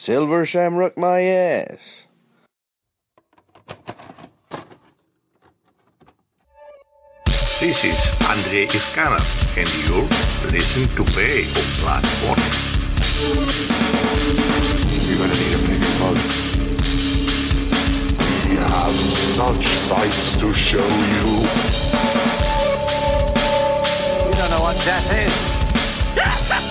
Silver 0.00 0.46
Shamrock 0.46 0.96
my 0.96 1.20
ass. 1.20 2.06
This 7.60 7.84
is 7.84 7.98
Andrei 8.20 8.66
Iskaras, 8.68 9.28
and 9.58 9.68
you're 9.84 10.08
listening 10.50 10.88
to 10.96 11.04
Bay 11.14 11.42
of 11.50 11.66
Black 11.80 12.02
Hornet. 12.22 12.56
You're 15.04 15.18
gonna 15.18 15.34
need 15.34 15.52
a 15.52 15.58
big 15.68 15.82
hug. 16.00 16.16
We 18.48 18.56
have 18.56 18.96
such 19.36 19.66
sights 19.86 20.36
to 20.38 20.54
show 20.54 20.88
you. 20.88 21.44
You 24.24 24.32
don't 24.32 24.48
know 24.48 24.62
what 24.62 24.76
death 24.76 25.12
is. 25.12 26.66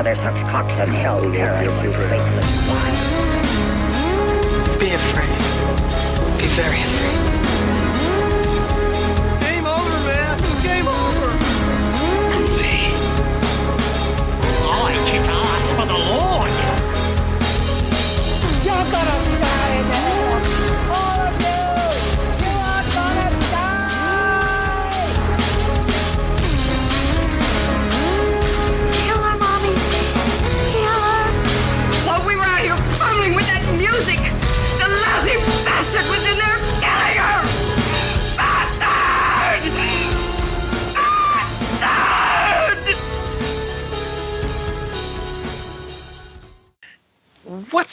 Mother 0.00 0.16
sucks 0.16 0.40
cocks 0.44 0.72
and 0.78 0.90
hell 0.94 1.20
carrots, 1.20 1.66
you 1.84 1.92
faithless 1.92 2.46
swine. 2.64 2.96
Be 4.78 4.92
afraid. 4.92 6.38
Be 6.38 6.46
very 6.56 6.80
afraid. 6.80 7.19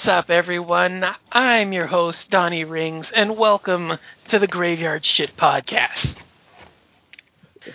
What's 0.08 0.19
up, 0.19 0.30
everyone? 0.30 1.06
I'm 1.34 1.73
your 1.73 1.88
host, 1.88 2.29
Donnie 2.29 2.63
Rings, 2.63 3.12
and 3.12 3.35
welcome 3.35 4.00
to 4.29 4.40
the 4.40 4.47
Graveyard 4.47 5.06
Shit 5.06 5.35
Podcast. 5.35 6.16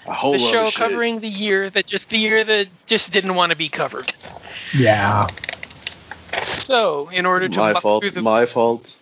A 0.07 0.15
whole 0.15 0.33
the 0.33 0.39
show 0.39 0.69
of 0.69 0.73
shit. 0.73 0.79
covering 0.79 1.21
the 1.21 1.29
year 1.29 1.69
that 1.69 1.87
just 1.87 2.09
the 2.09 2.17
year 2.17 2.43
that 2.43 2.69
just 2.87 3.13
didn't 3.13 3.35
want 3.35 3.51
to 3.51 3.57
be 3.57 3.69
covered. 3.69 4.15
Yeah. 4.73 5.29
So, 6.61 7.11
in 7.11 7.27
order 7.27 7.51
to 7.51 7.57
my 7.59 7.75
muck 7.75 7.83
fault. 7.83 8.03
through 8.03 8.13
the 8.13 8.23
My 8.23 8.47
fault. 8.47 8.97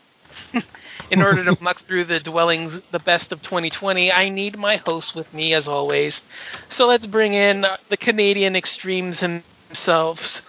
in 1.12 1.22
order 1.22 1.44
to 1.44 1.56
muck 1.62 1.82
through 1.82 2.06
the 2.06 2.18
dwellings, 2.18 2.80
the 2.90 2.98
best 2.98 3.30
of 3.30 3.42
2020, 3.42 4.10
I 4.10 4.28
need 4.28 4.58
my 4.58 4.78
host 4.78 5.14
with 5.14 5.32
me 5.32 5.54
as 5.54 5.68
always. 5.68 6.20
So 6.68 6.88
let's 6.88 7.06
bring 7.06 7.34
in 7.34 7.64
the 7.90 7.96
Canadian 7.96 8.56
extremes 8.56 9.20
themselves, 9.20 10.42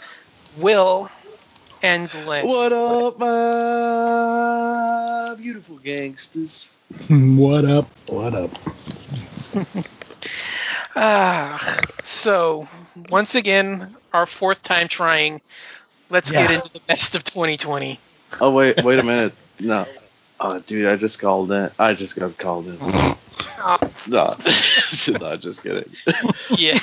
Will 0.58 1.12
and 1.82 2.10
Glenn. 2.10 2.48
What 2.48 2.72
up, 2.74 3.20
my 3.20 3.36
beautiful 5.38 5.78
gangsters? 5.80 6.70
what 7.10 7.66
up? 7.66 7.88
What 8.08 8.34
up? 8.36 8.52
Ah, 10.94 11.80
so 12.22 12.68
once 13.10 13.34
again, 13.34 13.96
our 14.12 14.26
fourth 14.26 14.62
time 14.62 14.90
trying. 14.90 15.40
Let's 16.10 16.30
get 16.30 16.52
into 16.52 16.70
the 16.74 16.82
best 16.86 17.16
of 17.16 17.24
2020. 17.24 17.98
Oh 18.42 18.54
wait, 18.54 18.84
wait 18.84 19.00
a 19.00 19.04
minute. 19.12 19.32
No. 19.58 19.86
Oh, 20.42 20.60
dude, 20.60 20.88
I 20.88 20.98
just 20.98 21.18
called 21.18 21.50
in. 21.54 21.72
I 21.80 21.94
just 21.94 22.18
got 22.18 22.38
called 22.38 22.68
in. 22.68 22.78
Ah, 22.82 23.80
No, 24.06 24.36
no, 25.18 25.38
just 25.38 25.64
kidding. 25.64 25.94
yeah. 26.58 26.80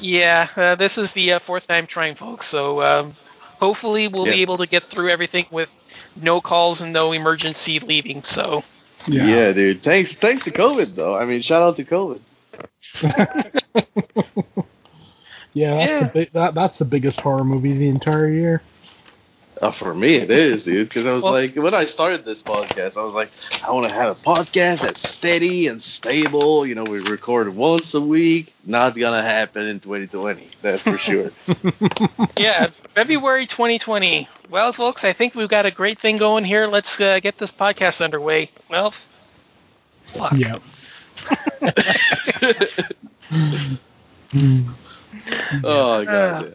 Yeah, 0.00 0.48
uh, 0.56 0.74
this 0.74 0.98
is 0.98 1.12
the 1.12 1.32
uh, 1.34 1.38
fourth 1.40 1.66
time 1.66 1.86
trying, 1.86 2.16
folks. 2.16 2.48
So 2.48 2.82
um, 2.82 3.16
hopefully 3.58 4.08
we'll 4.08 4.24
be 4.24 4.42
able 4.42 4.58
to 4.58 4.66
get 4.66 4.84
through 4.90 5.10
everything 5.10 5.46
with 5.50 5.68
no 6.16 6.40
calls 6.40 6.80
and 6.80 6.92
no 6.92 7.12
emergency 7.12 7.78
leaving. 7.78 8.22
So 8.22 8.62
Yeah. 9.06 9.52
dude. 9.52 9.82
Thanks, 9.82 10.14
thanks 10.16 10.44
to 10.44 10.50
COVID 10.50 10.94
though. 10.94 11.16
I 11.16 11.24
mean, 11.24 11.40
shout 11.42 11.62
out 11.62 11.76
to 11.76 11.84
COVID. 11.84 12.20
Yeah, 15.56 15.70
that's, 15.74 15.90
Yeah. 15.90 16.00
The 16.00 16.06
big, 16.12 16.32
that, 16.32 16.54
that's 16.54 16.78
the 16.78 16.84
biggest 16.84 17.18
horror 17.20 17.42
movie 17.44 17.72
of 17.72 17.78
the 17.78 17.88
entire 17.88 18.28
year. 18.28 18.62
Uh, 19.60 19.70
for 19.70 19.94
me, 19.94 20.16
it 20.16 20.30
is, 20.30 20.64
dude. 20.64 20.88
Because 20.88 21.06
I 21.06 21.12
was 21.12 21.22
Well- 21.22 21.32
like, 21.32 21.54
when 21.56 21.74
I 21.74 21.84
started 21.86 22.24
this 22.24 22.42
podcast, 22.42 22.96
I 22.96 23.02
was 23.04 23.14
like, 23.14 23.30
I 23.64 23.70
want 23.72 23.88
to 23.88 23.94
have 23.94 24.10
a 24.10 24.14
podcast 24.20 24.82
that's 24.82 25.08
steady 25.08 25.66
and 25.66 25.80
stable. 25.82 26.66
You 26.66 26.74
know, 26.74 26.84
we 26.84 26.98
record 26.98 27.54
once 27.54 27.94
a 27.94 28.00
week. 28.00 28.52
Not 28.66 28.96
gonna 28.98 29.22
happen 29.22 29.66
in 29.66 29.80
2020. 29.80 30.50
That's 30.60 30.82
for 30.82 30.98
sure. 30.98 31.30
yeah, 32.36 32.68
February 32.94 33.46
2020. 33.46 34.28
Well, 34.50 34.72
folks, 34.72 35.04
I 35.04 35.12
think 35.14 35.34
we've 35.34 35.48
got 35.48 35.64
a 35.66 35.70
great 35.70 36.00
thing 36.00 36.18
going 36.18 36.44
here. 36.44 36.66
Let's 36.66 37.00
uh, 37.00 37.20
get 37.20 37.38
this 37.38 37.50
podcast 37.52 38.02
underway. 38.02 38.50
Well, 38.68 38.92
fuck. 40.12 40.32
Yeah. 40.34 40.58
oh 45.64 46.04
god. 46.04 46.54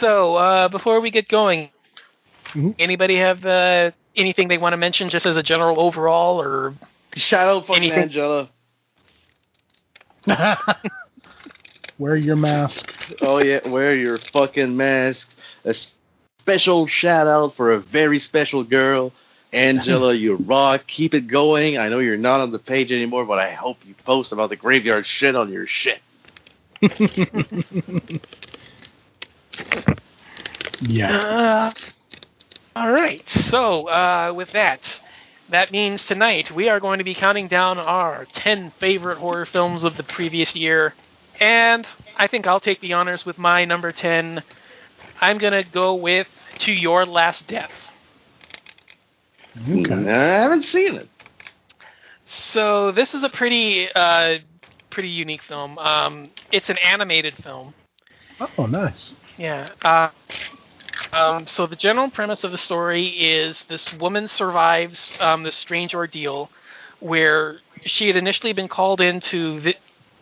So 0.00 0.36
uh, 0.36 0.68
before 0.68 1.00
we 1.00 1.10
get 1.10 1.28
going, 1.28 1.70
Mhm. 2.52 2.74
anybody 2.78 3.16
have 3.16 3.44
uh, 3.44 3.90
anything 4.14 4.48
they 4.48 4.58
want 4.58 4.72
to 4.72 4.76
mention, 4.76 5.08
just 5.08 5.26
as 5.26 5.36
a 5.36 5.42
general 5.42 5.80
overall, 5.80 6.40
or 6.40 6.74
Shout 7.16 7.48
out 7.48 7.66
fucking 7.66 7.82
Anything- 7.84 8.02
Angela. 8.02 8.48
Wear 11.98 12.16
your 12.16 12.36
mask. 12.36 12.92
Oh 13.22 13.38
yeah, 13.38 13.66
wear 13.66 13.94
your 13.96 14.18
fucking 14.18 14.76
masks. 14.76 15.34
A 15.64 15.74
special 16.40 16.86
shout 16.86 17.26
out 17.26 17.54
for 17.56 17.72
a 17.72 17.78
very 17.78 18.18
special 18.18 18.62
girl, 18.64 19.12
Angela. 19.52 20.12
You 20.22 20.34
rock. 20.36 20.86
Keep 20.86 21.14
it 21.14 21.26
going. 21.28 21.78
I 21.78 21.88
know 21.88 22.00
you're 22.00 22.18
not 22.18 22.40
on 22.40 22.50
the 22.52 22.58
page 22.58 22.92
anymore, 22.92 23.24
but 23.24 23.38
I 23.38 23.52
hope 23.52 23.78
you 23.86 23.94
post 24.04 24.32
about 24.32 24.50
the 24.50 24.56
graveyard 24.56 25.06
shit 25.06 25.34
on 25.36 25.50
your 25.50 25.66
shit. 25.66 26.00
Yeah. 30.80 31.16
Uh, 31.16 31.72
all 32.76 32.92
right. 32.92 33.26
So, 33.26 33.88
uh, 33.88 34.34
with 34.36 34.52
that, 34.52 35.00
that 35.48 35.72
means 35.72 36.04
tonight 36.04 36.50
we 36.50 36.68
are 36.68 36.78
going 36.78 36.98
to 36.98 37.04
be 37.04 37.14
counting 37.14 37.48
down 37.48 37.78
our 37.78 38.26
10 38.26 38.70
favorite 38.78 39.16
horror 39.16 39.46
films 39.46 39.82
of 39.82 39.96
the 39.96 40.02
previous 40.02 40.54
year. 40.54 40.92
And 41.40 41.86
I 42.18 42.26
think 42.26 42.46
I'll 42.46 42.60
take 42.60 42.82
the 42.82 42.92
honors 42.92 43.24
with 43.24 43.38
my 43.38 43.64
number 43.64 43.92
10. 43.92 44.42
I'm 45.22 45.38
going 45.38 45.54
to 45.54 45.66
go 45.70 45.94
with 45.94 46.28
To 46.58 46.72
Your 46.72 47.06
Last 47.06 47.46
Death. 47.46 47.70
Okay. 49.66 49.94
I 49.94 50.42
haven't 50.42 50.64
seen 50.64 50.96
it. 50.96 51.08
So, 52.26 52.92
this 52.92 53.14
is 53.14 53.22
a 53.22 53.30
pretty, 53.30 53.88
uh, 53.90 54.40
pretty 54.90 55.08
unique 55.08 55.42
film. 55.42 55.78
Um, 55.78 56.28
it's 56.52 56.68
an 56.68 56.76
animated 56.84 57.36
film. 57.36 57.72
Oh, 58.58 58.66
nice. 58.66 59.14
Yeah. 59.38 59.70
Uh, 59.80 60.10
um, 61.12 61.46
so 61.46 61.66
the 61.66 61.76
general 61.76 62.10
premise 62.10 62.44
of 62.44 62.50
the 62.52 62.58
story 62.58 63.06
is 63.06 63.64
this 63.68 63.92
woman 63.94 64.28
survives 64.28 65.12
um, 65.20 65.42
this 65.42 65.54
strange 65.54 65.94
ordeal 65.94 66.50
where 67.00 67.58
she 67.82 68.06
had 68.06 68.16
initially 68.16 68.52
been 68.52 68.68
called 68.68 69.00
in 69.00 69.20
to 69.20 69.60
vi- 69.60 69.74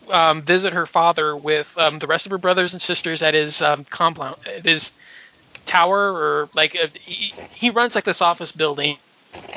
um, 0.09 0.41
visit 0.41 0.73
her 0.73 0.85
father 0.85 1.35
with 1.35 1.67
um, 1.77 1.99
the 1.99 2.07
rest 2.07 2.25
of 2.25 2.31
her 2.31 2.37
brothers 2.37 2.73
and 2.73 2.81
sisters 2.81 3.23
at 3.23 3.33
his 3.33 3.61
um, 3.61 3.85
compound, 3.85 4.37
at 4.45 4.65
his 4.65 4.91
tower, 5.65 6.11
or 6.11 6.49
like 6.53 6.75
uh, 6.75 6.87
he, 6.99 7.33
he 7.53 7.69
runs 7.69 7.95
like 7.95 8.05
this 8.05 8.21
office 8.21 8.51
building. 8.51 8.97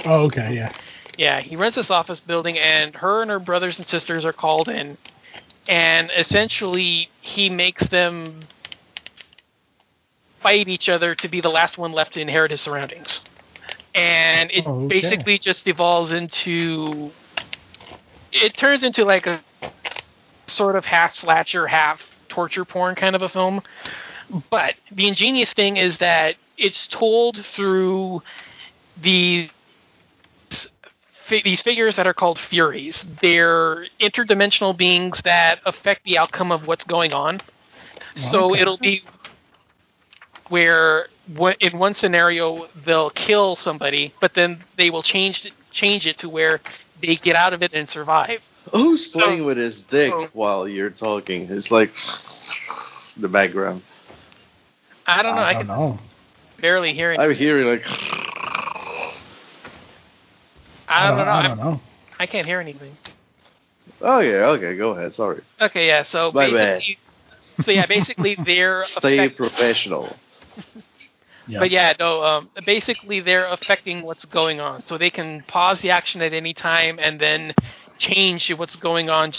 Oh, 0.04 0.24
okay, 0.26 0.54
yeah. 0.54 0.72
Yeah, 1.16 1.40
he 1.40 1.56
rents 1.56 1.74
this 1.74 1.90
office 1.90 2.20
building, 2.20 2.56
and 2.58 2.94
her 2.96 3.22
and 3.22 3.30
her 3.30 3.40
brothers 3.40 3.78
and 3.78 3.86
sisters 3.86 4.24
are 4.24 4.32
called 4.32 4.68
in, 4.68 4.96
and 5.66 6.10
essentially 6.16 7.10
he 7.20 7.50
makes 7.50 7.86
them 7.88 8.42
fight 10.40 10.68
each 10.68 10.88
other 10.88 11.14
to 11.16 11.28
be 11.28 11.40
the 11.40 11.48
last 11.48 11.78
one 11.78 11.92
left 11.92 12.14
to 12.14 12.20
inherit 12.20 12.50
his 12.50 12.60
surroundings. 12.60 13.20
And 13.94 14.50
it 14.52 14.66
Oh, 14.66 14.72
okay. 14.72 14.88
basically 14.88 15.38
just 15.38 15.66
evolves 15.66 16.12
into. 16.12 17.10
It 18.32 18.56
turns 18.56 18.82
into 18.82 19.04
like 19.04 19.26
a 19.26 19.40
sort 20.46 20.76
of 20.76 20.84
half 20.84 21.12
slasher, 21.14 21.66
half 21.66 22.02
torture 22.28 22.64
porn 22.64 22.94
kind 22.94 23.16
of 23.16 23.22
a 23.22 23.28
film. 23.28 23.62
But 24.50 24.74
the 24.92 25.08
ingenious 25.08 25.52
thing 25.52 25.76
is 25.78 25.98
that 25.98 26.36
it's 26.56 26.86
told 26.86 27.38
through 27.38 28.22
the 29.00 29.50
these 31.44 31.60
figures 31.60 31.96
that 31.96 32.06
are 32.06 32.14
called 32.14 32.38
Furies. 32.38 33.04
They're 33.20 33.86
interdimensional 34.00 34.76
beings 34.76 35.20
that 35.24 35.60
affect 35.66 36.04
the 36.04 36.16
outcome 36.18 36.50
of 36.50 36.66
what's 36.66 36.84
going 36.84 37.12
on. 37.12 37.40
So 38.14 38.52
Okay. 38.52 38.60
it'll 38.62 38.78
be 38.78 39.02
where 40.48 41.08
in 41.60 41.78
one 41.78 41.94
scenario 41.94 42.66
they'll 42.84 43.10
kill 43.10 43.56
somebody, 43.56 44.14
but 44.20 44.34
then 44.34 44.62
they 44.76 44.90
will 44.90 45.02
change 45.02 45.50
change 45.70 46.06
it 46.06 46.18
to 46.18 46.28
where 46.28 46.60
they 47.02 47.16
get 47.16 47.36
out 47.36 47.52
of 47.52 47.62
it 47.62 47.72
and 47.74 47.88
survive. 47.88 48.40
Who's 48.72 49.12
So- 49.12 49.20
playing 49.20 49.44
with 49.44 49.56
his 49.56 49.82
dick 49.82 50.10
so- 50.10 50.28
while 50.32 50.66
you're 50.68 50.90
talking? 50.90 51.48
It's 51.50 51.70
like 51.70 51.92
the 53.16 53.28
background. 53.28 53.82
I 55.06 55.22
don't 55.22 55.36
know. 55.36 55.40
I, 55.42 55.48
I 55.48 55.52
don't 55.54 55.66
can 55.66 55.68
know. 55.68 55.98
barely 56.60 56.92
hear 56.92 57.12
it. 57.12 57.20
I'm 57.20 57.34
hearing 57.34 57.66
like. 57.66 57.84
I 60.88 61.08
don't 61.08 61.18
know. 61.18 61.24
I 61.24 61.42
don't 61.42 61.58
know. 61.58 61.80
I 62.18 62.26
can't 62.26 62.46
hear 62.46 62.60
anything. 62.60 62.96
Oh 64.00 64.20
yeah, 64.20 64.46
okay, 64.50 64.76
go 64.76 64.90
ahead. 64.92 65.14
Sorry. 65.14 65.42
Okay, 65.60 65.86
yeah. 65.86 66.02
So 66.02 66.30
My 66.32 66.50
bad. 66.50 66.82
so 67.62 67.70
yeah, 67.70 67.86
basically 67.86 68.36
they're 68.44 68.84
Stay 68.84 69.18
affect- 69.18 69.36
professional. 69.36 70.14
Yeah. 71.48 71.60
But 71.60 71.70
yeah, 71.70 71.94
no. 71.98 72.22
Um, 72.22 72.50
basically, 72.66 73.20
they're 73.20 73.46
affecting 73.46 74.02
what's 74.02 74.26
going 74.26 74.60
on, 74.60 74.84
so 74.84 74.98
they 74.98 75.10
can 75.10 75.42
pause 75.48 75.80
the 75.80 75.90
action 75.90 76.20
at 76.20 76.34
any 76.34 76.52
time 76.52 76.98
and 77.00 77.18
then 77.18 77.54
change 77.96 78.52
what's 78.52 78.76
going 78.76 79.08
on, 79.08 79.32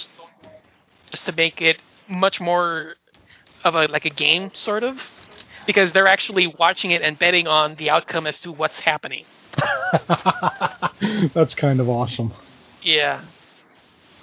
just 1.11 1.25
to 1.25 1.31
make 1.31 1.61
it 1.61 1.77
much 2.07 2.41
more 2.41 2.95
of 3.63 3.75
a 3.75 3.85
like 3.87 4.05
a 4.05 4.09
game, 4.09 4.51
sort 4.55 4.81
of, 4.83 4.99
because 5.67 5.91
they're 5.91 6.07
actually 6.07 6.47
watching 6.47 6.91
it 6.91 7.03
and 7.03 7.19
betting 7.19 7.47
on 7.47 7.75
the 7.75 7.91
outcome 7.91 8.25
as 8.25 8.39
to 8.39 8.51
what's 8.51 8.79
happening. 8.79 9.25
That's 11.33 11.53
kind 11.53 11.79
of 11.79 11.89
awesome. 11.89 12.33
Yeah. 12.81 13.21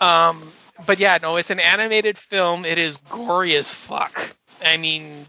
Um, 0.01 0.53
but 0.87 0.99
yeah, 0.99 1.19
no, 1.23 1.37
it's 1.37 1.51
an 1.51 1.61
animated 1.61 2.19
film. 2.19 2.65
It 2.65 2.79
is 2.79 2.97
gory 3.11 3.55
as 3.57 3.73
fuck. 3.73 4.35
I 4.63 4.77
mean, 4.77 5.27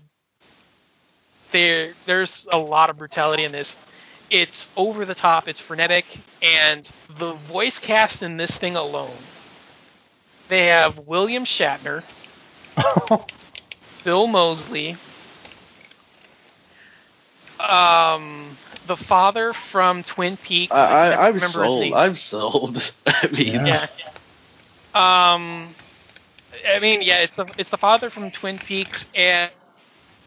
there 1.51 1.93
there's 2.05 2.47
a 2.51 2.57
lot 2.57 2.89
of 2.89 2.97
brutality 2.97 3.43
in 3.43 3.51
this. 3.51 3.75
It's 4.29 4.67
over 4.75 5.05
the 5.05 5.15
top. 5.15 5.47
It's 5.47 5.61
frenetic, 5.61 6.05
and 6.41 6.89
the 7.17 7.33
voice 7.33 7.79
cast 7.79 8.21
in 8.21 8.37
this 8.37 8.55
thing 8.57 8.75
alone. 8.75 9.17
They 10.49 10.67
have 10.67 10.99
William 10.99 11.45
Shatner, 11.45 12.03
Bill 14.03 14.27
Moseley, 14.27 14.97
um, 17.59 18.57
the 18.87 18.97
father 18.97 19.53
from 19.71 20.03
Twin 20.03 20.37
Peaks. 20.37 20.73
I, 20.73 20.87
can't 20.87 21.19
I, 21.19 21.27
I'm 21.27 21.33
remember 21.35 21.67
sold. 21.67 21.93
I'm 21.93 22.15
sold. 22.15 22.91
I 23.07 23.27
mean, 23.27 23.65
Yeah. 23.65 23.87
Yeah. 23.97 25.33
Um, 25.33 25.75
I 26.67 26.79
mean, 26.79 27.01
yeah, 27.01 27.19
it's 27.19 27.35
the 27.35 27.45
it's 27.57 27.69
the 27.69 27.77
father 27.77 28.09
from 28.09 28.31
Twin 28.31 28.57
Peaks 28.57 29.05
and 29.15 29.51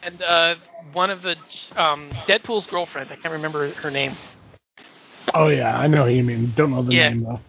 and 0.02 0.22
uh, 0.22 0.54
one 0.92 1.10
of 1.10 1.22
the 1.22 1.36
um, 1.76 2.10
Deadpool's 2.26 2.66
girlfriend. 2.66 3.10
I 3.12 3.16
can't 3.16 3.32
remember 3.32 3.70
her 3.74 3.90
name. 3.90 4.16
Oh 5.34 5.48
yeah, 5.48 5.78
I 5.78 5.86
know 5.86 6.04
who 6.06 6.10
you 6.10 6.22
mean. 6.24 6.52
Don't 6.56 6.70
know 6.70 6.82
the 6.82 6.94
Yeah. 6.94 7.08
name 7.10 7.24
though. 7.24 7.40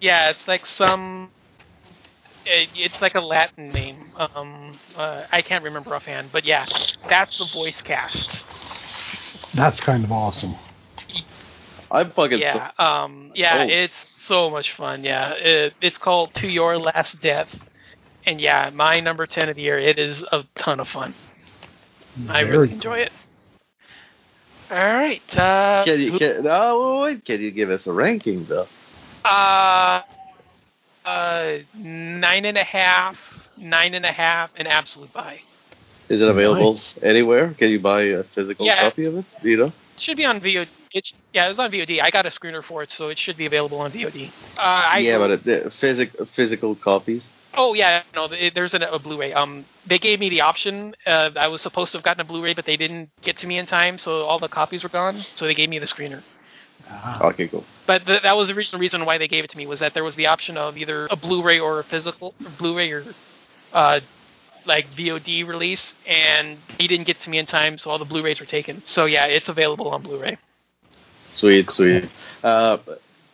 Yeah, 0.00 0.30
it's 0.30 0.46
like 0.46 0.66
some. 0.66 1.30
it- 2.44 2.68
It's 2.74 3.00
like 3.02 3.14
a 3.14 3.20
Latin 3.20 3.72
name. 3.72 3.96
Um, 4.16 4.78
uh, 4.96 5.24
I 5.32 5.42
can't 5.42 5.64
remember 5.64 5.94
offhand, 5.94 6.30
but 6.32 6.44
yeah, 6.44 6.66
that's 7.08 7.38
the 7.38 7.46
voice 7.46 7.82
cast. 7.82 8.44
That's 9.54 9.80
kind 9.80 10.04
of 10.04 10.12
awesome. 10.12 10.54
I'm 11.90 12.10
fucking. 12.12 12.38
Yeah, 12.38 12.70
um, 12.78 13.32
yeah, 13.34 13.58
Oh. 13.64 13.68
it's 13.68 13.94
so 14.26 14.50
much 14.50 14.72
fun. 14.72 15.04
Yeah, 15.04 15.32
it, 15.34 15.74
it's 15.80 15.98
called 15.98 16.34
To 16.34 16.48
Your 16.48 16.76
Last 16.78 17.20
Death, 17.20 17.48
and 18.24 18.40
yeah, 18.40 18.70
my 18.72 19.00
number 19.00 19.26
ten 19.26 19.48
of 19.48 19.56
the 19.56 19.62
year. 19.62 19.78
It 19.78 19.98
is 19.98 20.22
a 20.32 20.44
ton 20.56 20.80
of 20.80 20.88
fun. 20.88 21.14
I 22.28 22.42
Very 22.42 22.50
really 22.50 22.68
cool. 22.68 22.76
enjoy 22.76 22.98
it. 22.98 23.12
All 24.70 24.76
right. 24.76 25.36
Uh, 25.36 25.84
Can 25.84 26.00
you? 26.00 26.18
Can, 26.18 26.46
oh 26.48 27.02
wait, 27.02 27.24
can 27.24 27.40
you 27.40 27.50
give 27.50 27.70
us 27.70 27.86
a 27.86 27.92
ranking 27.92 28.44
though? 28.46 28.66
uh, 29.24 30.02
uh, 31.04 31.58
nine 31.74 32.44
and 32.44 32.58
a 32.58 32.64
half, 32.64 33.16
nine 33.56 33.94
and 33.94 34.04
a 34.04 34.12
half, 34.12 34.50
an 34.56 34.66
absolute 34.66 35.12
buy. 35.12 35.38
Is 36.08 36.20
it 36.20 36.28
available 36.28 36.72
Nice. 36.74 36.94
anywhere? 37.02 37.54
Can 37.54 37.70
you 37.70 37.80
buy 37.80 38.02
a 38.02 38.22
physical 38.24 38.66
Yeah. 38.66 38.88
copy 38.88 39.04
of 39.06 39.18
it? 39.18 39.24
Do 39.42 39.48
you 39.48 39.56
know? 39.56 39.66
It 39.66 40.00
should 40.00 40.16
be 40.16 40.24
on 40.24 40.40
VOD. 40.40 40.68
It 40.92 41.12
yeah, 41.32 41.46
it 41.46 41.48
was 41.48 41.58
on 41.58 41.70
VOD. 41.70 42.00
I 42.02 42.10
got 42.10 42.26
a 42.26 42.30
screener 42.30 42.62
for 42.64 42.82
it, 42.82 42.90
so 42.90 43.08
it 43.08 43.18
should 43.18 43.36
be 43.36 43.46
available 43.46 43.78
on 43.78 43.92
VOD. 43.92 44.30
Uh, 44.56 44.60
I, 44.60 44.98
yeah, 45.00 45.18
but 45.18 45.30
it, 45.30 45.44
the 45.44 45.70
physic, 45.70 46.10
physical 46.34 46.74
copies. 46.74 47.28
Oh 47.56 47.74
yeah, 47.74 48.02
no, 48.14 48.26
it, 48.26 48.54
there's 48.54 48.74
an, 48.74 48.82
a 48.82 48.98
Blu-ray. 48.98 49.32
Um, 49.32 49.64
they 49.86 49.98
gave 49.98 50.20
me 50.20 50.28
the 50.28 50.42
option. 50.42 50.94
Uh, 51.06 51.30
I 51.36 51.48
was 51.48 51.62
supposed 51.62 51.92
to 51.92 51.98
have 51.98 52.04
gotten 52.04 52.20
a 52.20 52.24
Blu-ray, 52.24 52.54
but 52.54 52.66
they 52.66 52.76
didn't 52.76 53.10
get 53.22 53.38
to 53.38 53.46
me 53.46 53.58
in 53.58 53.66
time, 53.66 53.98
so 53.98 54.22
all 54.22 54.38
the 54.38 54.48
copies 54.48 54.82
were 54.82 54.88
gone. 54.90 55.16
So 55.34 55.46
they 55.46 55.54
gave 55.54 55.68
me 55.70 55.78
the 55.78 55.86
screener. 55.86 56.22
Ah, 56.88 57.26
Okay, 57.28 57.48
cool. 57.48 57.64
But 57.86 58.04
th- 58.06 58.22
that 58.22 58.36
was 58.36 58.48
the 58.48 58.54
original 58.54 58.80
reason 58.80 59.04
why 59.04 59.18
they 59.18 59.28
gave 59.28 59.44
it 59.44 59.50
to 59.50 59.56
me 59.56 59.66
was 59.66 59.78
that 59.80 59.94
there 59.94 60.04
was 60.04 60.16
the 60.16 60.26
option 60.26 60.56
of 60.56 60.76
either 60.76 61.06
a 61.10 61.16
Blu-ray 61.16 61.58
or 61.58 61.80
a 61.80 61.84
physical 61.84 62.34
Blu-ray 62.58 62.90
or 62.92 63.04
uh, 63.72 64.00
like 64.66 64.90
VOD 64.90 65.46
release, 65.46 65.94
and 66.06 66.58
he 66.78 66.86
didn't 66.88 67.06
get 67.06 67.20
to 67.22 67.30
me 67.30 67.38
in 67.38 67.46
time, 67.46 67.78
so 67.78 67.90
all 67.90 67.98
the 67.98 68.04
Blu-rays 68.04 68.40
were 68.40 68.46
taken. 68.46 68.82
So 68.84 69.06
yeah, 69.06 69.26
it's 69.26 69.48
available 69.48 69.88
on 69.90 70.02
Blu-ray. 70.02 70.36
Sweet, 71.34 71.70
sweet. 71.70 72.08
Uh, 72.42 72.78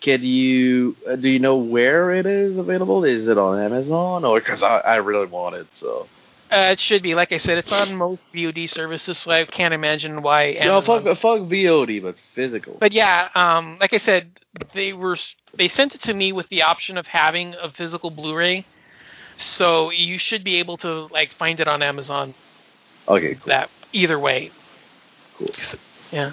can 0.03 0.23
you? 0.23 0.97
Uh, 1.09 1.17
do 1.17 1.29
you 1.29 1.39
know 1.39 1.57
where 1.57 2.13
it 2.13 2.27
is 2.27 2.57
available? 2.57 3.05
Is 3.05 3.29
it 3.29 3.39
on 3.39 3.59
Amazon 3.61 4.25
or? 4.25 4.41
Because 4.41 4.63
I, 4.63 4.79
I 4.79 4.97
really 4.97 5.27
want 5.27 5.55
it. 5.55 5.67
So. 5.75 6.09
Uh, 6.51 6.73
it 6.73 6.81
should 6.81 7.03
be. 7.03 7.15
Like 7.15 7.33
I 7.33 7.39
said, 7.39 7.57
it's 7.57 7.73
on 7.73 7.97
most 7.97 8.21
VOD 8.35 8.69
services, 8.69 9.17
so 9.17 9.31
I 9.31 9.47
can't 9.47 9.73
imagine 9.73 10.21
why. 10.21 10.59
No, 10.63 10.83
fuck, 10.83 11.05
fuck 11.17 11.41
VOD, 11.41 12.03
but 12.03 12.17
physical. 12.35 12.77
But 12.79 12.93
yeah, 12.93 13.31
um, 13.35 13.79
like 13.81 13.95
I 13.95 13.99
said, 13.99 14.39
they 14.75 14.93
were 14.93 15.17
they 15.57 15.69
sent 15.69 15.95
it 15.95 16.03
to 16.03 16.13
me 16.13 16.33
with 16.33 16.49
the 16.49 16.63
option 16.63 16.99
of 16.99 17.07
having 17.07 17.55
a 17.55 17.71
physical 17.71 18.11
Blu-ray, 18.11 18.67
so 19.39 19.91
you 19.91 20.19
should 20.19 20.45
be 20.45 20.57
able 20.57 20.77
to 20.79 21.07
like 21.07 21.33
find 21.33 21.59
it 21.59 21.69
on 21.69 21.83
Amazon. 21.83 22.35
okay, 23.09 23.37
cool. 23.37 23.47
That 23.47 23.71
either 23.95 24.19
way. 24.19 24.51
Cool. 25.39 25.49
Yeah. 26.11 26.33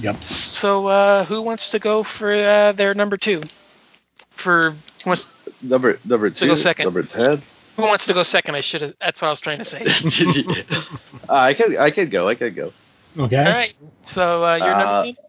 Yep. 0.00 0.24
So 0.24 0.86
uh, 0.86 1.24
who 1.24 1.42
wants 1.42 1.68
to 1.70 1.78
go 1.78 2.02
for 2.02 2.32
uh, 2.32 2.72
their 2.72 2.94
number 2.94 3.16
two? 3.16 3.42
For 4.36 4.70
who 5.04 5.10
wants, 5.10 5.26
Number 5.60 5.98
number 6.04 6.32
So 6.34 6.46
two. 6.46 6.52
go 6.52 6.54
second. 6.56 6.84
Number 6.86 7.02
ten. 7.02 7.42
who 7.76 7.82
wants 7.82 8.06
to 8.06 8.14
go 8.14 8.22
second? 8.22 8.54
I 8.54 8.60
should 8.62 8.82
have. 8.82 8.94
That's 9.00 9.20
what 9.20 9.28
I 9.28 9.30
was 9.30 9.40
trying 9.40 9.58
to 9.58 9.64
say. 9.64 9.84
uh, 11.28 11.32
I 11.32 11.54
can 11.54 11.76
I 11.78 11.90
can 11.90 12.08
go. 12.08 12.28
I 12.28 12.34
can 12.34 12.54
go. 12.54 12.72
Okay. 13.18 13.36
All 13.36 13.44
right. 13.44 13.74
So 14.06 14.44
uh, 14.44 14.56
your 14.56 14.66
Uh, 14.66 14.78
number 15.02 15.12
two. 15.12 15.22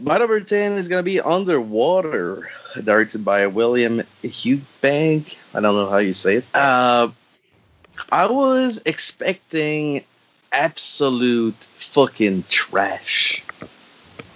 My 0.00 0.16
number 0.16 0.40
10 0.40 0.72
is 0.78 0.88
going 0.88 1.00
to 1.00 1.04
be 1.04 1.20
Underwater, 1.20 2.48
directed 2.82 3.26
by 3.26 3.46
William 3.46 4.00
Eubank. 4.24 5.36
I 5.52 5.60
don't 5.60 5.74
know 5.74 5.90
how 5.90 5.98
you 5.98 6.14
say 6.14 6.36
it. 6.36 6.44
Uh, 6.54 7.08
I 8.10 8.24
was 8.26 8.80
expecting 8.86 10.02
absolute 10.50 11.56
fucking 11.92 12.44
trash. 12.48 13.44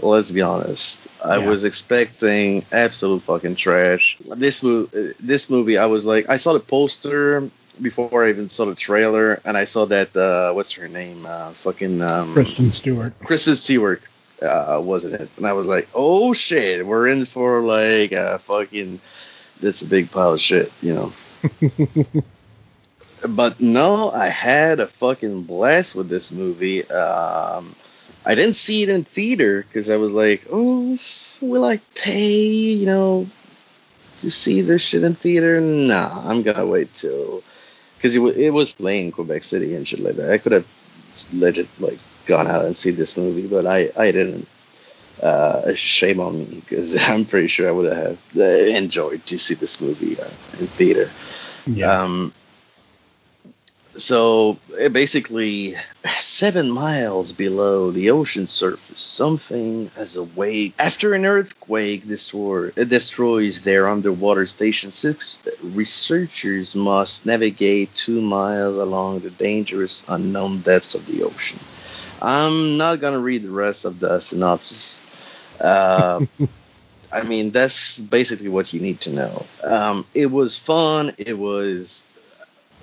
Let's 0.01 0.31
be 0.31 0.43
honest. 0.43 1.01
I 1.25 1.39
Yeah. 1.39 1.47
was 1.47 1.65
expecting 1.65 2.65
absolute 2.71 3.23
fucking 3.23 3.57
trash. 3.57 4.19
This 4.37 4.63
movie, 4.63 5.15
this 5.19 5.49
movie, 5.49 5.79
I 5.79 5.87
was 5.87 6.05
like, 6.05 6.29
I 6.29 6.37
saw 6.37 6.53
the 6.53 6.61
poster 6.61 7.51
before 7.81 8.25
I 8.25 8.31
even 8.31 8.49
saw 8.49 8.65
the 8.67 8.75
trailer, 8.75 9.41
and 9.45 9.57
I 9.57 9.65
saw 9.65 9.87
that 9.87 10.17
uh, 10.17 10.53
what's 10.53 10.73
her 10.73 10.89
name? 10.89 11.27
Uh, 11.27 11.53
fucking 11.63 12.01
um, 12.03 12.33
Kristen 12.33 12.73
Stewart. 12.73 13.15
Kristen 13.21 13.57
Stewart 13.57 14.03
uh, 14.43 14.81
wasn't 14.83 15.15
it? 15.15 15.31
And 15.37 15.47
I 15.47 15.53
was 15.53 15.67
like, 15.67 15.89
oh 15.95 16.33
shit, 16.33 16.87
we're 16.87 17.09
in 17.09 17.27
for 17.27 17.63
like 17.63 18.13
a 18.13 18.39
fucking 18.41 19.01
that's 19.61 19.83
a 19.83 19.87
big 19.87 20.11
pile 20.11 20.35
of 20.35 20.41
shit, 20.41 20.73
you 20.83 20.95
know. 20.95 21.13
but 23.29 23.61
no, 23.61 24.11
I 24.11 24.29
had 24.29 24.81
a 24.81 24.89
fucking 24.89 25.45
blast 25.45 25.95
with 25.95 26.09
this 26.09 26.31
movie. 26.31 26.89
Um, 26.91 27.75
I 28.27 28.35
didn't 28.35 28.57
see 28.57 28.83
it 28.83 28.89
in 28.89 29.05
theater 29.05 29.63
because 29.63 29.89
I 29.89 29.97
was 29.97 30.11
like, 30.11 30.47
oh, 30.51 30.99
will 31.41 31.65
I 31.65 31.81
pay, 31.95 32.43
you 32.43 32.85
know, 32.85 33.29
to 34.19 34.31
see 34.33 34.63
this 34.63 34.83
shit 34.83 35.05
in 35.05 35.15
theater? 35.15 35.61
Nah, 35.61 36.29
I'm 36.29 36.43
gonna 36.43 36.67
wait 36.67 36.93
till 36.97 37.45
because 37.97 38.17
it, 38.17 38.19
wa 38.19 38.31
it 38.31 38.51
was 38.51 38.73
playing 38.73 39.13
Quebec 39.13 39.45
City 39.45 39.77
and 39.77 39.87
shit 39.87 40.01
like 40.01 40.17
that. 40.17 40.33
I 40.33 40.39
could 40.39 40.53
have 40.53 40.67
legit 41.33 41.69
like 41.79 42.01
gone 42.27 42.49
out 42.49 42.65
and 42.65 42.77
see 42.77 42.91
this 42.91 43.17
movie, 43.17 43.47
but 43.47 43.65
I 43.65 43.93
I 43.97 44.11
didn't. 44.11 44.49
Uh, 45.23 45.73
shame 45.75 46.21
on 46.21 46.41
me 46.41 46.61
because 46.61 46.95
I'm 47.09 47.25
pretty 47.25 47.49
sure 47.49 47.67
I 47.67 47.71
would 47.71 47.91
have 47.91 48.19
uh, 48.37 48.43
enjoyed 48.43 49.25
to 49.25 49.39
see 49.39 49.55
this 49.55 49.81
movie 49.81 50.21
uh, 50.21 50.29
in 50.59 50.67
theater. 50.69 51.11
Yeah. 51.67 52.03
Um, 52.03 52.35
so 53.99 54.59
uh, 54.81 54.89
basically, 54.89 55.77
seven 56.19 56.71
miles 56.71 57.33
below 57.33 57.91
the 57.91 58.11
ocean 58.11 58.47
surface, 58.47 59.01
something 59.03 59.91
has 59.97 60.17
awake. 60.17 60.75
After 60.79 61.15
an 61.15 61.25
earthquake 61.25 62.07
destroy, 62.07 62.69
uh, 62.77 62.85
destroys 62.85 63.63
their 63.65 63.89
underwater 63.89 64.47
station, 64.47 64.93
six 64.93 65.39
researchers 65.63 66.75
must 66.75 67.25
navigate 67.27 67.95
two 67.95 68.21
miles 68.21 68.77
along 68.77 69.21
the 69.21 69.31
dangerous 69.31 70.03
unknown 70.09 70.63
depths 70.63 70.95
of 70.95 71.07
the 71.07 71.23
ocean. 71.23 71.61
I'm 72.21 72.77
not 72.77 73.01
gonna 73.01 73.21
read 73.21 73.45
the 73.45 73.51
rest 73.51 73.85
of 73.85 74.01
the 74.01 74.21
synopsis. 74.21 75.01
Uh, 75.61 76.21
I 77.13 77.23
mean, 77.23 77.51
that's 77.51 77.99
basically 77.99 78.49
what 78.49 78.73
you 78.73 78.81
need 78.81 79.01
to 79.03 79.11
know. 79.11 79.47
Um, 79.63 80.07
it 80.13 80.27
was 80.27 80.59
fun. 80.59 81.15
It 81.19 81.39
was, 81.39 82.03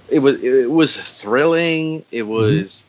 it 0.10 0.20
was, 0.20 0.44
it 0.44 0.70
was 0.70 0.98
thrilling. 1.20 2.06
It 2.12 2.24
was 2.24 2.84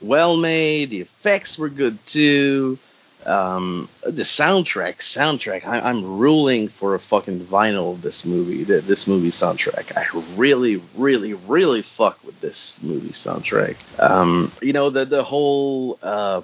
well 0.00 0.36
made. 0.36 0.90
The 0.90 1.00
effects 1.00 1.58
were 1.58 1.68
good 1.68 2.04
too. 2.06 2.78
Um, 3.24 3.88
the 4.02 4.22
soundtrack, 4.22 4.96
soundtrack. 4.96 5.64
I, 5.64 5.80
I'm 5.80 6.18
ruling 6.18 6.68
for 6.68 6.94
a 6.94 6.98
fucking 6.98 7.46
vinyl 7.46 7.94
of 7.94 8.02
this 8.02 8.24
movie. 8.24 8.64
This 8.64 9.06
movie 9.06 9.28
soundtrack. 9.28 9.96
I 9.96 10.06
really, 10.36 10.82
really, 10.96 11.34
really 11.34 11.82
fuck 11.82 12.18
with 12.24 12.40
this 12.40 12.78
movie 12.82 13.10
soundtrack. 13.10 13.76
Um, 13.98 14.52
you 14.60 14.72
know 14.72 14.90
the 14.90 15.04
the 15.04 15.22
whole 15.22 15.98
uh, 16.02 16.42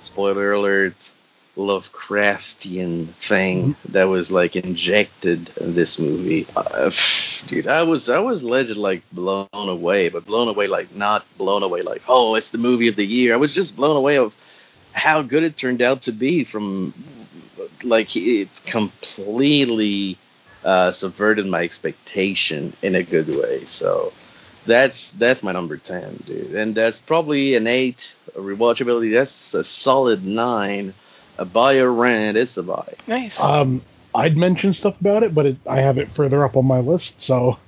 spoiler 0.00 0.52
alert. 0.52 0.94
Lovecraftian 1.60 3.14
thing 3.16 3.76
that 3.90 4.04
was 4.04 4.30
like 4.30 4.56
injected 4.56 5.50
in 5.58 5.74
this 5.74 5.98
movie, 5.98 6.46
uh, 6.56 6.90
dude. 7.46 7.66
I 7.66 7.82
was 7.82 8.08
I 8.08 8.20
was 8.20 8.42
legit 8.42 8.78
like 8.78 9.02
blown 9.12 9.48
away, 9.52 10.08
but 10.08 10.24
blown 10.24 10.48
away 10.48 10.68
like 10.68 10.94
not 10.94 11.24
blown 11.36 11.62
away 11.62 11.82
like 11.82 12.02
oh 12.08 12.34
it's 12.34 12.50
the 12.50 12.58
movie 12.58 12.88
of 12.88 12.96
the 12.96 13.06
year. 13.06 13.34
I 13.34 13.36
was 13.36 13.54
just 13.54 13.76
blown 13.76 13.96
away 13.96 14.16
of 14.16 14.32
how 14.92 15.22
good 15.22 15.42
it 15.42 15.56
turned 15.56 15.82
out 15.82 16.02
to 16.02 16.12
be 16.12 16.44
from 16.44 16.94
like 17.82 18.16
it 18.16 18.48
completely 18.64 20.18
uh, 20.64 20.92
subverted 20.92 21.46
my 21.46 21.62
expectation 21.62 22.74
in 22.82 22.94
a 22.94 23.02
good 23.02 23.28
way. 23.28 23.64
So 23.66 24.12
that's 24.66 25.10
that's 25.18 25.42
my 25.42 25.52
number 25.52 25.76
ten, 25.76 26.22
dude, 26.26 26.54
and 26.54 26.74
that's 26.74 27.00
probably 27.00 27.54
an 27.54 27.66
eight. 27.66 28.14
A 28.34 28.38
rewatchability, 28.38 29.12
that's 29.12 29.54
a 29.54 29.64
solid 29.64 30.24
nine. 30.24 30.94
A 31.40 31.44
buy 31.46 31.78
or 31.78 31.90
rent, 31.92 32.36
it's 32.36 32.56
a 32.58 32.62
buy. 32.62 32.94
Nice. 33.06 33.38
Um, 33.40 33.80
I'd 34.14 34.36
mention 34.36 34.74
stuff 34.74 35.00
about 35.00 35.22
it, 35.22 35.34
but 35.34 35.46
it, 35.46 35.56
I 35.66 35.80
have 35.80 35.96
it 35.98 36.10
further 36.14 36.44
up 36.44 36.56
on 36.56 36.66
my 36.66 36.80
list, 36.80 37.20
so 37.22 37.58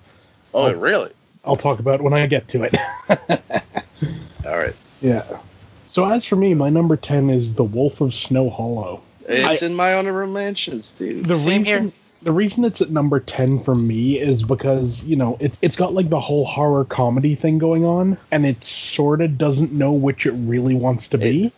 Oh, 0.55 0.73
really? 0.73 1.11
I'll 1.45 1.57
talk 1.57 1.79
about 1.81 2.01
it 2.01 2.03
when 2.03 2.13
I 2.13 2.27
get 2.27 2.49
to 2.49 2.63
it. 2.65 2.77
All 4.47 4.57
right. 4.59 4.75
yeah. 5.01 5.41
So 5.89 6.05
as 6.05 6.25
for 6.27 6.37
me, 6.37 6.55
my 6.55 6.69
number 6.71 6.97
ten 6.97 7.31
is 7.31 7.55
The 7.55 7.65
Wolf 7.65 8.01
of 8.01 8.15
Snow 8.15 8.51
Hollow. 8.51 9.03
It's 9.27 9.63
I- 9.63 9.67
in 9.67 9.75
my 9.75 9.95
honorable 9.95 10.33
mentions, 10.33 10.91
dude. 10.93 11.27
The 11.27 11.37
Same 11.37 11.47
reason 11.63 11.65
here. 11.85 11.93
the 12.23 12.33
reason 12.33 12.65
it's 12.65 12.81
at 12.81 12.91
number 12.91 13.21
ten 13.21 13.63
for 13.65 13.75
me 13.75 14.19
is 14.19 14.43
because 14.43 15.03
you 15.05 15.17
know 15.17 15.37
it's 15.41 15.57
it's 15.63 15.77
got 15.77 15.95
like 15.95 16.11
the 16.11 16.21
whole 16.21 16.45
horror 16.45 16.85
comedy 16.85 17.35
thing 17.37 17.59
going 17.59 17.85
on, 17.85 18.19
and 18.31 18.45
it 18.45 18.63
sort 18.65 19.21
of 19.21 19.39
doesn't 19.39 19.73
know 19.73 19.93
which 19.93 20.27
it 20.27 20.33
really 20.33 20.75
wants 20.75 21.09
to 21.09 21.19
be. 21.19 21.53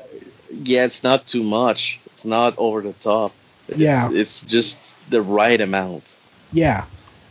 yeah, 0.51 0.85
it's 0.85 1.03
not 1.03 1.27
too 1.27 1.43
much. 1.43 2.01
It's 2.25 2.31
not 2.31 2.55
over 2.57 2.81
the 2.81 2.95
top. 2.95 3.33
It's, 3.69 3.79
Yeah. 3.79 4.09
It's 4.11 4.41
just 4.41 4.79
the 5.11 5.21
right 5.21 5.61
amount. 5.61 6.05
Yeah, 6.53 6.87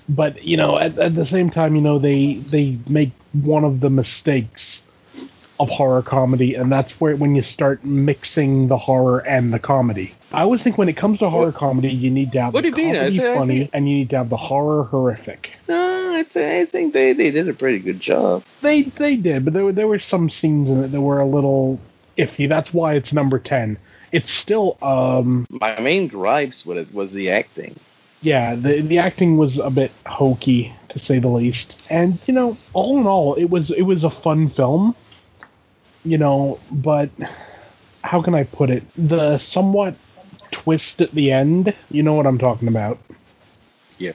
but 0.07 0.43
you 0.43 0.55
know, 0.55 0.77
at, 0.77 0.99
at 0.99 1.15
the 1.15 1.25
same 1.25 1.49
time, 1.49 1.75
you 1.75 1.81
know, 1.81 1.97
they 1.97 2.35
they 2.51 2.77
make 2.87 3.11
one 3.31 3.63
of 3.63 3.79
the 3.79 3.89
mistakes 3.89 4.81
of 5.59 5.69
horror 5.69 6.01
comedy, 6.03 6.53
and 6.55 6.71
that's 6.71 6.99
where 7.01 7.15
when 7.15 7.33
you 7.33 7.41
start 7.41 7.83
mixing 7.83 8.67
the 8.67 8.77
horror 8.77 9.19
and 9.19 9.51
the 9.53 9.59
comedy. 9.59 10.13
I 10.31 10.41
always 10.41 10.61
think 10.61 10.77
when 10.77 10.89
it 10.89 10.97
comes 10.97 11.19
to 11.19 11.29
horror 11.29 11.51
comedy, 11.53 11.89
you 11.89 12.11
need 12.11 12.31
to 12.33 12.41
have 12.41 12.53
What 12.53 12.63
the 12.63 12.71
do 12.71 12.81
you 12.81 12.87
mean? 12.87 12.95
Comedy 12.95 13.21
I 13.21 13.35
funny, 13.35 13.59
think- 13.59 13.69
and 13.73 13.89
you 13.89 13.95
need 13.95 14.09
to 14.11 14.17
have 14.17 14.29
the 14.29 14.37
horror 14.37 14.83
horrific. 14.83 15.51
No, 15.67 16.15
I, 16.15 16.23
th- 16.23 16.67
I 16.67 16.69
think 16.69 16.93
they, 16.93 17.13
they 17.13 17.31
did 17.31 17.47
a 17.49 17.53
pretty 17.53 17.79
good 17.79 17.99
job. 17.99 18.43
They 18.61 18.83
they 18.83 19.15
did, 19.15 19.45
but 19.45 19.53
there 19.55 19.65
were 19.65 19.71
there 19.73 19.87
were 19.87 19.99
some 19.99 20.29
scenes 20.29 20.69
in 20.69 20.83
it 20.83 20.89
that 20.91 21.01
were 21.01 21.19
a 21.21 21.25
little 21.27 21.79
iffy. 22.17 22.47
That's 22.49 22.71
why 22.73 22.93
it's 22.95 23.13
number 23.13 23.39
ten. 23.39 23.77
It's 24.13 24.31
still 24.31 24.77
um 24.81 25.45
My 25.49 25.77
main 25.81 26.07
gripes 26.07 26.65
with 26.65 26.77
it 26.77 26.93
was 26.93 27.11
the 27.11 27.29
acting. 27.31 27.75
yeah, 28.21 28.55
the 28.55 28.81
the 28.81 28.99
acting 28.99 29.37
was 29.37 29.57
a 29.57 29.69
bit 29.69 29.91
hokey 30.05 30.73
to 30.89 30.99
say 30.99 31.19
the 31.19 31.27
least. 31.29 31.77
And 31.89 32.19
you 32.27 32.33
know, 32.33 32.55
all 32.73 32.97
in 32.99 33.07
all, 33.07 33.33
it 33.35 33.49
was 33.49 33.71
it 33.71 33.81
was 33.83 34.03
a 34.05 34.11
fun 34.11 34.49
film. 34.49 34.95
You 36.05 36.17
know, 36.17 36.59
but 36.71 37.09
how 38.03 38.21
can 38.21 38.35
I 38.35 38.43
put 38.43 38.69
it? 38.69 38.83
The 38.97 39.37
somewhat 39.39 39.95
twist 40.51 41.01
at 41.01 41.11
the 41.11 41.31
end, 41.31 41.73
you 41.89 42.03
know 42.03 42.13
what 42.13 42.27
I'm 42.27 42.37
talking 42.37 42.67
about. 42.67 42.99
Yeah. 43.97 44.11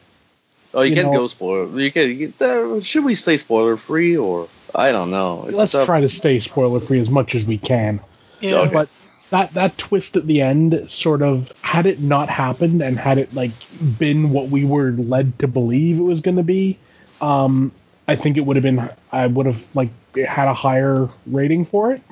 Oh, 0.75 0.83
you, 0.83 0.91
You 0.91 0.95
can't 0.97 1.13
know- 1.13 1.21
go 1.21 1.27
spoiler. 1.29 1.81
You 1.81 1.91
can. 1.91 2.11
You, 2.19 2.33
uh, 2.41 2.81
should 2.83 3.05
we 3.05 3.15
stay 3.15 3.37
spoiler 3.39 3.77
free 3.79 4.17
or 4.17 4.49
I 4.75 4.93
don't 4.93 5.11
know. 5.11 5.47
It's 5.49 5.57
Let's 5.57 5.73
tough. 5.73 5.87
try 5.87 6.01
to 6.03 6.09
stay 6.11 6.39
spoiler 6.41 6.81
free 6.81 7.01
as 7.01 7.09
much 7.11 7.35
as 7.35 7.45
we 7.47 7.57
can. 7.59 8.01
yeah. 8.41 8.57
okay. 8.61 8.73
But 8.73 8.89
that 9.31 9.55
that 9.55 9.79
twist 9.79 10.17
at 10.17 10.27
the 10.27 10.41
end 10.41 10.87
sort 10.91 11.23
of 11.23 11.53
had 11.63 11.87
it 11.87 12.01
not 12.01 12.29
happened 12.29 12.83
and 12.83 12.99
had 12.99 13.19
it 13.19 13.35
like 13.35 13.53
been 13.99 14.31
what 14.31 14.49
we 14.51 14.65
were 14.65 14.93
led 14.93 15.39
to 15.41 15.49
believe 15.49 15.99
it 15.99 16.03
was 16.03 16.21
going 16.21 16.37
to 16.37 16.43
be, 16.43 16.79
um, 17.21 17.73
I 18.07 18.17
think 18.17 18.37
it 18.37 18.41
would 18.41 18.57
have 18.57 18.63
been 18.63 18.91
I 19.13 19.27
would 19.27 19.47
have 19.47 19.63
like 19.75 19.91
had 20.15 20.49
a 20.49 20.55
higher 20.55 21.09
rating 21.27 21.67
for 21.67 21.93
it. 21.93 22.03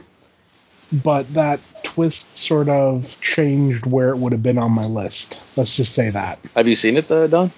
But 0.92 1.32
that 1.35 1.61
twist 1.82 2.26
sort 2.37 2.68
of 2.68 3.06
changed 3.20 3.87
where 3.87 4.11
it 4.11 4.18
would 4.18 4.32
have 4.32 4.42
been 4.42 4.58
on 4.58 4.70
my 4.70 4.85
list. 4.85 5.40
Let's 5.56 5.75
just 5.75 5.94
say 5.94 6.11
that. 6.11 6.38
Have 6.54 6.68
you 6.68 6.76
seen 6.76 6.96
it, 6.96 7.11
uh, 7.11 7.26
Don? 7.26 7.52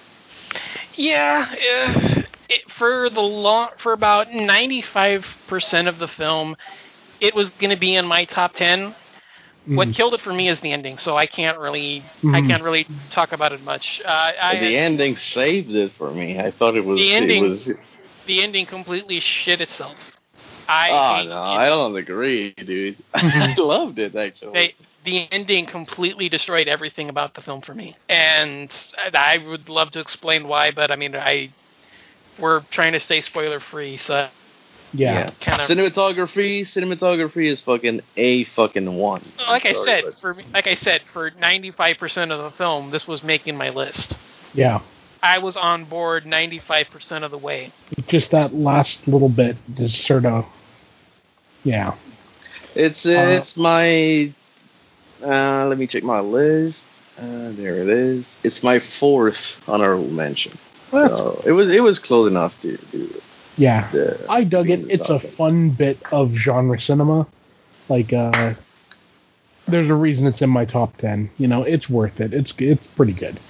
Yeah, 0.94 1.46
uh, 1.50 2.22
it, 2.48 2.70
for 2.70 3.10
the 3.10 3.20
long, 3.20 3.68
for 3.78 3.92
about 3.92 4.32
ninety 4.32 4.80
five 4.80 5.26
percent 5.46 5.88
of 5.88 5.98
the 5.98 6.08
film, 6.08 6.56
it 7.20 7.34
was 7.34 7.50
going 7.50 7.70
to 7.70 7.76
be 7.76 7.96
in 7.96 8.06
my 8.06 8.24
top 8.24 8.54
ten. 9.68 9.76
What 9.76 9.88
Mhm. 9.88 9.94
killed 9.94 10.14
it 10.14 10.20
for 10.20 10.32
me 10.32 10.48
is 10.48 10.60
the 10.60 10.72
ending, 10.72 10.98
so 10.98 11.16
I 11.16 11.26
can't 11.26 11.58
really, 11.58 12.02
I 12.24 12.40
Mhm. 12.40 12.46
can't 12.48 12.62
really 12.62 12.86
talk 13.10 13.32
about 13.32 13.52
it 13.52 13.62
much. 13.62 14.00
Uh, 14.04 14.32
I, 14.40 14.56
the 14.56 14.76
ending 14.76 15.16
saved 15.16 15.70
it 15.74 15.92
for 15.92 16.10
me. 16.10 16.38
I 16.38 16.50
thought 16.50 16.76
it 16.76 16.84
was. 16.84 16.98
The 16.98 17.14
ending- 17.14 17.44
It 17.44 17.48
was 17.48 17.70
the 18.26 18.42
ending 18.42 18.66
completely 18.66 19.20
shit 19.20 19.60
itself. 19.60 19.96
I 20.68 20.90
oh 20.90 21.24
no, 21.24 21.34
the 21.34 21.36
I 21.40 21.68
don't 21.68 21.96
agree, 21.96 22.52
dude. 22.52 22.96
I 23.14 23.54
loved 23.56 23.98
it 23.98 24.14
actually. 24.14 24.52
They, 24.52 24.74
the 25.04 25.26
ending 25.32 25.64
completely 25.64 26.28
destroyed 26.28 26.68
everything 26.68 27.08
about 27.08 27.34
the 27.34 27.40
film 27.40 27.62
for 27.62 27.74
me, 27.74 27.96
and 28.08 28.70
I 28.98 29.10
I 29.14 29.38
would 29.38 29.68
love 29.68 29.90
to 29.92 30.00
explain 30.00 30.46
why, 30.46 30.70
but 30.70 30.90
I 30.90 30.96
mean, 30.96 31.16
I 31.16 31.50
we're 32.38 32.60
trying 32.70 32.92
to 32.92 33.00
stay 33.00 33.20
spoiler 33.22 33.60
free, 33.60 33.96
so 33.96 34.28
Yeah. 34.92 35.30
kind 35.40 35.60
of. 35.60 35.68
Cinematography, 35.68 36.60
cinematography 36.60 37.46
is 37.50 37.60
fucking 37.60 38.00
a 38.16 38.44
fucking 38.44 38.96
one. 38.96 39.22
Like 39.38 39.66
I 39.66 39.72
said, 39.74 40.04
but- 40.04 40.14
for 40.20 40.34
me- 40.34 40.44
like 40.52 40.66
I 40.66 40.74
said, 40.74 41.02
for 41.12 41.30
ninety 41.38 41.70
five 41.70 41.98
percent 41.98 42.32
of 42.32 42.38
the 42.42 42.56
film, 42.56 42.90
this 42.90 43.06
was 43.06 43.22
making 43.22 43.56
my 43.56 43.68
list. 43.70 44.18
Yeah. 44.54 44.80
I 45.22 45.38
was 45.38 45.56
on 45.56 45.84
board 45.84 46.26
ninety 46.26 46.58
five 46.58 46.88
percent 46.90 47.24
of 47.24 47.30
the 47.30 47.38
way. 47.38 47.72
Just 48.06 48.30
that 48.30 48.54
last 48.54 49.06
little 49.08 49.28
bit 49.28 49.56
is 49.76 49.96
sort 49.98 50.24
of 50.24 50.46
yeah. 51.64 51.94
It's 52.74 53.04
uh, 53.04 53.10
Uh, 53.10 53.26
it's 53.40 53.56
my. 53.56 54.32
Uh, 55.22 55.66
let 55.66 55.76
me 55.78 55.86
check 55.88 56.04
my 56.04 56.20
list. 56.20 56.84
Uh, 57.18 57.50
there 57.50 57.82
it 57.82 57.88
is. 57.88 58.36
It's 58.44 58.62
my 58.62 58.78
fourth 58.78 59.56
honorable 59.66 60.08
mention. 60.08 60.56
Well, 60.92 61.16
So 61.16 61.42
it 61.44 61.50
was 61.52 61.68
it 61.68 61.82
was 61.82 61.98
close 61.98 62.28
enough 62.30 62.54
to 62.60 62.76
do 62.92 63.20
yeah. 63.58 63.90
the. 63.90 64.26
I 64.30 64.44
dug 64.44 64.70
it. 64.70 64.90
It's 64.90 65.08
a 65.08 65.18
fun 65.18 65.70
bit 65.70 65.98
of 66.12 66.32
genre 66.34 66.78
cinema. 66.80 67.26
Like, 67.88 68.12
uh, 68.12 68.54
there's 69.66 69.90
a 69.90 69.94
reason 69.94 70.26
it's 70.26 70.42
in 70.42 70.50
my 70.50 70.64
top 70.64 70.96
ten. 70.96 71.30
You 71.38 71.48
know, 71.48 71.62
it's 71.62 71.88
worth 71.88 72.20
it. 72.20 72.32
It's 72.32 72.52
it's 72.58 72.86
pretty 72.86 73.12
good. 73.12 73.40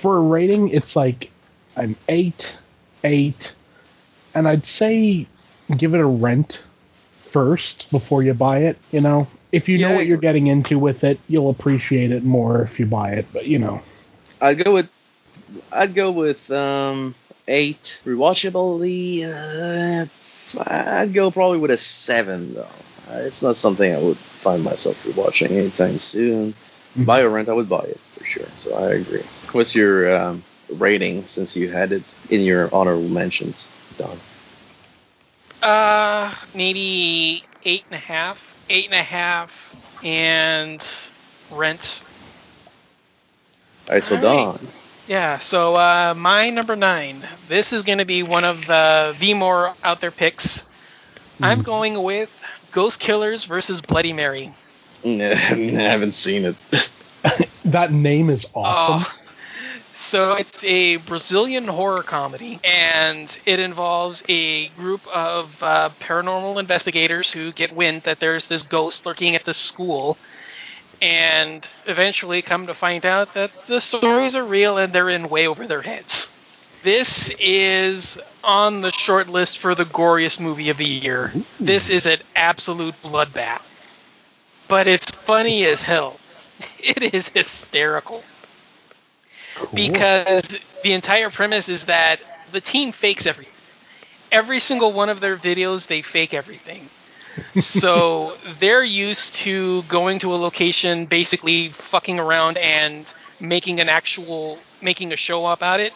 For 0.00 0.16
a 0.16 0.20
rating, 0.20 0.68
it's 0.68 0.94
like 0.94 1.30
an 1.76 1.96
eight, 2.08 2.56
eight, 3.04 3.54
and 4.34 4.46
I'd 4.46 4.66
say 4.66 5.26
give 5.76 5.94
it 5.94 6.00
a 6.00 6.06
rent 6.06 6.62
first 7.32 7.86
before 7.90 8.22
you 8.22 8.34
buy 8.34 8.58
it. 8.60 8.78
You 8.90 9.00
know, 9.00 9.28
if 9.52 9.68
you 9.68 9.78
know 9.78 9.94
what 9.94 10.06
you're 10.06 10.18
getting 10.18 10.46
into 10.46 10.78
with 10.78 11.04
it, 11.04 11.18
you'll 11.28 11.50
appreciate 11.50 12.12
it 12.12 12.24
more 12.24 12.62
if 12.62 12.78
you 12.78 12.86
buy 12.86 13.10
it. 13.12 13.26
But 13.32 13.46
you 13.46 13.58
know, 13.58 13.80
I'd 14.40 14.62
go 14.64 14.74
with 14.74 14.88
I'd 15.72 15.94
go 15.94 16.10
with 16.10 16.50
um 16.50 17.14
eight. 17.48 18.00
Rewatchability, 18.04 19.24
uh, 19.24 20.06
I'd 20.60 21.14
go 21.14 21.30
probably 21.30 21.58
with 21.58 21.70
a 21.70 21.76
seven 21.78 22.54
though. 22.54 22.68
Uh, 23.10 23.18
it's 23.18 23.42
not 23.42 23.56
something 23.56 23.94
I 23.94 24.00
would 24.00 24.18
find 24.42 24.62
myself 24.62 24.96
rewatching 25.04 25.50
anytime 25.50 25.98
soon. 26.00 26.54
Mhm. 26.96 27.06
Buy 27.06 27.20
or 27.20 27.30
rent, 27.30 27.48
I 27.48 27.52
would 27.54 27.68
buy 27.68 27.84
it 27.84 28.00
for 28.16 28.24
sure. 28.24 28.48
So 28.56 28.74
I 28.74 28.92
agree. 28.92 29.24
What's 29.52 29.74
your 29.74 30.14
um, 30.14 30.44
rating 30.70 31.26
since 31.26 31.56
you 31.56 31.70
had 31.70 31.92
it 31.92 32.02
in 32.30 32.42
your 32.42 32.72
honorable 32.74 33.08
mentions, 33.08 33.68
Don? 33.98 34.20
Uh, 35.62 36.34
maybe 36.54 37.44
eight 37.64 37.84
and 37.86 37.94
a 37.94 37.98
half, 37.98 38.38
eight 38.68 38.86
and 38.86 38.94
a 38.94 39.02
half, 39.02 39.50
and 40.02 40.84
rent. 41.50 42.02
All 43.88 43.94
right, 43.94 44.04
so 44.04 44.16
All 44.16 44.22
right. 44.22 44.22
Don. 44.22 44.68
Yeah. 45.08 45.38
So 45.38 45.74
uh, 45.76 46.14
my 46.14 46.50
number 46.50 46.76
nine. 46.76 47.26
This 47.48 47.72
is 47.72 47.82
going 47.82 47.98
to 47.98 48.04
be 48.04 48.22
one 48.22 48.44
of 48.44 48.66
the 48.66 49.16
the 49.18 49.34
more 49.34 49.74
out 49.82 50.00
there 50.00 50.10
picks. 50.12 50.64
I'm 51.42 51.62
Mhm. 51.62 51.64
going 51.64 52.02
with 52.02 52.30
Ghost 52.72 53.00
Killers 53.00 53.44
versus 53.46 53.80
Bloody 53.80 54.12
Mary. 54.12 54.54
I 55.04 55.08
haven't 55.08 56.12
seen 56.12 56.44
it. 56.44 56.56
that 57.64 57.92
name 57.92 58.30
is 58.30 58.46
awesome. 58.54 59.06
Oh. 59.06 59.14
So 60.10 60.32
it's 60.32 60.64
a 60.64 60.96
Brazilian 60.96 61.68
horror 61.68 62.02
comedy, 62.02 62.60
and 62.64 63.28
it 63.44 63.58
involves 63.60 64.22
a 64.28 64.68
group 64.70 65.06
of 65.08 65.50
uh, 65.62 65.90
paranormal 66.00 66.58
investigators 66.58 67.32
who 67.32 67.52
get 67.52 67.74
wind 67.76 68.02
that 68.04 68.18
there's 68.18 68.46
this 68.46 68.62
ghost 68.62 69.04
lurking 69.04 69.34
at 69.34 69.44
the 69.44 69.52
school, 69.52 70.16
and 71.00 71.66
eventually 71.86 72.42
come 72.42 72.66
to 72.66 72.74
find 72.74 73.06
out 73.06 73.34
that 73.34 73.50
the 73.68 73.80
stories 73.80 74.34
are 74.34 74.44
real 74.44 74.78
and 74.78 74.92
they're 74.92 75.08
in 75.08 75.28
way 75.28 75.46
over 75.46 75.66
their 75.66 75.82
heads. 75.82 76.28
This 76.84 77.30
is 77.38 78.18
on 78.44 78.82
the 78.82 78.92
short 78.92 79.28
list 79.28 79.58
for 79.58 79.74
the 79.74 79.84
goriest 79.84 80.40
movie 80.40 80.70
of 80.70 80.78
the 80.78 80.84
year. 80.86 81.32
This 81.58 81.88
is 81.88 82.06
an 82.06 82.20
absolute 82.36 82.94
bloodbath. 83.02 83.62
But 84.68 84.86
it's 84.86 85.10
funny 85.26 85.64
as 85.64 85.80
hell. 85.80 86.18
It 86.80 87.14
is 87.14 87.26
hysterical 87.28 88.22
because 89.74 90.42
the 90.82 90.92
entire 90.92 91.30
premise 91.30 91.68
is 91.68 91.84
that 91.86 92.20
the 92.52 92.60
team 92.60 92.92
fakes 92.92 93.26
everything. 93.26 93.52
Every 94.30 94.60
single 94.60 94.92
one 94.92 95.08
of 95.08 95.20
their 95.20 95.36
videos, 95.36 95.86
they 95.86 96.02
fake 96.02 96.34
everything. 96.34 96.90
So 97.60 98.36
they're 98.60 98.84
used 98.84 99.34
to 99.36 99.82
going 99.84 100.18
to 100.20 100.32
a 100.32 100.36
location, 100.36 101.06
basically 101.06 101.70
fucking 101.90 102.18
around 102.18 102.56
and 102.58 103.12
making 103.40 103.80
an 103.80 103.88
actual, 103.88 104.58
making 104.82 105.12
a 105.12 105.16
show 105.16 105.46
about 105.46 105.80
it. 105.80 105.92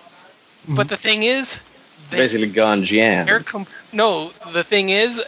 But 0.69 0.89
the 0.89 0.97
thing 0.97 1.23
is, 1.25 1.49
they, 2.11 2.19
Basically, 2.19 2.51
gone 2.51 2.81
they're 2.81 2.87
Jan. 2.87 3.45
com- 3.45 3.67
no. 3.93 4.33
The 4.53 4.65
thing 4.65 4.91
is, 4.91 5.21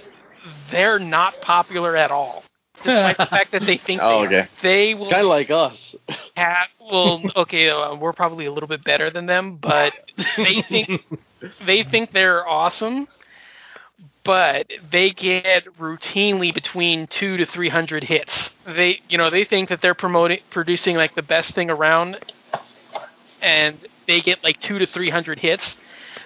they're 0.70 0.98
not 0.98 1.34
popular 1.40 1.96
at 1.96 2.10
all. 2.10 2.44
Despite 2.82 3.16
the 3.16 3.26
fact 3.26 3.52
that 3.52 3.64
they 3.66 3.78
think 3.78 4.00
Oh, 4.04 4.20
they 4.20 4.26
okay. 4.26 4.38
are. 4.40 4.48
They 4.62 4.94
will 4.94 5.08
Kind 5.10 5.22
of 5.22 5.28
like 5.28 5.50
us. 5.50 5.94
have 6.36 6.66
well 6.80 7.22
okay 7.36 7.70
uh, 7.70 7.94
we're 7.94 8.12
probably 8.12 8.44
a 8.46 8.52
little 8.52 8.66
bit 8.68 8.82
better 8.84 9.08
than 9.10 9.26
them 9.26 9.56
but 9.56 9.92
they 10.36 10.60
think 10.62 10.90
they 11.66 11.82
think 11.84 12.10
they're 12.12 12.46
awesome 12.46 13.06
but 14.24 14.70
they 14.90 15.10
get 15.10 15.64
routinely 15.78 16.52
between 16.52 17.06
two 17.06 17.36
to 17.36 17.46
three 17.46 17.68
hundred 17.68 18.04
hits 18.04 18.54
they 18.66 19.00
you 19.08 19.18
know 19.18 19.30
they 19.30 19.44
think 19.44 19.68
that 19.68 19.80
they're 19.80 19.94
promoting 19.94 20.40
producing 20.50 20.96
like 20.96 21.14
the 21.14 21.22
best 21.22 21.54
thing 21.54 21.70
around 21.70 22.18
and 23.42 23.76
they 24.06 24.20
get 24.20 24.42
like 24.42 24.58
two 24.58 24.78
to 24.78 24.86
three 24.86 25.10
hundred 25.10 25.38
hits 25.38 25.76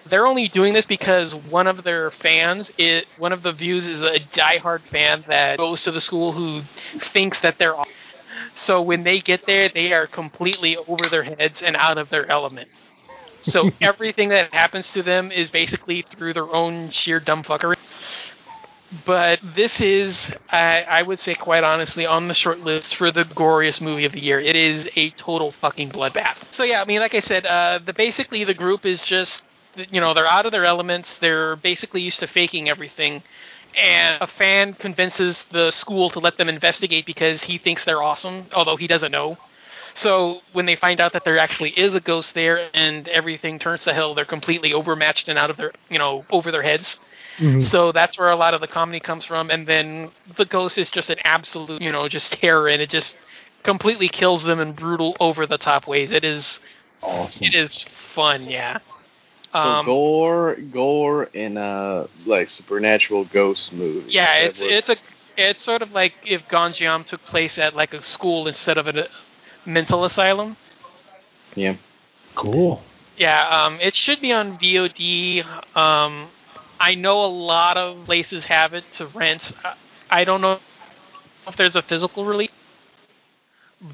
they're 0.09 0.27
only 0.27 0.49
doing 0.49 0.75
this 0.75 0.87
because 0.87 1.35
one 1.35 1.67
of 1.67 1.85
their 1.85 2.11
fans 2.11 2.71
it 2.79 3.07
one 3.19 3.33
of 3.33 3.43
the 3.43 3.53
views 3.53 3.87
is 3.87 4.01
a 4.01 4.19
diehard 4.33 4.81
fan 4.83 5.25
that 5.29 5.59
goes 5.59 5.83
to 5.83 5.91
the 5.91 6.01
school 6.01 6.33
who 6.33 6.63
thinks 7.13 7.41
that 7.41 7.59
they're 7.59 7.77
awesome. 7.77 7.93
So 8.55 8.83
when 8.83 9.05
they 9.05 9.21
get 9.21 9.47
there, 9.47 9.69
they 9.69 9.93
are 9.93 10.07
completely 10.07 10.77
over 10.77 11.09
their 11.09 11.23
heads 11.23 11.63
and 11.63 11.77
out 11.77 11.99
of 11.99 12.11
their 12.11 12.27
element. 12.31 12.69
So 13.43 13.71
everything 13.81 14.31
that 14.31 14.53
happens 14.53 14.91
to 14.93 15.03
them 15.03 15.31
is 15.33 15.51
basically 15.51 16.03
through 16.03 16.35
their 16.35 16.53
own 16.53 16.91
sheer 16.91 17.21
dumbfuckery. 17.21 17.77
But 19.05 19.41
this 19.43 19.81
is, 19.83 20.33
I, 20.51 20.83
I 20.83 21.03
would 21.03 21.19
say 21.19 21.35
quite 21.35 21.63
honestly, 21.63 22.07
on 22.07 22.29
the 22.29 22.35
short 22.35 22.61
list 22.61 22.97
for 22.97 23.11
the 23.11 23.25
goriest 23.25 23.83
movie 23.83 24.07
of 24.07 24.13
the 24.13 24.21
year. 24.21 24.41
It 24.41 24.57
is 24.57 24.89
a 24.97 25.11
total 25.11 25.53
fucking 25.53 25.91
bloodbath. 25.91 26.37
So 26.53 26.65
yeah, 26.65 26.81
I 26.81 26.87
mean, 26.87 27.01
like 27.01 27.15
I 27.15 27.21
said, 27.21 27.45
uh, 27.45 27.81
the 27.85 27.93
basically 27.93 28.45
the 28.45 28.55
group 28.55 28.87
is 28.87 29.05
just, 29.05 29.43
you 29.91 30.01
know, 30.01 30.15
they're 30.15 30.27
out 30.27 30.47
of 30.47 30.53
their 30.53 30.65
elements. 30.65 31.19
They're 31.21 31.57
basically 31.57 32.01
used 32.01 32.21
to 32.21 32.27
faking 32.27 32.71
everything 32.71 33.23
and 33.77 34.23
a 34.23 34.27
fan 34.27 34.75
convinces 34.75 35.45
the 35.53 35.71
school 35.71 36.11
to 36.11 36.19
let 36.19 36.37
them 36.37 36.49
investigate 36.49 37.07
because 37.07 37.43
he 37.43 37.59
thinks 37.59 37.85
they're 37.85 38.03
awesome, 38.03 38.47
although 38.55 38.77
he 38.77 38.87
doesn't 38.87 39.13
know. 39.13 39.37
So 39.99 40.43
when 40.53 40.67
they 40.67 40.77
find 40.77 41.01
out 41.01 41.13
that 41.15 41.25
there 41.25 41.39
actually 41.39 41.71
is 41.71 41.97
a 41.97 42.01
ghost 42.01 42.33
there 42.35 42.71
and 42.73 43.09
everything 43.09 43.59
turns 43.59 43.83
to 43.85 43.93
hell, 43.93 44.15
they're 44.15 44.25
completely 44.25 44.73
overmatched 44.73 45.29
and 45.29 45.37
out 45.37 45.51
of 45.51 45.57
their, 45.57 45.73
you 45.91 45.99
know, 45.99 46.25
over 46.31 46.53
their 46.53 46.63
heads. 46.63 47.01
Mhm. 47.39 47.63
So 47.65 47.91
that's 47.91 48.17
where 48.17 48.31
a 48.31 48.37
lot 48.37 48.55
of 48.55 48.61
the 48.61 48.69
comedy 48.69 49.01
comes 49.01 49.25
from. 49.25 49.51
And 49.51 49.67
then 49.67 50.11
the 50.37 50.45
ghost 50.45 50.79
is 50.79 50.93
just 50.93 51.11
an 51.11 51.19
absolute, 51.25 51.83
you 51.83 51.91
know, 51.91 52.09
just 52.09 52.33
terror, 52.35 52.69
and 52.69 52.81
it 52.81 52.91
just 52.91 53.13
completely 53.65 54.09
kills 54.09 54.45
them 54.45 54.61
in 54.61 54.73
brutal, 54.73 55.17
over 55.19 55.47
the 55.47 55.59
top 55.59 55.89
ways. 55.89 56.13
It 56.13 56.25
is, 56.25 56.61
awesome. 57.03 57.47
it 57.47 57.55
is 57.57 57.85
fun, 58.15 58.49
yeah. 58.49 58.79
So 59.53 59.59
Um, 59.59 59.87
gore, 59.87 60.57
gore 60.71 61.25
in 61.33 61.57
a 61.57 62.07
like 62.25 62.49
supernatural 62.49 63.25
ghost 63.25 63.73
movie. 63.73 64.13
Yeah, 64.13 64.35
it's 64.35 64.61
it's 64.61 64.89
a 64.91 64.97
it's 65.37 65.65
sort 65.65 65.83
of 65.83 65.91
like 65.93 66.15
if 66.25 66.47
Gonjiam 66.49 67.05
took 67.05 67.25
place 67.25 67.59
at 67.59 67.75
like 67.75 67.95
a 67.95 68.03
school 68.03 68.47
instead 68.47 68.79
of 68.79 68.87
a 68.87 69.09
mental 69.69 70.05
asylum. 70.05 70.57
yeah. 71.55 71.77
Cool. 72.37 72.83
Yeah, 73.17 73.49
um, 73.49 73.79
it 73.81 73.95
should 73.97 74.21
be 74.21 74.33
on 74.33 74.59
VOD. 74.59 75.43
Um, 75.77 76.29
I 76.81 76.95
know 76.95 77.25
a 77.25 77.27
lot 77.27 77.77
of 77.77 78.05
places 78.07 78.45
have 78.45 78.75
it 78.75 78.91
to 78.93 79.07
rent. 79.09 79.53
I- 79.65 79.75
I 80.11 80.25
don't 80.25 80.41
know 80.41 80.61
if 81.47 81.57
there's 81.57 81.77
a 81.77 81.83
physical 81.83 82.25
release, 82.25 82.51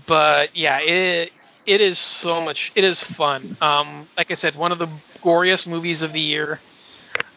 but 0.06 0.56
yeah, 0.56 0.78
it 0.80 1.32
it 1.66 1.80
is 1.80 1.98
so 1.98 2.40
much. 2.40 2.72
It 2.74 2.84
is 2.84 3.02
fun. 3.02 3.56
Um, 3.60 4.08
like 4.16 4.30
I 4.30 4.34
said, 4.34 4.56
one 4.56 4.72
of 4.72 4.78
the 4.78 4.88
goriest 5.22 5.66
movies 5.66 6.02
of 6.02 6.12
the 6.12 6.20
year. 6.20 6.60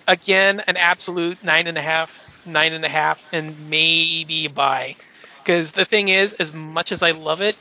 Again, 0.07 0.61
an 0.67 0.77
absolute 0.77 1.43
nine 1.43 1.67
and 1.67 1.77
a 1.77 1.81
half, 1.81 2.11
nine 2.45 2.73
and 2.73 2.85
a 2.85 2.89
half, 2.89 3.19
and 3.31 3.69
maybe 3.69 4.45
a 4.45 4.49
buy. 4.49 4.95
Because 5.43 5.71
the 5.71 5.85
thing 5.85 6.09
is, 6.09 6.33
as 6.33 6.53
much 6.53 6.91
as 6.91 7.01
I 7.01 7.11
love 7.11 7.41
it, 7.41 7.55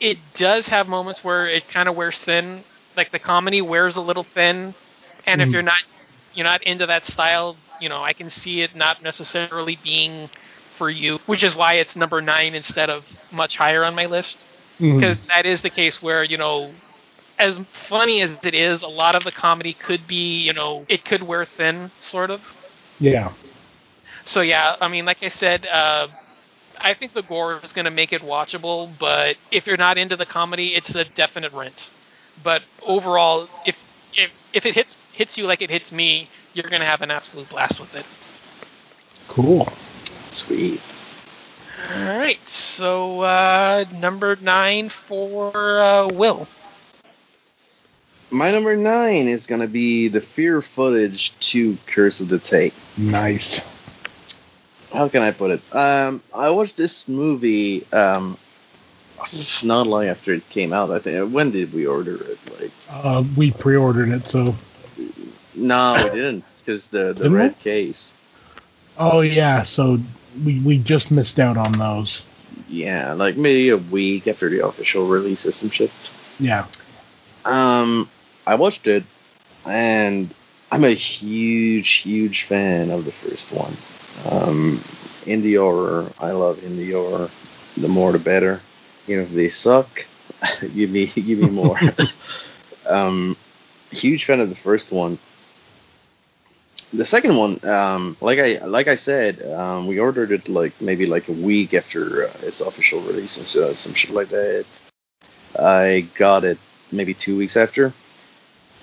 it 0.00 0.18
does 0.34 0.68
have 0.68 0.88
moments 0.88 1.22
where 1.24 1.46
it 1.46 1.68
kind 1.68 1.88
of 1.88 1.96
wears 1.96 2.18
thin. 2.18 2.64
Like 2.96 3.10
the 3.12 3.18
comedy 3.18 3.60
wears 3.62 3.96
a 3.96 4.00
little 4.00 4.24
thin, 4.24 4.74
and 5.26 5.40
if 5.40 5.48
Mhm. 5.48 5.52
you're 5.52 5.62
not 5.62 5.82
you're 6.34 6.44
not 6.44 6.62
into 6.64 6.86
that 6.86 7.04
style, 7.06 7.56
you 7.80 7.88
know, 7.88 8.02
I 8.02 8.12
can 8.12 8.30
see 8.30 8.62
it 8.62 8.74
not 8.74 9.02
necessarily 9.02 9.76
being 9.82 10.30
for 10.76 10.88
you, 10.90 11.18
which 11.26 11.42
is 11.42 11.54
why 11.54 11.74
it's 11.74 11.96
number 11.96 12.20
nine 12.20 12.54
instead 12.54 12.88
of 12.90 13.04
much 13.30 13.56
higher 13.56 13.84
on 13.84 13.94
my 13.94 14.06
list. 14.06 14.46
Because 14.80 15.20
that 15.28 15.46
is 15.46 15.62
the 15.62 15.70
case 15.70 16.00
where 16.02 16.22
you 16.22 16.36
know, 16.36 16.72
as 17.38 17.58
funny 17.88 18.20
as 18.22 18.30
it 18.42 18.54
is, 18.54 18.82
a 18.82 18.88
lot 18.88 19.14
of 19.14 19.24
the 19.24 19.32
comedy 19.32 19.72
could 19.74 20.06
be, 20.06 20.38
you 20.38 20.52
know, 20.52 20.84
it 20.88 21.04
could 21.04 21.22
wear 21.22 21.44
thin, 21.44 21.90
sort 21.98 22.30
of. 22.30 22.42
Yeah. 23.00 23.30
So 24.24 24.40
yeah, 24.40 24.76
I 24.80 24.88
mean, 24.88 25.04
like 25.04 25.22
I 25.22 25.28
said, 25.28 25.66
uh, 25.66 26.08
I 26.80 26.94
think 26.94 27.12
the 27.14 27.22
gore 27.22 27.60
is 27.62 27.72
going 27.72 27.84
to 27.84 27.90
make 27.90 28.12
it 28.12 28.22
watchable. 28.22 28.92
But 28.98 29.36
if 29.50 29.66
you're 29.66 29.76
not 29.76 29.98
into 29.98 30.16
the 30.16 30.26
comedy, 30.26 30.74
it's 30.74 30.94
a 30.94 31.04
definite 31.04 31.52
rent. 31.52 31.90
But 32.42 32.62
overall, 32.82 33.48
if 33.66 33.76
if 34.14 34.30
if 34.52 34.66
it 34.66 34.74
hits 34.74 34.96
hits 35.12 35.36
you 35.36 35.46
like 35.46 35.62
it 35.62 35.70
hits 35.70 35.92
me, 35.92 36.28
you're 36.54 36.68
going 36.70 36.80
to 36.80 36.86
have 36.86 37.02
an 37.02 37.10
absolute 37.10 37.48
blast 37.48 37.80
with 37.80 37.94
it. 37.94 38.06
Cool. 39.28 39.70
Sweet. 40.32 40.80
All 41.94 42.18
right, 42.18 42.40
so 42.46 43.20
uh, 43.20 43.84
number 43.94 44.36
nine 44.36 44.90
for 45.06 45.80
uh, 45.80 46.08
Will. 46.08 46.48
My 48.30 48.50
number 48.50 48.76
nine 48.76 49.26
is 49.28 49.46
gonna 49.46 49.68
be 49.68 50.08
the 50.08 50.20
Fear 50.20 50.60
Footage 50.60 51.32
to 51.52 51.78
Curse 51.86 52.20
of 52.20 52.28
the 52.28 52.40
Tape. 52.40 52.74
Nice. 52.96 53.60
How 54.92 55.08
can 55.08 55.22
I 55.22 55.30
put 55.32 55.50
it? 55.50 55.62
Um, 55.74 56.22
I 56.34 56.50
watched 56.50 56.76
this 56.76 57.06
movie 57.08 57.86
um, 57.92 58.38
not 59.62 59.86
long 59.86 60.06
after 60.06 60.32
it 60.32 60.48
came 60.50 60.72
out. 60.72 60.90
I 60.90 60.98
think. 60.98 61.32
When 61.32 61.50
did 61.50 61.72
we 61.72 61.86
order 61.86 62.16
it? 62.16 62.38
Like, 62.60 62.70
Uh, 62.88 63.22
we 63.36 63.50
pre-ordered 63.50 64.08
it, 64.10 64.26
so. 64.26 64.54
no, 65.54 65.94
we 66.04 66.10
didn't, 66.10 66.44
because 66.64 66.84
the 66.88 67.08
the 67.08 67.14
Didn't 67.14 67.32
we? 67.32 67.38
red 67.38 67.58
case. 67.60 68.08
Oh 68.96 69.20
yeah, 69.20 69.62
so 69.62 69.98
we 70.44 70.60
we 70.60 70.78
just 70.78 71.10
missed 71.10 71.38
out 71.38 71.56
on 71.56 71.72
those. 71.78 72.24
Yeah, 72.68 73.12
like 73.12 73.36
maybe 73.36 73.68
a 73.70 73.76
week 73.76 74.26
after 74.26 74.48
the 74.50 74.66
official 74.66 75.06
release 75.06 75.46
or 75.46 75.52
some 75.52 75.70
shit. 75.70 75.90
Yeah. 76.38 76.66
Um, 77.44 78.10
I 78.46 78.54
watched 78.56 78.86
it, 78.86 79.04
and 79.64 80.34
I'm 80.70 80.84
a 80.84 80.94
huge, 80.94 81.88
huge 81.88 82.44
fan 82.44 82.90
of 82.90 83.04
the 83.04 83.12
first 83.12 83.52
one. 83.52 83.76
Um, 84.24 84.84
indie 85.24 85.58
horror, 85.58 86.12
I 86.18 86.32
love 86.32 86.58
indie 86.58 86.92
horror. 86.92 87.30
The 87.76 87.88
more, 87.88 88.12
the 88.12 88.18
better. 88.18 88.60
You 89.06 89.18
know, 89.18 89.22
if 89.22 89.32
they 89.32 89.48
suck, 89.48 89.88
give 90.60 90.90
me, 90.90 91.06
give 91.14 91.38
me 91.38 91.50
more. 91.50 91.78
um, 92.86 93.36
huge 93.90 94.24
fan 94.24 94.40
of 94.40 94.48
the 94.48 94.56
first 94.56 94.90
one. 94.92 95.18
The 96.92 97.04
second 97.04 97.36
one, 97.36 97.62
um, 97.68 98.16
like 98.22 98.38
I 98.38 98.64
like 98.64 98.88
I 98.88 98.94
said, 98.94 99.42
um, 99.42 99.86
we 99.86 99.98
ordered 99.98 100.32
it 100.32 100.48
like 100.48 100.80
maybe 100.80 101.04
like 101.04 101.28
a 101.28 101.32
week 101.32 101.74
after 101.74 102.28
uh, 102.28 102.32
its 102.40 102.62
official 102.62 103.02
release 103.02 103.36
and 103.36 103.46
so, 103.46 103.74
some 103.74 103.92
shit 103.92 104.10
like 104.10 104.30
that. 104.30 104.64
I 105.58 106.08
got 106.16 106.44
it 106.44 106.58
maybe 106.90 107.12
two 107.12 107.36
weeks 107.36 107.58
after. 107.58 107.92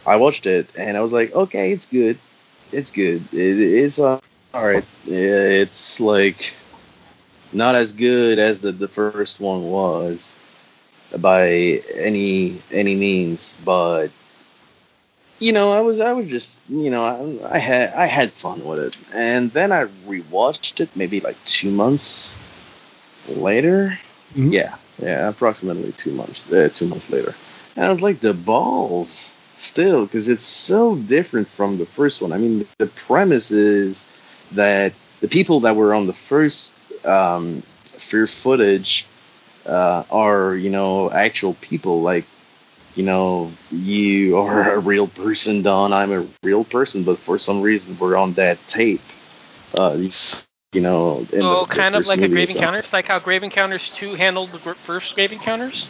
I 0.06 0.18
watched 0.18 0.46
it 0.46 0.70
and 0.78 0.96
I 0.96 1.02
was 1.02 1.12
like, 1.12 1.34
okay, 1.34 1.72
it's 1.72 1.88
good, 1.88 2.20
it's 2.72 2.92
good, 2.92 3.28
it 3.34 3.58
is 3.60 3.98
uh, 3.98 4.20
all 4.56 4.66
right. 4.66 4.86
It's 5.06 6.00
like 6.00 6.54
not 7.54 7.76
as 7.76 7.94
good 7.94 8.40
as 8.40 8.60
the 8.62 8.72
the 8.72 8.88
first 8.88 9.40
one 9.40 9.64
was 9.64 10.20
by 11.20 11.50
any 11.96 12.62
any 12.72 12.96
means, 12.96 13.54
but 13.64 14.10
you 15.40 15.52
know, 15.52 15.72
I 15.72 15.82
was 15.82 16.00
I 16.00 16.14
was 16.14 16.28
just 16.30 16.60
you 16.70 16.90
know 16.90 17.04
I, 17.04 17.56
I 17.56 17.60
had 17.60 17.94
I 17.94 18.06
had 18.08 18.34
fun 18.34 18.64
with 18.66 18.80
it, 18.80 18.98
and 19.14 19.52
then 19.52 19.72
I 19.72 19.86
rewatched 20.08 20.80
it 20.80 20.90
maybe 20.96 21.20
like 21.20 21.38
two 21.46 21.72
months 21.72 22.32
later. 23.28 24.00
Mhm. 24.36 24.54
Yeah, 24.54 24.76
yeah, 25.02 25.28
approximately 25.30 25.94
two 25.94 26.12
months 26.14 26.42
uh, 26.52 26.70
two 26.74 26.88
months 26.88 27.10
later, 27.10 27.36
and 27.76 27.86
I 27.86 27.92
was 27.92 28.02
like 28.02 28.22
the 28.22 28.34
balls 28.34 29.34
still 29.58 30.06
because 30.06 30.28
it's 30.30 30.46
so 30.46 30.96
different 30.96 31.48
from 31.58 31.78
the 31.78 31.86
first 31.86 32.22
one. 32.22 32.34
I 32.34 32.38
mean, 32.38 32.68
the 32.80 32.88
premise 32.88 33.52
is 33.52 33.98
that 34.54 34.94
the 35.22 35.28
people 35.28 35.62
that 35.62 35.76
were 35.76 35.94
on 35.94 36.08
the 36.08 36.14
first 36.14 36.72
um, 37.04 37.64
fear 37.98 38.28
footage 38.28 39.06
uh, 39.66 40.04
are 40.10 40.56
you 40.56 40.70
know 40.70 41.10
actual 41.12 41.56
people 41.62 42.02
like 42.02 42.26
you 42.96 43.04
know, 43.04 43.52
you 43.72 44.38
are 44.38 44.72
a 44.74 44.80
real 44.80 45.08
person, 45.08 45.62
Don. 45.62 45.92
I'm 45.92 46.14
a 46.14 46.26
real 46.44 46.64
person, 46.64 47.04
but 47.04 47.20
for 47.20 47.38
some 47.38 47.62
reason 47.62 47.98
we're 48.00 48.16
on 48.16 48.34
that 48.36 48.58
tape. 48.70 49.02
Uh, 49.74 49.98
these, 49.98 50.48
you 50.72 50.80
know, 50.80 51.28
in 51.34 51.42
Oh, 51.42 51.66
the- 51.66 51.68
the 51.68 51.76
kind 51.76 51.96
of 51.96 52.08
like 52.08 52.22
a 52.22 52.28
Grave 52.30 52.50
so- 52.50 52.56
Encounters, 52.58 52.94
like 52.94 53.08
how 53.08 53.20
Grave 53.20 53.44
Encounters 53.44 53.90
2 53.90 54.14
handled 54.16 54.54
the 54.54 54.76
first 54.86 55.14
Grave 55.14 55.34
Encounters? 55.34 55.90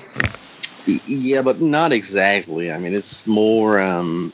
Yeah, 0.85 1.43
but 1.43 1.61
not 1.61 1.91
exactly. 1.93 2.71
I 2.71 2.79
mean, 2.79 2.93
it's 2.95 3.25
more. 3.27 3.79
um 3.79 4.33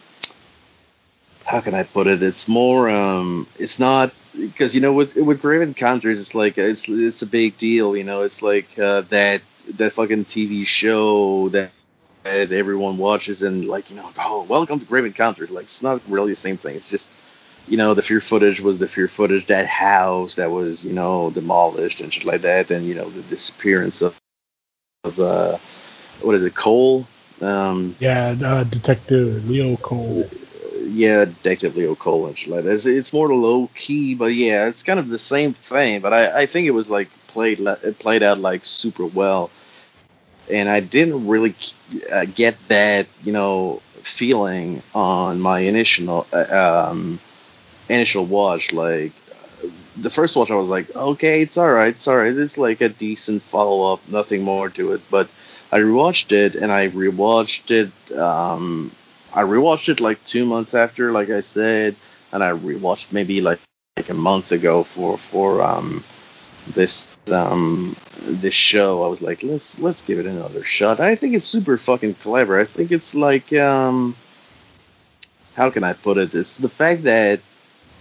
How 1.51 1.59
can 1.59 1.75
I 1.75 1.83
put 1.83 2.07
it? 2.07 2.23
It's 2.23 2.47
more. 2.47 2.89
um 2.89 3.45
It's 3.59 3.77
not 3.77 4.13
because 4.33 4.73
you 4.73 4.79
know 4.79 4.93
with 4.93 5.15
with 5.15 5.41
Grave 5.41 5.61
Encounters, 5.61 6.21
it's 6.21 6.33
like 6.33 6.57
it's 6.57 6.85
it's 6.87 7.21
a 7.23 7.25
big 7.25 7.57
deal. 7.57 7.97
You 7.97 8.05
know, 8.05 8.21
it's 8.21 8.41
like 8.41 8.79
uh, 8.79 9.01
that 9.09 9.41
that 9.77 9.91
fucking 9.91 10.25
TV 10.25 10.65
show 10.65 11.49
that 11.49 11.71
that 12.23 12.53
everyone 12.53 12.97
watches 12.97 13.41
and 13.41 13.65
like 13.65 13.89
you 13.89 13.97
know, 13.97 14.09
oh, 14.17 14.43
welcome 14.43 14.79
to 14.79 14.85
Grave 14.85 15.03
Encounters. 15.03 15.49
Like 15.49 15.65
it's 15.65 15.81
not 15.81 16.01
really 16.07 16.33
the 16.33 16.39
same 16.39 16.55
thing. 16.55 16.77
It's 16.77 16.87
just 16.87 17.05
you 17.67 17.75
know 17.75 17.93
the 17.95 18.01
fear 18.01 18.21
footage 18.21 18.61
was 18.61 18.79
the 18.79 18.87
fear 18.87 19.09
footage 19.09 19.47
that 19.47 19.67
house 19.67 20.35
that 20.35 20.51
was 20.51 20.85
you 20.85 20.93
know 20.93 21.31
demolished 21.31 21.99
and 21.99 22.13
shit 22.13 22.23
like 22.23 22.43
that, 22.43 22.71
and 22.71 22.85
you 22.85 22.95
know 22.95 23.09
the 23.09 23.23
disappearance 23.23 24.01
of 24.01 24.15
of 25.03 25.19
uh 25.19 25.57
what 26.21 26.33
is 26.33 26.45
it 26.45 26.55
Cole. 26.55 27.05
Um, 27.41 27.97
Yeah, 27.99 28.35
uh, 28.41 28.63
Detective 28.63 29.43
Leo 29.49 29.75
Cole. 29.75 30.29
Yeah, 30.87 31.25
Detective 31.25 31.75
Leo 31.75 31.95
Cole 31.95 32.27
and 32.27 32.37
shit 32.37 32.49
like 32.49 32.63
that. 32.63 32.73
It's, 32.73 32.85
it's 32.85 33.13
more 33.13 33.33
low 33.33 33.69
key, 33.75 34.15
but 34.15 34.33
yeah, 34.33 34.67
it's 34.67 34.83
kind 34.83 34.99
of 34.99 35.09
the 35.09 35.19
same 35.19 35.53
thing. 35.53 36.01
But 36.01 36.13
I, 36.13 36.41
I 36.41 36.45
think 36.45 36.67
it 36.67 36.71
was 36.71 36.87
like 36.87 37.09
played 37.27 37.59
it 37.59 37.99
played 37.99 38.23
out 38.23 38.39
like 38.39 38.65
super 38.65 39.05
well, 39.05 39.49
and 40.49 40.69
I 40.69 40.79
didn't 40.79 41.27
really 41.27 41.55
uh, 42.11 42.25
get 42.25 42.57
that 42.67 43.07
you 43.23 43.31
know 43.31 43.81
feeling 44.03 44.83
on 44.93 45.39
my 45.39 45.59
initial 45.59 46.27
uh, 46.33 46.87
um, 46.89 47.19
initial 47.89 48.25
watch. 48.25 48.71
Like 48.71 49.13
the 49.97 50.09
first 50.09 50.35
watch, 50.35 50.51
I 50.51 50.55
was 50.55 50.69
like, 50.69 50.95
okay, 50.95 51.41
it's 51.41 51.57
all 51.57 51.71
right, 51.71 51.95
it's 51.95 52.07
all 52.07 52.17
right. 52.17 52.35
It's 52.35 52.57
like 52.57 52.81
a 52.81 52.89
decent 52.89 53.43
follow 53.43 53.93
up, 53.93 54.01
nothing 54.07 54.43
more 54.43 54.69
to 54.69 54.93
it. 54.93 55.01
But 55.09 55.29
I 55.71 55.79
rewatched 55.79 56.31
it, 56.31 56.55
and 56.55 56.71
I 56.71 56.89
rewatched 56.89 57.71
it. 57.71 58.17
Um, 58.17 58.95
I 59.33 59.43
rewatched 59.43 59.89
it 59.89 59.99
like 59.99 60.23
two 60.25 60.45
months 60.45 60.73
after, 60.73 61.11
like 61.11 61.29
I 61.29 61.41
said, 61.41 61.95
and 62.31 62.43
I 62.43 62.51
rewatched 62.51 63.11
maybe 63.11 63.41
like 63.41 63.59
like 63.97 64.09
a 64.09 64.13
month 64.13 64.51
ago 64.51 64.83
for 64.83 65.17
for 65.31 65.61
um 65.61 66.03
this 66.75 67.07
um 67.27 67.95
this 68.25 68.53
show. 68.53 69.03
I 69.03 69.07
was 69.07 69.21
like, 69.21 69.43
let's 69.43 69.77
let's 69.79 70.01
give 70.01 70.19
it 70.19 70.25
another 70.25 70.63
shot. 70.63 70.99
I 70.99 71.15
think 71.15 71.35
it's 71.35 71.47
super 71.47 71.77
fucking 71.77 72.15
clever. 72.15 72.59
I 72.59 72.65
think 72.65 72.91
it's 72.91 73.13
like 73.13 73.51
um 73.53 74.15
how 75.55 75.69
can 75.69 75.83
I 75.83 75.93
put 75.93 76.17
it? 76.17 76.33
It's 76.33 76.57
the 76.57 76.69
fact 76.69 77.03
that 77.03 77.41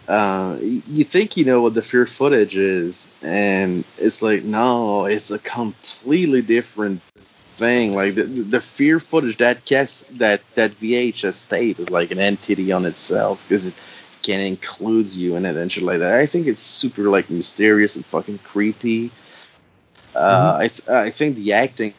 uh, 0.09 0.59
you 0.61 1.05
think 1.05 1.37
you 1.37 1.45
know 1.45 1.63
what 1.63 1.75
the 1.75 1.83
fear 1.83 2.07
footage 2.07 2.57
is, 2.57 3.07
and 3.23 3.85
it's 3.99 4.23
like 4.23 4.43
no, 4.45 5.05
it's 5.07 5.31
a 5.31 5.39
completely 5.39 6.43
different 6.43 7.01
thing. 7.61 7.95
Like 7.95 8.17
the, 8.17 8.25
the 8.25 8.61
fear 8.61 8.99
footage 8.99 9.39
that 9.39 9.65
gets 9.65 10.05
that 10.19 10.41
that 10.57 10.73
VHS 10.81 11.49
tape 11.49 11.79
is 11.79 11.89
like 11.91 12.11
an 12.11 12.19
entity 12.19 12.73
on 12.73 12.85
itself 12.87 13.39
because 13.49 13.65
it 13.67 13.75
can 14.23 14.41
include 14.41 15.13
you 15.13 15.37
in 15.37 15.47
it 15.47 15.57
and 15.57 15.71
shit 15.71 15.85
like 15.85 16.01
that. 16.01 16.15
I 16.15 16.27
think 16.27 16.47
it's 16.49 16.61
super 16.63 17.05
like 17.09 17.31
mysterious 17.31 17.95
and 17.95 18.05
fucking 18.07 18.39
creepy. 18.41 19.13
Uh, 20.15 20.57
I 20.65 20.69
th- 20.69 20.89
I 20.89 21.11
think 21.13 21.37
the 21.37 21.53
acting 21.53 21.95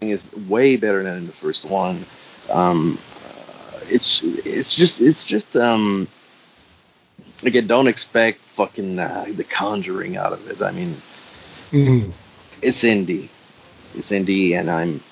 is 0.00 0.22
way 0.48 0.76
better 0.76 1.02
than 1.04 1.16
in 1.18 1.26
the 1.26 1.32
first 1.44 1.64
one. 1.70 2.04
Um, 2.50 2.98
uh, 3.24 3.78
it's 3.88 4.20
it's 4.24 4.74
just 4.74 5.00
it's 5.00 5.24
just 5.24 5.54
um 5.56 6.08
again 7.44 7.66
don't 7.66 7.86
expect 7.86 8.40
fucking 8.56 8.98
uh, 8.98 9.26
the 9.36 9.44
Conjuring 9.44 10.16
out 10.16 10.32
of 10.32 10.46
it. 10.48 10.60
I 10.62 10.72
mean 10.72 11.00
Mhm. 11.70 12.12
it's 12.60 12.82
indie. 12.82 13.28
It's 13.94 14.10
indie, 14.10 14.58
and 14.58 14.70
I'm. 14.70 15.02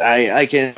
I 0.00 0.30
I 0.30 0.46
can 0.46 0.76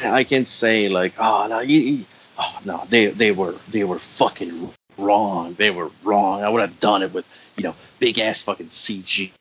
I 0.00 0.24
can 0.24 0.44
say 0.44 0.88
like 0.88 1.14
oh 1.18 1.46
no 1.48 1.60
you, 1.60 2.04
oh 2.38 2.58
no 2.64 2.86
they 2.88 3.08
they 3.08 3.30
were 3.32 3.56
they 3.72 3.84
were 3.84 3.98
fucking 3.98 4.72
wrong 4.98 5.54
they 5.58 5.70
were 5.70 5.90
wrong 6.02 6.42
I 6.42 6.48
would 6.48 6.60
have 6.60 6.80
done 6.80 7.02
it 7.02 7.12
with 7.12 7.24
you 7.56 7.64
know 7.64 7.74
big 7.98 8.18
ass 8.18 8.42
fucking 8.42 8.68
CG 8.68 9.32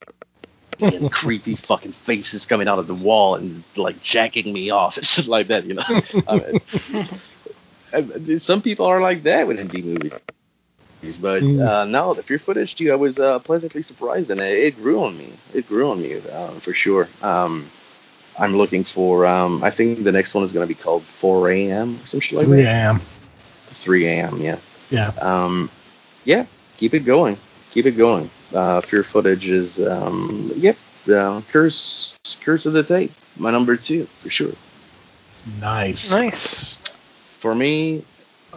and 0.79 1.11
creepy 1.19 1.55
fucking 1.55 1.93
faces 1.93 2.45
coming 2.45 2.67
out 2.67 2.79
of 2.79 2.87
the 2.87 2.95
wall 2.95 3.35
and 3.35 3.63
like 3.75 4.01
jacking 4.01 4.51
me 4.51 4.69
off 4.69 4.97
and 4.97 5.05
shit 5.13 5.27
like 5.27 5.47
that 5.47 5.65
you 5.65 5.75
know 5.75 5.83
I 6.27 8.01
mean, 8.01 8.39
some 8.39 8.61
people 8.61 8.85
are 8.85 9.01
like 9.01 9.23
that 9.23 9.47
with 9.47 9.57
indie 9.57 9.83
movies. 9.83 10.13
But 11.11 11.43
Mm. 11.43 11.67
uh, 11.67 11.85
no, 11.85 12.13
the 12.13 12.23
fear 12.23 12.39
footage 12.39 12.75
too. 12.75 12.91
I 12.91 12.95
was 12.95 13.17
uh, 13.19 13.39
pleasantly 13.39 13.83
surprised, 13.83 14.29
and 14.31 14.39
it, 14.39 14.57
it 14.57 14.81
grew 14.81 15.03
on 15.03 15.17
me. 15.17 15.33
It 15.53 15.67
grew 15.67 15.89
on 15.91 16.01
me 16.01 16.15
uh, 16.15 16.59
for 16.61 16.73
sure. 16.73 17.09
Um, 17.21 17.69
I'm 18.39 18.55
looking 18.57 18.83
for. 18.83 19.25
Um, 19.25 19.63
I 19.63 19.69
think 19.69 20.03
the 20.03 20.11
next 20.11 20.33
one 20.33 20.43
is 20.43 20.53
going 20.53 20.67
to 20.67 20.73
be 20.73 20.79
called 20.79 21.03
4 21.21 21.49
a.m. 21.51 21.99
or 22.01 22.07
some 22.07 22.19
shit 22.19 22.37
like 22.37 22.47
3 22.47 22.63
that. 22.63 22.69
a.m. 22.69 23.01
3 23.75 24.07
a.m. 24.07 24.41
Yeah. 24.41 24.59
Yeah. 24.89 25.07
Um, 25.21 25.69
yeah. 26.23 26.45
Keep 26.77 26.93
it 26.93 27.01
going. 27.01 27.37
Keep 27.71 27.85
it 27.87 27.91
going. 27.97 28.29
Uh, 28.53 28.81
fear 28.81 29.03
footage 29.03 29.47
is. 29.47 29.79
Um, 29.79 30.51
yep. 30.55 30.77
Uh, 31.07 31.41
curse. 31.51 32.15
Curse 32.43 32.65
of 32.65 32.73
the 32.73 32.83
tape. 32.83 33.11
My 33.35 33.51
number 33.51 33.75
two 33.77 34.07
for 34.21 34.29
sure. 34.29 34.53
Nice. 35.59 36.09
Nice. 36.09 36.75
For 37.41 37.53
me, 37.53 38.05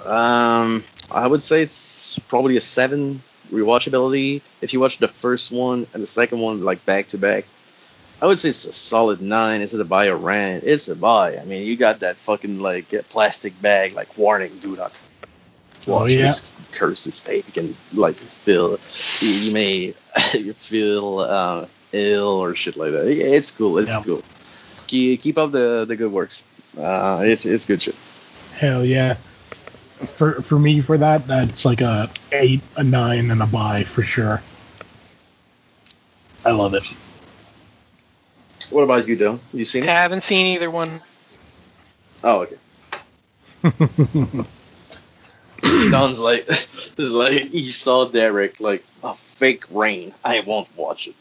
um, 0.04 0.84
I 1.10 1.26
would 1.26 1.42
say 1.42 1.62
it's 1.62 1.74
probably 2.28 2.56
a 2.56 2.60
seven 2.60 3.22
rewatchability. 3.50 4.42
If 4.60 4.72
you 4.72 4.80
watch 4.80 4.98
the 4.98 5.08
first 5.08 5.50
one 5.52 5.86
and 5.94 6.02
the 6.02 6.06
second 6.06 6.40
one 6.40 6.64
like 6.64 6.84
back 6.86 7.08
to 7.10 7.18
back, 7.18 7.44
I 8.20 8.26
would 8.26 8.38
say 8.38 8.48
it's 8.50 8.64
a 8.64 8.72
solid 8.72 9.20
nine. 9.20 9.60
It's 9.60 9.72
a 9.74 9.84
buy 9.84 10.06
or 10.06 10.16
rent. 10.16 10.64
It's 10.64 10.88
a 10.88 10.94
buy. 10.96 11.36
I 11.38 11.44
mean, 11.44 11.66
you 11.66 11.76
got 11.76 12.00
that 12.00 12.16
fucking 12.24 12.58
like 12.60 12.92
plastic 13.10 13.60
bag, 13.60 13.92
like 13.94 14.16
warning, 14.16 14.58
do 14.60 14.76
not 14.76 14.92
Oh, 15.88 15.92
watch 16.00 16.10
yeah. 16.12 16.32
this 16.32 16.50
curses 16.72 17.20
tape. 17.20 17.46
You 17.46 17.52
can 17.52 17.76
like 17.92 18.16
feel, 18.44 18.78
you, 19.20 19.28
you 19.28 19.52
may 19.52 19.94
feel 20.68 21.20
uh, 21.20 21.66
ill 21.92 22.26
or 22.42 22.54
shit 22.56 22.76
like 22.76 22.90
that. 22.92 23.06
Yeah, 23.12 23.26
It's 23.26 23.50
cool. 23.52 23.78
It's 23.78 23.88
Yeah. 23.88 24.02
cool. 24.04 24.22
Keep, 24.88 25.22
keep 25.22 25.38
up 25.38 25.52
the 25.52 25.84
the 25.86 25.94
good 25.96 26.10
works. 26.12 26.42
Uh, 26.76 27.20
it's 27.24 27.44
it's 27.44 27.64
good 27.64 27.82
shit. 27.82 27.94
Hell 28.58 28.84
yeah. 28.84 29.16
For 30.18 30.42
for 30.42 30.58
me, 30.58 30.82
for 30.82 30.98
that, 30.98 31.26
that's 31.26 31.64
like 31.64 31.80
a 31.80 32.10
eight, 32.32 32.62
a 32.76 32.84
nine, 32.84 33.30
and 33.30 33.42
a 33.42 33.46
buy 33.46 33.84
for 33.84 34.02
sure. 34.02 34.42
I 36.44 36.50
love 36.50 36.74
it. 36.74 36.84
What 38.70 38.82
about 38.82 39.08
you, 39.08 39.16
Dylan? 39.16 39.40
You 39.52 39.64
seen 39.64 39.84
it? 39.84 39.88
I 39.88 40.02
haven't 40.02 40.24
seen 40.24 40.46
either 40.46 40.70
one. 40.70 41.00
Oh, 42.22 42.42
okay. 42.42 42.56
Don's 45.90 46.18
like, 46.18 46.48
is 46.98 47.10
like 47.10 47.44
he 47.44 47.68
saw 47.68 48.08
Derek 48.08 48.60
like 48.60 48.84
a 49.02 49.14
fake 49.38 49.64
rain. 49.70 50.14
I 50.24 50.40
won't 50.40 50.68
watch 50.76 51.08
it. 51.08 51.14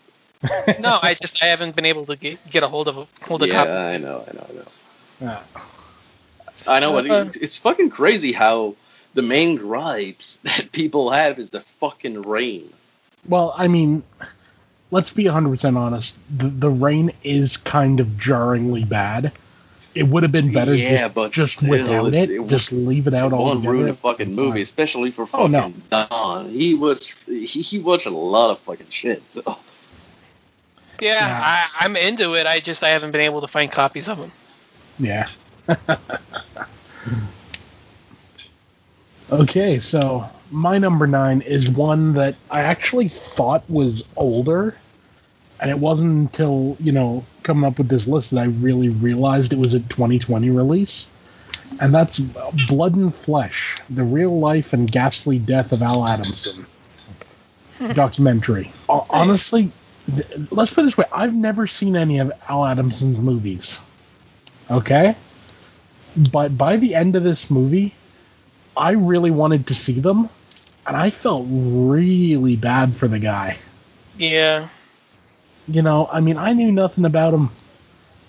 No, 0.80 1.00
I 1.02 1.16
just 1.16 1.42
I 1.42 1.48
haven't 1.48 1.76
been 1.76 1.86
able 1.86 2.06
to 2.08 2.16
get, 2.16 2.40
get 2.50 2.64
a 2.64 2.68
hold 2.68 2.88
of 2.88 2.98
a 2.98 3.08
hold 3.22 3.42
a 3.44 3.48
yeah, 3.48 3.54
copy. 3.54 3.72
I 3.72 3.98
know, 3.98 4.24
I 4.28 4.34
know, 4.34 4.48
I 4.50 4.54
know. 4.54 4.68
Yeah. 5.22 5.44
I 6.68 6.80
know, 6.80 6.94
but 6.94 7.10
Uh, 7.10 7.30
it's 7.40 7.58
fucking 7.58 7.90
crazy 7.92 8.32
how 8.32 8.76
the 9.14 9.22
main 9.22 9.56
gripes 9.56 10.38
that 10.44 10.72
people 10.72 11.12
have 11.12 11.40
is 11.40 11.50
the 11.50 11.64
fucking 11.80 12.22
rain. 12.24 12.72
Well, 13.28 13.54
I 13.58 13.68
mean, 13.68 14.04
let's 14.92 15.10
be 15.12 15.26
100% 15.26 15.78
honest. 15.78 16.16
The, 16.36 16.48
the 16.50 16.70
rain 16.70 17.12
is 17.24 17.58
kind 17.58 18.00
of 18.00 18.18
jarringly 18.18 18.84
bad. 18.84 19.32
It 19.96 20.04
would 20.04 20.24
have 20.24 20.32
been 20.34 20.52
better 20.52 20.76
Yeah, 20.76 21.04
just, 21.04 21.16
but 21.16 21.32
just 21.32 21.54
still, 21.54 21.70
without 21.70 22.08
it- 22.14 22.30
it. 22.30 22.42
it 22.42 22.48
just 22.50 22.72
leave 22.74 23.08
it 23.08 23.14
out 23.14 23.32
It 23.32 23.36
won't 23.36 23.66
ruin 23.66 23.88
the 23.88 23.94
fucking 23.96 24.36
movie, 24.36 24.62
especially 24.62 25.10
for 25.12 25.22
Oh, 25.24 25.48
fucking 25.48 25.52
no. 25.52 25.74
Don. 25.90 26.50
He 26.50 26.74
was 26.74 27.08
he, 27.26 27.46
he 27.46 27.80
watched 27.80 28.06
a 28.06 28.10
lot 28.10 28.52
of 28.52 28.60
fucking 28.60 28.88
shit. 28.90 29.24
So. 29.34 29.42
Yeah, 31.00 31.26
Yeah. 31.28 31.42
I, 31.80 31.86
I'm 31.86 31.96
into 31.96 32.34
it. 32.34 32.46
I 32.46 32.60
just 32.60 32.84
I 32.84 32.90
haven't 32.90 33.12
been 33.12 33.22
able 33.22 33.40
to 33.42 33.48
find 33.48 33.72
copies 33.72 34.08
of 34.10 34.18
them. 34.18 34.32
Yeah. 35.00 35.28
okay, 39.32 39.80
so 39.80 40.30
my 40.52 40.78
number 40.78 41.08
nine 41.08 41.42
is 41.42 41.70
one 41.70 42.14
that 42.14 42.36
I 42.50 42.62
actually 42.62 43.10
thought 43.36 43.68
was 43.70 44.04
older, 44.16 44.76
and 45.60 45.70
it 45.72 45.80
wasn't 45.80 46.12
until, 46.32 46.78
you 46.80 46.92
know, 46.92 47.26
coming 47.44 47.64
up 47.66 47.78
with 47.78 47.88
this 47.90 48.08
list 48.08 48.32
that 48.32 48.40
I 48.40 48.46
really 48.46 48.90
realized 48.90 49.54
it 49.54 49.60
was 49.60 49.74
a 49.74 49.80
2020 49.80 50.50
release. 50.50 51.08
And 51.80 51.94
that's 51.94 52.20
Blood 52.68 52.96
and 52.96 53.14
Flesh, 53.16 53.78
the 53.90 54.04
real 54.04 54.40
life 54.40 54.72
and 54.74 54.92
ghastly 54.92 55.40
death 55.40 55.72
of 55.72 55.82
Al 55.82 56.06
Adamson 56.08 56.68
documentary. 57.96 58.72
Ho- 58.88 59.06
Honestly, 59.10 59.72
let's 60.52 60.72
put 60.72 60.82
it 60.82 60.86
this 60.86 60.98
way 60.98 61.06
I've 61.12 61.34
never 61.34 61.66
seen 61.66 61.96
any 61.96 62.20
of 62.20 62.32
Al 62.48 62.66
Adamson's 62.66 63.20
movies. 63.20 63.78
Okay? 64.70 65.18
But 66.16 66.58
by 66.58 66.78
the 66.78 66.96
end 66.96 67.16
of 67.16 67.24
this 67.24 67.50
movie, 67.50 67.94
I 68.76 68.92
really 68.92 69.32
wanted 69.32 69.68
to 69.68 69.74
see 69.74 70.00
them, 70.00 70.30
and 70.86 70.96
I 70.96 71.10
felt 71.12 71.46
really 71.50 72.56
bad 72.56 72.96
for 72.96 73.08
the 73.08 73.20
guy. 73.20 73.58
Yeah. 74.18 74.70
You 75.68 75.82
know, 75.82 76.08
I 76.12 76.20
mean, 76.22 76.38
I 76.38 76.54
knew 76.54 76.72
nothing 76.72 77.06
about 77.06 77.34
him, 77.34 77.52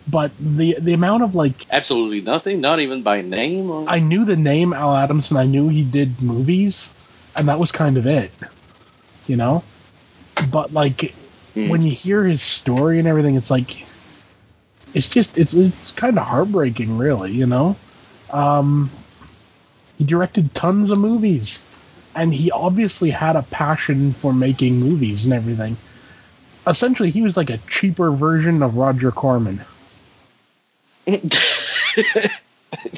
but 0.09 0.33
the 0.39 0.77
the 0.81 0.95
amount 0.95 1.23
of 1.23 1.35
like 1.35 1.67
Absolutely 1.71 2.21
nothing, 2.21 2.61
not 2.61 2.81
even 2.81 3.03
by 3.03 3.21
name. 3.23 3.71
Or... 3.71 3.89
I 3.89 3.99
knew 4.01 4.25
the 4.25 4.37
name 4.37 4.73
Al 4.73 4.95
Adams, 4.97 5.31
and 5.31 5.39
I 5.39 5.45
knew 5.45 5.69
he 5.69 5.83
did 5.83 6.21
movies, 6.23 6.89
and 7.35 7.49
that 7.49 7.59
was 7.59 7.73
kind 7.73 7.97
of 7.97 8.07
it. 8.07 8.33
You 9.27 9.37
know? 9.37 9.65
But 10.51 10.73
like 10.73 11.15
Hmm. 11.55 11.71
when 11.71 11.83
you 11.83 11.93
hear 11.93 12.25
his 12.25 12.43
story 12.43 12.99
and 12.99 13.09
everything, 13.09 13.35
it's 13.35 13.51
like 13.51 13.86
it's 14.97 15.09
just 15.09 15.37
it's 15.37 15.55
it's 15.55 15.93
kind 15.93 16.19
of 16.19 16.25
heartbreaking, 16.27 16.99
really. 16.99 17.33
You 17.33 17.47
know, 17.47 17.77
um, 18.33 18.91
he 19.99 20.05
directed 20.05 20.55
tons 20.55 20.91
of 20.91 20.99
movies, 20.99 21.61
and 22.15 22.35
he 22.35 22.51
obviously 22.51 23.11
had 23.11 23.37
a 23.37 23.43
passion 23.43 24.15
for 24.15 24.33
making 24.33 24.81
movies 24.81 25.25
and 25.25 25.35
everything. 25.35 25.77
Essentially, 26.67 27.11
he 27.11 27.23
was 27.23 27.37
like 27.37 27.51
a 27.51 27.59
cheaper 27.69 28.11
version 28.11 28.63
of 28.63 28.77
Roger 28.77 29.13
Corman. 29.13 29.65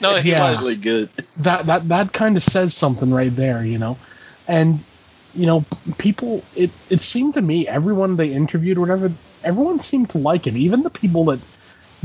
No, 0.01 0.21
he 0.21 0.31
Yeah. 0.31 0.43
was. 0.43 0.59
really 0.61 0.77
good. 0.77 1.11
that 1.39 1.67
that 1.67 1.89
that 1.89 2.13
kind 2.13 2.37
of 2.37 2.45
says 2.45 2.75
something 2.75 3.11
right 3.11 3.35
there, 3.35 3.65
you 3.65 3.79
know. 3.79 3.99
And 4.47 4.81
you 5.35 5.47
know, 5.47 5.65
people 5.99 6.43
it 6.57 6.71
it 6.91 7.03
seemed 7.03 7.35
to 7.35 7.43
me 7.43 7.67
everyone 7.69 8.17
they 8.17 8.33
interviewed 8.33 8.79
or 8.79 8.83
whatever, 8.83 9.13
everyone 9.45 9.81
seemed 9.81 10.11
to 10.11 10.19
like 10.19 10.47
him, 10.47 10.57
even 10.57 10.83
the 10.83 10.91
people 10.91 11.25
that 11.27 11.41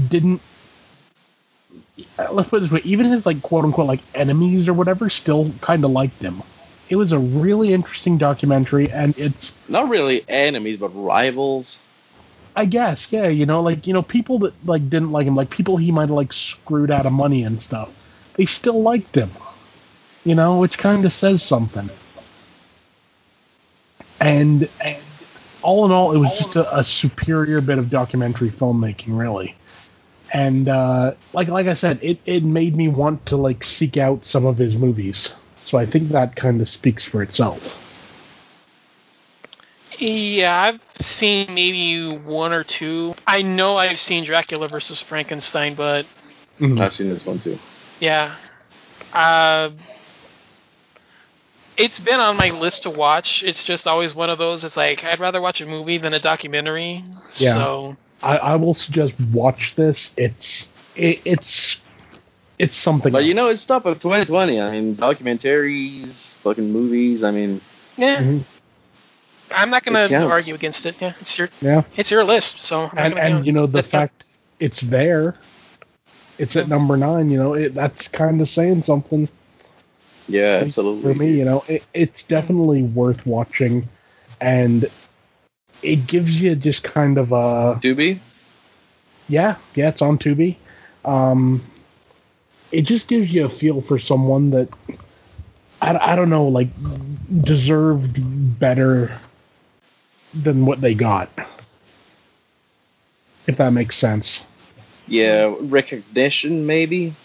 didn't 0.10 0.42
let's 2.32 2.50
put 2.50 2.58
it 2.58 2.62
this 2.62 2.72
way, 2.72 2.82
even 2.84 3.12
his 3.12 3.26
like 3.26 3.42
quote 3.42 3.66
unquote 3.66 3.88
like 3.88 4.02
enemies 4.16 4.68
or 4.68 4.74
whatever 4.74 5.10
still 5.10 5.52
kind 5.62 5.84
of 5.84 5.92
liked 5.92 6.22
him. 6.22 6.44
It 6.90 6.96
was 6.96 7.12
a 7.12 7.20
really 7.20 7.74
interesting 7.74 8.18
documentary 8.18 8.92
and 8.92 9.18
it's 9.18 9.54
Not 9.68 9.90
really 9.90 10.26
enemies, 10.28 10.78
but 10.78 10.90
rivals. 10.90 11.80
I 12.56 12.66
guess, 12.66 13.08
yeah, 13.10 13.28
you 13.28 13.48
know, 13.48 13.62
like 13.62 13.88
you 13.88 13.94
know, 13.94 14.04
people 14.04 14.40
that 14.40 14.54
like 14.66 14.90
didn't 14.90 15.12
like 15.12 15.26
him, 15.26 15.36
like 15.36 15.50
people 15.50 15.78
he 15.78 15.92
might 15.92 16.10
have 16.10 16.12
like 16.12 16.34
screwed 16.34 16.92
out 16.92 17.06
of 17.06 17.12
money 17.12 17.44
and 17.44 17.60
stuff, 17.62 17.90
they 18.38 18.46
still 18.46 18.82
liked 18.82 19.16
him. 19.16 19.32
You 20.24 20.36
know, 20.36 20.60
which 20.60 20.78
kind 20.78 21.04
of 21.04 21.12
says 21.12 21.44
something. 21.44 21.90
And, 24.20 24.70
and 24.80 25.04
all 25.62 25.84
in 25.84 25.92
all, 25.92 26.16
it 26.16 26.18
was 26.18 26.32
just 26.38 26.56
a, 26.56 26.78
a 26.78 26.84
superior 26.84 27.60
bit 27.60 27.78
of 27.78 27.90
documentary 27.90 28.50
filmmaking, 28.50 29.18
really. 29.18 29.58
And 30.34 30.68
uh, 30.68 31.14
like 31.32 31.48
like 31.48 31.68
I 31.68 31.74
said, 31.76 32.00
it, 32.02 32.20
it 32.26 32.44
made 32.44 32.76
me 32.76 32.88
want 32.88 33.26
to 33.28 33.38
like 33.38 33.64
seek 33.64 33.98
out 33.98 34.26
some 34.26 34.46
of 34.46 34.58
his 34.58 34.76
movies. 34.76 35.30
So 35.64 35.78
I 35.78 35.86
think 35.86 36.12
that 36.12 36.36
kind 36.36 36.60
of 36.60 36.68
speaks 36.68 37.06
for 37.06 37.22
itself. 37.22 37.62
Yeah, 40.00 40.60
I've 40.60 41.06
seen 41.06 41.54
maybe 41.54 42.18
one 42.18 42.52
or 42.52 42.64
two. 42.64 43.14
I 43.28 43.44
know 43.44 43.78
I've 43.78 44.00
seen 44.00 44.26
Dracula 44.26 44.68
versus 44.68 45.00
Frankenstein, 45.00 45.76
but 45.76 46.08
I've 46.60 46.94
seen 46.94 47.10
this 47.10 47.26
one 47.26 47.40
too. 47.40 47.60
yeah. 48.00 48.36
Uh, 49.14 49.70
it's 51.78 52.00
been 52.00 52.20
on 52.20 52.38
my 52.38 52.50
list 52.50 52.84
to 52.84 52.90
watch. 52.90 53.44
It's 53.44 53.64
just 53.64 53.88
always 53.88 54.16
one 54.16 54.30
of 54.30 54.40
those. 54.40 54.64
It's 54.64 54.76
like 54.76 55.04
I'd 55.04 55.20
rather 55.20 55.42
watch 55.42 55.62
a 55.62 55.66
movie 55.66 56.00
than 56.00 56.14
a 56.14 56.20
documentary. 56.20 57.04
Yeah. 57.36 57.56
So 57.56 57.98
I, 58.24 58.38
I 58.38 58.56
will 58.56 58.74
suggest 58.74 59.14
watch 59.32 59.76
this. 59.76 60.12
It's 60.18 60.68
it, 60.96 61.22
it's 61.26 61.78
it's 62.58 62.78
something. 62.78 63.12
But 63.12 63.26
you 63.26 63.34
know, 63.34 63.48
it's 63.48 63.62
stuff 63.62 63.86
of 63.86 64.00
2020. 64.00 64.60
I 64.62 64.72
mean, 64.72 64.96
documentaries, 64.96 66.34
fucking 66.44 66.72
movies. 66.72 67.24
I 67.24 67.32
mean, 67.32 67.62
yeah, 67.98 68.22
Mhm. 68.22 68.46
I'm 69.52 69.70
not 69.70 69.84
gonna 69.84 70.08
argue 70.28 70.56
against 70.56 70.86
it. 70.86 70.96
Yeah, 71.00 71.14
it's 71.20 71.38
your 71.38 71.50
yeah, 71.62 71.84
it's 71.98 72.10
your 72.10 72.24
list. 72.24 72.60
So 72.62 72.90
I'm 72.94 72.98
and 72.98 73.20
and 73.20 73.46
you 73.46 73.52
know 73.52 73.66
the 73.68 73.74
that's 73.74 73.92
not- 73.92 74.00
fact 74.10 74.26
it's 74.60 74.82
there. 74.82 75.36
It's 76.40 76.56
at 76.56 76.68
number 76.68 76.98
nine. 76.98 77.30
You 77.30 77.38
know 77.38 77.54
it, 77.54 77.76
that's 77.76 78.08
kind 78.08 78.42
of 78.42 78.48
saying 78.50 78.84
something 78.84 79.30
yeah, 80.28 80.62
absolutely. 80.66 81.04
for 81.14 81.20
me. 81.20 81.32
You 81.34 81.46
know 81.46 81.64
it, 81.68 81.84
it's 81.94 82.24
definitely 82.24 82.82
worth 82.84 83.26
watching, 83.26 83.88
and 84.42 84.90
it 85.84 86.08
gives 86.08 86.36
you 86.36 86.56
just 86.56 86.84
kind 86.84 87.18
of 87.18 87.32
a 87.32 87.80
Tubi? 87.82 88.20
Yeah, 89.28 89.58
yeah, 89.76 89.90
it's 89.90 90.02
on 90.02 90.18
Tubi. 90.18 90.58
Um, 91.06 91.64
it 92.72 92.84
just 92.84 93.08
gives 93.08 93.30
you 93.30 93.46
a 93.46 93.50
feel 93.50 93.82
for 93.82 94.00
someone 94.00 94.52
that 94.52 94.70
I, 95.82 96.14
I 96.14 96.16
don't 96.16 96.30
know, 96.30 96.48
like 96.48 96.70
deserved 97.42 98.20
better 98.60 99.20
than 100.34 100.66
what 100.66 100.82
they 100.82 100.96
got. 100.96 101.30
If 103.46 103.58
that 103.58 103.72
makes 103.72 103.98
sense. 103.98 104.42
Yeah, 105.06 105.54
recognition 105.60 106.66
maybe. 106.66 107.16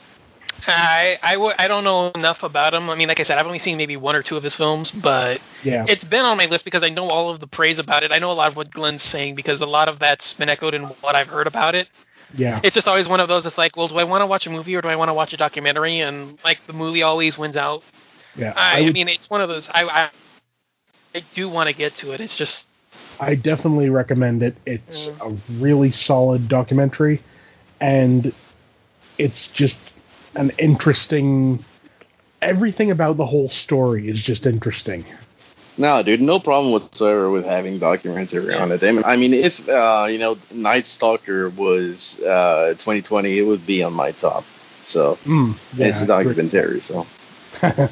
I 0.66 1.18
I, 1.22 1.32
w- 1.34 1.54
I 1.58 1.68
don't 1.68 1.84
know 1.84 2.10
enough 2.14 2.42
about 2.42 2.74
him. 2.74 2.90
I 2.90 2.94
mean, 2.94 3.08
like 3.08 3.20
I 3.20 3.22
said, 3.22 3.38
I've 3.38 3.46
only 3.46 3.58
seen 3.58 3.76
maybe 3.76 3.96
one 3.96 4.14
or 4.16 4.22
two 4.22 4.36
of 4.36 4.42
his 4.42 4.56
films, 4.56 4.90
but 4.90 5.40
Yeah. 5.62 5.84
it's 5.88 6.04
been 6.04 6.24
on 6.24 6.36
my 6.36 6.46
list 6.46 6.64
because 6.64 6.82
I 6.82 6.88
know 6.88 7.08
all 7.10 7.30
of 7.30 7.40
the 7.40 7.46
praise 7.46 7.78
about 7.78 8.02
it. 8.02 8.12
I 8.12 8.18
know 8.18 8.30
a 8.30 8.34
lot 8.34 8.48
of 8.48 8.56
what 8.56 8.70
Glenn's 8.70 9.02
saying 9.02 9.34
because 9.36 9.60
a 9.60 9.66
lot 9.66 9.88
of 9.88 9.98
that's 9.98 10.32
been 10.34 10.48
echoed 10.48 10.74
in 10.74 10.84
what 10.84 11.14
I've 11.14 11.28
heard 11.28 11.46
about 11.46 11.74
it. 11.74 11.88
yeah. 12.34 12.60
It's 12.62 12.74
just 12.74 12.88
always 12.88 13.08
one 13.08 13.20
of 13.20 13.28
those. 13.28 13.46
It's 13.46 13.56
like, 13.58 13.76
well, 13.76 13.88
do 13.88 13.96
I 13.98 14.04
want 14.04 14.22
to 14.22 14.26
watch 14.26 14.46
a 14.46 14.50
movie 14.50 14.74
or 14.74 14.82
do 14.82 14.88
I 14.88 14.96
want 14.96 15.08
to 15.10 15.14
watch 15.14 15.32
a 15.32 15.36
documentary? 15.36 16.00
And 16.00 16.38
like 16.44 16.58
the 16.66 16.72
movie 16.72 17.02
always 17.02 17.38
wins 17.38 17.56
out. 17.56 17.82
Yeah. 18.36 18.52
I, 18.56 18.78
I, 18.78 18.80
would- 18.82 18.94
mean, 18.94 19.08
it's 19.08 19.30
one 19.30 19.40
of 19.40 19.48
those. 19.48 19.68
I 19.68 19.84
I, 19.84 20.10
I 21.14 21.22
do 21.34 21.48
want 21.48 21.68
to 21.68 21.72
get 21.72 21.94
to 21.96 22.12
it. 22.12 22.20
It's 22.20 22.36
just 22.36 22.66
I 23.20 23.34
definitely 23.34 23.90
recommend 23.90 24.42
it. 24.42 24.56
It's 24.66 25.06
Mm. 25.06 25.38
a 25.38 25.52
really 25.62 25.90
solid 25.92 26.48
documentary, 26.48 27.22
and 27.80 28.32
it's 29.18 29.48
just 29.48 29.78
an 30.34 30.50
interesting. 30.58 31.64
Everything 32.40 32.90
about 32.90 33.16
the 33.16 33.26
whole 33.26 33.48
story 33.48 34.08
is 34.08 34.22
just 34.22 34.46
interesting. 34.46 35.04
No, 35.76 36.02
dude, 36.02 36.20
no 36.20 36.40
problem 36.40 36.72
whatsoever 36.72 37.30
with 37.30 37.44
having 37.44 37.78
documentary 37.78 38.52
on 38.52 38.72
it. 38.72 38.82
I 38.82 38.90
mean, 38.92 39.04
I 39.04 39.16
mean 39.16 39.32
if 39.32 39.68
uh, 39.68 40.06
you 40.10 40.18
know 40.18 40.36
Night 40.50 40.86
Stalker 40.86 41.50
was 41.50 42.18
uh, 42.20 42.74
2020, 42.78 43.38
it 43.38 43.42
would 43.42 43.64
be 43.64 43.82
on 43.82 43.92
my 43.92 44.12
top. 44.12 44.44
So 44.84 45.18
Mm, 45.24 45.56
it's 45.76 46.02
a 46.02 46.06
documentary. 46.06 46.80
So 46.80 47.06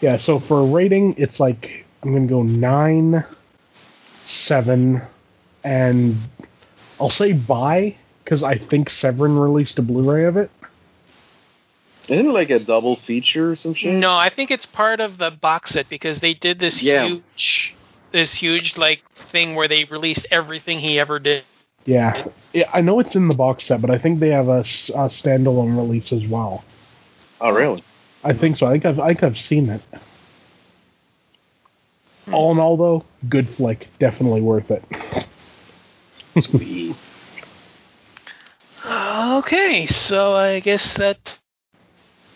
yeah, 0.00 0.18
so 0.18 0.40
for 0.40 0.60
a 0.60 0.66
rating, 0.66 1.14
it's 1.16 1.40
like 1.40 1.86
I'm 2.02 2.12
gonna 2.12 2.26
go 2.26 2.42
nine, 2.42 3.24
seven, 4.24 5.00
and 5.64 6.16
I'll 7.00 7.10
say 7.10 7.32
buy 7.32 7.96
because 8.24 8.42
I 8.42 8.58
think 8.58 8.90
Severin 8.90 9.38
released 9.38 9.78
a 9.78 9.82
Blu-ray 9.82 10.24
of 10.24 10.36
it. 10.36 10.50
Isn't 12.08 12.26
it 12.26 12.32
like 12.32 12.50
a 12.50 12.58
double 12.58 12.96
feature 12.96 13.52
or 13.52 13.56
some 13.56 13.74
shit? 13.74 13.92
No, 13.94 14.12
I 14.12 14.30
think 14.30 14.50
it's 14.50 14.66
part 14.66 15.00
of 15.00 15.18
the 15.18 15.30
box 15.30 15.70
set 15.70 15.88
because 15.88 16.20
they 16.20 16.34
did 16.34 16.58
this 16.58 16.82
Yeah. 16.82 17.06
huge, 17.06 17.74
this 18.12 18.34
huge 18.34 18.76
like 18.76 19.02
thing 19.32 19.54
where 19.54 19.68
they 19.68 19.84
released 19.84 20.26
everything 20.30 20.78
he 20.78 20.98
ever 20.98 21.18
did. 21.18 21.44
Yeah, 21.84 22.26
yeah, 22.52 22.68
I 22.72 22.80
know 22.80 22.98
it's 23.00 23.14
in 23.14 23.28
the 23.28 23.34
box 23.34 23.64
set, 23.64 23.80
but 23.80 23.90
I 23.90 23.98
think 23.98 24.18
they 24.18 24.30
have 24.30 24.48
a 24.48 24.62
standalone 24.62 25.76
release 25.76 26.12
as 26.12 26.26
well. 26.26 26.64
Oh, 27.40 27.50
really? 27.52 27.84
I 28.24 28.32
think 28.32 28.56
so. 28.56 28.66
I 28.66 28.72
think 28.72 28.86
I've, 28.86 28.98
I 28.98 29.08
think 29.08 29.22
I've 29.22 29.38
seen 29.38 29.68
it. 29.68 29.82
Hmm. 32.24 32.34
All 32.34 32.50
in 32.52 32.58
all, 32.58 32.76
though, 32.76 33.04
good 33.28 33.48
flick. 33.50 33.86
Definitely 34.00 34.40
worth 34.40 34.70
it. 34.70 34.84
Sweet. 36.42 36.96
Okay, 38.88 39.86
so 39.86 40.34
I 40.34 40.60
guess 40.60 40.96
that 40.96 41.38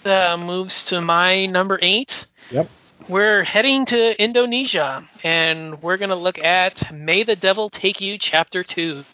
uh, 0.04 0.36
moves 0.36 0.84
to 0.86 1.00
my 1.00 1.46
number 1.46 1.78
eight. 1.82 2.26
Yep. 2.50 2.68
We're 3.08 3.42
heading 3.44 3.86
to 3.86 4.22
Indonesia, 4.22 5.08
and 5.24 5.82
we're 5.82 5.96
gonna 5.96 6.16
look 6.16 6.38
at 6.38 6.92
"May 6.92 7.22
the 7.22 7.36
Devil 7.36 7.70
Take 7.70 8.00
You" 8.00 8.18
Chapter 8.18 8.62
Two. 8.62 9.04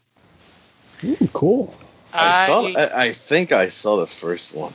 Ooh, 1.04 1.16
cool. 1.32 1.74
I, 2.12 2.46
saw, 2.46 2.66
I, 2.66 3.02
I 3.04 3.12
think 3.12 3.52
I 3.52 3.68
saw 3.68 3.98
the 3.98 4.06
first 4.06 4.54
one. 4.54 4.72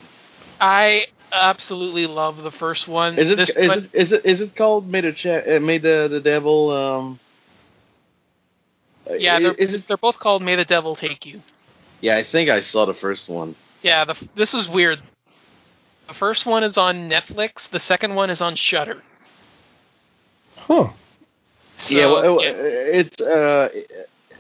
I 0.60 1.08
absolutely 1.32 2.06
love 2.08 2.38
the 2.43 2.52
first 2.52 2.88
one. 2.88 3.17
Is 3.17 3.32
it 3.32 3.36
This 3.36 3.50
is 3.50 3.67
one- 3.67 3.78
it 3.80 3.89
is 3.93 4.12
it 4.12 4.26
is 4.26 4.41
it 4.41 4.56
called 4.56 4.91
made 4.91 5.06
a 5.06 5.13
cha- 5.13 5.43
uh, 5.56 5.60
made 5.60 5.82
the 5.82 6.08
the 6.10 6.19
devil 6.19 6.71
um 6.71 7.19
yeah, 9.17 9.39
they're, 9.39 9.54
is 9.54 9.74
it 9.74 9.88
they're 9.88 9.97
both 9.97 10.19
called 10.19 10.41
"May 10.41 10.56
the 10.56 10.65
Devil 10.65 10.95
Take 10.95 11.26
You." 11.26 11.41
yeah 12.02 12.17
I 12.17 12.24
think 12.24 12.50
I 12.50 12.62
saw 12.62 12.86
the 12.86 12.93
first 12.93 13.30
one 13.30 13.56
Yeah, 13.82 14.06
the, 14.06 14.15
this 14.36 14.54
is 14.54 14.69
weird. 14.69 15.00
The 16.12 16.17
first 16.17 16.45
one 16.45 16.65
is 16.65 16.78
on 16.78 17.10
Netflix. 17.10 17.69
The 17.69 17.80
second 17.80 18.15
one 18.15 18.30
is 18.30 18.41
on 18.41 18.56
Shudder. 18.58 18.97
Huh. 20.58 20.89
So, 21.78 21.95
yeah, 21.95 22.06
well, 22.08 22.39
it- 22.41 22.47
it's 23.08 23.21
uh 23.21 23.69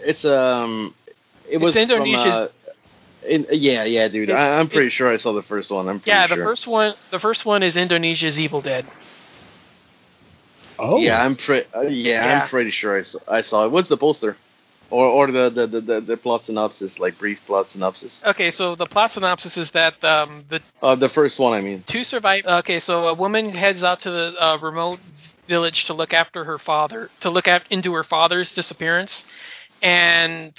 it's 0.01 0.25
um 0.25 0.93
it 1.49 1.59
was 1.59 1.71
from, 1.71 1.83
Indonesia's- 1.83 2.25
uh, 2.33 2.47
in, 3.25 3.45
yeah 3.53 3.85
yeah 3.85 4.09
dude 4.09 4.27
It's- 4.29 4.37
I, 4.37 4.59
I'm 4.59 4.67
pretty 4.67 4.89
sure 4.89 5.09
I 5.09 5.15
saw 5.15 5.31
the 5.31 5.41
first 5.43 5.71
one 5.71 5.87
I'm 5.87 6.01
pretty 6.01 6.09
Yeah, 6.11 6.27
the 6.27 6.35
sure. 6.35 6.43
first 6.43 6.67
one. 6.67 6.93
The 7.09 7.19
first 7.21 7.45
one 7.45 7.63
is 7.63 7.77
Indonesia's 7.77 8.37
Evil 8.37 8.59
Dead. 8.61 8.85
Oh. 10.77 10.97
yeah 10.99 11.23
I'm 11.23 11.37
pretty 11.37 11.67
uh, 11.73 11.81
yeah, 11.83 12.25
Yeah. 12.25 12.41
I'm 12.43 12.49
pretty 12.49 12.71
sure 12.71 12.97
I 12.97 13.01
saw, 13.01 13.19
I 13.29 13.39
saw 13.41 13.63
it 13.65 13.71
what's 13.71 13.87
the 13.87 13.97
poster 13.97 14.35
or 14.91 15.05
or 15.05 15.31
the 15.31 15.49
the, 15.49 15.67
the, 15.67 16.01
the, 16.01 16.17
plot 16.17 16.43
synopsis 16.43 16.99
like 16.99 17.17
brief 17.17 17.39
plot 17.47 17.69
synopsis 17.69 18.21
Okay, 18.25 18.51
so 18.51 18.75
the 18.75 18.85
plot 18.85 19.11
synopsis 19.11 19.57
is 19.57 19.71
that 19.71 20.01
um, 20.03 20.43
the 20.49 20.61
uh 20.81 20.95
the 20.95 21.09
first 21.09 21.39
one 21.39 21.53
I 21.53 21.61
mean 21.61 21.83
two 21.87 22.03
survive. 22.03 22.45
Okay, 22.45 22.79
so 22.79 23.07
a 23.07 23.13
woman 23.13 23.49
heads 23.49 23.83
out 23.83 24.01
to 24.01 24.11
the 24.11 24.35
uh, 24.39 24.57
remote 24.61 24.99
village 25.47 25.85
to 25.85 25.93
look 25.93 26.13
after 26.13 26.43
her 26.43 26.57
father, 26.57 27.09
to 27.21 27.29
look 27.29 27.47
at 27.47 27.63
into 27.71 27.93
her 27.93 28.03
father's 28.03 28.53
disappearance, 28.53 29.25
and 29.81 30.53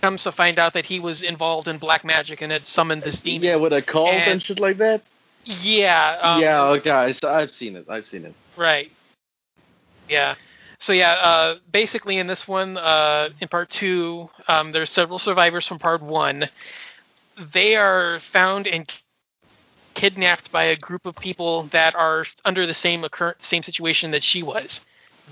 comes 0.00 0.22
to 0.22 0.32
find 0.32 0.58
out 0.58 0.74
that 0.74 0.86
he 0.86 1.00
was 1.00 1.22
involved 1.22 1.68
in 1.68 1.78
black 1.78 2.04
magic 2.04 2.40
and 2.40 2.52
had 2.52 2.64
summoned 2.64 3.02
this 3.02 3.18
demon. 3.18 3.42
yeah 3.42 3.56
with 3.56 3.72
a 3.72 3.82
cult 3.82 4.10
and, 4.10 4.32
And- 4.32 4.42
shit 4.42 4.60
like 4.60 4.78
that 4.78 5.02
Yeah. 5.44 6.18
Um, 6.22 6.40
yeah 6.40 6.64
okay 6.66 7.12
saw, 7.12 7.36
I've 7.36 7.50
seen 7.50 7.74
it 7.76 7.86
I've 7.88 8.06
seen 8.06 8.24
it 8.24 8.34
Right. 8.56 8.90
Yeah. 10.08 10.36
So 10.80 10.92
yeah, 10.92 11.12
uh, 11.12 11.56
basically 11.72 12.18
in 12.18 12.26
this 12.26 12.46
one, 12.46 12.76
uh, 12.76 13.30
in 13.40 13.48
part 13.48 13.68
two, 13.70 14.30
um, 14.46 14.72
there's 14.72 14.90
several 14.90 15.18
survivors 15.18 15.66
from 15.66 15.78
part 15.78 16.02
one. 16.02 16.48
They 17.52 17.76
are 17.76 18.20
found 18.32 18.66
and 18.66 18.90
kidnapped 19.94 20.52
by 20.52 20.64
a 20.64 20.76
group 20.76 21.06
of 21.06 21.16
people 21.16 21.64
that 21.72 21.94
are 21.96 22.24
under 22.44 22.66
the 22.66 22.74
same 22.74 23.02
occur- 23.02 23.34
same 23.40 23.62
situation 23.62 24.12
that 24.12 24.22
she 24.22 24.42
was. 24.42 24.80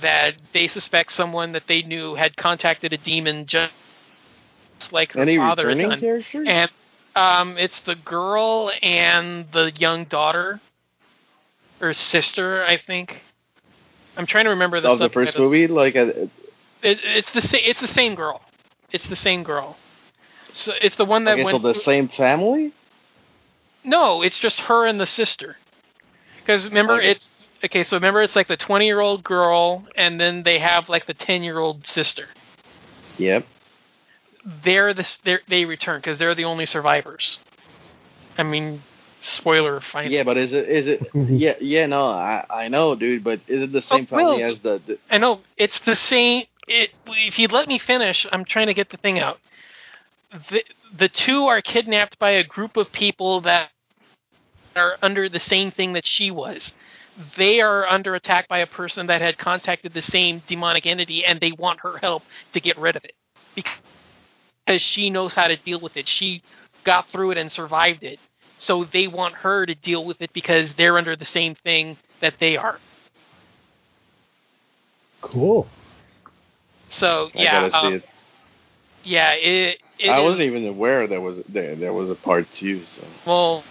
That 0.01 0.35
they 0.53 0.67
suspect 0.67 1.13
someone 1.13 1.53
that 1.53 1.69
they 1.69 1.83
knew 1.83 2.17
had 2.17 2.37
contacted 2.37 2.93
a 2.93 2.99
demon 2.99 3.47
just 3.47 3.71
like 4.91 5.13
her 5.13 5.21
any 5.21 5.37
father 5.37 5.69
had 5.69 5.79
returning 5.79 5.91
done. 5.91 6.01
characters 6.01 6.49
And 6.49 6.71
um, 7.15 7.57
it's 7.57 7.81
the 7.81 7.95
girl 7.95 8.71
and 8.83 9.51
the 9.53 9.73
young 9.79 10.05
daughter, 10.05 10.61
or 11.81 11.95
sister, 11.95 12.65
I 12.65 12.77
think. 12.77 13.23
I'm 14.17 14.27
trying 14.27 14.45
to 14.45 14.51
remember 14.51 14.81
the 14.81 14.89
of 14.89 14.99
the 14.99 15.09
first 15.09 15.39
movie 15.39 15.67
like 15.67 15.97
uh, 15.97 16.07
It, 16.83 17.01
it's 17.05 17.31
the 17.33 17.41
sa- 17.41 17.59
it's 17.61 17.81
the 17.81 17.89
same 17.89 18.15
girl. 18.15 18.41
It's 18.93 19.07
the 19.09 19.17
same 19.17 19.43
girl. 19.43 19.77
So 20.53 20.73
it's 20.81 20.97
the 20.97 21.05
one 21.05 21.25
that 21.25 21.39
okay, 21.39 21.51
so 21.51 21.59
the 21.59 21.75
same 21.75 22.09
family 22.09 22.73
no, 23.85 24.23
it's 24.23 24.39
just 24.39 24.61
her 24.61 24.87
and 24.87 25.01
the 25.01 25.07
sister. 25.07 25.57
Because 26.41 26.65
remember, 26.65 26.95
Okay. 26.95 27.11
it's 27.11 27.31
okay. 27.65 27.83
So 27.85 27.97
remember, 27.97 28.23
it's 28.23 28.37
like 28.37 28.49
the 28.49 28.57
20 28.57 28.87
year 28.87 29.01
old 29.01 29.23
girl, 29.25 29.85
and 29.97 30.21
then 30.21 30.43
they 30.43 30.59
have 30.59 30.89
like 30.89 31.07
the 31.07 31.15
10 31.15 31.43
year 31.43 31.59
old 31.59 31.87
sister. 31.87 32.27
yep 33.19 33.45
They're 34.65 34.95
the 34.95 35.07
they're, 35.25 35.41
they 35.49 35.65
return 35.65 35.99
because 36.01 36.19
they're 36.19 36.35
the 36.35 36.45
only 36.45 36.67
survivors. 36.67 37.39
I 38.39 38.43
mean, 38.43 38.83
spoiler. 39.27 39.81
Fine. 39.81 40.11
Yeah, 40.11 40.25
but 40.25 40.37
is 40.37 40.53
it 40.53 40.69
is 40.69 40.87
it? 40.87 41.03
yeah, 41.15 41.55
yeah, 41.61 41.87
no, 41.87 42.07
I 42.07 42.45
I 42.49 42.69
know, 42.69 42.95
dude. 42.95 43.25
But 43.25 43.41
is 43.47 43.63
it 43.63 43.73
the 43.73 43.79
oh, 43.79 43.81
same 43.81 44.09
Oh, 44.13 44.17
family 44.17 44.43
Will. 44.43 44.53
as 44.53 44.61
the, 44.61 44.81
the? 44.87 44.99
I 45.11 45.19
know 45.19 45.41
it's 45.57 45.79
the 45.81 45.97
same. 45.97 46.45
It 46.69 46.91
if 47.07 47.39
you'd 47.39 47.53
let 47.53 47.69
me 47.69 47.79
finish, 47.79 48.27
I'm 48.33 48.45
trying 48.45 48.67
to 48.67 48.75
get 48.75 48.91
the 48.91 48.97
thing 48.97 49.19
out. 49.19 49.39
The 50.51 50.63
the 50.97 51.09
two 51.09 51.47
are 51.47 51.61
kidnapped 51.61 52.19
by 52.19 52.31
a 52.31 52.45
group 52.45 52.77
of 52.77 52.93
people 52.93 53.41
that 53.43 53.71
are 54.75 54.99
under 55.03 55.29
the 55.29 55.41
same 55.41 55.71
thing 55.71 55.93
that 55.95 56.07
she 56.07 56.31
was. 56.31 56.73
They 57.37 57.61
are 57.61 57.87
under 57.89 58.15
attack 58.15 58.47
by 58.49 58.59
a 58.59 58.67
person 58.67 59.07
that 59.07 59.23
had 59.23 59.39
contacted 59.39 59.95
the 59.95 60.03
same 60.03 60.43
demonic 60.47 60.87
entity, 60.87 61.25
and 61.25 61.41
they 61.41 61.53
want 61.53 61.81
her 61.81 61.97
help 61.99 62.25
to 62.53 62.61
get 62.61 62.77
rid 62.77 62.95
of 62.97 63.05
it 63.05 63.15
because 63.55 64.83
she 64.83 65.09
knows 65.09 65.33
how 65.33 65.49
to 65.49 65.57
deal 65.57 65.81
with 65.81 65.97
it. 65.97 66.07
She 66.07 66.43
got 66.85 67.09
through 67.09 67.33
it 67.33 67.39
and 67.39 67.51
survived 67.51 68.05
it. 68.05 68.19
So 68.59 68.85
they 68.85 69.07
want 69.07 69.35
her 69.35 69.67
to 69.67 69.75
deal 69.75 70.05
with 70.05 70.21
it 70.23 70.33
because 70.33 70.75
they're 70.75 70.97
under 70.97 71.15
the 71.17 71.25
same 71.25 71.55
thing 71.55 71.97
that 72.21 72.35
they 72.41 72.57
are. 72.57 72.79
Cool. 75.21 75.67
So 76.89 77.31
I 77.35 77.43
yeah, 77.43 77.69
gotta 77.69 77.81
see 77.81 77.87
um, 77.89 77.93
it. 77.95 78.05
Yeah, 79.05 79.33
it. 79.35 79.79
it 79.99 80.09
I 80.09 80.21
is- 80.21 80.25
wasn't 80.25 80.47
even 80.49 80.67
aware 80.67 81.07
there 81.07 81.21
was 81.21 81.39
there 81.49 81.75
there 81.77 81.93
was 81.93 82.11
a 82.11 82.15
part 82.15 82.51
two. 82.53 82.83
So 82.85 83.03
Well, 83.27 83.65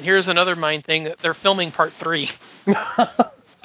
here's 0.00 0.28
another 0.28 0.56
mind 0.56 0.84
thing. 0.84 1.04
That 1.04 1.18
they're 1.20 1.34
filming 1.34 1.70
part 1.72 1.92
three. 2.00 2.30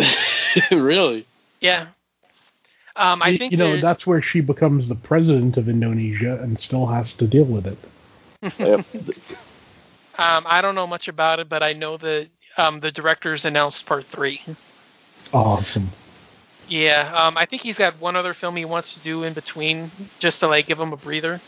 really, 0.72 1.26
Yeah. 1.60 1.88
Um, 2.96 3.22
I 3.24 3.38
think 3.38 3.52
you 3.52 3.58
know 3.58 3.74
that- 3.76 3.82
that's 3.82 4.06
where 4.06 4.22
she 4.22 4.42
becomes 4.42 4.90
the 4.90 4.96
president 4.96 5.58
of 5.58 5.70
Indonesia 5.70 6.40
and 6.42 6.60
still 6.60 6.86
has 6.88 7.14
to 7.16 7.26
deal 7.28 7.46
with 7.46 7.66
it. 7.66 7.78
Yep. 8.60 8.86
um, 10.18 10.46
I 10.46 10.62
don't 10.62 10.76
know 10.76 10.88
much 10.88 11.08
about 11.08 11.40
it, 11.40 11.50
but 11.50 11.64
I 11.64 11.74
know 11.74 11.98
that 11.98 12.28
um, 12.58 12.80
the 12.80 12.92
directors 12.92 13.46
announced 13.46 13.86
part 13.86 14.06
three. 14.12 14.42
Awesome. 15.34 15.90
Yeah, 16.68 17.12
um, 17.14 17.38
I 17.38 17.46
think 17.46 17.62
he's 17.64 17.78
got 17.78 18.00
one 18.00 18.16
other 18.16 18.34
film 18.34 18.56
he 18.56 18.66
wants 18.66 18.94
to 18.94 19.02
do 19.02 19.24
in 19.24 19.34
between, 19.34 19.92
just 20.20 20.40
to 20.40 20.48
like 20.48 20.68
give 20.68 20.80
him 20.80 20.94
a 20.94 20.98
breather. 20.98 21.42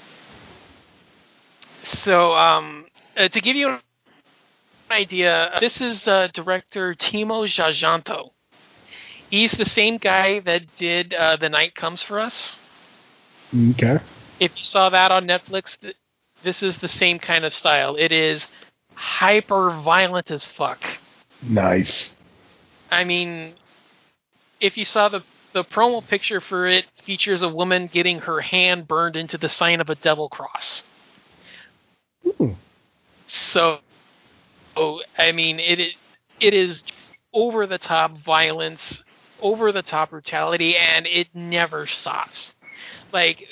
So, 1.84 2.34
um, 2.34 2.86
uh, 3.16 3.28
to 3.28 3.42
give 3.42 3.56
you 3.56 3.70
an 3.70 3.80
idea, 4.90 5.58
this 5.60 5.80
is 5.82 6.08
uh, 6.08 6.28
director 6.34 6.94
Timo 6.94 7.46
Tjahjanto. 7.46 8.32
He's 9.30 9.52
the 9.54 9.66
same 9.66 9.98
guy 9.98 10.40
that 10.42 10.64
did 10.78 11.14
uh, 11.14 11.38
The 11.38 11.50
Night 11.50 11.76
Comes 11.76 12.04
for 12.04 12.20
Us. 12.20 12.56
Okay. 13.72 14.00
If 14.40 14.52
you 14.58 14.64
saw 14.64 14.90
that 14.90 15.12
on 15.12 15.26
Netflix, 15.26 15.80
th- 15.80 15.96
this 16.44 16.62
is 16.62 16.78
the 16.78 16.88
same 16.88 17.18
kind 17.20 17.46
of 17.46 17.54
style. 17.54 17.96
It 17.96 18.12
is 18.12 18.46
hyper 18.96 19.70
violent 19.84 20.32
as 20.32 20.46
fuck. 20.46 20.80
Nice. 21.42 22.12
I 22.92 23.04
mean, 23.04 23.56
if 24.60 24.78
you 24.78 24.86
saw 24.86 25.10
the 25.10 25.24
the 25.54 25.64
promo 25.64 26.06
picture 26.06 26.42
for 26.42 26.66
it 26.66 26.86
features 27.06 27.44
a 27.44 27.50
woman 27.50 27.88
getting 27.92 28.20
her 28.20 28.42
hand 28.42 28.88
burned 28.88 29.16
into 29.16 29.38
the 29.38 29.50
sign 29.50 29.80
of 29.80 29.90
a 29.90 29.96
devil 29.96 30.28
cross. 30.28 30.84
Ooh. 32.26 32.56
So, 33.28 33.80
oh, 34.76 35.02
I 35.18 35.32
mean, 35.32 35.60
it 35.60 35.80
it, 35.80 35.94
it 36.40 36.54
is 36.54 36.84
over 37.34 37.68
the 37.68 37.78
top 37.78 38.18
violence, 38.20 39.04
over 39.42 39.72
the 39.72 39.84
top 39.84 40.10
brutality, 40.10 40.76
and 40.76 41.06
it 41.06 41.28
never 41.34 41.88
stops. 41.88 42.54
Like 43.12 43.48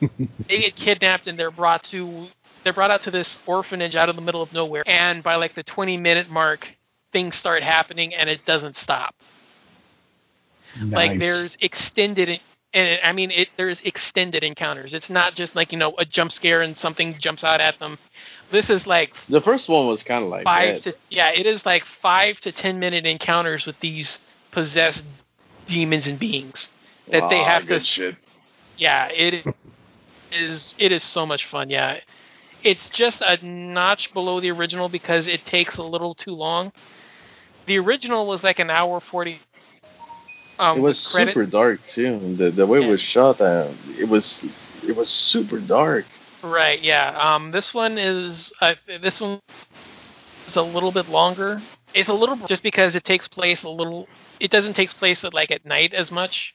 they 0.48 0.58
get 0.58 0.76
kidnapped 0.76 1.26
and 1.26 1.38
they're 1.38 1.50
brought 1.50 1.84
to 1.84 2.28
they're 2.64 2.72
brought 2.72 2.90
out 2.90 3.02
to 3.02 3.10
this 3.10 3.38
orphanage 3.46 3.96
out 3.96 4.08
in 4.08 4.16
the 4.16 4.22
middle 4.22 4.42
of 4.42 4.52
nowhere, 4.52 4.82
and 4.86 5.22
by 5.22 5.36
like 5.36 5.54
the 5.54 5.62
20 5.62 5.96
minute 5.96 6.28
mark, 6.30 6.68
things 7.12 7.34
start 7.34 7.62
happening 7.62 8.14
and 8.14 8.28
it 8.30 8.44
doesn't 8.46 8.76
stop. 8.76 9.14
Like 10.80 11.18
there's 11.18 11.56
extended 11.60 12.40
and 12.74 12.88
it, 12.88 13.00
I 13.04 13.12
mean 13.12 13.30
it 13.30 13.48
there's 13.58 13.80
extended 13.82 14.42
encounters. 14.42 14.94
It's 14.94 15.10
not 15.10 15.34
just 15.34 15.54
like, 15.54 15.72
you 15.72 15.78
know, 15.78 15.94
a 15.98 16.06
jump 16.06 16.32
scare 16.32 16.62
and 16.62 16.74
something 16.76 17.16
jumps 17.18 17.44
out 17.44 17.60
at 17.60 17.78
them. 17.78 17.98
This 18.50 18.70
is 18.70 18.86
like 18.86 19.12
The 19.28 19.42
first 19.42 19.68
one 19.68 19.86
was 19.86 20.02
kind 20.02 20.24
of 20.24 20.30
like 20.30 20.44
five 20.44 20.82
that. 20.82 20.92
to 20.92 20.96
yeah, 21.10 21.30
it 21.30 21.44
is 21.46 21.66
like 21.66 21.84
5 22.00 22.40
to 22.40 22.52
10 22.52 22.78
minute 22.78 23.04
encounters 23.04 23.66
with 23.66 23.78
these 23.80 24.20
possessed 24.50 25.04
demons 25.66 26.06
and 26.06 26.18
beings 26.18 26.68
that 27.10 27.28
they 27.28 27.40
Aw, 27.40 27.44
have 27.44 27.66
to 27.66 27.78
shit. 27.80 28.16
yeah, 28.78 29.08
it 29.08 29.44
is 30.32 30.74
it 30.78 30.92
is 30.92 31.02
so 31.02 31.26
much 31.26 31.46
fun, 31.46 31.68
yeah. 31.68 31.98
It's 32.62 32.88
just 32.90 33.20
a 33.20 33.44
notch 33.44 34.12
below 34.12 34.40
the 34.40 34.50
original 34.50 34.88
because 34.88 35.26
it 35.26 35.44
takes 35.44 35.76
a 35.76 35.82
little 35.82 36.14
too 36.14 36.34
long. 36.34 36.72
The 37.66 37.78
original 37.78 38.26
was 38.26 38.42
like 38.42 38.58
an 38.58 38.70
hour 38.70 39.00
40 39.00 39.40
um, 40.58 40.78
it 40.78 40.80
was 40.82 41.06
credit, 41.08 41.32
super 41.34 41.46
dark 41.46 41.84
too. 41.86 42.36
The 42.36 42.50
the 42.50 42.66
way 42.66 42.80
Yeah. 42.80 42.86
it 42.86 42.90
was 42.90 43.00
shot, 43.00 43.40
uh, 43.40 43.68
it 43.98 44.08
was 44.08 44.40
it 44.86 44.94
was 44.94 45.08
super 45.08 45.58
dark. 45.58 46.04
Right, 46.42 46.80
yeah. 46.80 47.16
Um, 47.18 47.50
this 47.50 47.72
one 47.72 47.98
is 47.98 48.52
uh, 48.60 48.74
this 48.86 49.20
one 49.20 49.40
is 50.46 50.56
a 50.56 50.62
little 50.62 50.92
bit 50.92 51.08
longer. 51.08 51.62
It's 51.94 52.08
a 52.08 52.14
little 52.14 52.36
just 52.46 52.62
because 52.62 52.94
it 52.94 53.04
takes 53.04 53.28
place 53.28 53.62
a 53.62 53.68
little. 53.68 54.08
It 54.40 54.50
doesn't 54.50 54.74
take 54.74 54.90
place 54.90 55.24
at 55.24 55.34
like 55.34 55.50
at 55.50 55.64
night 55.64 55.94
as 55.94 56.10
much, 56.10 56.54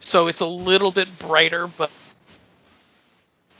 so 0.00 0.26
it's 0.26 0.40
a 0.40 0.46
little 0.46 0.92
bit 0.92 1.18
brighter. 1.18 1.66
But 1.66 1.90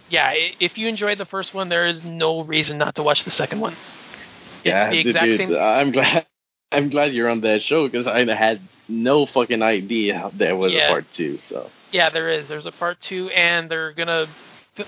yeah, 0.09 0.33
if 0.61 0.79
you 0.79 0.89
enjoyed 0.89 1.19
the 1.19 1.25
first 1.25 1.55
one, 1.55 1.69
there 1.69 1.87
is 1.87 2.03
no 2.05 2.43
reason 2.43 2.79
not 2.79 2.95
to 2.97 3.03
watch 3.03 3.25
the 3.25 3.31
second 3.31 3.61
one. 3.61 3.73
It's 3.73 4.65
yeah, 4.65 4.91
the 4.91 4.99
exact 5.01 5.25
dude, 5.25 5.37
same. 5.37 5.55
I'm 5.61 5.93
glad. 5.93 6.27
I'm 6.73 6.91
glad 6.91 7.13
you're 7.13 7.29
on 7.29 7.41
that 7.43 7.63
show 7.63 7.89
because 7.89 8.07
I 8.07 8.25
had 8.35 8.61
no 8.89 9.25
fucking 9.25 9.63
idea 9.63 10.31
there 10.35 10.57
was 10.57 10.73
Yeah. 10.73 10.87
a 10.87 10.89
part 10.89 11.05
two. 11.13 11.39
So 11.49 11.71
Yeah, 11.93 12.11
there 12.11 12.29
is. 12.29 12.49
There's 12.49 12.67
a 12.67 12.73
part 12.73 13.01
two, 13.01 13.31
and 13.31 13.71
they're 13.71 13.93
gonna 13.93 14.27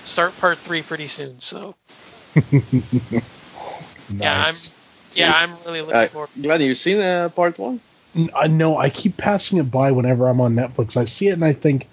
start 0.03 0.33
part 0.37 0.59
three 0.65 0.83
pretty 0.83 1.07
soon. 1.07 1.39
So 1.39 1.75
yeah, 2.51 4.45
I'm 4.47 4.55
yeah, 5.13 5.33
I'm 5.33 5.57
really 5.65 5.81
looking 5.81 5.95
uh, 5.95 6.07
forward. 6.09 6.29
Glenn, 6.41 6.61
you've 6.61 6.77
seen 6.77 6.99
uh, 6.99 7.29
part 7.29 7.57
one? 7.57 7.79
N- 8.15 8.29
I 8.35 8.47
know 8.47 8.77
I 8.77 8.89
keep 8.89 9.17
passing 9.17 9.57
it 9.57 9.71
by 9.71 9.91
whenever 9.91 10.27
I'm 10.27 10.41
on 10.41 10.55
Netflix. 10.55 10.97
I 10.97 11.05
see 11.05 11.27
it 11.29 11.33
and 11.33 11.45
I 11.45 11.53
think 11.53 11.87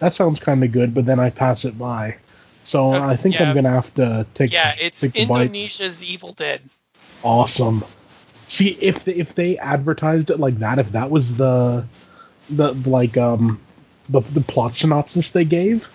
that 0.00 0.14
sounds 0.14 0.40
kind 0.40 0.62
of 0.64 0.72
good, 0.72 0.94
but 0.94 1.06
then 1.06 1.20
I 1.20 1.30
pass 1.30 1.64
it 1.64 1.78
by. 1.78 2.16
So 2.68 2.92
Okay, 2.92 3.04
I 3.04 3.16
think 3.16 3.34
yeah. 3.34 3.44
I'm 3.44 3.54
gonna 3.54 3.70
have 3.70 3.94
to 3.94 4.26
take 4.34 4.52
Yeah, 4.52 4.74
it's 4.78 5.00
take 5.00 5.14
the 5.14 5.24
bite. 5.24 5.46
Indonesia's 5.46 6.02
Evil 6.02 6.34
Dead. 6.34 6.68
Awesome. 7.22 7.82
See 8.46 8.76
if 8.80 9.04
they, 9.04 9.14
if 9.14 9.34
they 9.34 9.56
advertised 9.58 10.28
it 10.30 10.38
like 10.38 10.58
that, 10.58 10.78
if 10.78 10.92
that 10.92 11.10
was 11.10 11.34
the 11.36 11.86
the 12.50 12.72
like 12.86 13.16
um 13.16 13.58
the 14.10 14.20
the 14.20 14.42
plot 14.42 14.74
synopsis 14.74 15.30
they 15.30 15.46
gave, 15.46 15.86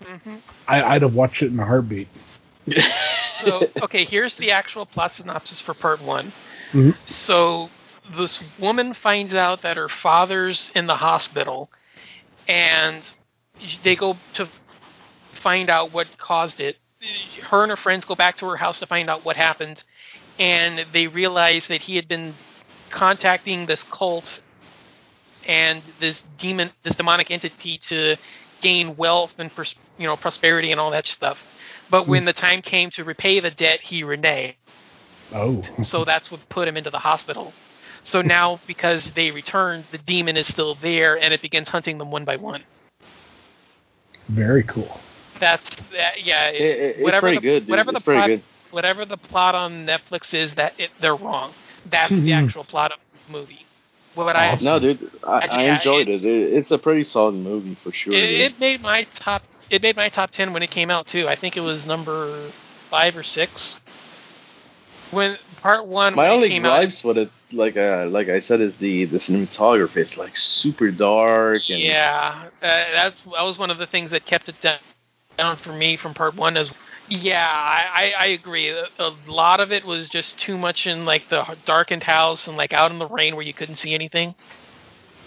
hmm 0.00 0.36
I, 0.68 0.82
I'd 0.94 1.02
have 1.02 1.14
watched 1.14 1.42
it 1.42 1.50
in 1.50 1.58
a 1.58 1.66
heartbeat. 1.66 2.08
So, 3.44 3.70
okay, 3.82 4.04
here's 4.04 4.36
the 4.36 4.52
actual 4.52 4.86
plot 4.86 5.16
synopsis 5.16 5.60
for 5.60 5.74
part 5.74 6.00
one. 6.00 6.32
Mhm. 6.72 6.94
So, 7.06 7.70
this 8.16 8.40
woman 8.60 8.94
finds 8.94 9.34
out 9.34 9.62
that 9.62 9.76
her 9.76 9.88
father's 9.88 10.70
in 10.76 10.86
the 10.86 10.94
hospital, 10.94 11.68
and 12.46 13.02
they 13.82 13.96
go 13.96 14.16
to 14.34 14.48
find 15.42 15.68
out 15.68 15.92
what 15.92 16.06
caused 16.18 16.60
it. 16.60 16.76
Her 17.42 17.62
and 17.62 17.70
her 17.70 17.76
friends 17.76 18.04
go 18.04 18.14
back 18.14 18.36
to 18.38 18.46
her 18.46 18.56
house 18.56 18.78
to 18.78 18.86
find 18.86 19.10
out 19.10 19.24
what 19.24 19.36
happened, 19.36 19.82
and 20.38 20.86
they 20.92 21.08
realize 21.08 21.66
that 21.68 21.80
he 21.80 21.96
had 21.96 22.06
been 22.06 22.34
contacting 22.90 23.66
this 23.66 23.82
cult 23.84 24.40
and 25.46 25.82
this 25.98 26.22
demon, 26.38 26.70
this 26.84 26.94
demonic 26.94 27.30
entity 27.30 27.78
to 27.88 28.16
gain 28.60 28.96
wealth 28.96 29.32
and 29.38 29.52
pros- 29.52 29.74
you 29.98 30.06
know 30.06 30.16
prosperity 30.16 30.70
and 30.70 30.80
all 30.80 30.92
that 30.92 31.06
stuff. 31.06 31.38
But 31.90 32.06
when 32.06 32.22
hmm. 32.22 32.26
the 32.26 32.32
time 32.32 32.62
came 32.62 32.90
to 32.90 33.04
repay 33.04 33.40
the 33.40 33.50
debt, 33.50 33.80
he 33.80 34.02
reneged. 34.02 34.54
Oh, 35.34 35.62
So 35.82 36.04
that's 36.04 36.30
what 36.30 36.48
put 36.48 36.68
him 36.68 36.76
into 36.76 36.90
the 36.90 36.98
hospital. 36.98 37.52
So 38.04 38.20
now, 38.20 38.60
because 38.66 39.12
they 39.12 39.30
returned, 39.30 39.84
the 39.92 39.98
demon 39.98 40.36
is 40.36 40.46
still 40.46 40.74
there, 40.74 41.20
and 41.20 41.32
it 41.32 41.40
begins 41.40 41.68
hunting 41.68 41.98
them 41.98 42.10
one 42.10 42.24
by 42.24 42.36
one. 42.36 42.64
very 44.28 44.64
cool. 44.64 45.00
That's 45.42 45.68
that. 45.92 46.22
Yeah, 46.24 46.50
It, 46.50 46.60
it- 46.62 46.96
it's 46.96 47.02
whatever 47.04 47.20
pretty 47.26 47.36
the, 47.38 47.42
good. 47.42 47.60
Dude. 47.64 47.70
Whatever 47.70 47.90
it's 47.90 47.98
the 48.00 48.04
pretty 48.04 48.20
plot, 48.20 48.28
good. 48.28 48.42
whatever 48.70 49.04
the 49.04 49.16
plot 49.16 49.54
on 49.56 49.84
Netflix 49.86 50.32
is, 50.32 50.54
that 50.54 50.72
it, 50.78 50.90
they're 51.00 51.16
wrong. 51.16 51.52
That's 51.90 52.12
the 52.12 52.32
actual 52.40 52.62
plot 52.64 52.92
of 52.92 52.98
the 53.26 53.32
movie. 53.32 53.66
What 54.14 54.36
I 54.36 54.50
Awesome. 54.52 54.66
No, 54.66 54.78
dude, 54.78 55.10
I, 55.26 55.38
I 55.48 55.64
Yeah, 55.64 55.76
enjoyed 55.78 56.08
it- 56.08 56.24
it. 56.24 56.26
it. 56.26 56.52
It's 56.52 56.70
a 56.70 56.78
pretty 56.78 57.02
solid 57.02 57.34
movie 57.34 57.74
for 57.82 57.90
sure. 57.92 58.14
it, 58.14 58.30
it 58.30 58.60
made 58.60 58.80
my 58.82 59.04
top. 59.16 59.42
It 59.68 59.82
made 59.82 59.96
my 59.96 60.08
top 60.10 60.30
ten 60.30 60.52
when 60.52 60.62
it 60.62 60.70
came 60.70 60.90
out 60.90 61.06
too. 61.08 61.26
I 61.28 61.34
think 61.34 61.56
it 61.56 61.60
was 61.60 61.86
number 61.86 62.50
five 62.90 63.16
or 63.16 63.22
six. 63.24 63.76
When 65.10 65.38
part 65.60 65.86
one, 65.86 66.14
My 66.14 66.24
when 66.28 66.32
only 66.36 66.48
came 66.50 66.64
out, 66.64 66.78
gripes 66.78 67.02
with 67.04 67.18
it, 67.18 67.30
like 67.52 67.76
uh, 67.76 68.06
like 68.08 68.28
I 68.28 68.38
said, 68.40 68.60
is 68.60 68.76
the 68.76 69.06
the 69.06 69.18
cinematography. 69.18 69.96
It's 69.96 70.16
like 70.16 70.36
super 70.36 70.90
dark 70.90 71.62
and 71.68 71.80
Yeah, 71.80 72.44
uh, 72.46 72.50
that's 72.60 73.22
that 73.24 73.42
was 73.42 73.58
one 73.58 73.70
of 73.70 73.78
the 73.78 73.86
things 73.86 74.10
that 74.12 74.24
kept 74.26 74.48
it 74.48 74.60
down, 74.62 74.78
down 75.36 75.56
for 75.56 75.72
me 75.72 75.96
from 75.96 76.14
part 76.14 76.34
one. 76.34 76.56
As 76.56 76.72
yeah, 77.08 77.46
I, 77.46 78.12
I, 78.18 78.24
I 78.24 78.26
agree. 78.26 78.68
A, 78.68 78.86
a 78.98 79.14
lot 79.26 79.60
of 79.60 79.72
it 79.72 79.84
was 79.84 80.08
just 80.08 80.38
too 80.38 80.56
much 80.56 80.86
in 80.86 81.04
like 81.04 81.28
the 81.28 81.56
darkened 81.64 82.02
house 82.02 82.46
and 82.46 82.56
like 82.56 82.72
out 82.72 82.90
in 82.90 82.98
the 82.98 83.08
rain 83.08 83.34
where 83.36 83.44
you 83.44 83.54
couldn't 83.54 83.76
see 83.76 83.94
anything. 83.94 84.34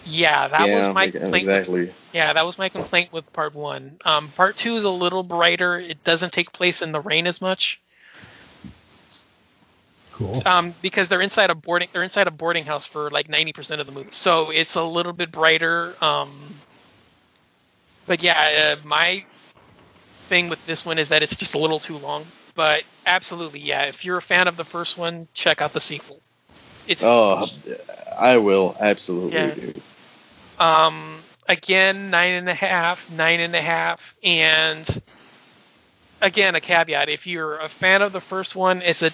Yeah, 0.05 0.47
that 0.47 0.67
yeah, 0.67 0.75
was 0.75 0.93
my 0.95 1.09
complaint. 1.09 1.31
with- 1.31 1.41
exactly. 1.41 1.93
yeah, 2.13 2.33
that 2.33 2.45
was 2.45 2.57
my 2.57 2.69
complaint 2.69 3.11
with 3.11 3.31
part 3.33 3.55
one. 3.55 3.97
Um, 4.05 4.31
part 4.35 4.55
two 4.55 4.75
is 4.75 4.83
a 4.83 4.89
little 4.89 5.23
brighter. 5.23 5.79
It 5.79 6.03
doesn't 6.03 6.31
take 6.31 6.53
place 6.53 6.81
in 6.81 6.91
the 6.91 7.01
rain 7.01 7.25
as 7.27 7.41
much. 7.41 7.81
Cool. 10.13 10.41
um, 10.45 10.73
because 10.81 11.09
they're 11.09 11.21
inside 11.21 11.49
a 11.49 11.55
boarding 11.55 11.89
they're 11.91 12.03
inside 12.03 12.27
a 12.27 12.31
boarding 12.31 12.63
house 12.63 12.85
for 12.85 13.09
like 13.09 13.27
ninety 13.27 13.51
percent 13.51 13.81
of 13.81 13.87
the 13.87 13.91
movie, 13.91 14.11
so 14.11 14.49
it's 14.49 14.75
a 14.75 14.83
little 14.83 15.11
bit 15.11 15.29
brighter. 15.29 15.93
Um, 16.01 16.55
but 18.07 18.23
yeah, 18.23 18.77
uh, 18.77 18.87
my 18.87 19.25
thing 20.29 20.49
with 20.49 20.59
this 20.65 20.85
one 20.85 20.97
is 20.97 21.09
that 21.09 21.23
it's 21.23 21.35
just 21.35 21.53
a 21.53 21.57
little 21.57 21.79
too 21.79 21.97
long. 21.97 22.25
But 22.55 22.83
absolutely, 23.05 23.59
yeah, 23.59 23.83
if 23.83 24.05
you're 24.05 24.17
a 24.17 24.21
fan 24.21 24.47
of 24.47 24.57
the 24.57 24.63
first 24.63 24.97
one, 24.97 25.27
check 25.33 25.61
out 25.61 25.73
the 25.73 25.81
sequel. 25.81 26.21
It's 26.87 27.01
Oh, 27.03 27.47
I 28.17 28.37
will 28.37 28.75
absolutely. 28.79 29.33
Yeah. 30.57 30.85
Um, 30.85 31.21
again, 31.47 32.09
nine 32.09 32.33
and 32.33 32.47
a 32.47 32.53
half, 32.53 32.99
nine 33.09 33.39
and 33.41 33.55
a 33.55 33.61
half, 33.61 33.99
and 34.23 35.03
again, 36.21 36.55
a 36.55 36.61
caveat: 36.61 37.09
if 37.09 37.27
you're 37.27 37.57
a 37.57 37.69
fan 37.69 38.01
of 38.01 38.13
the 38.13 38.21
first 38.21 38.55
one, 38.55 38.81
it's 38.81 39.01
a 39.01 39.11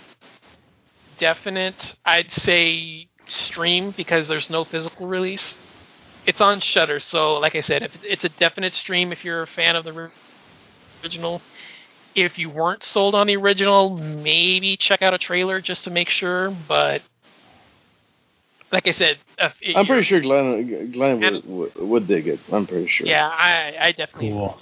definite, 1.17 1.95
I'd 2.05 2.31
say, 2.31 3.07
stream 3.27 3.93
because 3.95 4.27
there's 4.27 4.49
no 4.49 4.63
physical 4.63 5.07
release. 5.07 5.57
It's 6.25 6.41
on 6.41 6.59
Shudder, 6.59 6.99
so 6.99 7.35
like 7.35 7.55
I 7.55 7.61
said, 7.61 7.81
if 7.81 7.97
it's 8.03 8.23
a 8.23 8.29
definite 8.29 8.73
stream 8.73 9.11
if 9.11 9.25
you're 9.25 9.41
a 9.41 9.47
fan 9.47 9.75
of 9.75 9.83
the 9.83 10.11
original. 11.03 11.41
If 12.13 12.37
you 12.37 12.49
weren't 12.49 12.83
sold 12.83 13.15
on 13.15 13.27
the 13.27 13.37
original, 13.37 13.97
maybe 13.97 14.75
check 14.75 15.01
out 15.01 15.13
a 15.13 15.17
trailer 15.17 15.61
just 15.61 15.85
to 15.85 15.91
make 15.91 16.09
sure. 16.09 16.55
But 16.67 17.01
like 18.71 18.87
I 18.87 18.91
said, 18.91 19.17
if 19.37 19.75
I'm 19.75 19.85
pretty 19.85 20.03
sure 20.03 20.19
Glenn 20.19 20.91
Glenn 20.91 21.19
would, 21.21 21.45
would, 21.45 21.75
would 21.75 22.07
dig 22.07 22.27
it. 22.27 22.39
I'm 22.51 22.67
pretty 22.67 22.87
sure. 22.87 23.07
Yeah, 23.07 23.27
I, 23.27 23.75
I 23.79 23.91
definitely. 23.93 24.31
Cool. 24.31 24.57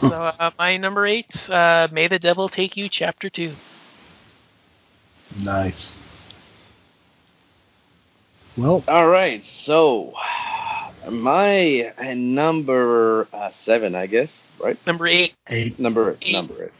So 0.00 0.08
uh, 0.08 0.50
my 0.58 0.78
number 0.78 1.06
eight, 1.06 1.50
uh, 1.50 1.88
May 1.92 2.08
the 2.08 2.18
Devil 2.18 2.48
Take 2.48 2.76
You, 2.76 2.88
Chapter 2.88 3.28
Two. 3.28 3.54
Nice. 5.38 5.92
Well, 8.56 8.84
All 8.86 9.08
right, 9.08 9.44
so 9.44 10.14
my 11.10 11.92
uh, 11.98 12.14
number 12.14 13.26
uh, 13.32 13.50
seven, 13.52 13.94
I 13.94 14.06
guess, 14.06 14.42
right? 14.60 14.78
Number 14.86 15.06
eight, 15.06 15.34
eight. 15.48 15.78
Number 15.78 16.16
Eight. 16.22 16.32
number 16.32 16.64
eight. 16.64 16.70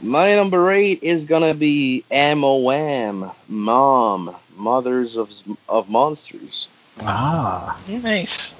My 0.00 0.34
number 0.34 0.72
eight 0.72 1.02
is 1.02 1.24
gonna 1.26 1.54
be 1.54 2.04
M.O.M. 2.10 3.30
Mom, 3.48 4.34
Mothers 4.56 5.16
of 5.16 5.30
of 5.68 5.88
Monsters, 5.88 6.66
Ah, 6.98 7.80
nice. 7.88 8.54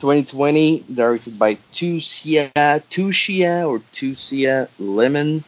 2020, 0.00 0.86
directed 0.94 1.38
by 1.38 1.56
Tucia 1.72 2.50
Tushia 2.90 3.68
or 3.68 3.80
Tucia 3.92 4.68
Lyman. 4.78 5.44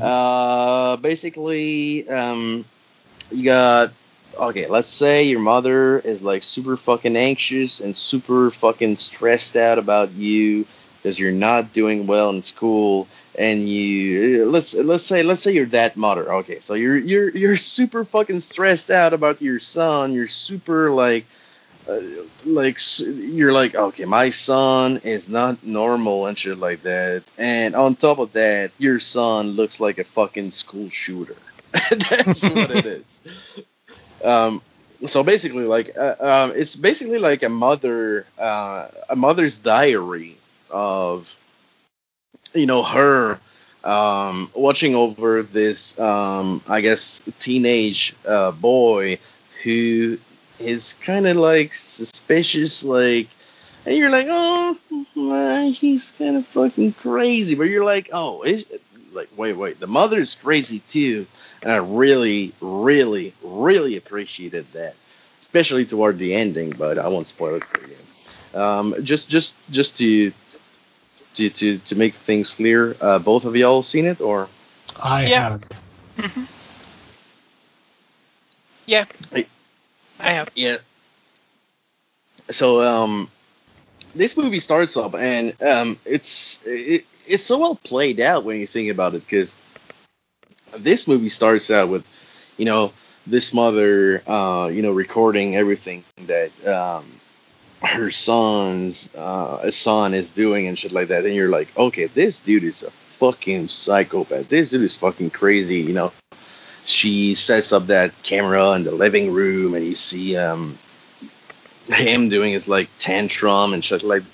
Uh, 0.00 0.96
basically, 0.98 2.08
um, 2.08 2.64
you 3.30 3.44
got 3.44 3.92
okay, 4.36 4.66
let's 4.66 4.92
say 4.92 5.24
your 5.24 5.40
mother 5.40 5.98
is 5.98 6.22
like 6.22 6.42
super 6.42 6.76
fucking 6.76 7.16
anxious 7.16 7.80
and 7.80 7.96
super 7.96 8.50
fucking 8.50 8.96
stressed 8.96 9.56
out 9.56 9.78
about 9.78 10.12
you 10.12 10.66
because 10.96 11.18
you're 11.18 11.32
not 11.32 11.72
doing 11.72 12.06
well 12.06 12.30
in 12.30 12.42
school 12.42 13.08
and 13.34 13.68
you 13.68 14.44
let's 14.46 14.74
let's 14.74 15.04
say 15.04 15.22
let's 15.22 15.42
say 15.42 15.52
you're 15.52 15.66
that 15.66 15.96
mother. 15.96 16.32
Okay, 16.34 16.60
so 16.60 16.74
you're 16.74 16.96
you're 16.96 17.30
you're 17.30 17.56
super 17.56 18.04
fucking 18.04 18.40
stressed 18.40 18.90
out 18.90 19.12
about 19.12 19.40
your 19.40 19.58
son. 19.58 20.12
You're 20.12 20.28
super 20.28 20.90
like 20.90 21.26
uh, 21.88 22.00
like 22.44 22.78
you're 22.98 23.52
like 23.52 23.74
okay, 23.74 24.04
my 24.04 24.30
son 24.30 24.98
is 24.98 25.28
not 25.28 25.64
normal 25.64 26.26
and 26.26 26.36
shit 26.36 26.58
like 26.58 26.82
that. 26.82 27.24
And 27.38 27.74
on 27.74 27.96
top 27.96 28.18
of 28.18 28.32
that, 28.34 28.72
your 28.78 29.00
son 29.00 29.52
looks 29.52 29.80
like 29.80 29.98
a 29.98 30.04
fucking 30.04 30.50
school 30.52 30.90
shooter. 30.90 31.36
That's 31.72 32.42
what 32.42 32.70
it 32.70 32.86
is. 32.86 33.04
Um, 34.24 34.62
so 35.08 35.22
basically, 35.22 35.64
like, 35.64 35.96
uh, 35.96 36.14
um, 36.20 36.52
it's 36.54 36.76
basically 36.76 37.18
like 37.18 37.42
a 37.42 37.48
mother, 37.48 38.26
uh, 38.38 38.88
a 39.08 39.16
mother's 39.16 39.58
diary 39.58 40.38
of, 40.70 41.28
you 42.54 42.66
know, 42.66 42.82
her 42.82 43.40
um, 43.84 44.50
watching 44.54 44.94
over 44.94 45.42
this, 45.42 45.98
um, 45.98 46.62
I 46.68 46.80
guess, 46.80 47.20
teenage 47.40 48.14
uh, 48.24 48.52
boy 48.52 49.18
who 49.64 50.18
is 50.58 50.94
kind 51.04 51.26
of 51.26 51.36
like 51.36 51.74
suspicious, 51.74 52.82
like, 52.82 53.28
and 53.84 53.96
you're 53.96 54.10
like, 54.10 54.28
oh, 54.30 54.78
he's 55.72 56.12
kind 56.12 56.36
of 56.36 56.46
fucking 56.48 56.92
crazy, 56.94 57.56
but 57.56 57.64
you're 57.64 57.84
like, 57.84 58.10
oh, 58.12 58.42
is, 58.42 58.64
like, 59.12 59.28
wait, 59.36 59.54
wait, 59.54 59.80
the 59.80 59.86
mother's 59.86 60.34
crazy 60.36 60.80
too, 60.88 61.26
and 61.62 61.72
I 61.72 61.76
really, 61.76 62.54
really, 62.60 63.34
really 63.42 63.96
appreciated 63.96 64.66
that, 64.72 64.94
especially 65.40 65.84
toward 65.86 66.18
the 66.18 66.34
ending. 66.34 66.70
But 66.70 66.98
I 66.98 67.08
won't 67.08 67.28
spoil 67.28 67.56
it 67.56 67.64
for 67.64 67.80
you. 67.86 68.60
Um, 68.60 68.94
just, 69.02 69.28
just, 69.28 69.54
just 69.70 69.96
to, 69.98 70.32
to, 71.34 71.50
to, 71.50 71.78
to 71.78 71.94
make 71.96 72.14
things 72.14 72.54
clear, 72.54 72.96
uh, 73.00 73.18
both 73.18 73.44
of 73.44 73.56
y'all 73.56 73.82
seen 73.82 74.06
it 74.06 74.20
or? 74.20 74.48
I 74.96 75.26
Yeah. 75.26 75.42
haven't. 75.42 75.74
Mhm. 76.18 76.46
Yeah. 78.86 79.04
Hey. 79.30 79.46
I 80.18 80.32
have. 80.32 80.48
Yeah. 80.54 80.78
So 82.50 82.80
um, 82.80 83.30
this 84.14 84.36
movie 84.36 84.60
starts 84.60 84.96
up, 84.96 85.14
and 85.14 85.60
um, 85.62 85.98
it's 86.04 86.58
it, 86.64 87.04
it's 87.26 87.44
so 87.44 87.58
well 87.58 87.76
played 87.76 88.20
out 88.20 88.44
when 88.44 88.58
you 88.58 88.66
think 88.66 88.90
about 88.90 89.14
it, 89.14 89.22
because 89.24 89.54
this 90.78 91.06
movie 91.06 91.28
starts 91.28 91.70
out 91.70 91.88
with, 91.88 92.04
you 92.56 92.64
know, 92.64 92.92
this 93.26 93.52
mother, 93.52 94.22
uh, 94.28 94.68
you 94.68 94.82
know, 94.82 94.90
recording 94.90 95.54
everything 95.56 96.04
that 96.26 96.50
um, 96.66 97.20
her 97.82 98.10
son's 98.10 99.08
uh, 99.14 99.70
son 99.70 100.14
is 100.14 100.30
doing 100.30 100.66
and 100.66 100.78
shit 100.78 100.92
like 100.92 101.08
that, 101.08 101.24
and 101.24 101.34
you're 101.34 101.50
like, 101.50 101.68
okay, 101.76 102.06
this 102.06 102.38
dude 102.38 102.64
is 102.64 102.82
a 102.82 102.90
fucking 103.18 103.68
psychopath. 103.68 104.48
This 104.48 104.70
dude 104.70 104.82
is 104.82 104.96
fucking 104.96 105.30
crazy, 105.30 105.76
you 105.76 105.92
know. 105.92 106.12
She 106.84 107.36
sets 107.36 107.72
up 107.72 107.86
that 107.86 108.12
camera 108.24 108.72
in 108.72 108.82
the 108.82 108.90
living 108.90 109.32
room, 109.32 109.74
and 109.74 109.86
you 109.86 109.94
see 109.94 110.36
um, 110.36 110.78
him 111.86 112.28
doing 112.28 112.52
his 112.52 112.66
like 112.66 112.88
tantrum 112.98 113.72
and 113.72 113.84
shit 113.84 114.02
like 114.02 114.24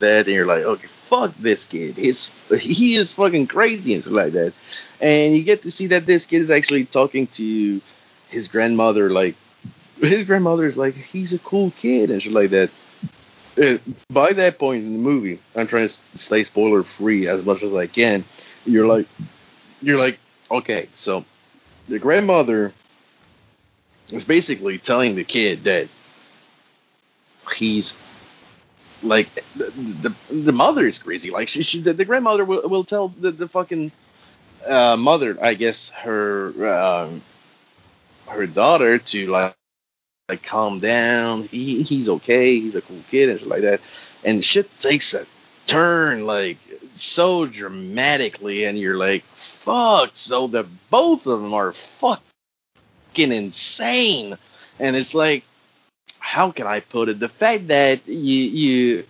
that, 0.00 0.26
and 0.26 0.34
you're 0.34 0.46
like, 0.46 0.64
okay, 0.64 0.88
fuck 1.08 1.34
this 1.38 1.64
kid. 1.64 1.96
He's 1.96 2.30
he 2.58 2.96
is 2.96 3.14
fucking 3.14 3.46
crazy 3.46 3.94
and 3.94 4.04
shit 4.04 4.12
like 4.12 4.32
that. 4.32 4.52
And 5.00 5.36
you 5.36 5.42
get 5.42 5.62
to 5.62 5.70
see 5.70 5.88
that 5.88 6.06
this 6.06 6.26
kid 6.26 6.42
is 6.42 6.50
actually 6.50 6.84
talking 6.84 7.26
to 7.28 7.80
his 8.28 8.48
grandmother, 8.48 9.10
like 9.10 9.36
his 10.00 10.24
grandmother 10.24 10.66
is 10.66 10.76
like, 10.76 10.94
he's 10.94 11.32
a 11.32 11.38
cool 11.38 11.70
kid 11.72 12.10
and 12.10 12.22
shit 12.22 12.32
like 12.32 12.50
that. 12.50 12.70
And 13.56 13.96
by 14.08 14.32
that 14.34 14.58
point 14.58 14.84
in 14.84 14.92
the 14.92 14.98
movie, 14.98 15.40
I'm 15.56 15.66
trying 15.66 15.88
to 15.88 15.96
stay 16.16 16.44
spoiler 16.44 16.84
free 16.84 17.26
as 17.26 17.44
much 17.44 17.62
as 17.62 17.74
I 17.74 17.86
can. 17.86 18.24
You're 18.64 18.86
like, 18.86 19.08
you're 19.80 19.98
like, 19.98 20.18
okay, 20.50 20.88
so 20.94 21.24
the 21.88 21.98
grandmother 21.98 22.72
is 24.10 24.24
basically 24.24 24.78
telling 24.78 25.16
the 25.16 25.24
kid 25.24 25.64
that 25.64 25.88
he's 27.56 27.94
like 29.02 29.28
the 29.56 29.70
the, 30.02 30.14
the 30.34 30.52
mother 30.52 30.86
is 30.86 30.98
crazy. 30.98 31.30
Like 31.30 31.48
she, 31.48 31.62
she 31.62 31.82
the, 31.82 31.92
the 31.92 32.04
grandmother 32.04 32.44
will, 32.44 32.68
will 32.68 32.84
tell 32.84 33.08
the, 33.08 33.30
the 33.30 33.48
fucking 33.48 33.92
uh, 34.66 34.96
mother, 34.98 35.36
I 35.40 35.54
guess 35.54 35.90
her 35.90 36.52
um, 36.76 37.22
her 38.26 38.46
daughter 38.46 38.98
to 38.98 39.26
like 39.26 39.54
like 40.28 40.42
calm 40.42 40.78
down. 40.80 41.44
He 41.44 41.82
he's 41.82 42.08
okay. 42.08 42.60
He's 42.60 42.74
a 42.74 42.82
cool 42.82 43.02
kid 43.10 43.30
and 43.30 43.40
shit 43.40 43.48
like 43.48 43.62
that. 43.62 43.80
And 44.24 44.44
shit 44.44 44.68
takes 44.80 45.14
a 45.14 45.26
turn 45.66 46.26
like 46.26 46.58
so 46.96 47.46
dramatically, 47.46 48.64
and 48.64 48.78
you're 48.78 48.96
like, 48.96 49.24
fuck. 49.64 50.12
So 50.14 50.46
the 50.46 50.66
both 50.90 51.26
of 51.26 51.40
them 51.40 51.54
are 51.54 51.72
fucking 52.00 52.22
insane, 53.16 54.36
and 54.78 54.96
it's 54.96 55.14
like 55.14 55.44
how 56.18 56.50
can 56.50 56.66
I 56.66 56.80
put 56.80 57.08
it? 57.08 57.20
The 57.20 57.28
fact 57.28 57.68
that 57.68 58.06
you 58.08 58.44
you 58.44 59.04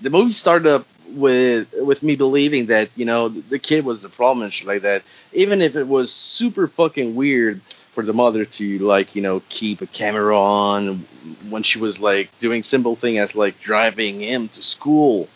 the 0.00 0.10
movie 0.10 0.32
started 0.32 0.68
up 0.68 0.86
with 1.08 1.68
with 1.72 2.02
me 2.02 2.16
believing 2.16 2.66
that 2.66 2.90
you 2.96 3.04
know 3.04 3.28
the 3.28 3.58
kid 3.58 3.84
was 3.84 4.02
the 4.02 4.08
problem 4.08 4.44
and 4.44 4.52
shit 4.52 4.66
like 4.66 4.82
that. 4.82 5.02
Even 5.32 5.62
if 5.62 5.76
it 5.76 5.86
was 5.86 6.12
super 6.12 6.68
fucking 6.68 7.14
weird 7.14 7.60
for 7.94 8.04
the 8.04 8.12
mother 8.12 8.44
to 8.44 8.78
like 8.78 9.14
you 9.14 9.22
know 9.22 9.42
keep 9.48 9.80
a 9.80 9.86
camera 9.86 10.38
on 10.38 11.06
when 11.48 11.62
she 11.62 11.78
was 11.78 11.98
like 11.98 12.30
doing 12.40 12.62
simple 12.62 12.96
thing 12.96 13.18
as 13.18 13.34
like 13.34 13.60
driving 13.60 14.20
him 14.20 14.48
to 14.48 14.62
school. 14.62 15.28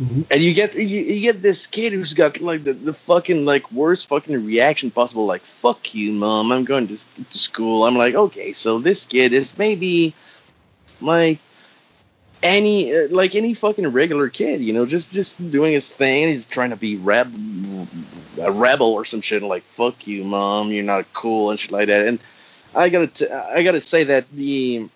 Mhm. 0.00 0.26
And 0.30 0.42
you 0.42 0.54
get 0.54 0.74
you, 0.74 0.82
you 0.84 1.20
get 1.20 1.42
this 1.42 1.66
kid 1.66 1.92
who's 1.92 2.14
got 2.14 2.40
like 2.40 2.62
the, 2.62 2.72
the 2.72 2.94
fucking 2.94 3.44
like 3.44 3.70
worst 3.72 4.08
fucking 4.08 4.44
reaction 4.46 4.90
possible, 4.92 5.26
like 5.26 5.42
"fuck 5.60 5.92
you, 5.92 6.12
mom, 6.12 6.52
I'm 6.52 6.64
going 6.64 6.86
to 6.88 6.96
to 6.96 7.38
school." 7.38 7.84
I'm 7.84 7.96
like, 7.96 8.14
okay, 8.14 8.52
so 8.52 8.78
this 8.78 9.04
kid 9.06 9.32
is 9.32 9.56
maybe 9.58 10.14
like 11.00 11.40
any 12.44 12.94
uh, 12.94 13.08
like 13.10 13.34
any 13.34 13.54
fucking 13.54 13.88
regular 13.88 14.28
kid, 14.28 14.62
you 14.62 14.72
know, 14.72 14.86
just 14.86 15.10
just 15.10 15.36
doing 15.50 15.72
his 15.72 15.88
thing. 15.88 16.28
He's 16.28 16.46
trying 16.46 16.70
to 16.70 16.76
be 16.76 16.96
reb 16.96 17.34
a 18.40 18.52
rebel 18.52 18.92
or 18.92 19.04
some 19.04 19.20
shit, 19.20 19.42
like 19.42 19.64
"fuck 19.76 20.06
you, 20.06 20.22
mom, 20.22 20.70
you're 20.70 20.84
not 20.84 21.12
cool" 21.12 21.50
and 21.50 21.58
shit 21.58 21.72
like 21.72 21.88
that. 21.88 22.06
And 22.06 22.20
I 22.72 22.88
gotta 22.88 23.08
t- 23.08 23.28
I 23.28 23.64
gotta 23.64 23.80
say 23.80 24.04
that 24.04 24.30
the 24.30 24.88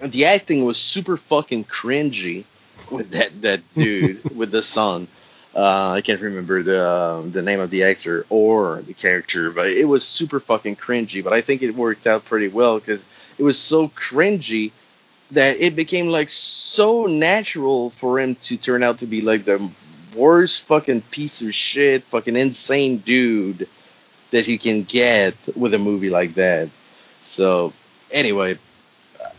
the 0.00 0.24
acting 0.24 0.64
was 0.64 0.76
super 0.76 1.16
fucking 1.16 1.66
cringy 1.66 2.44
with 2.90 3.10
that 3.10 3.40
that 3.42 3.60
dude 3.74 4.22
with 4.36 4.50
the 4.50 4.62
son. 4.62 5.08
Uh, 5.54 5.92
I 5.92 6.02
can't 6.02 6.20
remember 6.20 6.62
the 6.62 6.86
um, 6.86 7.32
the 7.32 7.42
name 7.42 7.60
of 7.60 7.70
the 7.70 7.84
actor 7.84 8.26
or 8.28 8.82
the 8.82 8.92
character, 8.92 9.50
but 9.50 9.68
it 9.68 9.86
was 9.86 10.06
super 10.06 10.38
fucking 10.38 10.76
cringy. 10.76 11.24
But 11.24 11.32
I 11.32 11.40
think 11.40 11.62
it 11.62 11.74
worked 11.74 12.06
out 12.06 12.26
pretty 12.26 12.48
well 12.48 12.78
because 12.78 13.02
it 13.38 13.42
was 13.42 13.58
so 13.58 13.88
cringy 13.88 14.72
that 15.30 15.56
it 15.56 15.74
became 15.74 16.08
like 16.08 16.28
so 16.28 17.06
natural 17.06 17.90
for 17.98 18.20
him 18.20 18.34
to 18.36 18.56
turn 18.56 18.82
out 18.82 18.98
to 18.98 19.06
be 19.06 19.20
like 19.22 19.44
the 19.44 19.70
worst 20.14 20.64
fucking 20.66 21.02
piece 21.10 21.40
of 21.40 21.54
shit, 21.54 22.04
fucking 22.04 22.36
insane 22.36 22.98
dude 22.98 23.68
that 24.30 24.46
you 24.46 24.58
can 24.58 24.82
get 24.82 25.34
with 25.56 25.74
a 25.74 25.78
movie 25.78 26.10
like 26.10 26.34
that. 26.34 26.70
So 27.24 27.72
anyway, 28.10 28.58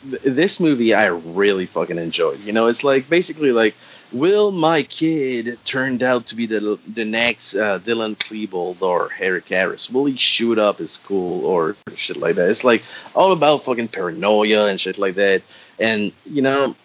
th- 0.01 0.21
this 0.23 0.59
movie 0.59 0.93
I 0.93 1.07
really 1.07 1.65
fucking 1.65 1.97
enjoyed. 1.97 2.39
You 2.41 2.53
know, 2.53 2.67
it's 2.67 2.83
like 2.83 3.09
basically 3.09 3.51
like, 3.51 3.75
will 4.11 4.51
my 4.51 4.83
kid 4.83 5.59
turned 5.65 6.03
out 6.03 6.27
to 6.27 6.35
be 6.35 6.45
the 6.45 6.79
the 6.93 7.05
next 7.05 7.55
uh, 7.55 7.79
Dylan 7.79 8.17
Klebold 8.17 8.81
or 8.81 9.09
Eric 9.19 9.47
Harris? 9.49 9.89
Will 9.89 10.05
he 10.05 10.17
shoot 10.17 10.57
up 10.59 10.79
at 10.81 10.89
school 10.89 11.45
or 11.45 11.75
shit 11.95 12.17
like 12.17 12.35
that? 12.35 12.49
It's 12.49 12.63
like 12.63 12.83
all 13.15 13.31
about 13.31 13.63
fucking 13.65 13.89
paranoia 13.89 14.67
and 14.67 14.79
shit 14.79 14.97
like 14.97 15.15
that. 15.15 15.41
And 15.79 16.11
you 16.25 16.41
know, 16.41 16.75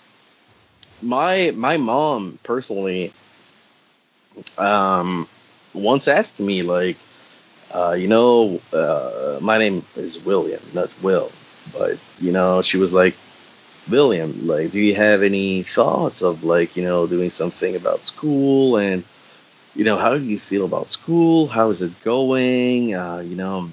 my 1.00 1.52
my 1.54 1.76
mom 1.76 2.38
personally, 2.42 3.12
um, 4.58 5.28
once 5.74 6.08
asked 6.08 6.38
me 6.38 6.62
like, 6.62 6.96
uh, 7.74 7.92
you 7.92 8.08
know, 8.08 8.60
uh, 8.72 9.38
my 9.40 9.58
name 9.58 9.84
is 9.96 10.18
William, 10.20 10.62
not 10.72 10.90
Will, 11.02 11.32
but 11.72 11.98
you 12.18 12.32
know, 12.32 12.62
she 12.62 12.76
was 12.76 12.92
like, 12.92 13.14
William, 13.90 14.46
like, 14.46 14.70
do 14.70 14.78
you 14.80 14.94
have 14.94 15.22
any 15.22 15.62
thoughts 15.62 16.22
of 16.22 16.42
like, 16.44 16.76
you 16.76 16.82
know, 16.82 17.06
doing 17.06 17.30
something 17.30 17.74
about 17.76 18.06
school 18.06 18.76
and, 18.76 19.04
you 19.74 19.84
know, 19.84 19.96
how 19.98 20.14
do 20.16 20.22
you 20.22 20.38
feel 20.38 20.64
about 20.64 20.90
school? 20.92 21.46
How 21.48 21.70
is 21.70 21.80
it 21.82 21.92
going? 22.04 22.94
Uh, 22.94 23.18
you 23.24 23.36
know, 23.36 23.70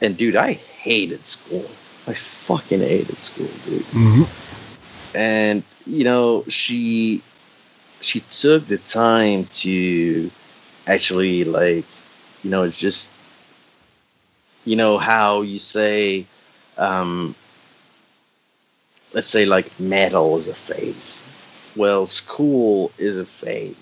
and 0.00 0.16
dude, 0.16 0.36
I 0.36 0.54
hated 0.54 1.26
school. 1.26 1.66
I 2.06 2.14
fucking 2.46 2.80
hated 2.80 3.18
school, 3.18 3.48
dude 3.64 3.84
Mhm. 3.92 4.26
and 5.14 5.62
you 5.86 6.04
know 6.04 6.44
she 6.48 7.22
she 8.00 8.20
took 8.30 8.66
the 8.68 8.78
time 8.78 9.46
to 9.62 10.30
actually 10.86 11.44
like 11.44 11.84
you 12.42 12.50
know 12.50 12.68
just 12.68 13.06
you 14.64 14.76
know 14.76 14.98
how 14.98 15.42
you 15.42 15.58
say, 15.58 16.26
um, 16.78 17.34
let's 19.12 19.28
say 19.28 19.44
like 19.44 19.78
metal 19.78 20.38
is 20.38 20.48
a 20.48 20.54
phase. 20.54 21.22
Well, 21.76 22.06
school 22.06 22.92
is 22.98 23.16
a 23.16 23.24
phase. 23.26 23.76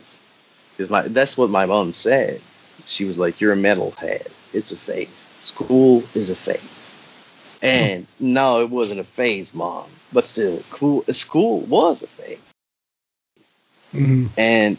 Because 0.76 0.90
my 0.90 1.08
that's 1.08 1.36
what 1.36 1.50
my 1.50 1.66
mom 1.66 1.92
said. 1.94 2.40
She 2.86 3.04
was 3.04 3.18
like, 3.18 3.40
"You're 3.40 3.52
a 3.52 3.56
metalhead. 3.56 4.28
It's 4.52 4.72
a 4.72 4.76
phase. 4.76 5.08
School 5.42 6.04
is 6.14 6.30
a 6.30 6.36
phase." 6.36 6.60
And 7.62 8.06
no, 8.20 8.60
it 8.62 8.70
wasn't 8.70 9.00
a 9.00 9.04
phase, 9.04 9.52
mom. 9.54 9.90
But 10.12 10.24
still, 10.24 10.62
cool. 10.70 11.04
School 11.12 11.60
was 11.60 12.02
a 12.02 12.06
phase 12.08 12.38
Mhm. 13.92 14.30
and 14.36 14.78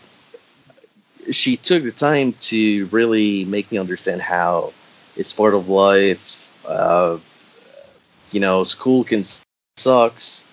she 1.31 1.57
took 1.57 1.83
the 1.83 1.91
time 1.91 2.33
to 2.33 2.85
really 2.91 3.45
make 3.45 3.71
me 3.71 3.77
understand 3.77 4.21
how 4.21 4.73
it's 5.15 5.33
part 5.33 5.53
of 5.53 5.67
life. 5.69 6.35
Uh, 6.65 7.17
you 8.33 8.39
know, 8.39 8.63
school 8.63 9.03
can 9.03 9.25
sucks, 9.77 10.43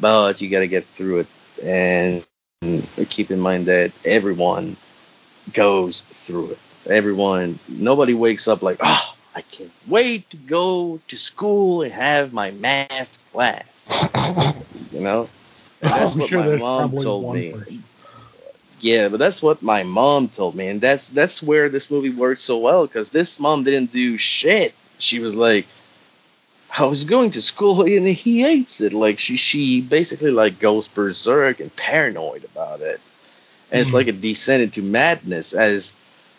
but 0.00 0.40
you 0.40 0.50
got 0.50 0.60
to 0.60 0.68
get 0.68 0.86
through 0.94 1.20
it, 1.20 1.26
and 1.62 2.24
keep 3.10 3.30
in 3.30 3.40
mind 3.40 3.66
that 3.66 3.92
everyone 4.04 4.76
goes 5.52 6.02
through 6.24 6.52
it. 6.52 6.58
Everyone, 6.86 7.58
nobody 7.68 8.14
wakes 8.14 8.48
up 8.48 8.62
like, 8.62 8.78
oh, 8.80 9.14
I 9.34 9.42
can't 9.42 9.72
wait 9.88 10.28
to 10.30 10.36
go 10.36 11.00
to 11.08 11.16
school 11.16 11.82
and 11.82 11.92
have 11.92 12.32
my 12.32 12.50
math 12.52 13.18
class. 13.32 13.64
You 14.90 15.00
know, 15.00 15.28
and 15.82 15.90
that's 15.90 16.14
I'm 16.14 16.20
what 16.20 16.28
sure 16.28 16.40
my 16.40 16.56
mom 16.56 16.96
told 16.96 17.34
me. 17.34 17.52
person. 17.52 17.84
Yeah, 18.80 19.08
but 19.08 19.18
that's 19.18 19.42
what 19.42 19.62
my 19.62 19.82
mom 19.82 20.28
told 20.28 20.54
me, 20.54 20.68
and 20.68 20.80
that's 20.80 21.08
that's 21.08 21.42
where 21.42 21.68
this 21.68 21.90
movie 21.90 22.10
worked 22.14 22.42
so 22.42 22.58
well 22.58 22.86
because 22.86 23.10
this 23.10 23.38
mom 23.38 23.64
didn't 23.64 23.92
do 23.92 24.18
shit. 24.18 24.74
She 24.98 25.18
was 25.20 25.34
like, 25.34 25.66
I 26.76 26.86
was 26.86 27.04
going 27.04 27.30
to 27.32 27.42
school 27.42 27.82
and 27.86 28.06
he 28.08 28.42
hates 28.42 28.80
it. 28.80 28.92
Like 28.92 29.18
she 29.18 29.36
she 29.36 29.80
basically 29.80 30.30
like 30.30 30.58
goes 30.58 30.88
berserk 30.88 31.60
and 31.60 31.74
paranoid 31.76 32.44
about 32.44 32.80
it, 32.80 33.00
and 33.70 33.80
it's 33.80 33.90
Mhm. 33.90 33.94
like 33.94 34.08
a 34.08 34.12
descent 34.12 34.62
into 34.62 34.82
madness 34.82 35.52
as 35.52 35.92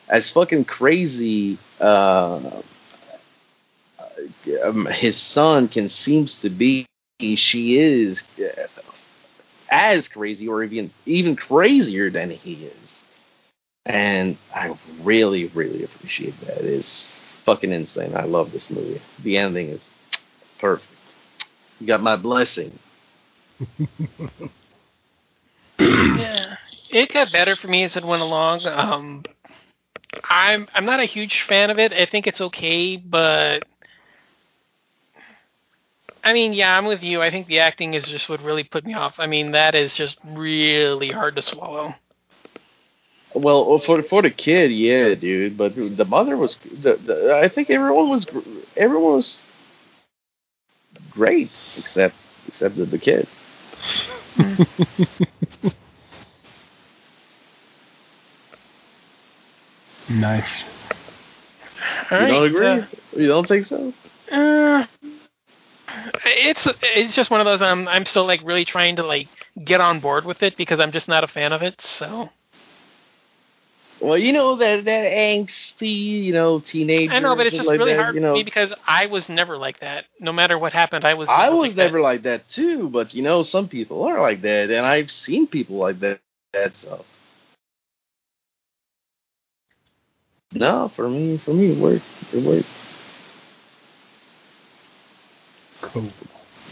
as 0.10 0.30
fucking 0.32 0.66
crazy. 0.66 1.58
Uh, 1.80 2.62
um, 4.64 4.86
his 4.88 5.18
son 5.18 5.68
can 5.68 5.90
seems 5.90 6.36
to 6.38 6.50
be. 6.50 6.86
She 7.22 7.78
is 7.80 8.24
uh, 8.40 8.68
as 9.70 10.08
crazy 10.08 10.48
or 10.48 10.64
even 10.64 10.92
even 11.06 11.36
crazier 11.36 12.10
than 12.10 12.30
he 12.30 12.66
is. 12.66 13.02
And 13.86 14.38
I 14.54 14.78
really, 15.04 15.46
really 15.48 15.84
appreciate 15.84 16.40
that. 16.42 16.58
It's 16.66 17.16
fucking 17.46 17.72
insane. 17.72 18.16
I 18.16 18.24
love 18.24 18.52
this 18.52 18.70
movie. 18.70 19.02
The 19.24 19.38
ending 19.38 19.70
is 19.70 19.90
perfect. 20.60 20.88
You 21.80 21.88
got 21.88 22.02
my 22.02 22.16
blessing. 22.16 22.78
yeah, 25.80 26.58
it 26.90 27.12
got 27.12 27.32
better 27.32 27.56
for 27.56 27.68
me 27.68 27.84
as 27.84 27.96
it 27.96 28.04
went 28.04 28.22
along. 28.22 28.66
Um, 28.66 29.24
I'm 30.30 30.68
I'm 30.74 30.86
not 30.86 31.00
a 31.00 31.06
huge 31.06 31.42
fan 31.44 31.70
of 31.70 31.80
it. 31.80 31.94
I 31.94 32.06
think 32.06 32.28
it's 32.28 32.42
okay, 32.42 32.98
but 32.98 33.66
I 36.24 36.34
mean, 36.34 36.54
yeah, 36.54 36.78
I'm 36.78 36.86
with 36.86 37.04
you. 37.04 37.22
I 37.22 37.30
think 37.30 37.48
the 37.48 37.60
acting 37.60 37.94
is 37.94 38.06
just 38.06 38.30
what 38.30 38.42
really 38.42 38.64
put 38.64 38.86
me 38.86 38.94
off. 38.94 39.16
I 39.20 39.28
mean, 39.28 39.52
that 39.52 39.76
is 39.76 39.94
just 39.94 40.18
really 40.26 41.10
hard 41.10 41.36
to 41.36 41.42
swallow. 41.42 41.94
Well, 43.36 43.78
for 43.80 44.02
for 44.02 44.22
the 44.22 44.32
kid, 44.32 44.72
yeah, 44.72 45.14
dude. 45.14 45.58
But 45.58 45.76
the 45.76 46.06
mother 46.06 46.38
was. 46.38 46.56
The, 46.56 46.96
the, 46.96 47.36
I 47.36 47.50
think 47.50 47.70
everyone 47.70 48.10
was. 48.10 48.26
Everyone 48.78 49.14
was 49.14 49.38
great 51.12 51.50
except 51.78 52.16
except 52.48 52.76
the, 52.76 52.86
the 52.86 52.98
kid. 53.00 53.28
nice. 60.10 60.64
All 62.12 62.18
you 62.18 62.26
don't 62.28 62.46
right, 62.46 62.46
agree? 62.46 62.80
uh, 62.80 62.86
you 63.16 63.28
don't 63.28 63.48
think 63.48 63.66
so? 63.66 63.94
Uh, 64.32 64.86
it's 66.26 66.68
it's 66.82 67.16
just 67.16 67.32
one 67.32 67.40
of 67.40 67.46
those. 67.46 67.62
I'm 67.62 67.88
I'm 67.88 68.06
still 68.06 68.26
like 68.26 68.42
really 68.44 68.66
trying 68.66 68.96
to 68.98 69.04
like 69.04 69.28
get 69.64 69.82
on 69.82 70.00
board 70.00 70.26
with 70.26 70.44
it 70.44 70.58
because 70.58 70.80
I'm 70.80 70.92
just 70.92 71.08
not 71.08 71.24
a 71.24 71.28
fan 71.28 71.54
of 71.54 71.62
it. 71.62 71.82
So 71.82 72.30
Well, 74.06 74.20
you 74.20 74.34
know 74.34 74.56
that 74.58 74.86
that 74.86 75.12
angsty, 75.12 76.22
you 76.22 76.32
know, 76.32 76.60
teenager. 76.60 77.12
I 77.12 77.20
know, 77.20 77.36
but 77.36 77.48
it's 77.48 77.56
just 77.56 77.68
like 77.68 77.80
really 77.80 77.94
that, 77.94 78.04
hard 78.04 78.14
you 78.14 78.22
know. 78.22 78.34
for 78.34 78.38
me 78.38 78.44
because 78.44 78.72
I 78.86 79.08
was 79.08 79.30
never 79.30 79.58
like 79.58 79.80
that. 79.80 80.06
No 80.20 80.32
matter 80.32 80.60
what 80.60 80.74
happened, 80.74 81.04
I 81.06 81.16
was. 81.16 81.28
I 81.28 81.46
never 81.46 81.56
was 81.56 81.70
like 81.70 81.78
never 81.78 82.02
like 82.02 82.22
that 82.22 82.48
too, 82.48 82.88
but 82.90 83.16
you 83.16 83.24
know, 83.24 83.42
some 83.42 83.68
people 83.68 84.04
are 84.04 84.22
like 84.22 84.42
that, 84.42 84.70
and 84.70 84.86
I've 84.86 85.10
seen 85.10 85.48
people 85.48 85.78
like 85.78 86.00
that. 86.02 86.20
That 86.54 86.76
so. 86.76 87.04
No, 90.54 90.92
for 90.96 91.10
me, 91.10 91.40
for 91.40 91.56
me, 91.56 91.72
it 91.72 91.80
worked. 91.80 92.06
It 92.32 92.46
worked. 92.46 92.68
Cool. 95.82 96.12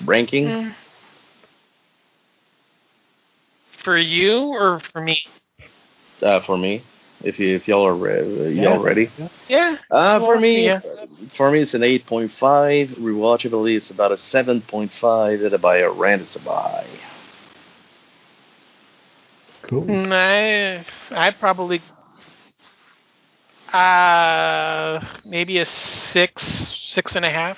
Ranking. 0.05 0.45
Mm. 0.45 0.73
For 3.83 3.97
you 3.97 4.39
or 4.39 4.81
for 4.91 5.01
me? 5.01 5.23
Uh, 6.21 6.39
for 6.39 6.57
me, 6.57 6.83
if 7.23 7.39
you 7.39 7.55
if 7.55 7.67
y'all 7.67 7.87
are 7.87 7.95
re- 7.95 8.51
Yeah. 8.53 8.63
y'all 8.63 8.79
ready. 8.79 9.09
Yeah. 9.47 9.77
Uh, 9.89 10.19
for 10.19 10.39
me, 10.39 10.65
yeah. 10.65 10.81
for 11.35 11.49
me, 11.51 11.61
it's 11.61 11.73
an 11.73 11.83
eight 11.83 12.05
point 12.05 12.31
five. 12.31 12.89
Rewatchability, 12.89 13.77
it's 13.77 13.89
about 13.89 14.11
a 14.11 14.17
seven 14.17 14.61
point 14.61 14.91
five. 14.91 15.39
That 15.39 15.59
by 15.61 15.77
a 15.77 15.89
rent, 15.89 16.21
it's 16.21 16.35
a 16.35 16.39
buy. 16.39 16.85
Cool. 19.63 19.85
I 19.89 20.85
I 21.11 21.31
probably 21.31 21.81
uh 23.71 25.03
maybe 25.25 25.59
a 25.59 25.65
six 25.65 26.43
six 26.43 27.15
and 27.15 27.25
a 27.25 27.29
half. 27.29 27.57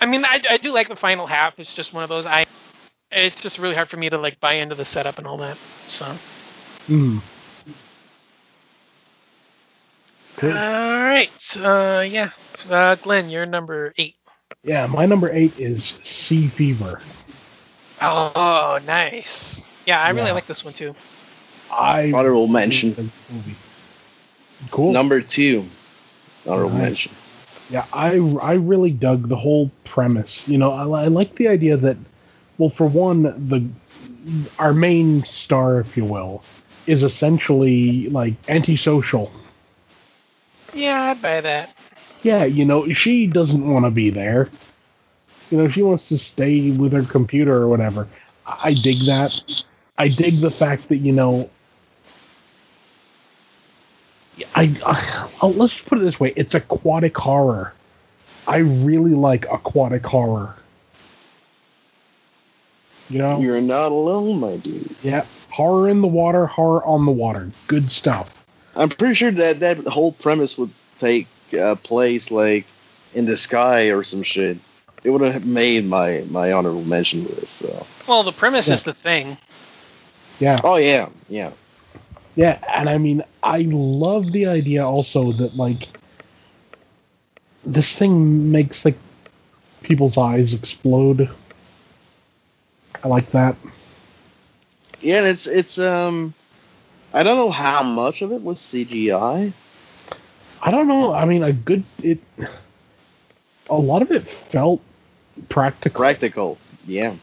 I 0.00 0.06
mean, 0.06 0.24
I, 0.24 0.40
I 0.50 0.56
do 0.58 0.72
like 0.72 0.88
the 0.88 0.96
final 0.96 1.26
half. 1.26 1.58
It's 1.58 1.72
just 1.72 1.92
one 1.92 2.02
of 2.02 2.08
those. 2.08 2.26
I 2.26 2.46
it's 3.10 3.40
just 3.40 3.58
really 3.58 3.74
hard 3.74 3.88
for 3.88 3.96
me 3.96 4.10
to 4.10 4.18
like 4.18 4.38
buy 4.40 4.54
into 4.54 4.74
the 4.74 4.84
setup 4.84 5.18
and 5.18 5.26
all 5.26 5.38
that. 5.38 5.56
So. 5.88 6.16
Mm. 6.88 7.22
Cool. 10.36 10.50
All 10.50 11.02
right. 11.02 11.30
Uh, 11.56 12.00
yeah. 12.00 12.30
Uh, 12.68 12.96
Glenn, 12.96 13.28
you're 13.28 13.46
number 13.46 13.94
eight. 13.98 14.16
Yeah, 14.62 14.86
my 14.86 15.06
number 15.06 15.30
eight 15.30 15.58
is 15.58 15.94
Sea 16.02 16.48
Fever. 16.48 17.00
Oh, 18.00 18.78
nice. 18.84 19.62
Yeah, 19.86 20.00
I 20.00 20.10
really 20.10 20.28
Yeah. 20.28 20.32
like 20.32 20.46
this 20.46 20.64
one 20.64 20.74
too. 20.74 20.94
I 21.70 22.12
Honorable 22.12 22.48
mention. 22.48 23.12
movie. 23.30 23.56
Cool. 24.70 24.92
Number 24.92 25.20
two. 25.20 25.66
Honorable 26.46 26.70
Nice. 26.70 26.82
mention. 26.82 27.12
Yeah, 27.70 27.86
I 27.92 28.16
I 28.42 28.54
really 28.54 28.90
dug 28.90 29.28
the 29.28 29.36
whole 29.36 29.70
premise. 29.84 30.46
You 30.46 30.58
know, 30.58 30.70
I, 30.72 31.04
I 31.04 31.06
like 31.08 31.34
the 31.36 31.48
idea 31.48 31.76
that, 31.78 31.96
well, 32.58 32.68
for 32.70 32.86
one, 32.86 33.22
the 33.22 33.66
our 34.58 34.72
main 34.74 35.24
star, 35.24 35.80
if 35.80 35.96
you 35.96 36.04
will, 36.04 36.42
is 36.86 37.02
essentially 37.02 38.08
like 38.08 38.34
antisocial. 38.48 39.30
Yeah, 40.72 41.14
I 41.16 41.20
buy 41.20 41.40
that. 41.40 41.70
Yeah, 42.22 42.44
you 42.44 42.64
know, 42.64 42.88
she 42.92 43.26
doesn't 43.26 43.68
want 43.68 43.84
to 43.84 43.90
be 43.90 44.10
there. 44.10 44.48
You 45.50 45.58
know, 45.58 45.68
she 45.68 45.82
wants 45.82 46.08
to 46.08 46.18
stay 46.18 46.70
with 46.70 46.92
her 46.92 47.04
computer 47.04 47.54
or 47.54 47.68
whatever. 47.68 48.08
I 48.46 48.70
I 48.70 48.74
dig 48.74 49.06
that. 49.06 49.34
I 49.98 50.08
dig 50.08 50.40
the 50.40 50.50
fact 50.50 50.88
that 50.88 50.96
you 50.98 51.12
know. 51.12 51.50
I, 54.54 54.76
I 54.84 55.30
oh, 55.42 55.48
let's 55.50 55.78
put 55.82 55.98
it 55.98 56.00
this 56.02 56.18
way: 56.18 56.32
it's 56.36 56.54
aquatic 56.54 57.16
horror. 57.16 57.72
I 58.46 58.58
really 58.58 59.14
like 59.14 59.46
aquatic 59.50 60.04
horror. 60.04 60.56
You 63.08 63.18
know, 63.18 63.38
You're 63.38 63.60
not 63.60 63.92
alone, 63.92 64.40
my 64.40 64.56
dude. 64.56 64.96
yeah, 65.02 65.26
horror 65.54 65.88
in 65.88 66.00
the 66.02 66.08
water, 66.08 66.46
horror 66.46 66.84
on 66.84 67.06
the 67.06 67.12
water. 67.12 67.50
Good 67.68 67.92
stuff. 67.92 68.28
I'm 68.74 68.88
pretty 68.88 69.14
sure 69.14 69.30
that 69.30 69.60
that 69.60 69.78
whole 69.86 70.12
premise 70.12 70.58
would 70.58 70.72
take 70.98 71.28
uh, 71.58 71.76
place 71.76 72.30
like 72.30 72.66
in 73.14 73.26
the 73.26 73.36
sky 73.36 73.90
or 73.92 74.02
some 74.02 74.24
shit. 74.24 74.58
It 75.04 75.10
would 75.10 75.20
have 75.20 75.46
made 75.46 75.84
my 75.84 76.24
my 76.28 76.50
honorable 76.52 76.84
mention 76.84 77.24
list. 77.26 77.58
So. 77.58 77.86
Well, 78.08 78.24
the 78.24 78.32
premise 78.32 78.66
Yeah. 78.66 78.74
is 78.74 78.82
the 78.82 78.94
thing. 78.94 79.36
Yeah. 80.40 80.58
Oh 80.64 80.76
yeah, 80.76 81.08
yeah. 81.28 81.52
Yeah, 82.34 82.58
and 82.74 82.88
I 82.88 82.98
mean, 82.98 83.22
I 83.44 83.58
love 83.68 84.32
the 84.32 84.46
idea 84.46 84.84
also 84.84 85.30
that 85.34 85.54
like 85.54 85.86
this 87.64 87.94
thing 87.94 88.50
makes 88.50 88.84
like 88.84 88.98
people's 89.82 90.18
eyes 90.18 90.52
explode. 90.52 91.30
I 93.04 93.08
like 93.08 93.30
that. 93.32 93.54
Yeah, 95.04 95.18
and 95.18 95.26
it's 95.26 95.46
it's 95.46 95.78
um, 95.78 96.32
I 97.12 97.22
don't 97.22 97.36
know 97.36 97.50
how 97.50 97.82
much 97.82 98.22
of 98.22 98.32
it 98.32 98.40
was 98.42 98.58
CGI. 98.58 99.52
I 100.62 100.70
don't 100.70 100.88
know. 100.88 101.12
I 101.12 101.26
mean, 101.26 101.42
a 101.42 101.52
good 101.52 101.84
it. 102.02 102.20
A 103.68 103.74
lot 103.76 104.02
of 104.02 104.10
it 104.10 104.30
felt 104.50 104.80
practical. 105.50 105.98
Practical. 106.00 106.58
Yeah. 106.86 107.16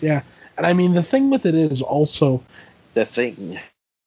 Yeah, 0.00 0.22
and 0.56 0.66
I 0.66 0.72
mean 0.72 0.94
the 0.94 1.02
thing 1.02 1.30
with 1.30 1.46
it 1.46 1.54
is 1.54 1.80
also, 1.80 2.42
The 2.94 3.06
thing. 3.06 3.58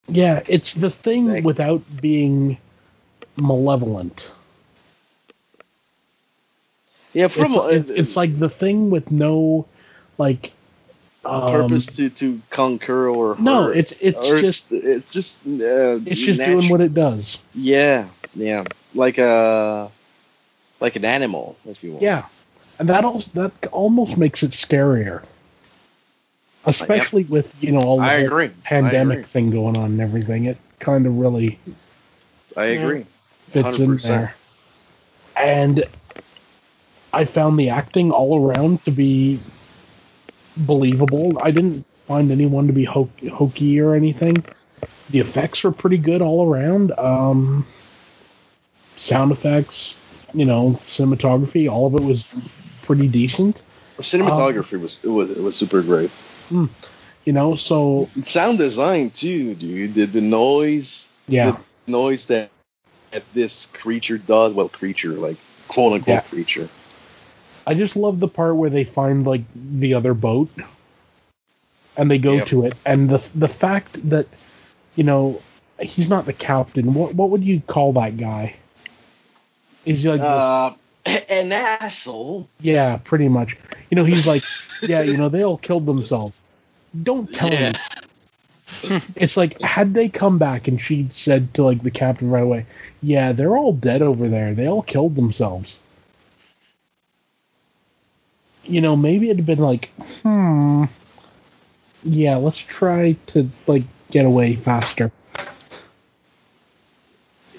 yeah, 0.07 0.43
it's 0.47 0.73
the 0.73 0.91
thing 0.91 1.27
Thing. 1.31 1.43
without 1.43 1.81
being 2.01 2.57
malevolent. 3.37 4.31
Yeah, 7.13 7.27
from 7.29 7.53
it's, 7.71 7.89
it's 7.89 8.15
like 8.15 8.37
the 8.39 8.49
thing 8.49 8.91
with 8.91 9.09
no, 9.09 9.65
like, 10.17 10.51
um, 11.25 11.51
purpose 11.51 11.85
to 11.85 12.09
to 12.09 12.41
conquer 12.49 13.09
or 13.09 13.35
No, 13.39 13.69
it's 13.69 13.93
it's 13.99 14.27
just 14.41 14.65
it's 14.71 15.09
just 15.09 15.35
uh, 15.47 15.99
it's 16.05 16.19
just 16.19 16.39
doing 16.39 16.69
what 16.69 16.81
it 16.81 16.93
does. 16.93 17.37
Yeah, 17.53 18.09
yeah, 18.35 18.63
like 18.93 19.17
a 19.17 19.91
like 20.79 20.95
an 20.95 21.05
animal, 21.05 21.55
if 21.65 21.83
you 21.83 21.91
want. 21.91 22.03
Yeah, 22.03 22.25
and 22.79 22.89
that 22.89 23.03
also 23.05 23.31
that 23.35 23.51
almost 23.71 24.17
makes 24.17 24.43
it 24.43 24.51
scarier, 24.51 25.23
especially 26.65 27.23
with 27.25 27.53
you 27.59 27.71
know 27.71 27.81
all 27.81 27.97
the 27.97 28.03
I 28.03 28.17
whole 28.17 28.25
agree. 28.25 28.45
I 28.45 28.51
pandemic 28.63 29.27
thing 29.27 29.51
going 29.51 29.77
on 29.77 29.91
and 29.91 30.01
everything. 30.01 30.45
It 30.45 30.57
kind 30.79 31.05
of 31.05 31.15
really 31.17 31.59
I 32.55 32.65
agree. 32.65 33.05
fits 33.51 33.79
in 33.79 33.97
100%. 33.97 34.01
there, 34.01 34.35
and 35.35 35.83
I 37.13 37.25
found 37.25 37.59
the 37.59 37.69
acting 37.69 38.11
all 38.11 38.45
around 38.45 38.83
to 38.85 38.91
be 38.91 39.39
believable. 40.65 41.37
I 41.41 41.51
didn't 41.51 41.85
find 42.07 42.31
anyone 42.31 42.67
to 42.67 42.73
be 42.73 42.85
ho- 42.85 43.09
hokey 43.31 43.79
or 43.79 43.95
anything. 43.95 44.43
The 45.09 45.19
effects 45.19 45.63
were 45.63 45.71
pretty 45.71 45.97
good 45.97 46.21
all 46.21 46.47
around. 46.51 46.91
Um, 46.97 47.65
sound 48.95 49.31
effects, 49.31 49.95
you 50.33 50.45
know, 50.45 50.79
cinematography, 50.85 51.71
all 51.71 51.87
of 51.87 51.95
it 51.95 52.05
was 52.05 52.25
pretty 52.83 53.07
decent. 53.07 53.63
Cinematography 53.99 54.79
was 54.79 54.99
it 55.03 55.09
was 55.09 55.29
it 55.29 55.41
was 55.41 55.55
super 55.55 55.81
great. 55.81 56.11
You 57.25 57.33
know, 57.33 57.55
so 57.55 58.09
Sound 58.25 58.57
design 58.57 59.09
too, 59.11 59.55
dude. 59.55 59.93
The, 59.93 60.05
the 60.05 60.21
noise, 60.21 61.07
yeah, 61.27 61.51
the 61.85 61.91
noise 61.91 62.25
that 62.27 62.49
that 63.11 63.23
this 63.33 63.67
creature 63.73 64.17
does. 64.17 64.53
Well, 64.53 64.69
creature 64.69 65.09
like 65.09 65.37
quote 65.67 65.93
unquote 65.93 66.07
Yeah. 66.07 66.21
creature. 66.21 66.69
I 67.69 67.75
just 67.75 67.95
love 67.95 68.19
the 68.19 68.27
part 68.27 68.55
where 68.55 68.71
they 68.71 68.83
find 68.83 69.25
like 69.27 69.43
the 69.55 69.93
other 69.93 70.15
boat 70.15 70.49
and 71.95 72.09
they 72.09 72.17
go 72.17 72.33
Yep. 72.33 72.47
to 72.47 72.65
it 72.65 72.73
and 72.83 73.07
the 73.09 73.23
the 73.35 73.47
fact 73.47 74.09
that 74.09 74.25
you 74.95 75.03
know 75.03 75.41
he's 75.79 76.07
not 76.09 76.25
the 76.25 76.33
captain. 76.33 76.93
What 76.95 77.13
what 77.13 77.29
would 77.29 77.43
you 77.43 77.61
call 77.61 77.93
that 77.93 78.17
guy? 78.17 78.55
Is 79.85 80.01
he 80.01 80.09
like 80.09 80.19
this- 80.19 80.27
Uh, 80.27 80.73
an 81.29 81.51
asshole. 81.51 82.47
yeah, 82.59 82.97
pretty 82.97 83.29
much. 83.29 83.55
You 83.91 83.95
know, 83.97 84.05
he's 84.05 84.25
like 84.25 84.43
yeah, 84.81 85.01
you 85.03 85.15
know, 85.17 85.29
they 85.29 85.43
all 85.43 85.57
killed 85.59 85.85
themselves. 85.85 86.41
Don't 87.03 87.31
tell 87.31 87.53
Yeah. 87.53 87.73
me. 88.83 89.01
It's 89.15 89.35
like 89.37 89.59
had 89.61 89.93
they 89.93 90.09
come 90.09 90.37
back 90.39 90.67
and 90.67 90.81
she 90.81 91.09
said 91.11 91.53
to 91.55 91.63
like 91.63 91.83
the 91.83 91.91
captain 91.91 92.29
right 92.31 92.43
away, 92.43 92.65
"Yeah, 93.01 93.31
they're 93.33 93.57
all 93.57 93.73
dead 93.73 94.01
over 94.01 94.27
there. 94.29 94.55
They 94.55 94.67
all 94.67 94.81
killed 94.83 95.15
themselves." 95.15 95.79
You 98.63 98.81
know, 98.81 98.95
maybe 98.95 99.27
it'd 99.29 99.37
have 99.37 99.45
been 99.45 99.59
like, 99.59 99.89
"Hmm, 100.23 100.85
yeah, 102.03 102.35
let's 102.35 102.57
try 102.57 103.13
to 103.27 103.49
like 103.67 103.83
get 104.11 104.25
away 104.25 104.55
faster." 104.57 105.11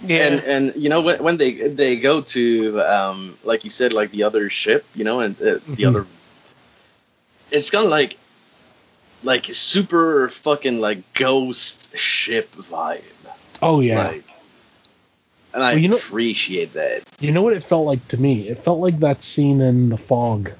Yeah. 0.02 0.16
And 0.26 0.40
and 0.40 0.82
you 0.82 0.88
know 0.88 1.00
when 1.02 1.22
when 1.22 1.36
they 1.36 1.68
they 1.68 1.96
go 1.96 2.22
to 2.22 2.80
um 2.80 3.36
like 3.44 3.64
you 3.64 3.70
said 3.70 3.92
like 3.92 4.10
the 4.12 4.22
other 4.22 4.48
ship 4.48 4.86
you 4.94 5.04
know 5.04 5.20
and 5.20 5.36
uh, 5.42 5.58
the 5.66 5.82
Mhm. 5.82 5.86
other 5.88 6.06
it's 7.50 7.68
kind 7.70 7.84
of 7.84 7.90
like 7.90 8.16
like 9.22 9.44
super 9.52 10.30
fucking 10.30 10.80
like 10.80 11.02
ghost 11.12 11.88
ship 11.94 12.50
vibe 12.54 13.02
Oh 13.60 13.80
yeah. 13.80 14.06
like 14.08 14.24
and 15.52 15.62
I 15.62 15.72
Well, 15.74 15.78
you 15.82 15.88
know- 15.88 15.96
appreciate 15.98 16.72
that 16.72 17.02
You 17.18 17.32
know 17.32 17.42
what 17.42 17.52
it 17.52 17.64
felt 17.64 17.84
like 17.84 18.06
to 18.08 18.16
me? 18.16 18.48
It 18.48 18.64
felt 18.64 18.80
like 18.80 19.00
that 19.00 19.22
scene 19.22 19.60
in 19.60 19.90
The 19.90 19.98
Fog. 19.98 20.52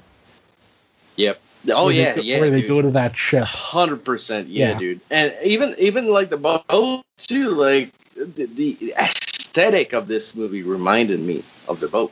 Yep 1.15 1.39
oh 1.73 1.85
where 1.85 1.93
yeah 1.93 2.15
go- 2.15 2.21
yeah 2.21 2.39
Where 2.39 2.51
they 2.51 2.61
dude. 2.61 2.69
go 2.69 2.81
to 2.81 2.91
that 2.91 3.15
ship. 3.15 3.43
Hundred 3.45 4.03
percent, 4.03 4.47
yeah, 4.49 4.71
Yeah. 4.71 4.79
dude. 4.79 5.01
And 5.11 5.33
even 5.43 5.75
even 5.77 6.07
like 6.07 6.29
the 6.29 6.37
boat 6.37 7.03
too, 7.17 7.49
like 7.49 7.91
the, 8.15 8.45
the 8.45 8.93
aesthetic 8.97 9.93
of 9.93 10.07
this 10.07 10.35
movie 10.35 10.63
reminded 10.63 11.19
me 11.19 11.43
of 11.67 11.79
the 11.79 11.87
boat, 11.87 12.11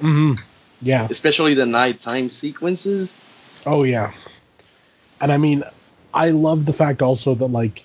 hmm 0.00 0.34
Yeah. 0.80 1.06
especially 1.10 1.54
the 1.54 1.66
nighttime 1.66 2.30
sequences. 2.30 3.12
Oh 3.66 3.82
yeah. 3.82 4.12
And 5.20 5.32
I 5.32 5.36
mean, 5.36 5.64
I 6.14 6.30
love 6.30 6.64
the 6.64 6.72
fact 6.72 7.02
also 7.02 7.34
that 7.34 7.46
like 7.48 7.84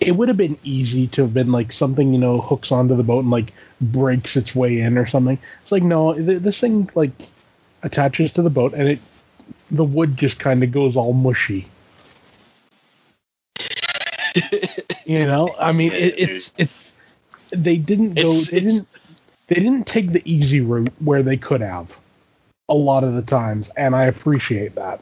it 0.00 0.12
would 0.16 0.28
have 0.28 0.36
been 0.36 0.58
easy 0.64 1.06
to 1.08 1.22
have 1.22 1.32
been 1.34 1.52
like 1.52 1.72
something 1.72 2.12
you 2.12 2.18
know 2.18 2.40
hooks 2.40 2.72
onto 2.72 2.96
the 2.96 3.02
boat 3.04 3.20
and 3.20 3.30
like 3.30 3.52
breaks 3.80 4.36
its 4.36 4.54
way 4.54 4.80
in 4.80 4.98
or 4.98 5.06
something. 5.06 5.38
It's 5.62 5.72
like 5.72 5.82
no, 5.82 6.12
th- 6.14 6.42
this 6.42 6.60
thing 6.60 6.90
like 6.94 7.12
attaches 7.82 8.32
to 8.32 8.42
the 8.42 8.50
boat 8.50 8.74
and 8.74 8.88
it 8.88 9.00
the 9.70 9.84
wood 9.84 10.16
just 10.16 10.38
kind 10.38 10.62
of 10.62 10.72
goes 10.72 10.96
all 10.96 11.12
mushy. 11.12 11.68
You 15.04 15.26
know, 15.26 15.54
I 15.58 15.72
mean, 15.72 15.92
it, 15.94 16.14
it's 16.18 16.50
it's 16.56 16.72
they 17.50 17.76
didn't 17.76 18.14
go 18.14 18.32
It's- 18.32 18.50
they 18.50 18.56
it's- 18.58 18.72
didn't 18.72 18.88
they 19.48 19.56
didn't 19.56 19.86
take 19.86 20.12
the 20.12 20.22
easy 20.24 20.60
route 20.60 20.92
where 21.00 21.22
they 21.22 21.36
could 21.36 21.60
have 21.60 21.90
a 22.68 22.74
lot 22.74 23.04
of 23.04 23.12
the 23.12 23.22
times, 23.22 23.70
and 23.76 23.94
I 23.94 24.04
appreciate 24.04 24.74
that. 24.76 25.00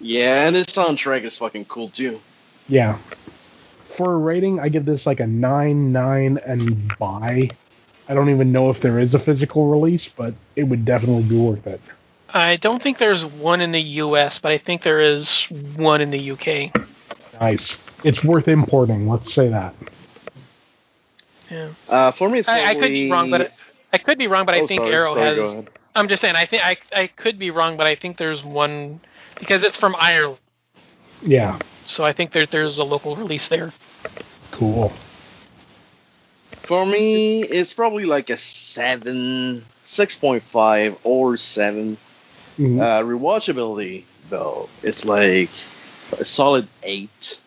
Yeah, 0.00 0.46
and 0.46 0.56
the 0.56 0.60
soundtrack 0.62 1.22
is 1.24 1.36
fucking 1.36 1.66
cool 1.66 1.88
too. 1.90 2.18
Yeah. 2.68 2.98
For 3.96 4.14
a 4.14 4.18
rating, 4.18 4.58
I 4.58 4.68
give 4.68 4.84
this 4.84 5.06
like 5.06 5.20
a 5.20 5.26
nine, 5.26 5.92
nine, 5.92 6.38
and 6.44 6.92
buy. 6.98 7.50
I 8.08 8.14
don't 8.14 8.30
even 8.30 8.50
know 8.52 8.68
if 8.70 8.80
there 8.80 8.98
is 8.98 9.14
a 9.14 9.18
physical 9.18 9.70
release, 9.70 10.08
but 10.16 10.34
it 10.56 10.64
would 10.64 10.84
definitely 10.84 11.22
be 11.28 11.38
worth 11.38 11.66
it. 11.66 11.80
I 12.32 12.56
don't 12.56 12.82
think 12.82 12.98
there's 12.98 13.24
one 13.24 13.60
in 13.60 13.72
the 13.72 13.80
U.S., 13.80 14.38
but 14.38 14.52
I 14.52 14.58
think 14.58 14.82
there 14.82 15.00
is 15.00 15.44
one 15.76 16.00
in 16.00 16.10
the 16.10 16.18
U.K. 16.18 16.72
Nice. 17.40 17.78
It's 18.04 18.22
worth 18.24 18.48
importing. 18.48 19.08
Let's 19.08 19.32
say 19.32 19.48
that. 19.48 19.74
Yeah. 21.50 21.70
Uh, 21.88 22.12
for 22.12 22.28
me, 22.28 22.40
it's 22.40 22.48
I, 22.48 22.70
I 22.70 22.74
could 22.74 22.88
be 22.88 23.10
wrong, 23.10 23.30
but 23.30 23.52
I 23.92 23.98
could 23.98 24.18
be 24.18 24.26
wrong, 24.26 24.44
but 24.46 24.54
I 24.54 24.60
Oh, 24.60 24.66
think 24.66 24.80
sorry, 24.80 24.92
Arrow 24.94 25.14
sorry, 25.14 25.36
go 25.36 25.42
has. 25.44 25.52
ahead. 25.52 25.68
I'm 25.94 26.08
just 26.08 26.20
saying. 26.20 26.34
I 26.36 26.44
think 26.46 26.62
I 26.64 26.76
I 26.94 27.06
could 27.06 27.38
be 27.38 27.50
wrong, 27.50 27.76
but 27.76 27.86
I 27.86 27.94
think 27.94 28.18
there's 28.18 28.42
one 28.44 29.00
because 29.38 29.62
it's 29.62 29.78
from 29.78 29.94
Ireland, 29.98 30.38
Yeah. 31.22 31.58
so 31.86 32.04
I 32.04 32.12
think 32.12 32.32
there 32.32 32.46
there's 32.46 32.78
a 32.78 32.84
local 32.84 33.16
release 33.16 33.48
there. 33.48 33.72
Cool. 34.50 34.92
For 36.66 36.84
me, 36.84 37.44
it's 37.44 37.72
probably 37.72 38.04
like 38.04 38.28
a 38.28 38.36
seven, 38.36 39.64
six 39.84 40.16
point 40.16 40.42
five 40.52 40.98
or 41.04 41.36
seven. 41.36 41.96
Mhm. 42.58 42.80
Uh, 42.80 43.02
rewatchability 43.02 44.04
though, 44.30 44.68
it's 44.82 45.04
like 45.04 45.50
a 46.18 46.24
solid 46.24 46.68
eight. 46.82 47.38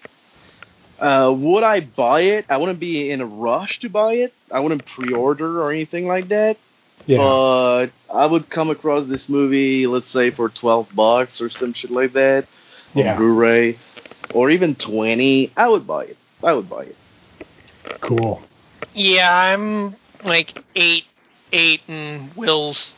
Uh, 1.00 1.34
would 1.36 1.64
I 1.64 1.80
buy 1.80 2.22
it? 2.22 2.46
I 2.50 2.58
wouldn't 2.58 2.80
be 2.80 3.10
in 3.10 3.22
a 3.22 3.26
rush 3.26 3.80
to 3.80 3.90
buy 3.90 4.16
it. 4.16 4.34
I 4.52 4.60
wouldn't 4.60 4.86
pre-order 4.86 5.62
or 5.62 5.72
anything 5.72 6.08
like 6.08 6.28
that. 6.28 6.58
yeah. 7.06 7.18
But 7.18 7.88
I 8.14 8.26
would 8.26 8.50
come 8.50 8.70
across 8.70 9.08
this 9.08 9.30
movie, 9.30 9.88
let's 9.88 10.10
say 10.12 10.30
for 10.32 10.50
twelve 10.50 10.88
bucks 10.94 11.40
or 11.42 11.50
some 11.50 11.74
shit 11.74 11.92
like 11.92 12.14
that 12.14 12.48
on 12.96 13.04
yeah. 13.04 13.16
Blu-ray, 13.16 13.80
or 14.34 14.50
even 14.50 14.76
twenty. 14.76 15.52
I 15.56 15.70
would 15.70 15.88
buy 15.88 16.04
it. 16.06 16.18
I 16.44 16.54
would 16.54 16.70
buy 16.70 16.84
it. 16.84 16.98
Cool. 18.02 18.42
Yeah, 18.94 19.34
I'm 19.34 19.96
like 20.24 20.62
eight, 20.76 21.06
eight, 21.54 21.82
and 21.88 22.34
Will's. 22.36 22.94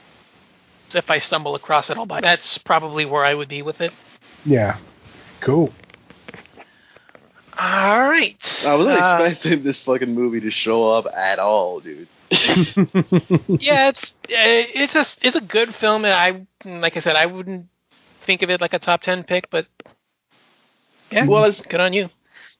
If 0.96 1.10
I 1.10 1.20
stumble 1.20 1.56
across 1.56 1.90
it, 1.90 1.98
I'll 1.98 2.06
buy. 2.06 2.20
it. 2.20 2.22
That's 2.22 2.58
probably 2.60 3.06
where 3.06 3.24
I 3.26 3.34
would 3.34 3.50
be 3.50 3.62
with 3.62 3.82
it. 3.82 3.92
Yeah. 4.46 4.78
Cool. 5.42 5.72
All 7.58 8.10
right. 8.10 8.38
I 8.66 8.76
wasn't 8.76 9.02
Uh, 9.02 9.20
expecting 9.24 9.64
this 9.64 9.84
fucking 9.84 10.14
movie 10.14 10.40
to 10.42 10.52
show 10.52 10.96
up 10.98 11.06
at 11.14 11.40
all, 11.40 11.80
dude. 11.80 12.08
yeah, 12.32 13.90
it's 13.90 14.14
uh, 14.24 14.28
it's 14.30 14.96
a 14.96 15.06
it's 15.22 15.36
a 15.36 15.42
good 15.42 15.76
film, 15.76 16.06
and 16.06 16.14
I 16.14 16.48
like 16.80 16.96
I 16.96 17.02
said, 17.02 17.16
I 17.18 17.26
wouldn't 17.26 17.68
think 18.26 18.42
of 18.42 18.50
it 18.50 18.62
like 18.62 18.74
a 18.74 18.80
top 18.80 19.02
ten 19.02 19.24
pick, 19.24 19.50
but 19.50 19.68
yeah, 21.12 21.26
Well, 21.26 21.44
it's- 21.44 21.62
good 21.62 21.82
on 21.82 21.94
you. 21.94 22.10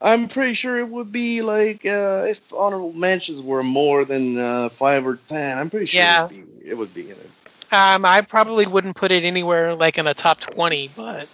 I'm 0.00 0.26
pretty 0.28 0.54
sure 0.54 0.78
it 0.80 0.88
would 0.88 1.12
be 1.12 1.42
like 1.42 1.86
uh, 1.86 2.24
if 2.28 2.40
honorable 2.52 2.92
mentions 2.92 3.40
were 3.40 3.62
more 3.62 4.04
than 4.04 4.36
uh, 4.36 4.68
five 4.70 5.06
or 5.06 5.16
ten. 5.28 5.56
I'm 5.58 5.70
pretty 5.70 5.86
sure 5.86 6.00
Yeah. 6.00 6.24
it, 6.26 6.32
would 6.34 6.60
be, 6.60 6.68
it 6.70 6.74
would 6.74 6.94
be 6.94 7.02
in 7.10 7.16
it. 7.16 7.30
Um, 7.72 8.04
I 8.04 8.20
probably 8.20 8.66
wouldn't 8.66 8.96
put 8.96 9.10
it 9.12 9.24
anywhere 9.24 9.74
like 9.74 9.98
in 9.98 10.06
a 10.06 10.14
top 10.14 10.40
twenty, 10.40 10.88
but 10.94 11.28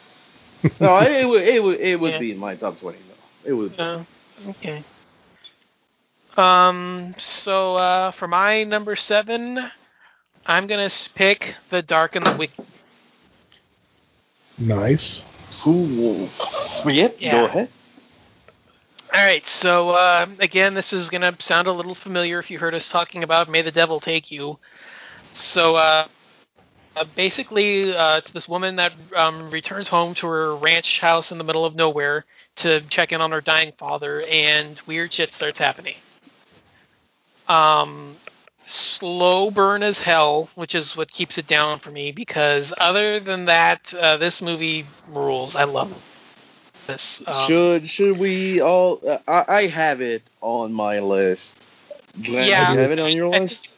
No, 0.81 0.97
it, 0.99 1.11
it 1.13 1.29
would 1.29 1.43
it 1.43 1.63
would 1.63 1.81
it 1.81 2.01
would 2.01 2.13
Yeah. 2.13 2.19
be 2.19 2.33
in 2.33 2.39
my 2.39 2.55
top 2.55 2.79
twenty 2.79 2.99
though. 3.09 3.51
It 3.51 3.53
would. 3.55 3.79
uh, 3.79 4.05
okay. 4.51 4.85
Um, 6.37 7.15
so 7.19 7.77
uh, 7.77 8.13
for 8.13 8.29
my 8.29 8.65
number 8.65 8.95
seven, 8.97 9.71
I'm 10.47 10.67
gonna 10.67 10.91
pick 11.15 11.55
The 11.71 11.83
Dark 11.83 12.15
and 12.17 12.25
the 12.27 12.33
Wicked. 12.33 12.55
Nice. 14.59 15.23
Cool. 15.63 16.29
Yep. 16.85 17.17
Yeah. 17.19 17.33
Go 17.33 17.45
ahead. 17.47 17.71
All 19.13 19.25
right, 19.25 19.47
so 19.47 19.91
uh, 19.91 20.27
again, 20.39 20.75
this 20.75 20.93
is 20.93 21.09
gonna 21.09 21.35
sound 21.41 21.67
a 21.67 21.73
little 21.73 21.95
familiar 21.95 22.39
if 22.39 22.51
you 22.51 22.59
heard 22.59 22.75
us 22.75 22.89
talking 22.89 23.23
about 23.25 23.49
"May 23.49 23.63
the 23.63 23.73
Devil 23.73 24.01
Take 24.01 24.31
You." 24.31 24.59
So 25.33 25.77
uh, 25.77 26.09
uh, 26.97 27.05
basically, 27.17 27.95
uh, 27.95 28.19
it's 28.19 28.31
this 28.33 28.49
woman 28.49 28.77
that 28.77 28.93
um, 29.17 29.51
returns 29.51 29.89
home 29.89 30.15
to 30.17 30.27
her 30.27 30.57
ranch 30.57 31.01
house 31.01 31.31
in 31.33 31.39
the 31.39 31.45
middle 31.45 31.65
of 31.65 31.75
nowhere 31.75 32.25
to 32.57 32.81
check 32.89 33.13
in 33.13 33.21
on 33.21 33.31
her 33.31 33.41
dying 33.41 33.73
father, 33.79 34.23
and 34.23 34.81
weird 34.87 35.13
shit 35.13 35.33
starts 35.33 35.59
happening. 35.59 35.95
Um, 37.47 38.17
slow 38.67 39.51
burn 39.51 39.83
as 39.83 39.99
hell, 39.99 40.51
which 40.55 40.75
is 40.75 40.97
what 40.97 41.11
keeps 41.11 41.39
it 41.39 41.47
down 41.47 41.79
for 41.79 41.91
me. 41.91 42.13
Because 42.13 42.73
other 42.79 43.21
than 43.21 43.47
that, 43.47 43.81
uh, 43.95 44.17
this 44.19 44.43
movie 44.43 44.87
rules. 45.09 45.55
I 45.55 45.65
love 45.65 45.93
this. 46.87 47.23
Um, 47.27 47.47
should 47.47 47.89
should 47.89 48.19
we 48.19 48.61
all? 48.61 49.01
Uh, 49.07 49.19
I, 49.27 49.45
I 49.57 49.67
have 49.69 50.01
it 50.01 50.23
on 50.41 50.73
my 50.73 50.99
list. 50.99 51.55
Glenn, 52.23 52.49
Yeah. 52.49 52.73
you 52.73 52.79
have 52.79 52.91
it 52.91 52.99
on 52.99 53.13
your 53.13 53.35
I 53.35 53.39
list. 53.41 53.61
think, 53.61 53.73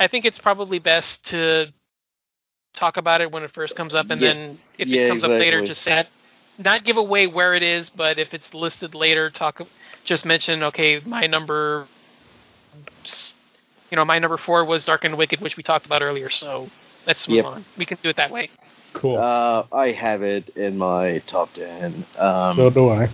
I 0.00 0.08
think 0.08 0.24
it's 0.24 0.38
probably 0.38 0.78
best 0.78 1.24
to 1.26 1.72
talk 2.74 2.96
about 2.96 3.20
it 3.20 3.30
when 3.30 3.42
it 3.42 3.52
first 3.52 3.74
comes 3.74 3.94
up, 3.94 4.10
and 4.10 4.20
Yeah. 4.20 4.32
then 4.34 4.58
if 4.78 4.88
Yeah, 4.88 5.02
it 5.02 5.08
comes 5.08 5.24
up 5.24 5.30
later, 5.38 5.62
just 5.62 5.82
say 5.82 6.06
not 6.58 6.84
give 6.84 6.96
away 6.96 7.26
where 7.26 7.54
it 7.54 7.62
is, 7.62 7.90
but 7.90 8.18
if 8.18 8.34
it's 8.34 8.54
listed 8.54 8.94
later, 8.94 9.30
talk 9.30 9.60
just 10.04 10.24
mention 10.24 10.62
okay, 10.64 11.00
my 11.04 11.26
number, 11.26 11.88
you 13.90 13.96
know, 13.96 14.04
my 14.04 14.18
number 14.18 14.36
four 14.36 14.64
was 14.64 14.84
Dark 14.84 15.04
and 15.04 15.16
Wicked, 15.16 15.40
which 15.40 15.56
we 15.56 15.62
talked 15.62 15.86
about 15.86 16.02
earlier. 16.02 16.30
So 16.30 16.70
let's 17.06 17.28
move 17.28 17.44
Yep. 17.44 17.46
on. 17.46 17.64
We 17.76 17.84
can 17.86 17.98
do 18.02 18.08
it 18.10 18.16
that 18.16 18.30
way. 18.30 18.50
Cool. 18.92 19.18
Uh, 19.18 19.64
I 19.72 19.88
have 19.92 20.22
it 20.22 20.50
in 20.56 20.78
my 20.78 21.22
top 21.26 21.52
ten. 21.52 22.04
Um, 22.18 22.56
so 22.56 22.70
do 22.70 22.88
I. 22.90 23.10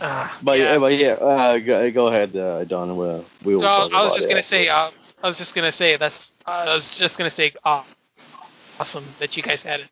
Uh, 0.00 0.28
but 0.42 0.58
yeah. 0.58 0.72
yeah, 0.72 0.78
but 0.78 0.96
yeah, 0.96 1.12
uh, 1.12 1.58
go, 1.58 1.90
go 1.90 2.06
ahead, 2.08 2.36
uh, 2.36 2.64
Don. 2.64 2.96
We'll, 2.96 3.24
we 3.44 3.56
will. 3.56 3.62
No, 3.62 3.68
I 3.92 4.02
was 4.02 4.12
just 4.14 4.26
it 4.26 4.30
gonna 4.30 4.42
after. 4.42 4.56
say. 4.56 4.68
Uh, 4.68 4.90
I 5.22 5.26
was 5.28 5.38
just 5.38 5.54
gonna 5.54 5.72
say 5.72 5.96
that's. 5.96 6.32
I 6.46 6.74
was 6.74 6.88
just 6.88 7.16
gonna 7.18 7.30
say. 7.30 7.52
Uh, 7.64 7.82
awesome 8.80 9.14
that 9.20 9.36
you 9.36 9.42
guys 9.42 9.62
had 9.62 9.80
it. 9.80 9.90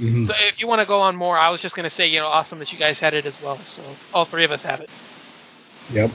Mhm. 0.00 0.26
So 0.26 0.34
if 0.38 0.60
you 0.60 0.66
want 0.68 0.80
to 0.80 0.86
go 0.86 1.00
on 1.00 1.16
more, 1.16 1.36
I 1.38 1.50
was 1.50 1.60
just 1.60 1.74
gonna 1.76 1.90
say, 1.90 2.06
you 2.06 2.20
know, 2.20 2.26
awesome 2.26 2.58
that 2.60 2.72
you 2.72 2.78
guys 2.78 2.98
had 3.00 3.14
it 3.14 3.26
as 3.26 3.40
well. 3.40 3.64
So 3.64 3.96
all 4.12 4.26
three 4.26 4.44
of 4.44 4.52
us 4.52 4.62
have 4.62 4.80
it. 4.80 4.90
Yep. 5.90 6.10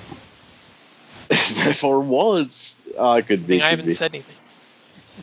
For 1.79 1.99
once, 2.01 2.75
I 2.99 3.21
could 3.21 3.45
I 3.45 3.47
be. 3.47 3.57
mean, 3.57 3.61
I 3.61 3.69
haven't 3.71 3.85
be. 3.85 3.95
said 3.95 4.13
anything. 4.13 4.37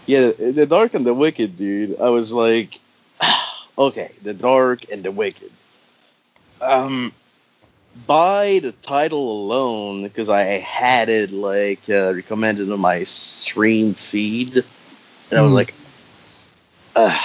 Yeah, 0.07 0.31
the 0.33 0.67
dark 0.67 0.95
and 0.95 1.05
the 1.07 1.15
wicked, 1.15 1.57
dude. 1.59 1.99
I 2.01 2.11
was 2.11 2.33
like, 2.33 2.81
okay, 3.79 4.13
the 4.23 4.35
dark 4.35 4.89
and 4.91 5.03
the 5.03 5.13
wicked. 5.13 5.53
Um, 6.61 7.13
by 8.07 8.61
the 8.63 8.73
title 8.73 9.31
alone, 9.33 10.03
because 10.05 10.29
I 10.29 10.43
had 10.61 11.09
it 11.09 11.31
like 11.33 11.89
uh, 11.89 12.13
recommended 12.15 12.71
on 12.71 12.81
my 12.81 13.05
stream 13.05 13.95
feed, 13.95 14.57
and 15.31 15.39
I 15.39 15.43
was 15.43 15.53
Hmm. 15.53 15.55
like, 15.55 15.75
uh, 16.95 17.19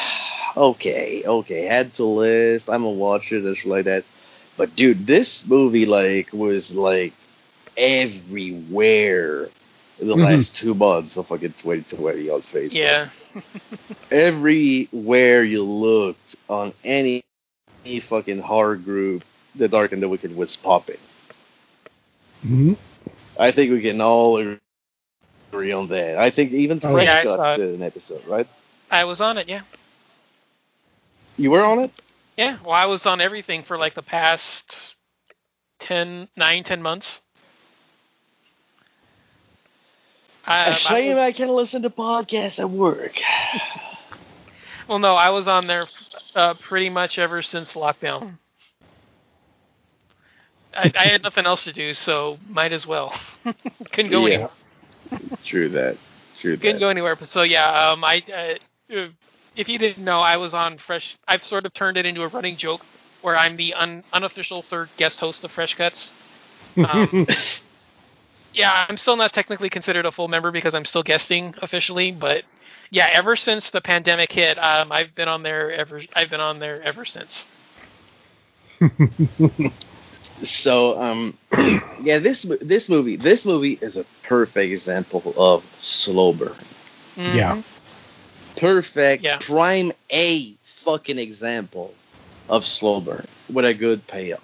okay, 0.56 1.24
okay, 1.26 1.66
had 1.66 1.94
to 1.96 2.04
list. 2.04 2.70
I'm 2.70 2.84
gonna 2.84 2.92
watch 2.96 3.32
it 3.32 3.44
and 3.44 3.58
shit 3.58 3.68
like 3.68 3.86
that. 3.86 4.06
But 4.58 4.76
dude, 4.76 5.06
this 5.08 5.46
movie 5.46 5.86
like 5.86 6.32
was 6.34 6.74
like 6.74 7.14
everywhere 7.78 9.50
in 10.00 10.08
the 10.08 10.16
Mhm. 10.16 10.24
last 10.26 10.56
two 10.56 10.74
months 10.74 11.18
of 11.18 11.28
fucking 11.28 11.54
2020 11.54 12.30
on 12.30 12.42
Facebook. 12.42 12.72
Yeah. 12.74 13.10
Everywhere 14.12 15.44
you 15.44 15.64
looked 15.64 16.36
on 16.50 16.74
any, 16.84 17.24
any 17.86 18.00
fucking 18.00 18.40
horror 18.40 18.78
group, 18.78 19.24
The 19.56 19.68
Dark 19.68 19.92
and 19.92 20.02
the 20.02 20.10
Wicked 20.10 20.36
was 20.36 20.56
popping. 20.56 20.98
hmm 22.42 22.74
I 23.40 23.52
think 23.52 23.72
we 23.72 23.82
can 23.82 24.02
all 24.02 24.38
agree 25.54 25.72
on 25.72 25.88
that. 25.90 26.18
I 26.18 26.30
think 26.30 26.52
even 26.54 26.80
Oh, 26.84 26.94
Fresh 26.94 27.06
yeah, 27.06 27.18
I 27.18 27.24
saw 27.26 27.38
Cuts 27.38 27.60
it. 27.62 27.66
did 27.68 27.76
an 27.76 27.84
episode, 27.84 28.26
right? 28.28 28.48
I 28.90 29.04
was 29.06 29.22
on 29.22 29.38
it. 29.38 29.48
Yeah. 29.50 29.62
You 31.38 31.52
were 31.52 31.64
on 31.64 31.80
it? 31.80 31.92
Yeah. 32.38 32.58
Well, 32.64 32.74
I 32.74 32.86
was 32.86 33.06
on 33.06 33.22
everything 33.22 33.64
for 33.64 33.78
like 33.78 33.96
the 33.96 34.02
past 34.02 34.96
10, 35.80 36.30
9, 36.36 36.64
10 36.64 36.82
months. 36.82 37.22
I, 40.46 40.70
A 40.70 40.76
shame 40.76 41.18
I, 41.18 41.26
I 41.26 41.32
can't 41.34 41.52
listen 41.52 41.82
to 41.82 41.90
podcasts 41.90 42.60
at 42.60 42.70
work. 42.70 43.20
well, 44.88 45.00
no, 45.00 45.16
I 45.16 45.30
was 45.32 45.48
on 45.48 45.68
there 45.68 45.88
uh, 46.36 46.54
pretty 46.56 46.90
much 46.90 47.20
ever 47.20 47.42
since 47.42 47.74
lockdown. 47.74 48.38
I, 50.74 50.92
I 50.96 51.08
had 51.08 51.24
nothing 51.24 51.46
else 51.46 51.66
to 51.66 51.74
do, 51.74 51.94
so 51.94 52.38
might 52.48 52.72
as 52.72 52.88
well. 52.88 53.14
Couldn't 53.92 54.12
go 54.12 54.26
Yeah. 54.26 54.34
anywhere. 54.36 54.52
True 55.44 55.70
that. 55.70 55.98
True 56.40 56.56
Couldn't 56.56 56.76
that. 56.76 56.80
go 56.80 56.90
anywhere. 56.90 57.16
But 57.16 57.30
so 57.30 57.42
yeah, 57.44 57.92
um, 57.92 58.04
I 58.04 58.24
uh, 58.34 58.54
if 58.90 59.70
you 59.70 59.78
didn't 59.78 60.04
know, 60.04 60.20
I 60.22 60.38
was 60.38 60.54
on 60.54 60.78
Fresh. 60.78 61.18
I've 61.28 61.44
sort 61.44 61.66
of 61.66 61.74
turned 61.74 61.98
it 61.98 62.06
into 62.06 62.22
a 62.24 62.28
running 62.28 62.58
joke 62.58 62.82
where 63.22 63.38
I'm 63.38 63.58
the 63.58 63.74
un, 63.74 64.04
unofficial 64.14 64.62
third 64.62 64.90
guest 64.98 65.20
host 65.20 65.44
of 65.44 65.52
Fresh 65.52 65.76
Cuts. 65.76 66.14
Um, 66.78 67.28
yeah, 68.54 68.86
I'm 68.88 68.98
still 68.98 69.16
not 69.16 69.34
technically 69.34 69.70
considered 69.70 70.06
a 70.06 70.12
full 70.12 70.28
member 70.28 70.52
because 70.52 70.74
I'm 70.76 70.86
still 70.86 71.04
guesting 71.04 71.56
officially, 71.62 72.12
but 72.12 72.44
yeah, 72.92 73.10
ever 73.12 73.36
since 73.36 73.70
the 73.70 73.82
pandemic 73.82 74.32
hit, 74.32 74.58
um, 74.58 74.92
I've 74.92 75.14
been 75.16 75.28
on 75.28 75.44
there 75.44 75.72
ever. 75.72 76.02
I've 76.16 76.30
been 76.30 76.40
on 76.40 76.60
there 76.60 76.82
ever 76.84 77.06
since. 77.06 77.46
So, 80.44 81.02
um, 81.02 81.38
yeah, 82.04 82.20
this 82.20 82.46
this 82.62 82.90
movie 82.90 83.18
this 83.18 83.44
movie 83.44 83.80
is 83.82 83.98
a 83.98 84.06
perfect 84.24 84.72
example 84.72 85.34
of 85.36 85.64
slow 85.80 86.34
burn. 86.34 86.56
Mhm. 87.16 87.36
Yeah. 87.36 87.64
Perfect 88.58 89.24
Yeah. 89.24 89.40
prime 89.40 89.94
A 90.12 90.56
fucking 90.84 91.18
example 91.20 91.94
of 92.50 92.66
slow 92.66 93.00
burn 93.02 93.28
with 93.52 93.66
a 93.66 93.74
good 93.74 94.08
payoff. 94.08 94.42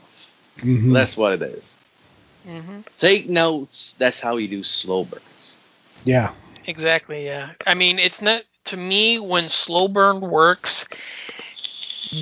Mhm. 0.59 0.93
That's 0.93 1.17
what 1.17 1.33
it 1.33 1.41
is. 1.43 1.71
Mhm. 2.45 2.83
Take 2.99 3.29
notes. 3.29 3.93
That's 3.97 4.19
how 4.19 4.37
you 4.37 4.47
do 4.47 4.63
slow 4.63 5.05
burns. 5.05 5.57
yeah. 6.05 6.33
Exactly. 6.65 7.25
Yeah. 7.25 7.53
I 7.65 7.73
mean, 7.73 7.99
it's 7.99 8.21
not 8.21 8.43
to 8.65 8.77
me 8.77 9.19
when 9.19 9.49
slow 9.49 9.87
burn 9.87 10.21
works 10.21 10.85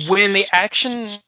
when 0.08 0.32
the 0.32 0.46
action 0.52 1.20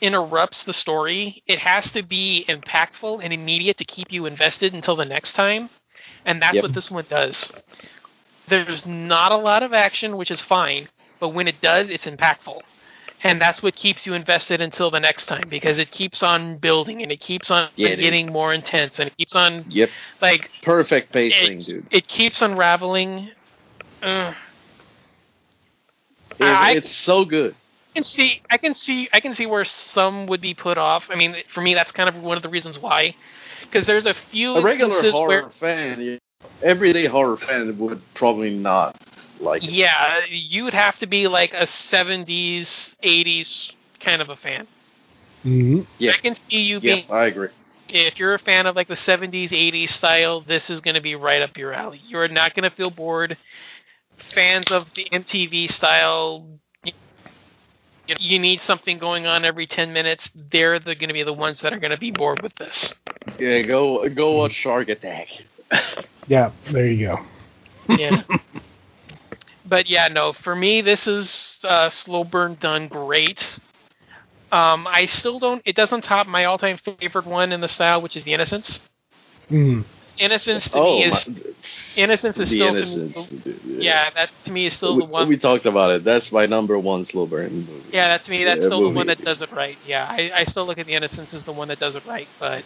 interrupts 0.00 0.62
the 0.64 0.72
story. 0.72 1.42
It 1.46 1.58
has 1.60 1.90
to 1.92 2.02
be 2.02 2.44
impactful 2.48 3.20
and 3.22 3.32
immediate 3.32 3.78
to 3.78 3.84
keep 3.84 4.12
you 4.12 4.26
invested 4.26 4.74
until 4.74 4.96
the 4.96 5.04
next 5.04 5.32
time, 5.34 5.70
and 6.24 6.40
that's 6.42 6.54
Yep. 6.54 6.62
what 6.62 6.72
this 6.72 6.90
one 6.90 7.06
does. 7.08 7.50
There's 8.48 8.84
not 8.86 9.32
a 9.32 9.36
lot 9.36 9.62
of 9.62 9.72
action, 9.72 10.16
which 10.16 10.30
is 10.30 10.40
fine, 10.40 10.88
but 11.20 11.30
when 11.30 11.48
it 11.48 11.60
does, 11.60 11.88
it's 11.90 12.04
impactful. 12.06 12.60
And 13.24 13.40
that's 13.40 13.62
what 13.62 13.76
keeps 13.76 14.04
you 14.04 14.14
invested 14.14 14.60
until 14.60 14.90
the 14.90 14.98
next 14.98 15.26
time 15.26 15.48
because 15.48 15.78
it 15.78 15.92
keeps 15.92 16.24
on 16.24 16.56
building 16.58 17.02
and 17.02 17.12
it 17.12 17.20
keeps 17.20 17.52
on 17.52 17.68
Yeah, 17.76 17.90
dude. 17.90 18.00
getting 18.00 18.32
more 18.32 18.52
intense 18.52 18.98
and 18.98 19.06
it 19.08 19.16
keeps 19.16 19.36
on 19.36 19.64
Yep. 19.68 19.90
like 20.20 20.50
Perfect 20.62 21.12
pacing, 21.12 21.60
it, 21.60 21.64
dude. 21.64 21.86
it 21.92 22.08
keeps 22.08 22.42
unraveling. 22.42 23.30
Uh, 24.02 24.34
It- 26.38 26.44
I- 26.44 26.72
it's 26.72 26.90
so 26.90 27.24
good. 27.24 27.54
I 27.94 27.94
can 27.94 28.04
see, 28.04 28.42
I 28.50 28.56
can 28.56 28.74
see, 28.74 29.08
I 29.12 29.20
can 29.20 29.34
see 29.34 29.46
where 29.46 29.64
some 29.64 30.26
would 30.26 30.40
be 30.40 30.54
put 30.54 30.76
off. 30.78 31.08
I 31.10 31.14
mean, 31.14 31.36
for 31.52 31.60
me, 31.60 31.74
that's 31.74 31.92
kind 31.92 32.08
of 32.08 32.16
one 32.16 32.36
of 32.36 32.42
the 32.42 32.48
reasons 32.48 32.78
why, 32.78 33.14
because 33.60 33.86
there's 33.86 34.06
a 34.06 34.14
few 34.14 34.56
A 34.56 34.62
regular 34.62 35.00
horror 35.10 35.42
where, 35.42 35.50
fan, 35.50 36.00
yeah, 36.00 36.16
everyday 36.62 37.06
horror 37.06 37.36
fan 37.36 37.76
would 37.78 38.02
probably 38.14 38.50
not 38.50 38.96
like 39.40 39.64
it. 39.64 39.70
yeah, 39.70 40.20
you 40.28 40.64
would 40.64 40.74
have 40.74 40.98
to 40.98 41.06
be 41.06 41.28
like 41.28 41.52
a 41.54 41.66
'70s, 41.66 42.94
'80s 43.02 43.72
kind 44.00 44.22
of 44.22 44.28
a 44.30 44.36
fan. 44.36 44.66
hmm 45.42 45.80
Yeah. 45.98 46.12
I 46.12 46.20
can 46.20 46.34
see 46.34 46.58
you 46.62 46.80
Yeah, 46.80 46.96
being, 46.96 47.04
I 47.10 47.26
agree. 47.26 47.48
if 47.88 48.18
you're 48.18 48.34
a 48.34 48.38
fan 48.38 48.66
of 48.66 48.76
like 48.76 48.88
the 48.88 48.96
'70s, 48.96 49.52
'80s 49.52 49.90
style, 49.90 50.40
this 50.40 50.70
is 50.70 50.80
going 50.80 50.94
to 50.96 51.00
be 51.02 51.14
right 51.14 51.42
up 51.42 51.56
your 51.56 51.72
alley. 51.72 52.00
You're 52.06 52.28
not 52.28 52.54
going 52.54 52.68
to 52.68 52.74
feel 52.74 52.90
bored. 52.90 53.36
Fans 54.34 54.70
of 54.70 54.88
the 54.94 55.06
MTV 55.12 55.68
style, 55.68 56.58
you, 56.84 56.92
you 58.18 58.38
need 58.38 58.60
something 58.60 58.98
going 58.98 59.26
on 59.26 59.44
every 59.44 59.66
10 59.66 59.92
minutes. 59.92 60.30
They're 60.34 60.78
the, 60.78 60.94
going 60.94 61.08
to 61.08 61.14
be 61.14 61.22
the 61.22 61.32
ones 61.32 61.60
that 61.60 61.72
are 61.72 61.78
going 61.78 61.90
to 61.92 61.98
be 61.98 62.10
bored 62.10 62.42
with 62.42 62.54
this. 62.56 62.94
Yeah, 63.38 63.62
go 63.62 64.08
go 64.08 64.32
watch 64.38 64.52
Shark 64.52 64.88
Attack. 64.88 65.28
Yeah. 66.26 66.50
There 66.70 66.86
you 66.86 67.06
go. 67.06 67.20
Yeah. 67.88 68.22
but 69.64 69.88
yeah, 69.88 70.08
no, 70.08 70.32
for 70.32 70.54
me, 70.54 70.80
this 70.82 71.06
is 71.06 71.58
uh, 71.64 71.88
slow 71.90 72.24
burn 72.24 72.56
done 72.56 72.88
great. 72.88 73.58
Um, 74.52 74.86
I 74.86 75.06
still 75.06 75.38
don't. 75.38 75.62
It 75.64 75.76
doesn't 75.76 76.02
top 76.02 76.26
my 76.26 76.44
all-time 76.44 76.78
favorite 76.78 77.14
one 77.26 77.52
in 77.52 77.60
the 77.60 77.68
style, 77.68 77.90
which 77.90 78.06
is 78.06 78.14
The 78.14 78.24
Innocents. 78.24 78.82
Mm. 79.50 79.84
Innocents 80.18 80.68
to 80.70 80.80
Oh, 80.80 80.80
me 80.80 81.04
my, 81.04 81.04
is 81.04 81.28
Innocents 81.96 82.38
is 82.40 82.50
the 82.50 82.56
still 82.56 82.68
innocents. 82.68 83.28
To, 83.28 83.54
yeah, 83.78 84.10
that 84.14 84.30
to 84.44 84.52
me 84.52 84.66
is 84.66 84.74
still 84.74 84.96
we, 84.96 84.98
the 84.98 85.04
one. 85.04 85.28
we 85.28 85.36
talked 85.38 85.66
about 85.66 85.90
it. 85.90 86.04
That's 86.04 86.32
my 86.32 86.46
number 86.46 86.78
one 86.78 87.04
slow 87.06 87.26
burn 87.26 87.52
movie. 87.66 87.92
yeah, 87.92 88.08
that's 88.08 88.28
me 88.28 88.44
that's 88.44 88.62
Yeah, 88.62 88.66
still 88.66 88.82
the 88.82 88.90
one 88.90 89.06
that 89.08 89.22
does 89.24 89.42
it 89.42 89.50
right. 89.52 89.78
Yeah, 89.84 90.06
I, 90.08 90.30
I 90.34 90.44
still 90.44 90.66
look 90.66 90.78
at 90.78 90.86
the 90.86 90.94
Innocents 90.94 91.34
as 91.34 91.44
the 91.44 91.52
one 91.52 91.68
that 91.68 91.78
does 91.78 91.96
it 91.96 92.04
right, 92.04 92.28
but 92.38 92.64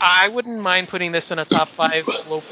I 0.00 0.28
wouldn't 0.28 0.60
mind 0.60 0.88
putting 0.88 1.12
this 1.12 1.30
in 1.30 1.38
a 1.38 1.44
top 1.44 1.70
five 1.76 2.08
slow. 2.10 2.44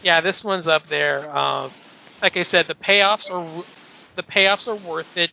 Yeah, 0.00 0.20
this 0.20 0.44
one's 0.44 0.66
up 0.68 0.88
there. 0.88 1.34
Um, 1.34 1.74
like 2.22 2.36
I 2.36 2.42
said, 2.42 2.66
the 2.68 2.74
payoffs 2.74 3.30
are 3.30 3.64
the 4.16 4.22
payoffs 4.22 4.66
are 4.68 4.76
worth 4.76 5.16
it. 5.16 5.32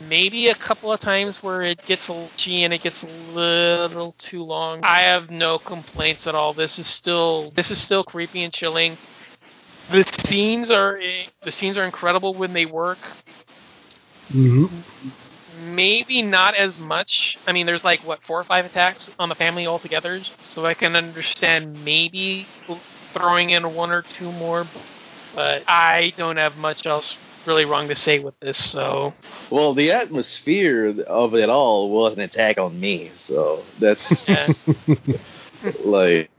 Maybe 0.00 0.48
a 0.48 0.54
couple 0.54 0.92
of 0.92 1.00
times 1.00 1.42
where 1.42 1.62
it 1.62 1.84
gets 1.84 2.08
a 2.08 2.12
little 2.12 2.32
gee 2.36 2.64
and 2.64 2.72
it 2.74 2.82
gets 2.82 3.02
a 3.02 3.06
little 3.06 4.12
too 4.18 4.42
long. 4.42 4.80
I 4.82 5.02
have 5.02 5.30
no 5.30 5.58
complaints 5.58 6.26
at 6.26 6.34
all. 6.34 6.54
This 6.54 6.78
is 6.78 6.86
still 6.86 7.52
this 7.52 7.70
is 7.70 7.80
still 7.80 8.04
creepy 8.04 8.42
and 8.42 8.52
chilling. 8.52 8.98
The 9.88 10.04
scenes 10.26 10.70
are 10.70 10.98
the 11.42 11.52
scenes 11.52 11.76
are 11.76 11.84
incredible 11.84 12.34
when 12.34 12.52
they 12.52 12.66
work. 12.66 13.06
hmm 14.30 14.66
Maybe 15.46 16.22
not 16.22 16.54
as 16.54 16.78
much. 16.78 17.38
I 17.46 17.52
mean, 17.52 17.66
there's 17.66 17.84
like 17.84 18.02
what 18.02 18.22
four 18.22 18.40
or 18.40 18.44
five 18.44 18.64
attacks 18.64 19.08
on 19.18 19.28
the 19.28 19.34
family 19.34 19.66
altogether, 19.66 20.20
so 20.40 20.64
I 20.64 20.74
can 20.74 20.96
understand 20.96 21.84
maybe 21.84 22.50
throwing 23.14 23.50
in 23.50 23.74
one 23.74 23.90
or 23.90 24.02
two 24.02 24.30
more. 24.32 24.66
But 25.34 25.64
I 25.66 26.12
don't 26.16 26.36
have 26.36 26.56
much 26.56 26.86
else 26.86 27.16
really 27.46 27.64
wrong 27.64 27.88
to 27.88 27.96
say 27.96 28.18
with 28.18 28.38
this. 28.40 28.56
So 28.56 29.14
Well, 29.50 29.74
the 29.74 29.92
atmosphere 29.92 30.94
of 31.06 31.34
it 31.34 31.48
all 31.48 31.90
was 31.90 32.14
an 32.14 32.20
attack 32.20 32.58
on 32.58 32.78
me, 32.78 33.10
so 33.16 33.62
that's 33.80 34.28
yeah. 34.28 34.48
like. 35.84 36.30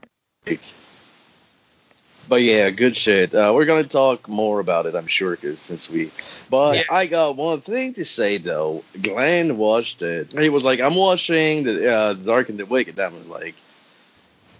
But 2.28 2.42
yeah, 2.42 2.70
good 2.70 2.96
shit. 2.96 3.32
Uh, 3.34 3.52
we're 3.54 3.66
gonna 3.66 3.84
talk 3.84 4.28
more 4.28 4.58
about 4.58 4.86
it, 4.86 4.96
I'm 4.96 5.06
sure, 5.06 5.36
cause 5.36 5.60
since 5.60 5.88
we. 5.88 6.12
But 6.50 6.76
Yeah. 6.76 6.82
I 6.90 7.06
got 7.06 7.36
one 7.36 7.60
thing 7.60 7.94
to 7.94 8.04
say 8.04 8.38
though. 8.38 8.82
Glenn 9.00 9.56
watched 9.56 10.02
it. 10.02 10.32
He 10.32 10.48
was 10.48 10.64
like, 10.64 10.80
"I'm 10.80 10.96
watching 10.96 11.62
the 11.62 11.92
uh, 11.92 12.14
Dark 12.14 12.48
and 12.48 12.58
the 12.58 12.66
Wicked." 12.66 12.98
I 12.98 13.08
was 13.08 13.26
like, 13.26 13.54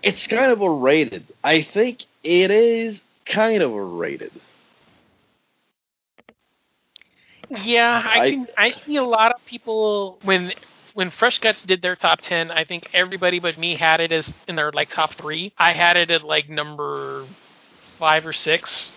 "It's 0.02 0.26
kind 0.26 0.52
of 0.52 0.62
overrated." 0.62 1.24
I 1.44 1.62
think 1.62 2.04
it 2.22 2.50
is 2.50 3.02
kind 3.26 3.62
of 3.62 3.72
overrated. 3.72 4.32
Yeah, 7.50 8.02
I, 8.04 8.20
I- 8.20 8.28
can. 8.28 8.46
I 8.56 8.70
see 8.70 8.96
a 8.96 9.04
lot 9.04 9.32
of 9.32 9.44
people 9.46 10.18
when 10.22 10.52
when 10.94 11.10
Fresh 11.10 11.38
Guts 11.40 11.62
did 11.62 11.82
their 11.82 11.96
top 11.96 12.20
ten. 12.20 12.50
I 12.50 12.64
think 12.64 12.88
everybody 12.92 13.38
but 13.40 13.58
me 13.58 13.76
had 13.76 14.00
it 14.00 14.12
as 14.12 14.32
in 14.48 14.56
their 14.56 14.72
like 14.72 14.90
top 14.90 15.14
three. 15.14 15.52
I 15.58 15.72
had 15.72 15.96
it 15.96 16.10
at 16.10 16.22
like 16.24 16.48
number 16.48 17.26
five 17.98 18.26
or 18.26 18.32
six. 18.32 18.92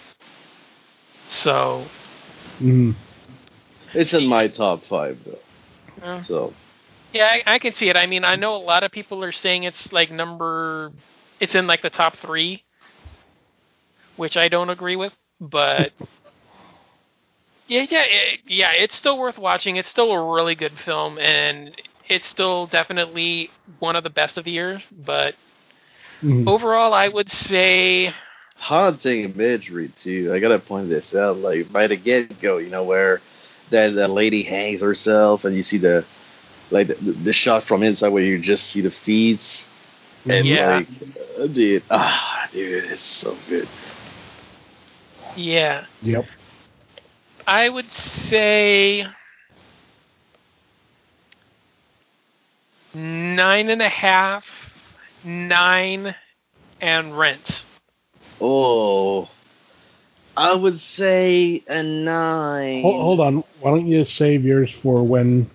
So 1.27 1.91
hmm 2.59 2.91
It's 3.93 4.13
in 4.13 4.27
my 4.27 4.47
top 4.47 4.83
five 4.83 5.19
though. 5.25 5.39
uh, 6.01 6.23
So 6.23 6.53
yeah, 7.11 7.25
I, 7.45 7.55
I 7.55 7.59
can 7.59 7.73
see 7.73 7.89
it. 7.89 7.97
I 7.97 8.05
mean, 8.05 8.23
I 8.23 8.35
know 8.35 8.55
a 8.55 8.57
lot 8.57 8.83
of 8.83 8.91
people 8.91 9.23
are 9.23 9.31
saying 9.31 9.63
it's 9.63 9.91
like 9.91 10.11
number, 10.11 10.93
it's 11.39 11.55
in 11.55 11.67
like 11.67 11.81
the 11.81 11.89
top 11.89 12.15
three, 12.17 12.65
which 14.15 14.37
I 14.37 14.49
don't 14.49 14.69
agree 14.69 14.95
with. 14.95 15.17
But 15.39 15.93
yeah, 17.67 17.85
yeah, 17.89 18.03
it, 18.05 18.39
yeah, 18.45 18.71
it's 18.73 18.95
still 18.95 19.17
worth 19.17 19.37
watching. 19.37 19.75
It's 19.77 19.89
still 19.89 20.11
a 20.11 20.33
really 20.33 20.55
good 20.55 20.77
film, 20.79 21.17
and 21.19 21.79
it's 22.07 22.27
still 22.27 22.67
definitely 22.67 23.53
one 23.79 23.95
of 23.95 24.03
the 24.03 24.09
best 24.09 24.37
of 24.37 24.45
the 24.45 24.51
year. 24.51 24.81
But 24.91 25.35
hmm 26.21 26.47
overall, 26.47 26.93
I 26.93 27.07
would 27.07 27.29
say 27.29 28.13
haunting 28.55 29.23
imagery 29.23 29.89
too. 29.99 30.31
I 30.33 30.39
gotta 30.39 30.59
point 30.59 30.89
this 30.89 31.15
out. 31.15 31.37
Like 31.37 31.71
by 31.71 31.87
the 31.87 31.97
get 31.97 32.33
go, 32.41 32.57
you 32.57 32.69
know 32.69 32.83
where 32.83 33.21
that 33.71 33.95
that 33.95 34.09
lady 34.09 34.43
hangs 34.43 34.81
herself, 34.81 35.45
and 35.45 35.55
you 35.55 35.63
see 35.63 35.77
the 35.77 36.05
like 36.71 36.87
the, 36.87 36.95
the 36.95 37.33
shot 37.33 37.63
from 37.63 37.83
inside 37.83 38.09
where 38.09 38.23
you 38.23 38.39
just 38.39 38.67
see 38.67 38.81
the 38.81 38.91
feeds 38.91 39.63
and 40.29 40.45
Yeah. 40.45 40.79
like, 40.79 40.87
uh, 41.39 41.47
dude, 41.47 41.83
ah, 41.89 42.49
dude, 42.51 42.85
it's 42.85 43.01
so 43.01 43.35
good. 43.47 43.67
yeah, 45.35 45.85
Yep. 46.01 46.25
I 47.47 47.69
would 47.69 47.89
say 47.89 49.05
nine 52.93 53.69
and 53.69 53.81
a 53.81 53.89
half, 53.89 54.45
nine, 55.23 56.15
and 56.81 57.17
Rent. 57.17 57.65
Oh, 58.41 59.29
I 60.37 60.53
would 60.53 60.79
say 60.79 61.63
a 61.67 61.83
nine. 61.83 62.81
Hold, 62.83 63.01
hold 63.01 63.19
on. 63.19 63.43
Why 63.59 63.71
don't 63.71 63.87
you 63.87 64.05
save 64.05 64.45
yours 64.45 64.71
for 64.71 65.03
when? 65.03 65.49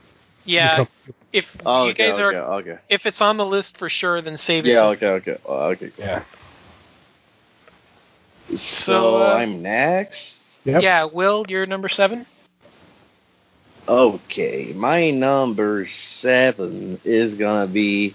Yeah, 0.44 0.84
if 1.32 1.46
Oh, 1.64 1.84
you 1.86 1.90
okay, 1.92 2.10
guys 2.10 2.20
okay, 2.20 2.36
are, 2.38 2.52
okay. 2.60 2.78
if 2.88 3.06
it's 3.06 3.20
on 3.20 3.36
the 3.36 3.46
list 3.46 3.76
for 3.78 3.88
sure, 3.88 4.20
then 4.20 4.36
save 4.38 4.66
it. 4.66 4.70
Yeah, 4.70 4.86
okay, 4.88 5.08
okay, 5.08 5.38
oh, 5.46 5.68
okay. 5.70 5.90
come- 5.90 6.04
yeah. 6.04 6.22
So, 8.50 8.56
So, 8.56 9.16
uh, 9.22 9.34
I'm 9.36 9.62
next. 9.62 10.42
Yep. 10.64 10.82
Yeah, 10.82 11.04
Will, 11.04 11.44
you're 11.48 11.66
number 11.66 11.88
seven. 11.88 12.26
Okay, 13.88 14.72
my 14.74 15.10
number 15.10 15.84
seven 15.86 17.00
is 17.04 17.34
gonna 17.34 17.66
be 17.68 18.14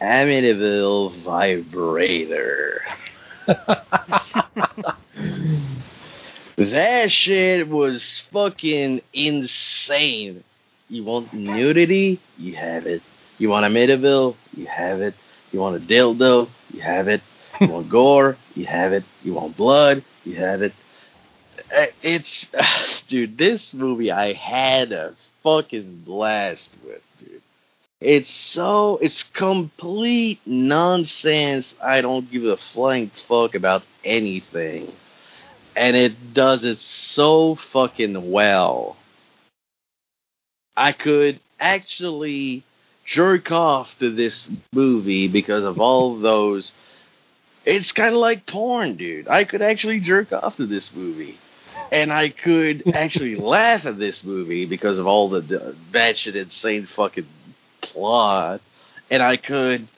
Amityville 0.00 1.12
Vibrator. 1.22 2.82
That 6.56 7.12
shit 7.12 7.68
was 7.68 8.22
fucking 8.32 9.02
insane. 9.12 10.42
You 10.88 11.04
want 11.04 11.32
nudity? 11.32 12.20
You 12.38 12.54
have 12.56 12.86
it. 12.86 13.02
You 13.38 13.48
want 13.48 13.66
a 13.66 13.68
Amityville? 13.68 14.36
You 14.56 14.66
have 14.66 15.00
it. 15.00 15.14
You 15.52 15.60
want 15.60 15.76
a 15.76 15.80
dildo? 15.86 16.48
You 16.72 16.80
have 16.80 17.08
it. 17.08 17.22
You 17.60 17.68
want 17.72 17.88
gore? 17.88 18.36
You 18.54 18.66
have 18.66 18.92
it. 18.92 19.04
You 19.22 19.34
want 19.34 19.56
blood? 19.56 20.04
You 20.24 20.36
have 20.36 20.62
it. 20.62 20.72
Uh, 21.74 21.86
It's, 22.02 22.48
dude, 23.08 23.38
this 23.38 23.74
movie 23.74 24.10
I 24.12 24.32
had 24.32 24.92
a 24.92 25.14
fucking 25.42 26.02
blast 26.04 26.70
with, 26.84 27.02
dude. 27.18 27.42
It's 28.00 28.30
so, 28.30 28.98
it's 29.00 29.24
complete 29.24 30.40
nonsense. 30.46 31.74
I 31.82 32.00
don't 32.02 32.30
give 32.30 32.44
a 32.44 32.56
flying 32.56 33.10
fuck 33.10 33.54
about 33.54 33.82
anything. 34.04 34.92
And 35.76 35.96
it 35.96 36.34
does 36.34 36.64
it 36.64 36.78
so 36.78 37.54
fucking 37.54 38.30
well. 38.30 38.96
I 40.76 40.92
could 40.92 41.40
actually 41.58 42.64
jerk 43.04 43.50
off 43.50 43.98
to 43.98 44.10
this 44.10 44.50
movie 44.72 45.28
because 45.28 45.64
of 45.64 45.80
all 45.80 46.18
those. 46.18 46.72
It's 47.64 47.92
kind 47.92 48.14
of 48.14 48.20
like 48.20 48.46
porn, 48.46 48.96
dude. 48.96 49.28
I 49.28 49.44
could 49.44 49.62
actually 49.62 50.00
jerk 50.00 50.32
off 50.32 50.56
to 50.56 50.66
this 50.66 50.92
movie. 50.94 51.38
And 51.90 52.12
I 52.12 52.28
could 52.30 52.82
actually 52.94 53.36
laugh 53.36 53.86
at 53.86 53.98
this 53.98 54.22
movie 54.24 54.66
because 54.66 54.98
of 54.98 55.06
all 55.06 55.28
the, 55.28 55.74
batshit 55.92 56.34
insane 56.34 56.86
fucking 56.86 57.26
plot. 57.80 58.60
And 59.10 59.22
I 59.22 59.36
could 59.36 59.88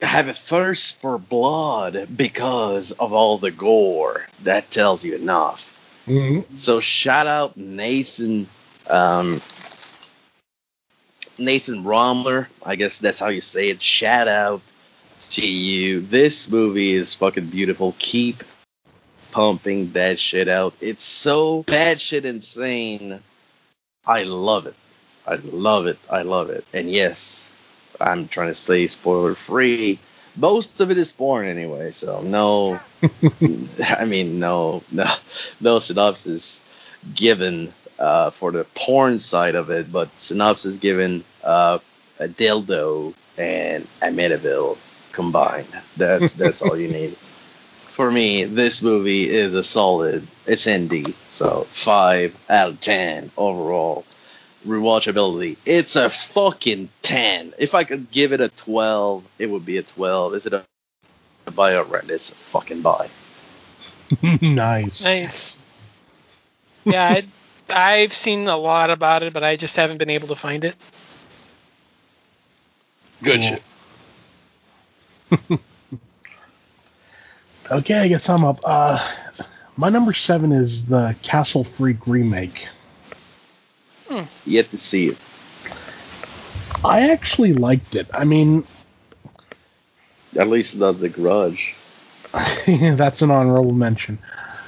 have 0.00 0.28
a 0.28 0.34
thirst 0.34 0.96
for 1.00 1.18
blood 1.18 2.08
because 2.16 2.92
of 2.92 3.12
all 3.12 3.38
the 3.38 3.50
gore. 3.50 4.26
That 4.44 4.70
tells 4.70 5.04
you 5.04 5.14
enough. 5.14 5.68
Mhm. 6.06 6.44
So 6.58 6.80
shout 6.80 7.26
out 7.26 7.56
Nathan, 7.56 8.48
um, 8.88 9.40
Nathan 11.38 11.84
Romler. 11.84 12.46
I 12.62 12.76
guess 12.76 12.98
that's 12.98 13.18
how 13.18 13.28
you 13.28 13.40
say 13.40 13.70
it. 13.70 13.82
Shout 13.82 14.28
out 14.28 14.62
to 15.30 15.46
you. 15.46 16.00
This 16.00 16.48
movie 16.48 16.92
is 16.92 17.14
fucking 17.14 17.50
beautiful. 17.50 17.94
Keep 17.98 18.44
pumping 19.30 19.92
that 19.92 20.18
shit 20.18 20.48
out. 20.48 20.74
It's 20.80 21.04
so 21.04 21.62
bad 21.64 22.00
shit 22.00 22.24
insane. 22.24 23.20
I 24.04 24.24
love 24.24 24.66
it. 24.66 24.74
I 25.26 25.36
love 25.36 25.86
it. 25.86 25.98
I 26.10 26.22
love 26.22 26.50
it. 26.50 26.64
And 26.72 26.90
yes, 26.90 27.44
I'm 28.00 28.28
trying 28.28 28.48
to 28.48 28.54
stay 28.54 28.86
spoiler 28.88 29.34
free. 29.34 30.00
Most 30.34 30.80
of 30.80 30.90
it 30.90 30.98
is 30.98 31.12
porn 31.12 31.46
anyway, 31.46 31.92
so 31.92 32.22
no 32.22 32.80
I 33.80 34.04
mean, 34.06 34.38
no, 34.38 34.82
no, 34.90 35.06
no 35.60 35.78
synopsis 35.78 36.60
given 37.14 37.74
uh, 38.02 38.30
for 38.32 38.52
the 38.52 38.66
porn 38.74 39.20
side 39.20 39.54
of 39.54 39.70
it, 39.70 39.92
but 39.92 40.10
synopsis 40.18 40.76
given 40.76 41.24
uh, 41.44 41.78
a 42.18 42.28
dildo 42.28 43.14
and 43.38 43.88
Amityville 44.02 44.76
combined. 45.12 45.68
That's 45.96 46.32
that's 46.40 46.62
all 46.62 46.76
you 46.78 46.88
need. 46.88 47.16
For 47.96 48.10
me, 48.10 48.44
this 48.44 48.82
movie 48.82 49.30
is 49.30 49.54
a 49.54 49.62
solid. 49.64 50.28
It's 50.46 50.68
ND, 50.68 51.14
so 51.36 51.66
five 51.84 52.34
out 52.50 52.70
of 52.70 52.80
ten 52.80 53.30
overall. 53.36 54.04
rewatchability. 54.66 55.58
It's 55.66 55.96
a 55.96 56.10
fucking 56.10 56.88
10. 57.02 57.54
If 57.58 57.74
I 57.74 57.84
could 57.84 58.10
give 58.10 58.32
it 58.32 58.40
a 58.40 58.48
12, 58.50 59.24
it 59.38 59.46
would 59.46 59.66
be 59.66 59.78
a 59.78 59.82
12. 59.82 60.34
Is 60.36 60.46
it 60.46 60.52
a, 60.54 60.64
a 61.46 61.50
buy 61.50 61.74
or 61.76 61.84
rent? 61.84 62.10
It's 62.10 62.30
a 62.30 62.34
fucking 62.52 62.82
buy. 62.82 63.10
nice. 64.42 65.02
Nice. 65.02 65.58
Yeah, 66.84 67.08
I, 67.08 67.24
I've 67.72 68.12
seen 68.12 68.46
a 68.48 68.56
lot 68.56 68.90
about 68.90 69.22
it, 69.22 69.32
but 69.32 69.42
I 69.42 69.56
just 69.56 69.74
haven't 69.76 69.98
been 69.98 70.10
able 70.10 70.28
to 70.28 70.36
find 70.36 70.64
it. 70.64 70.76
Good 73.22 73.40
Cool. 73.40 73.58
shit. 75.40 75.60
Okay, 77.70 77.94
I 77.94 78.08
guess 78.08 78.28
I'm 78.28 78.44
up. 78.44 78.58
Uh, 78.64 78.98
my 79.76 79.88
number 79.88 80.12
seven 80.12 80.52
is 80.52 80.84
the 80.86 81.16
Castle 81.22 81.64
Freak 81.64 82.06
remake. 82.06 82.66
Yet 84.44 84.70
to 84.72 84.78
see 84.78 85.06
it. 85.08 85.16
I 86.84 87.08
actually 87.10 87.54
liked 87.54 87.94
it. 87.94 88.08
I 88.12 88.24
mean, 88.24 88.66
At 90.38 90.48
least 90.48 90.74
not 90.76 91.00
the 91.00 91.08
grudge. 91.08 91.74
that's 92.66 93.22
an 93.22 93.30
honorable 93.30 93.72
mention. 93.72 94.18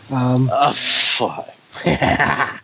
Um, 0.08 0.48
Ah, 0.50 0.72
fuck. 1.18 1.48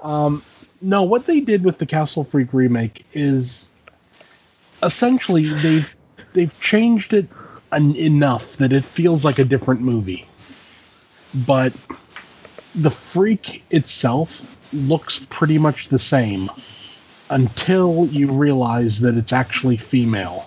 um, 0.00 0.42
no, 0.80 1.02
what 1.02 1.26
they 1.26 1.40
did 1.40 1.64
with 1.64 1.78
the 1.78 1.86
Castle 1.86 2.24
Freak 2.24 2.52
remake 2.52 3.04
is 3.12 3.68
essentially 4.82 5.52
they 5.62 5.86
they've 6.34 6.58
changed 6.60 7.12
it 7.12 7.28
en- 7.72 7.96
enough 7.96 8.56
that 8.58 8.72
it 8.72 8.84
feels 8.94 9.24
like 9.24 9.38
a 9.38 9.44
different 9.44 9.80
movie, 9.80 10.26
but 11.46 11.72
the 12.74 12.90
freak 12.90 13.62
itself 13.70 14.30
looks 14.72 15.20
pretty 15.30 15.58
much 15.58 15.88
the 15.88 15.98
same 15.98 16.50
until 17.30 18.06
you 18.10 18.30
realize 18.30 19.00
that 19.00 19.14
it's 19.14 19.32
actually 19.32 19.76
female. 19.76 20.46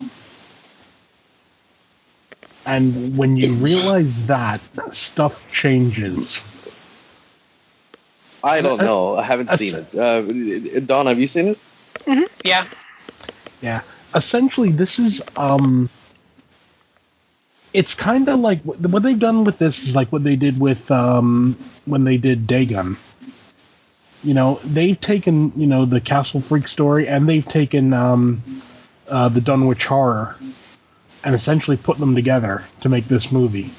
And 2.65 3.17
when 3.17 3.37
you 3.37 3.55
realize 3.55 4.11
that, 4.27 4.59
stuff 4.91 5.39
changes. 5.51 6.39
I 8.45 8.61
don't 8.61 8.77
know. 8.77 9.17
I 9.17 9.23
haven't 9.23 9.49
seen 9.57 9.73
it. 9.75 9.95
Uh, 9.95 10.21
Don, 10.81 11.07
have 11.07 11.17
you 11.17 11.27
seen 11.27 11.47
it? 11.49 12.31
Yeah. 12.43 12.67
Yeah. 13.61 13.81
Essentially, 14.13 14.71
this 14.71 14.99
is 14.99 15.21
um. 15.35 15.89
It's 17.73 17.93
kind 17.95 18.29
of 18.29 18.39
like 18.39 18.61
what 18.61 18.79
what 18.81 19.03
they've 19.03 19.19
done 19.19 19.43
with 19.43 19.57
this 19.57 19.79
is 19.83 19.95
like 19.95 20.11
what 20.11 20.23
they 20.23 20.35
did 20.35 20.59
with 20.59 20.89
um 20.91 21.57
when 21.85 22.03
they 22.05 22.17
did 22.17 22.47
Dagon. 22.47 22.97
You 24.23 24.33
know, 24.35 24.59
they've 24.63 24.99
taken 24.99 25.51
you 25.55 25.67
know 25.67 25.85
the 25.85 25.99
Castle 25.99 26.41
Freak 26.41 26.67
story 26.67 27.07
and 27.07 27.27
they've 27.27 27.45
taken 27.45 27.93
um 27.93 28.61
uh, 29.09 29.29
the 29.29 29.41
Dunwich 29.41 29.85
Horror 29.85 30.35
and 31.23 31.33
essentially 31.35 31.77
put 31.77 31.97
them 31.97 32.13
together 32.15 32.63
to 32.81 32.89
make 32.89 33.07
this 33.07 33.31
movie. 33.31 33.73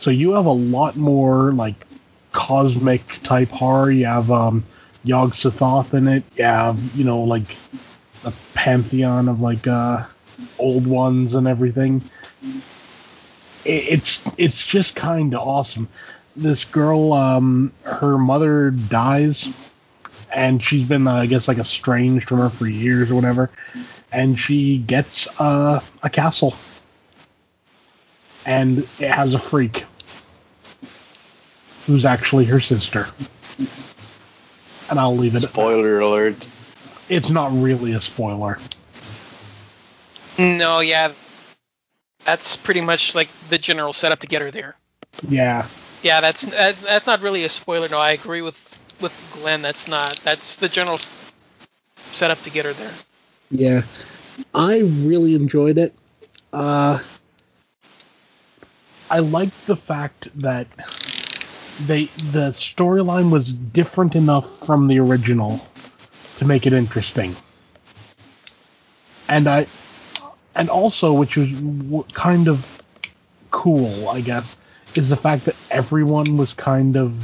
So 0.00 0.10
you 0.10 0.32
have 0.32 0.46
a 0.46 0.50
lot 0.50 0.96
more 0.96 1.52
like 1.52 1.86
cosmic 2.32 3.02
type 3.22 3.48
horror. 3.48 3.90
You 3.90 4.06
have 4.06 4.30
um 4.30 4.64
Yog 5.04 5.34
Sothoth 5.34 5.94
in 5.94 6.08
it. 6.08 6.24
You 6.36 6.44
have 6.44 6.78
you 6.94 7.04
know 7.04 7.20
like 7.20 7.56
a 8.24 8.32
pantheon 8.54 9.28
of 9.28 9.40
like 9.40 9.66
uh 9.66 10.06
old 10.58 10.86
ones 10.86 11.34
and 11.34 11.46
everything. 11.46 12.02
It's 13.64 14.18
it's 14.38 14.64
just 14.64 14.94
kind 14.94 15.34
of 15.34 15.46
awesome. 15.46 15.88
This 16.36 16.64
girl, 16.64 17.12
um, 17.12 17.72
her 17.82 18.16
mother 18.16 18.70
dies, 18.70 19.48
and 20.32 20.62
she's 20.62 20.88
been, 20.88 21.06
uh, 21.06 21.16
I 21.16 21.26
guess, 21.26 21.48
like 21.48 21.58
estranged 21.58 22.28
from 22.28 22.38
her 22.38 22.50
for 22.50 22.66
years 22.66 23.10
or 23.10 23.16
whatever, 23.16 23.50
and 24.12 24.38
she 24.38 24.78
gets 24.78 25.28
uh, 25.38 25.80
a 26.02 26.08
castle, 26.08 26.54
and 28.46 28.88
it 28.98 29.10
has 29.10 29.34
a 29.34 29.38
freak 29.38 29.84
who's 31.86 32.04
actually 32.04 32.44
her 32.46 32.60
sister. 32.60 33.08
And 34.88 34.98
I'll 34.98 35.16
leave 35.16 35.34
it. 35.34 35.38
at 35.38 35.42
that. 35.42 35.50
Spoiler 35.50 36.00
alert. 36.00 36.48
It's 37.08 37.28
not 37.30 37.52
really 37.52 37.92
a 37.92 38.00
spoiler. 38.00 38.58
No, 40.38 40.80
yeah. 40.80 41.12
That's 42.24 42.56
pretty 42.56 42.80
much 42.80 43.14
like 43.14 43.28
the 43.48 43.58
general 43.58 43.92
setup 43.92 44.20
to 44.20 44.26
get 44.26 44.42
her 44.42 44.50
there. 44.50 44.76
Yeah. 45.28 45.68
Yeah, 46.02 46.20
that's 46.20 46.42
that's, 46.42 46.80
that's 46.82 47.06
not 47.06 47.20
really 47.20 47.44
a 47.44 47.48
spoiler. 47.48 47.88
No, 47.88 47.98
I 47.98 48.12
agree 48.12 48.42
with 48.42 48.56
with 49.00 49.12
Glenn. 49.32 49.62
That's 49.62 49.86
not. 49.88 50.20
That's 50.24 50.56
the 50.56 50.68
general 50.68 50.96
s- 50.96 51.08
setup 52.10 52.40
to 52.42 52.50
get 52.50 52.64
her 52.64 52.72
there. 52.72 52.92
Yeah, 53.50 53.82
I 54.54 54.78
really 54.78 55.34
enjoyed 55.34 55.76
it. 55.76 55.94
Uh, 56.52 57.00
I 59.10 59.18
liked 59.18 59.54
the 59.66 59.76
fact 59.76 60.28
that 60.40 60.68
they 61.86 62.06
the 62.32 62.50
storyline 62.52 63.30
was 63.30 63.52
different 63.52 64.14
enough 64.14 64.46
from 64.66 64.88
the 64.88 64.98
original 64.98 65.60
to 66.38 66.44
make 66.44 66.66
it 66.66 66.72
interesting, 66.72 67.36
and 69.28 69.48
I 69.48 69.66
and 70.54 70.68
also 70.68 71.12
which 71.12 71.36
was 71.36 72.06
kind 72.14 72.48
of 72.48 72.64
cool, 73.50 74.08
I 74.08 74.20
guess, 74.20 74.56
is 74.94 75.08
the 75.08 75.16
fact 75.16 75.44
that 75.46 75.56
everyone 75.70 76.36
was 76.36 76.52
kind 76.54 76.96
of 76.96 77.14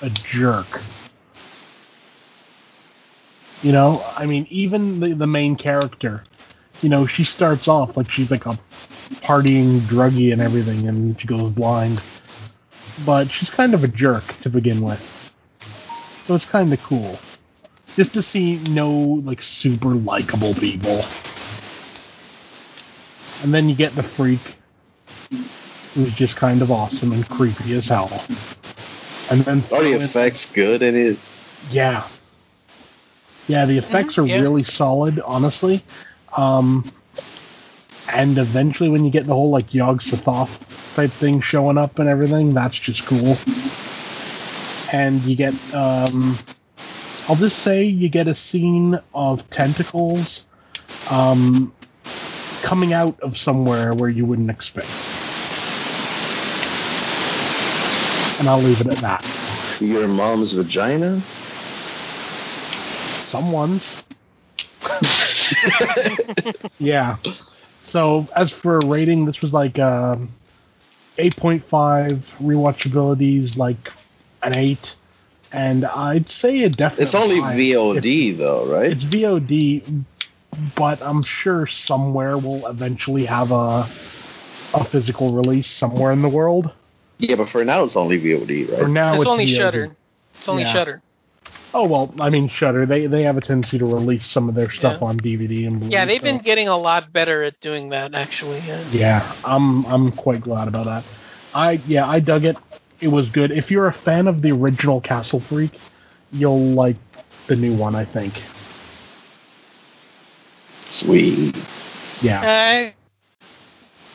a 0.00 0.10
jerk. 0.10 0.80
You 3.62 3.72
know, 3.72 4.02
I 4.16 4.26
mean, 4.26 4.46
even 4.50 5.00
the 5.00 5.14
the 5.14 5.26
main 5.26 5.56
character, 5.56 6.24
you 6.80 6.88
know, 6.88 7.06
she 7.06 7.24
starts 7.24 7.68
off 7.68 7.96
like 7.96 8.10
she's 8.10 8.30
like 8.30 8.46
a 8.46 8.58
partying 9.22 9.82
druggie 9.82 10.32
and 10.32 10.42
everything, 10.42 10.88
and 10.88 11.20
she 11.20 11.28
goes 11.28 11.52
blind. 11.52 12.02
But 13.06 13.30
she's 13.30 13.50
kind 13.50 13.74
of 13.74 13.84
a 13.84 13.88
jerk 13.88 14.24
to 14.42 14.48
begin 14.50 14.82
with. 14.82 15.00
So 16.26 16.34
it's 16.34 16.44
kind 16.44 16.72
of 16.72 16.78
cool. 16.80 17.18
Just 17.96 18.12
to 18.14 18.22
see 18.22 18.56
no, 18.70 18.90
like, 18.90 19.42
super 19.42 19.88
likable 19.94 20.54
people. 20.54 21.04
And 23.42 23.52
then 23.52 23.68
you 23.68 23.74
get 23.74 23.94
the 23.96 24.02
freak, 24.02 24.40
who's 25.94 26.12
just 26.14 26.36
kind 26.36 26.62
of 26.62 26.70
awesome 26.70 27.12
and 27.12 27.28
creepy 27.28 27.76
as 27.76 27.88
hell. 27.88 28.24
And 29.30 29.44
then 29.44 29.58
Are 29.60 29.62
throw 29.62 29.82
the 29.82 29.92
in- 29.96 30.02
effects 30.02 30.46
good 30.46 30.82
in 30.82 30.94
it? 30.94 31.18
yeah. 31.70 32.08
Yeah, 33.48 33.66
the 33.66 33.76
effects 33.78 34.16
are 34.18 34.26
yeah. 34.26 34.36
really 34.40 34.62
solid, 34.62 35.18
honestly. 35.20 35.84
Um, 36.36 36.92
and 38.12 38.36
eventually, 38.36 38.90
when 38.90 39.04
you 39.04 39.10
get 39.10 39.26
the 39.26 39.32
whole 39.32 39.50
like 39.50 39.72
Yog 39.72 40.02
Sothoth 40.02 40.50
type 40.94 41.10
thing 41.12 41.40
showing 41.40 41.78
up 41.78 41.98
and 41.98 42.08
everything, 42.08 42.52
that's 42.52 42.78
just 42.78 43.06
cool. 43.06 43.38
And 44.92 45.22
you 45.22 45.34
get, 45.34 45.54
um, 45.72 46.38
I'll 47.26 47.36
just 47.36 47.60
say, 47.60 47.84
you 47.84 48.10
get 48.10 48.28
a 48.28 48.34
scene 48.34 49.00
of 49.14 49.48
tentacles 49.48 50.42
um, 51.08 51.74
coming 52.62 52.92
out 52.92 53.18
of 53.20 53.38
somewhere 53.38 53.94
where 53.94 54.10
you 54.10 54.26
wouldn't 54.26 54.50
expect. 54.50 54.88
And 58.38 58.46
I'll 58.46 58.60
leave 58.60 58.82
it 58.82 58.88
at 58.88 59.00
that. 59.00 59.80
Your 59.80 60.06
mom's 60.06 60.52
vagina? 60.52 61.24
Someone's. 63.22 63.90
yeah. 66.78 67.16
So 67.92 68.26
as 68.34 68.50
for 68.50 68.78
a 68.78 68.86
rating, 68.86 69.26
this 69.26 69.42
was 69.42 69.52
like 69.52 69.78
um, 69.78 70.30
8.5 71.18 72.22
rewatchabilities, 72.40 73.58
like 73.58 73.92
an 74.42 74.56
eight, 74.56 74.96
and 75.52 75.84
I'd 75.84 76.30
say 76.30 76.62
a 76.62 76.70
definitely. 76.70 77.04
It's 77.04 77.14
only 77.14 77.40
five. 77.40 77.58
VOD 77.58 78.38
though, 78.38 78.66
right? 78.66 78.92
It's 78.92 79.04
VOD, 79.04 80.04
but 80.74 81.02
I'm 81.02 81.22
sure 81.22 81.66
somewhere 81.66 82.38
we'll 82.38 82.66
eventually 82.66 83.26
have 83.26 83.50
a 83.50 83.90
a 84.72 84.84
physical 84.86 85.34
release 85.34 85.70
somewhere 85.70 86.12
in 86.12 86.22
the 86.22 86.30
world. 86.30 86.72
Yeah, 87.18 87.36
but 87.36 87.50
for 87.50 87.62
now 87.62 87.84
it's 87.84 87.94
only 87.94 88.18
VOD, 88.18 88.70
right? 88.70 88.78
For 88.78 88.84
right? 88.84 88.90
now, 88.90 89.12
it's 89.12 89.22
it's 89.24 89.30
only 89.30 89.44
VOD. 89.44 89.56
Shudder. 89.58 89.96
It's 90.38 90.48
only 90.48 90.62
Yeah. 90.62 90.72
Shudder. 90.72 91.02
Oh 91.74 91.86
well, 91.86 92.14
I 92.20 92.28
mean 92.30 92.48
Shudder. 92.48 92.84
They 92.86 93.06
they 93.06 93.22
have 93.22 93.36
a 93.36 93.40
tendency 93.40 93.78
to 93.78 93.86
release 93.86 94.26
some 94.26 94.48
of 94.48 94.54
their 94.54 94.70
stuff 94.70 94.98
Yeah. 95.00 95.08
on 95.08 95.18
DVD 95.18 95.66
and 95.66 95.80
Blu-ray. 95.80 95.92
Yeah, 95.92 96.04
they've 96.04 96.20
so- 96.20 96.24
been 96.24 96.38
getting 96.38 96.68
a 96.68 96.76
lot 96.76 97.12
better 97.12 97.42
at 97.42 97.58
doing 97.60 97.88
that 97.90 98.14
actually. 98.14 98.58
Yeah. 98.60 98.88
Yeah, 98.90 99.36
I'm 99.44 99.84
I'm 99.86 100.12
quite 100.12 100.42
glad 100.42 100.68
about 100.68 100.84
that. 100.86 101.04
I 101.54 101.72
yeah, 101.86 102.08
I 102.08 102.20
dug 102.20 102.44
it. 102.44 102.56
It 103.00 103.08
was 103.08 103.30
good. 103.30 103.50
If 103.50 103.70
you're 103.70 103.86
a 103.88 103.92
fan 103.92 104.26
of 104.28 104.42
the 104.42 104.52
original 104.52 105.00
Castle 105.00 105.40
Freak, 105.40 105.72
you'll 106.30 106.72
like 106.74 106.96
the 107.48 107.56
new 107.56 107.74
one, 107.76 107.94
I 107.96 108.04
think. 108.04 108.34
Sweet. 110.84 111.56
Yeah. 112.20 112.40
I, 112.42 112.94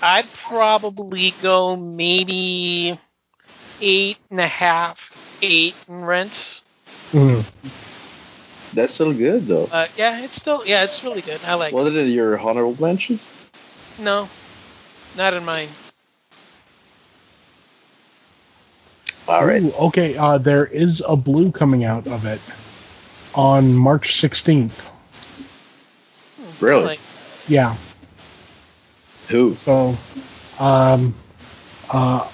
I'd 0.02 0.28
probably 0.48 1.34
go 1.42 1.76
maybe 1.76 2.98
eight 3.82 4.18
and 4.30 4.40
a 4.40 4.48
half, 4.48 5.00
eight 5.42 5.76
in 5.88 6.06
rents. 6.06 6.62
Mhm. 7.12 7.46
That's 8.74 8.94
still 8.94 9.14
good 9.14 9.48
though. 9.48 9.66
Uh, 9.66 9.88
yeah, 9.98 10.20
it's 10.20 10.36
still 10.36 10.66
yeah, 10.66 10.84
it's 10.84 11.04
really 11.04 11.22
good. 11.22 11.42
I 11.44 11.54
like. 11.56 11.74
it. 11.74 11.76
Was 11.76 11.88
it 11.88 11.96
in 11.96 12.10
your 12.10 12.40
honorable 12.40 12.76
mentions? 12.82 13.26
No, 14.00 14.30
not 15.16 15.34
in 15.34 15.44
mine. 15.46 15.70
All 19.28 19.46
right. 19.46 19.62
Ooh, 19.62 19.74
okay, 19.74 20.16
uh, 20.16 20.38
there 20.38 20.66
is 20.66 21.02
a 21.06 21.16
blue 21.16 21.52
coming 21.52 21.84
out 21.84 22.08
of 22.08 22.26
it 22.26 22.40
on 23.36 23.74
March 23.74 24.22
16th. 24.22 24.72
Really? 26.62 26.98
Yeah, 27.48 27.78
Who? 29.30 29.56
so 29.56 29.98
um, 30.60 31.16
uh, 31.90 32.30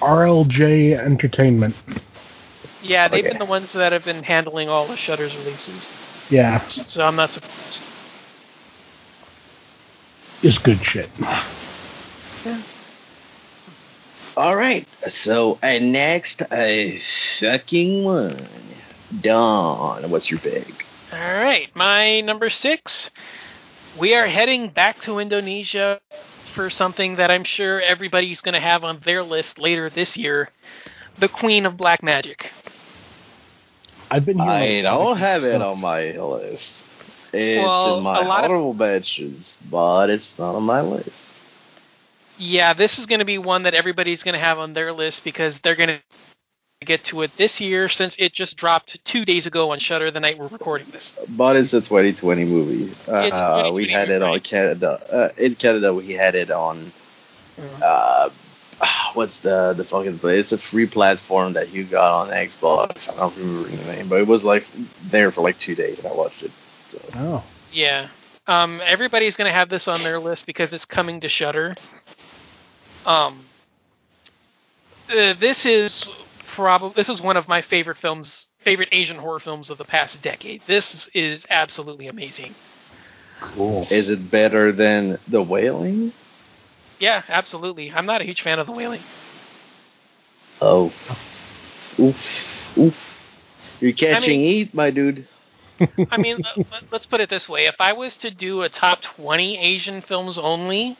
RLJ 0.00 0.98
Entertainment. 0.98 1.74
Yeah, 2.84 3.08
they've 3.08 3.24
Okay. 3.24 3.30
been 3.30 3.38
the 3.38 3.46
ones 3.46 3.72
that 3.72 3.92
have 3.92 4.04
been 4.04 4.22
handling 4.22 4.68
all 4.68 4.86
the 4.86 4.96
Shudder's 4.96 5.34
releases, 5.36 5.92
Yeah, 6.28 6.66
so 6.68 7.02
I'm 7.04 7.16
not 7.16 7.30
surprised. 7.30 7.82
it's 10.42 10.58
good 10.58 10.84
shit. 10.84 11.10
Yeah. 11.18 12.62
All 14.36 14.54
right. 14.56 14.86
So, 15.08 15.58
and 15.62 15.92
next, 15.92 16.42
a 16.52 17.00
fucking 17.40 18.04
one. 18.04 18.48
Dawn, 19.20 20.10
what's 20.10 20.30
your 20.30 20.40
pick? 20.40 20.84
All 21.12 21.18
right, 21.18 21.74
my 21.74 22.20
number 22.20 22.50
six. 22.50 23.10
We 23.98 24.14
are 24.14 24.26
heading 24.26 24.68
back 24.70 25.00
to 25.02 25.20
Indonesia 25.20 26.00
for 26.54 26.68
something 26.68 27.16
that 27.16 27.30
I'm 27.30 27.44
sure 27.44 27.80
everybody's 27.80 28.40
going 28.40 28.54
to 28.54 28.60
have 28.60 28.82
on 28.84 29.00
their 29.04 29.22
list 29.22 29.58
later 29.58 29.88
this 29.88 30.16
year: 30.16 30.50
the 31.18 31.28
Queen 31.28 31.64
of 31.64 31.76
Black 31.76 32.02
Magic. 32.02 32.50
I've 34.14 34.24
been. 34.24 34.40
I 34.40 34.66
hearing 34.66 34.84
don't 34.84 35.12
of 35.12 35.18
have 35.18 35.44
it 35.44 35.60
on 35.60 35.80
my 35.92 36.12
list. 36.12 36.84
It's 37.32 37.58
Well, 37.64 37.98
in 37.98 38.04
my 38.04 38.20
a 38.20 38.22
lot 38.28 38.44
of- 38.44 38.50
honorable 38.50 38.74
mentions, 38.74 39.56
but 39.70 40.08
it's 40.10 40.38
not 40.38 40.54
on 40.54 40.62
my 40.62 40.80
list. 40.82 41.24
Yeah, 42.38 42.72
this 42.74 42.98
is 42.98 43.06
going 43.06 43.20
to 43.20 43.24
be 43.24 43.38
one 43.38 43.62
that 43.64 43.74
everybody's 43.74 44.22
going 44.22 44.34
to 44.34 44.40
have 44.40 44.58
on 44.58 44.72
their 44.72 44.92
list 44.92 45.22
because 45.24 45.58
they're 45.60 45.76
going 45.76 45.88
to 45.88 46.00
get 46.86 47.04
to 47.04 47.22
it 47.22 47.30
this 47.38 47.60
year 47.60 47.88
since 47.88 48.14
it 48.18 48.32
just 48.32 48.56
dropped 48.56 49.02
two 49.04 49.24
days 49.24 49.46
ago 49.46 49.70
on 49.70 49.78
Shudder 49.78 50.10
the 50.10 50.20
night 50.20 50.36
we're 50.38 50.48
recording 50.48 50.88
this. 50.92 51.14
But 51.28 51.56
it's 51.56 51.72
a 51.72 51.80
2020 51.80 52.44
movie. 52.44 52.92
It's 52.92 53.08
a 53.08 53.34
Uh, 53.34 53.70
we 53.72 53.86
had 53.88 54.10
it 54.10 54.22
on? 54.22 54.38
Canada. 54.40 55.00
Uh, 55.10 55.28
in 55.40 55.54
Canada, 55.54 55.94
we 55.94 56.12
had 56.12 56.34
it 56.34 56.50
on. 56.50 56.92
Uh, 57.82 58.30
what's 59.14 59.38
the 59.40 59.74
the 59.74 59.84
fucking 59.84 60.18
place? 60.18 60.52
It's 60.52 60.52
a 60.52 60.58
free 60.58 60.86
platform 60.86 61.54
that 61.54 61.70
you 61.70 61.84
got 61.84 62.12
on 62.12 62.28
Xbox. 62.28 63.08
I 63.12 63.16
don't 63.16 63.36
remember 63.36 63.68
the 63.70 63.84
name, 63.84 64.08
but 64.08 64.20
it 64.20 64.26
was 64.26 64.42
like 64.42 64.66
there 65.10 65.30
for 65.30 65.42
like 65.42 65.58
two 65.58 65.74
days, 65.74 65.98
and 65.98 66.06
I 66.06 66.12
watched 66.12 66.42
it. 66.42 66.50
So. 66.88 67.00
Oh, 67.14 67.44
Yeah. 67.72 68.08
Um, 68.46 68.82
everybody's 68.84 69.36
going 69.36 69.48
to 69.48 69.54
have 69.54 69.70
this 69.70 69.88
on 69.88 70.02
their 70.02 70.20
list 70.20 70.44
because 70.44 70.72
it's 70.74 70.84
coming 70.84 71.20
to 71.20 71.28
Shudder. 71.30 71.74
Um, 73.06 73.46
uh, 75.08 75.34
this 75.40 75.64
is 75.64 76.04
probably 76.54 76.92
this 76.94 77.08
is 77.08 77.20
one 77.20 77.36
of 77.36 77.48
my 77.48 77.62
favorite 77.62 77.96
films, 77.96 78.48
favorite 78.60 78.88
Asian 78.92 79.16
horror 79.16 79.40
films 79.40 79.70
of 79.70 79.78
the 79.78 79.84
past 79.84 80.20
decade. 80.22 80.62
This 80.66 81.08
is 81.14 81.46
absolutely 81.50 82.08
amazing. 82.08 82.54
cool. 83.40 83.86
Is 83.90 84.08
it 84.10 84.30
better 84.30 84.72
than 84.72 85.18
The 85.28 85.42
Wailing? 85.42 86.12
Yeah, 86.98 87.22
absolutely. 87.28 87.90
I'm 87.92 88.06
not 88.06 88.20
a 88.20 88.24
huge 88.24 88.42
fan 88.42 88.58
of 88.58 88.66
The 88.66 88.72
Wailing. 88.72 89.02
Oh. 90.60 90.92
Oof. 91.98 92.16
Oof. 92.76 92.96
You're 93.80 93.92
catching 93.92 94.38
mean- 94.38 94.40
heat, 94.40 94.74
my 94.74 94.90
dude. 94.90 95.26
I 96.10 96.16
mean, 96.16 96.38
let- 96.70 96.92
let's 96.92 97.06
put 97.06 97.20
it 97.20 97.28
this 97.28 97.48
way: 97.48 97.66
if 97.66 97.80
I 97.80 97.92
was 97.92 98.16
to 98.18 98.30
do 98.30 98.62
a 98.62 98.68
top 98.68 99.02
20 99.02 99.58
Asian 99.58 100.00
films 100.02 100.38
only, 100.38 100.96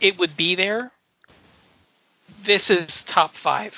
it 0.00 0.18
would 0.18 0.36
be 0.36 0.54
there. 0.54 0.90
This 2.42 2.70
is 2.70 3.04
top 3.04 3.36
five. 3.36 3.74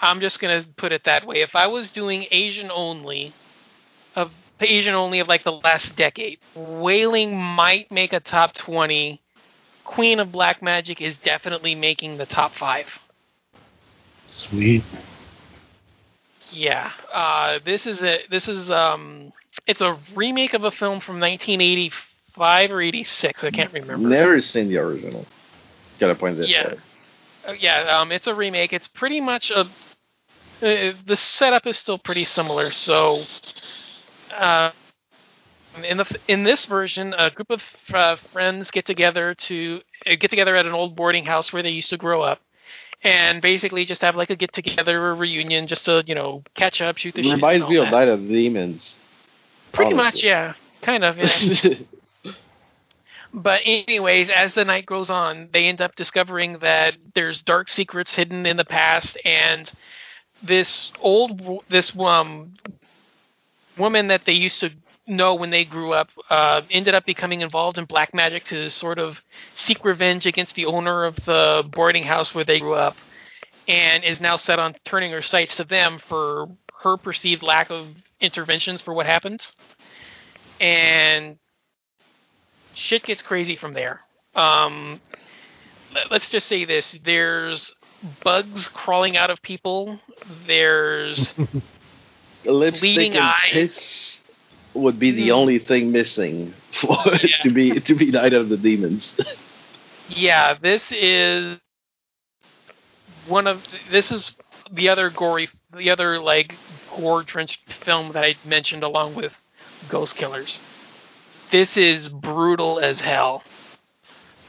I'm 0.00 0.20
just 0.20 0.38
gonna 0.40 0.64
put 0.76 0.92
it 0.92 1.04
that 1.04 1.24
way. 1.26 1.40
If 1.40 1.56
I 1.56 1.66
was 1.66 1.90
doing 1.90 2.26
Asian 2.30 2.70
only, 2.70 3.32
of 4.14 4.30
Asian 4.66 4.94
only 4.94 5.20
of 5.20 5.28
like 5.28 5.44
the 5.44 5.52
last 5.52 5.94
decade, 5.96 6.38
Wailing 6.54 7.36
might 7.36 7.90
make 7.90 8.12
a 8.12 8.20
top 8.20 8.54
20. 8.54 9.20
Queen 9.84 10.20
of 10.20 10.30
Black 10.32 10.62
Magic 10.62 11.00
is 11.00 11.18
definitely 11.18 11.74
making 11.74 12.18
the 12.18 12.26
top 12.26 12.54
five. 12.54 12.86
Sweet. 14.26 14.84
Yeah, 16.50 16.90
uh, 17.12 17.58
this 17.64 17.86
is 17.86 18.02
a 18.02 18.20
this 18.30 18.48
is 18.48 18.70
um, 18.70 19.32
it's 19.66 19.80
a 19.80 19.98
remake 20.14 20.54
of 20.54 20.64
a 20.64 20.70
film 20.70 21.00
from 21.00 21.20
1985 21.20 22.70
or 22.70 22.80
86. 22.80 23.44
I 23.44 23.50
can't 23.50 23.72
remember. 23.72 24.08
Never 24.08 24.40
seen 24.40 24.68
the 24.68 24.78
original. 24.78 25.26
Gotta 25.98 26.14
point 26.14 26.36
this 26.38 26.48
Yeah. 26.48 26.68
out. 26.68 26.78
Uh, 27.48 27.52
yeah, 27.58 27.98
um, 27.98 28.12
it's 28.12 28.26
a 28.26 28.34
remake. 28.34 28.72
It's 28.72 28.88
pretty 28.88 29.20
much 29.20 29.50
a. 29.50 29.60
Uh, 30.60 30.92
the 31.06 31.16
setup 31.16 31.66
is 31.66 31.78
still 31.78 31.98
pretty 31.98 32.24
similar. 32.24 32.70
So, 32.70 33.22
uh, 34.32 34.72
in 35.84 35.98
the 35.98 36.18
in 36.28 36.42
this 36.42 36.66
version, 36.66 37.14
a 37.16 37.30
group 37.30 37.50
of 37.50 37.62
uh, 37.92 38.16
friends 38.32 38.70
get 38.70 38.86
together 38.86 39.34
to 39.34 39.80
uh, 40.06 40.16
get 40.18 40.30
together 40.30 40.56
at 40.56 40.66
an 40.66 40.72
old 40.72 40.96
boarding 40.96 41.24
house 41.24 41.52
where 41.52 41.62
they 41.62 41.70
used 41.70 41.90
to 41.90 41.96
grow 41.96 42.22
up, 42.22 42.40
and 43.02 43.42
basically 43.42 43.84
just 43.84 44.00
have 44.00 44.16
like 44.16 44.30
a 44.30 44.36
get 44.36 44.52
together, 44.52 45.10
a 45.10 45.14
reunion, 45.14 45.66
just 45.66 45.84
to 45.84 46.02
you 46.06 46.14
know 46.14 46.42
catch 46.54 46.80
up, 46.80 46.96
shoot 46.96 47.14
the 47.14 47.22
shit. 47.22 47.34
Reminds 47.34 47.68
me 47.68 47.76
of. 47.76 47.90
Night 47.90 48.08
of 48.08 48.22
the 48.22 48.34
Demons. 48.34 48.96
Pretty 49.72 49.94
much, 49.94 50.22
yeah, 50.22 50.54
kind 50.82 51.04
of. 51.04 51.18
Yeah. 51.18 51.74
But 53.32 53.60
anyways, 53.64 54.30
as 54.30 54.54
the 54.54 54.64
night 54.64 54.86
goes 54.86 55.10
on, 55.10 55.50
they 55.52 55.66
end 55.66 55.82
up 55.82 55.94
discovering 55.96 56.60
that 56.60 56.96
there's 57.14 57.42
dark 57.42 57.68
secrets 57.68 58.14
hidden 58.14 58.46
in 58.46 58.56
the 58.56 58.64
past, 58.64 59.18
and 59.24 59.70
this 60.42 60.92
old 61.00 61.62
this 61.68 61.92
um 61.98 62.54
woman 63.78 64.08
that 64.08 64.24
they 64.24 64.32
used 64.32 64.60
to 64.60 64.70
know 65.06 65.34
when 65.34 65.50
they 65.50 65.64
grew 65.64 65.92
up 65.92 66.10
uh, 66.28 66.60
ended 66.70 66.94
up 66.94 67.06
becoming 67.06 67.40
involved 67.40 67.78
in 67.78 67.84
black 67.86 68.12
magic 68.12 68.44
to 68.44 68.68
sort 68.68 68.98
of 68.98 69.20
seek 69.54 69.84
revenge 69.84 70.26
against 70.26 70.54
the 70.54 70.66
owner 70.66 71.04
of 71.04 71.16
the 71.24 71.64
boarding 71.72 72.04
house 72.04 72.34
where 72.34 72.44
they 72.44 72.60
grew 72.60 72.74
up, 72.74 72.96
and 73.66 74.04
is 74.04 74.20
now 74.20 74.36
set 74.36 74.58
on 74.58 74.74
turning 74.84 75.12
her 75.12 75.22
sights 75.22 75.56
to 75.56 75.64
them 75.64 75.98
for 76.08 76.48
her 76.82 76.96
perceived 76.96 77.42
lack 77.42 77.70
of 77.70 77.88
interventions 78.20 78.82
for 78.82 78.92
what 78.94 79.06
happens. 79.06 79.54
And 80.60 81.38
shit 82.74 83.02
gets 83.04 83.22
crazy 83.22 83.56
from 83.56 83.74
there. 83.74 84.00
Um, 84.34 85.00
let- 85.94 86.10
let's 86.10 86.28
just 86.28 86.46
say 86.48 86.64
this: 86.64 86.98
there's 87.02 87.74
bugs 88.22 88.68
crawling 88.68 89.16
out 89.16 89.30
of 89.30 89.40
people. 89.42 89.98
There's 90.46 91.34
Lipstick 92.44 92.80
Bleeding 92.80 93.14
and 93.16 93.24
eyes. 93.24 93.50
tits 93.50 94.20
would 94.74 94.98
be 94.98 95.10
the 95.10 95.28
Mm. 95.28 95.34
only 95.34 95.58
thing 95.58 95.90
missing 95.92 96.54
for 96.72 96.96
it 97.06 97.30
to 97.42 97.50
be 97.50 97.80
to 97.80 97.94
be 97.94 98.10
Night 98.10 98.32
of 98.32 98.48
the 98.48 98.56
Demons. 98.56 99.12
yeah, 100.08 100.54
this 100.54 100.90
is 100.92 101.58
one 103.26 103.46
of 103.46 103.62
this 103.90 104.10
is 104.10 104.32
the 104.72 104.88
other 104.88 105.10
gory, 105.10 105.48
the 105.76 105.90
other 105.90 106.20
like 106.20 106.54
gore 106.96 107.22
drenched 107.22 107.72
film 107.84 108.12
that 108.12 108.24
I 108.24 108.36
mentioned 108.44 108.82
along 108.82 109.14
with 109.14 109.32
Ghost 109.88 110.14
Killers. 110.14 110.60
This 111.50 111.76
is 111.76 112.08
brutal 112.08 112.78
as 112.78 113.00
hell. 113.00 113.42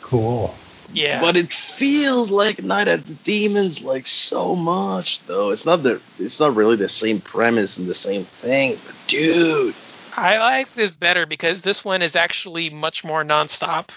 Cool. 0.02 0.54
Yeah, 0.94 1.22
But 1.22 1.36
it 1.36 1.54
feels 1.54 2.32
like 2.32 2.64
Night 2.64 2.88
of 2.88 3.06
the 3.06 3.14
Demons 3.14 3.82
like 3.82 4.08
so 4.08 4.56
much 4.56 5.22
though. 5.28 5.52
It's 5.52 5.66
not 5.66 5.84
the 5.84 6.02
it's 6.18 6.40
not 6.40 6.56
really 6.56 6.76
the 6.76 6.90
same 6.90 7.22
premise 7.22 7.78
and 7.78 7.88
the 7.88 7.96
same 7.96 8.26
thing, 8.42 8.80
but 8.86 8.96
dude. 9.08 9.76
I 10.16 10.38
like 10.38 10.74
this 10.76 10.92
better 10.92 11.26
because 11.26 11.62
this 11.62 11.86
one 11.86 12.02
is 12.02 12.16
actually 12.16 12.70
much 12.70 13.04
more 13.04 13.24
nonstop. 13.24 13.90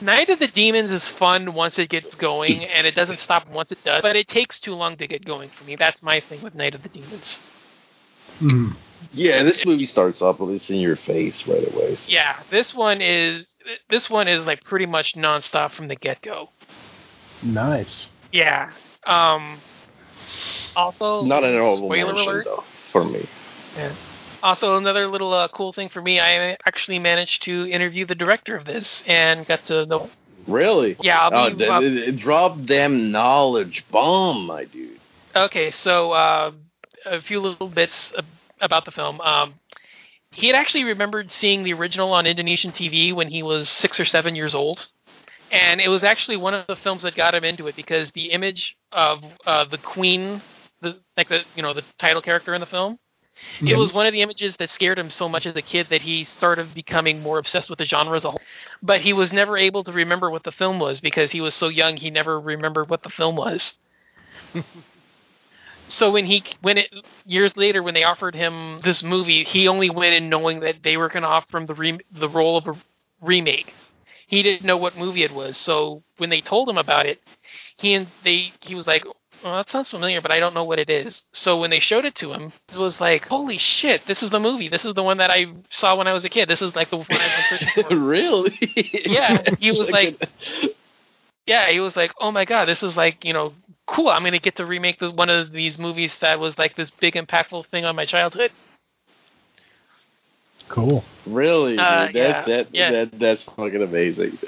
Night 0.00 0.30
of 0.30 0.38
the 0.38 0.48
Demons 0.48 0.90
is 0.90 1.06
fun 1.06 1.52
once 1.52 1.78
it 1.78 1.90
gets 1.90 2.14
going, 2.14 2.64
and 2.74 2.86
it 2.86 2.94
doesn't 2.94 3.18
stop 3.18 3.48
once 3.50 3.70
it 3.70 3.84
does, 3.84 4.02
but 4.02 4.16
it 4.16 4.28
takes 4.28 4.58
too 4.58 4.74
long 4.74 4.96
to 4.96 5.06
get 5.06 5.24
going 5.24 5.50
for 5.50 5.64
me. 5.64 5.76
That's 5.76 6.02
my 6.02 6.20
thing 6.20 6.42
with 6.42 6.54
Night 6.54 6.74
of 6.74 6.82
the 6.82 6.88
Demons. 6.88 7.40
Mm. 8.40 8.74
Yeah, 9.12 9.42
this 9.42 9.64
movie 9.66 9.86
starts 9.86 10.22
off 10.22 10.40
with 10.40 10.54
it's 10.54 10.70
in 10.70 10.76
your 10.76 10.96
face 10.96 11.46
right 11.46 11.72
away. 11.72 11.98
Yeah, 12.06 12.40
this 12.50 12.74
one 12.74 13.00
is 13.02 13.49
this 13.88 14.08
one 14.10 14.28
is 14.28 14.44
like 14.46 14.62
pretty 14.64 14.86
much 14.86 15.14
nonstop 15.14 15.70
from 15.72 15.88
the 15.88 15.96
get 15.96 16.22
go. 16.22 16.48
Nice. 17.42 18.06
Yeah. 18.32 18.70
Um. 19.04 19.60
Also, 20.76 21.24
Not 21.24 21.42
an 21.42 21.50
honorable 21.56 21.88
spoiler 21.88 22.12
mention 22.14 22.28
alert. 22.32 22.44
though 22.44 22.64
for 22.92 23.04
me. 23.04 23.28
Yeah. 23.76 23.94
Also, 24.42 24.76
another 24.76 25.06
little 25.06 25.32
uh, 25.34 25.48
cool 25.48 25.72
thing 25.72 25.88
for 25.88 26.00
me, 26.00 26.18
I 26.20 26.56
actually 26.66 26.98
managed 26.98 27.42
to 27.42 27.68
interview 27.70 28.06
the 28.06 28.14
director 28.14 28.56
of 28.56 28.64
this 28.64 29.02
and 29.06 29.46
got 29.46 29.64
to 29.66 29.84
know. 29.86 30.08
Really? 30.46 30.96
Yeah, 31.00 31.18
I'll 31.28 31.46
Oh, 31.46 31.50
be. 31.50 31.56
th- 31.56 31.70
uh, 31.70 31.80
it, 31.82 31.96
it 31.96 32.16
dropped 32.16 32.66
them 32.66 33.10
knowledge 33.12 33.84
bomb, 33.90 34.46
my 34.46 34.64
dude. 34.64 34.98
Okay, 35.36 35.70
so 35.70 36.12
uh, 36.12 36.52
a 37.04 37.20
few 37.20 37.40
little 37.40 37.68
bits 37.68 38.12
about 38.60 38.84
the 38.86 38.90
film. 38.90 39.20
Um, 39.20 39.54
he 40.30 40.46
had 40.46 40.56
actually 40.56 40.84
remembered 40.84 41.30
seeing 41.30 41.62
the 41.64 41.72
original 41.72 42.12
on 42.12 42.26
Indonesian 42.26 42.72
TV 42.72 43.12
when 43.12 43.28
he 43.28 43.42
was 43.42 43.68
six 43.68 43.98
or 43.98 44.04
seven 44.04 44.34
years 44.34 44.54
old, 44.54 44.88
and 45.50 45.80
it 45.80 45.88
was 45.88 46.04
actually 46.04 46.36
one 46.36 46.54
of 46.54 46.66
the 46.66 46.76
films 46.76 47.02
that 47.02 47.14
got 47.14 47.34
him 47.34 47.44
into 47.44 47.66
it 47.66 47.76
because 47.76 48.10
the 48.12 48.30
image 48.30 48.76
of 48.92 49.24
uh, 49.46 49.64
the 49.64 49.78
queen, 49.78 50.40
the 50.80 50.98
like 51.16 51.28
the 51.28 51.44
you 51.56 51.62
know 51.62 51.74
the 51.74 51.84
title 51.98 52.22
character 52.22 52.54
in 52.54 52.60
the 52.60 52.66
film, 52.66 52.98
it 53.60 53.76
was 53.76 53.92
one 53.92 54.06
of 54.06 54.12
the 54.12 54.22
images 54.22 54.56
that 54.56 54.70
scared 54.70 54.98
him 54.98 55.10
so 55.10 55.28
much 55.28 55.46
as 55.46 55.56
a 55.56 55.62
kid 55.62 55.88
that 55.90 56.02
he 56.02 56.24
started 56.24 56.74
becoming 56.74 57.20
more 57.20 57.38
obsessed 57.38 57.70
with 57.70 57.78
the 57.78 57.86
genre 57.86 58.16
as 58.16 58.24
a 58.24 58.30
whole. 58.30 58.40
But 58.82 59.00
he 59.00 59.12
was 59.12 59.32
never 59.32 59.56
able 59.56 59.82
to 59.84 59.92
remember 59.92 60.30
what 60.30 60.44
the 60.44 60.52
film 60.52 60.78
was 60.78 61.00
because 61.00 61.30
he 61.30 61.40
was 61.40 61.54
so 61.54 61.68
young. 61.68 61.96
He 61.96 62.10
never 62.10 62.38
remembered 62.38 62.88
what 62.88 63.02
the 63.02 63.10
film 63.10 63.36
was. 63.36 63.74
so 65.90 66.10
when 66.10 66.24
he 66.26 66.44
when 66.60 66.78
it 66.78 66.92
years 67.26 67.56
later 67.56 67.82
when 67.82 67.94
they 67.94 68.04
offered 68.04 68.34
him 68.34 68.80
this 68.82 69.02
movie, 69.02 69.44
he 69.44 69.68
only 69.68 69.90
went 69.90 70.14
in 70.14 70.28
knowing 70.28 70.60
that 70.60 70.82
they 70.82 70.96
were 70.96 71.08
going 71.08 71.22
to 71.22 71.28
offer 71.28 71.58
him 71.58 71.66
the 71.66 71.74
re- 71.74 72.00
the 72.12 72.28
role 72.28 72.56
of 72.56 72.68
a 72.68 72.76
remake. 73.20 73.74
He 74.26 74.42
didn't 74.42 74.64
know 74.64 74.76
what 74.76 74.96
movie 74.96 75.24
it 75.24 75.32
was. 75.32 75.56
So 75.56 76.02
when 76.18 76.30
they 76.30 76.40
told 76.40 76.68
him 76.68 76.78
about 76.78 77.06
it, 77.06 77.20
he 77.76 77.94
and 77.94 78.06
they 78.24 78.52
he 78.60 78.74
was 78.74 78.86
like, 78.86 79.04
well, 79.42 79.56
that 79.56 79.70
sounds 79.70 79.90
familiar, 79.90 80.20
but 80.20 80.30
I 80.30 80.38
don't 80.38 80.54
know 80.54 80.64
what 80.64 80.78
it 80.78 80.90
is. 80.90 81.24
So 81.32 81.60
when 81.60 81.70
they 81.70 81.80
showed 81.80 82.04
it 82.04 82.14
to 82.16 82.32
him, 82.32 82.52
it 82.72 82.78
was 82.78 83.00
like, 83.00 83.26
holy 83.26 83.58
shit, 83.58 84.06
this 84.06 84.22
is 84.22 84.30
the 84.30 84.40
movie. 84.40 84.68
This 84.68 84.84
is 84.84 84.94
the 84.94 85.02
one 85.02 85.16
that 85.18 85.30
I 85.30 85.46
saw 85.70 85.96
when 85.96 86.06
I 86.06 86.12
was 86.12 86.24
a 86.24 86.28
kid. 86.28 86.48
This 86.48 86.62
is 86.62 86.76
like 86.76 86.90
the 86.90 86.98
one 86.98 87.06
I've 87.10 87.18
been 87.18 87.58
searching 87.58 87.84
for. 87.84 87.96
really? 87.96 88.52
Yeah, 89.06 89.42
he 89.58 89.70
was 89.78 89.88
like, 89.90 90.22
yeah, 91.46 91.70
he 91.70 91.80
was 91.80 91.96
like, 91.96 92.12
oh 92.20 92.30
my 92.30 92.44
god, 92.44 92.66
this 92.66 92.82
is 92.82 92.96
like, 92.96 93.24
you 93.24 93.32
know, 93.32 93.54
cool. 93.90 94.08
I'm 94.08 94.22
gonna 94.22 94.38
get 94.38 94.56
to 94.56 94.66
remake 94.66 95.00
the, 95.00 95.10
one 95.10 95.28
of 95.28 95.52
these 95.52 95.78
movies 95.78 96.16
that 96.20 96.38
was 96.38 96.56
like 96.56 96.76
this 96.76 96.90
big 96.90 97.14
impactful 97.14 97.66
thing 97.66 97.84
on 97.84 97.96
my 97.96 98.04
childhood. 98.04 98.52
Cool. 100.68 101.04
really? 101.26 101.76
Uh, 101.76 102.06
dude? 102.06 102.14
yeah, 102.14 102.32
that, 102.32 102.46
that, 102.46 102.66
yeah. 102.72 102.90
that 102.92 103.18
that's 103.18 103.42
fucking 103.42 103.82
amazing. 103.82 104.38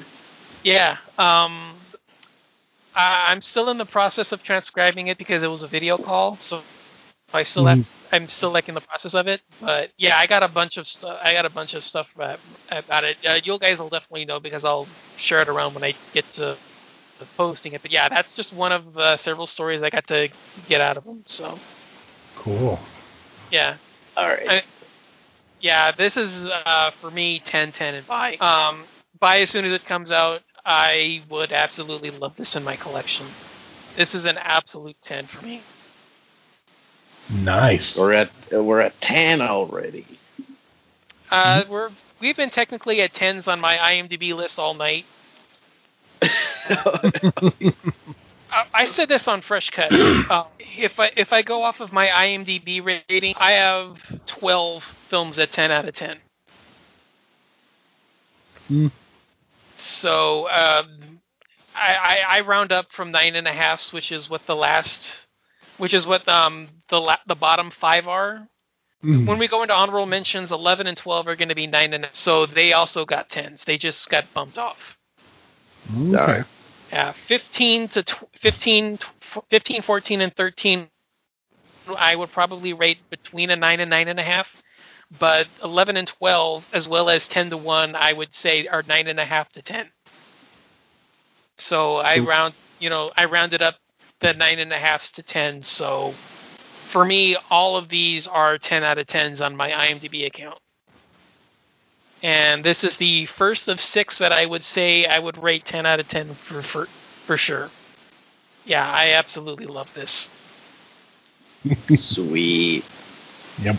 Yeah. 0.63 0.99
Um, 1.19 1.75
I, 2.95 3.27
I'm 3.29 3.41
still 3.41 3.69
in 3.71 3.79
the 3.79 3.85
process 3.85 4.31
of 4.31 4.43
transcribing 4.43 5.09
it 5.09 5.19
because 5.19 5.43
it 5.43 5.49
was 5.49 5.65
a 5.65 5.69
video 5.69 5.99
call, 5.99 6.39
so 6.39 6.63
I 7.33 7.43
still 7.43 7.67
have. 7.67 7.91
I'm 8.13 8.29
still 8.29 8.53
like 8.53 8.69
in 8.69 8.75
the 8.77 8.81
process 8.81 9.15
of 9.15 9.27
it, 9.27 9.41
but 9.61 9.91
yeah, 9.97 10.17
I 10.17 10.29
got 10.29 10.45
a 10.45 10.49
bunch 10.49 10.77
of 10.77 10.87
stuff. 10.87 11.19
I 11.21 11.33
got 11.33 11.47
a 11.47 11.51
bunch 11.51 11.75
of 11.75 11.83
stuff 11.83 12.07
about, 12.15 12.39
about 12.71 13.05
it. 13.05 13.17
Uh, 13.27 13.41
you 13.43 13.59
guys 13.59 13.79
will 13.79 13.89
definitely 13.89 14.27
know 14.27 14.39
because 14.39 14.65
I'll 14.65 14.87
share 15.17 15.43
it 15.43 15.49
around 15.49 15.75
when 15.75 15.83
I 15.83 15.95
get 16.13 16.31
to 16.35 16.57
posting 17.37 17.73
it. 17.73 17.83
But 17.83 17.91
yeah, 17.91 18.09
that's 18.09 18.33
just 18.35 18.53
one 18.53 18.73
of 18.73 18.97
uh, 18.97 19.17
several 19.17 19.47
stories 19.47 19.83
I 19.83 19.91
got 19.91 20.07
to 20.09 20.29
get 20.69 20.81
out 20.81 20.97
of 20.97 21.05
them. 21.05 21.23
So 21.27 21.59
Cool. 22.37 22.79
yeah. 23.51 23.77
All 24.17 24.29
right. 24.29 24.49
I- 24.49 24.63
yeah, 25.61 25.93
this 25.93 26.17
is 26.17 26.45
uh, 26.47 26.91
for 27.01 27.11
me 27.13 27.39
10, 27.45 27.71
10, 27.71 27.95
and 27.95 28.07
buy. 28.07 28.35
Um, 28.37 28.85
buy 29.21 29.39
as 29.43 29.51
soon 29.51 29.65
as 29.65 29.73
it 29.73 29.85
comes 29.85 30.11
out. 30.11 30.41
I 30.67 31.23
would 31.31 31.53
absolutely 31.53 32.11
love 32.11 32.35
this 32.37 32.57
in 32.57 32.65
my 32.65 32.75
collection. 32.77 33.29
This 33.97 34.13
is 34.15 34.25
an 34.25 34.39
absolute 34.39 34.97
10 35.03 35.29
for 35.29 35.41
me. 35.45 35.63
Nice. 37.31 37.97
We're 37.99 38.13
at 38.13 38.31
we're 38.51 38.81
at 38.81 39.01
ten 39.01 39.41
already. 39.41 40.07
Uh, 41.31 41.65
We're 41.69 41.91
we've 42.21 42.37
been 42.37 42.51
technically 42.51 43.01
at 43.01 43.15
10s 43.15 43.49
on 43.49 43.59
my 43.61 43.77
IMDb 43.77 44.35
list 44.35 44.59
all 44.59 44.75
night. 44.75 45.07
I, 48.53 48.65
I 48.75 48.87
said 48.87 49.09
this 49.09 49.27
on 49.29 49.41
Fresh 49.41 49.71
Cut. 49.71 49.91
Uh, 50.31 50.45
if 50.59 50.99
I 50.99 51.11
if 51.17 51.33
I 51.33 51.43
go 51.43 51.63
off 51.63 51.81
of 51.81 51.93
my 51.93 52.07
IMDb 52.07 52.83
rating, 52.85 53.35
I 53.37 53.53
have 53.53 53.99
12 54.27 54.83
films 55.11 55.39
at 55.39 55.53
10 55.53 55.71
out 55.71 55.87
of 55.87 55.95
10. 55.95 56.17
Hmm. 58.69 58.87
So 59.77 60.49
um, 60.49 61.21
I, 61.75 61.95
I, 61.95 62.19
I 62.29 62.41
round 62.41 62.73
up 62.73 62.87
from 62.93 63.11
nine 63.11 63.35
and 63.35 63.47
a 63.47 63.53
half, 63.53 63.93
which 63.93 64.13
is 64.13 64.31
what 64.31 64.47
the 64.47 64.57
last, 64.57 65.27
which 65.79 65.93
is 65.93 66.07
what 66.07 66.27
um 66.29 66.69
the 66.89 67.01
la- 67.01 67.19
the 67.27 67.35
bottom 67.35 67.71
five 67.71 68.07
are. 68.07 68.49
Mhm. 69.05 69.27
When 69.27 69.39
we 69.39 69.49
go 69.49 69.63
into 69.63 69.75
honorable 69.75 70.07
mentions, 70.07 70.53
eleven 70.53 70.87
and 70.87 70.97
twelve 70.97 71.27
are 71.27 71.37
going 71.37 71.49
to 71.49 71.55
be 71.55 71.67
nine 71.67 71.93
and 71.93 72.09
so 72.13 72.47
they 72.47 72.73
also 72.73 73.05
got 73.05 73.29
tens. 73.29 73.65
They 73.65 73.77
just 73.77 74.09
got 74.09 74.33
bumped 74.33 74.59
off. 74.59 74.79
Okay. 75.91 76.17
All 76.19 76.27
right. 76.27 76.45
Yeah, 76.93 77.13
15 77.27 77.89
to 77.89 78.03
tw- 78.03 78.29
15, 78.41 78.99
tw- 78.99 79.45
15, 79.51 79.83
14, 79.83 80.21
and 80.21 80.37
13, 80.37 80.89
I 81.97 82.15
would 82.15 82.31
probably 82.33 82.73
rate 82.75 82.99
between 83.11 83.51
a 83.51 83.57
9 83.57 83.81
and 83.81 83.91
9.5. 83.91 84.47
But 85.19 85.47
11 85.63 85.97
and 85.97 86.09
12, 86.09 86.67
as 86.73 86.89
well 86.89 87.11
as 87.11 87.29
10 87.29 87.51
to 87.51 87.57
1, 87.57 87.97
I 87.97 88.13
would 88.13 88.35
say 88.35 88.67
are 88.67 88.83
9.5 88.83 89.49
to 89.51 89.63
10. 89.63 89.91
So 91.59 91.99
I 91.99 92.19
mm. 92.19 92.27
round, 92.27 92.55
you 92.79 92.89
know, 92.89 93.13
I 93.17 93.27
rounded 93.27 93.63
up 93.63 93.77
the 94.21 94.35
9.5s 94.35 95.13
to 95.13 95.23
10. 95.23 95.63
So 95.63 96.15
for 96.93 97.05
me, 97.05 97.37
all 97.51 97.77
of 97.77 97.89
these 97.89 98.27
are 98.27 98.59
10 98.59 98.85
out 98.85 98.99
of 98.99 99.07
10s 99.07 99.45
on 99.45 99.57
my 99.57 99.71
IMDb 99.71 100.27
account. 100.27 100.59
And 102.23 102.63
this 102.65 102.85
is 102.85 102.97
the 102.99 103.27
first 103.27 103.69
of 103.69 103.81
six 103.81 104.19
that 104.19 104.33
I 104.33 104.47
would 104.47 104.63
say 104.63 105.07
I 105.07 105.19
would 105.19 105.43
rate 105.43 105.65
10 105.65 105.87
out 105.87 105.99
of 106.01 106.09
10 106.09 106.37
for 106.49 106.63
for, 106.63 106.89
for 107.27 107.37
sure. 107.37 107.71
Yeah, 108.65 108.89
I 108.89 109.13
absolutely 109.15 109.67
love 109.67 109.89
this. 109.95 110.29
Sweet. 111.95 112.85
Yep. 113.59 113.77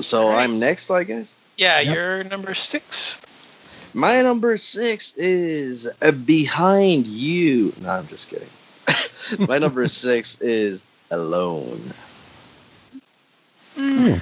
So 0.00 0.30
I'm 0.30 0.58
next, 0.58 0.90
I 0.90 1.04
guess. 1.04 1.34
Yeah, 1.56 1.80
Yep. 1.80 1.94
you're 1.94 2.24
number 2.24 2.54
six. 2.54 3.18
My 3.92 4.22
number 4.22 4.56
six 4.56 5.12
is 5.16 5.88
uh, 6.00 6.10
Behind 6.12 7.06
You. 7.06 7.72
No, 7.80 7.88
I'm 7.88 8.06
just 8.06 8.28
kidding. 8.28 8.48
My 9.48 9.58
number 9.58 9.86
six 9.88 10.36
is 10.40 10.82
Alone. 11.10 11.92
Hmm. 13.74 14.14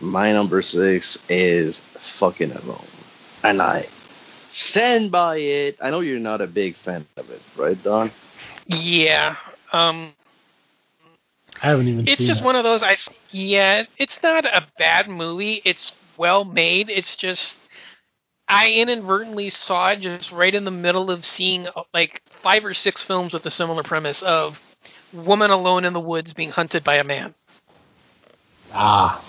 My 0.00 0.32
number 0.32 0.62
six 0.62 1.18
is 1.28 1.80
fucking 1.98 2.52
Alone. 2.52 2.86
And 3.42 3.60
I 3.60 3.88
stand 4.48 5.10
by 5.10 5.38
it. 5.38 5.76
I 5.80 5.90
know 5.90 6.00
you're 6.00 6.18
not 6.18 6.40
a 6.40 6.46
big 6.46 6.76
fan 6.76 7.06
of 7.16 7.30
it, 7.30 7.42
right, 7.56 7.80
Don? 7.82 8.10
Yeah. 8.66 9.36
Um, 9.72 10.12
I 11.62 11.68
haven't 11.68 11.88
even 11.88 12.08
it's 12.08 12.18
seen 12.18 12.26
just 12.26 12.40
it. 12.40 12.44
one 12.44 12.56
of 12.56 12.64
those. 12.64 12.82
I 12.82 12.96
yeah, 13.30 13.84
it's 13.98 14.22
not 14.22 14.44
a 14.44 14.66
bad 14.78 15.08
movie. 15.08 15.62
It's 15.64 15.92
well 16.16 16.44
made. 16.44 16.88
It's 16.88 17.16
just 17.16 17.56
I 18.48 18.70
inadvertently 18.72 19.50
saw 19.50 19.90
it 19.90 20.00
just 20.00 20.30
right 20.30 20.54
in 20.54 20.64
the 20.64 20.70
middle 20.70 21.10
of 21.10 21.24
seeing 21.24 21.66
uh, 21.68 21.82
like 21.92 22.22
five 22.42 22.64
or 22.64 22.74
six 22.74 23.04
films 23.04 23.32
with 23.32 23.44
a 23.46 23.50
similar 23.50 23.82
premise 23.82 24.22
of 24.22 24.58
woman 25.12 25.50
alone 25.50 25.84
in 25.84 25.92
the 25.92 26.00
woods 26.00 26.32
being 26.32 26.50
hunted 26.50 26.84
by 26.84 26.96
a 26.96 27.04
man. 27.04 27.34
Ah. 28.72 29.24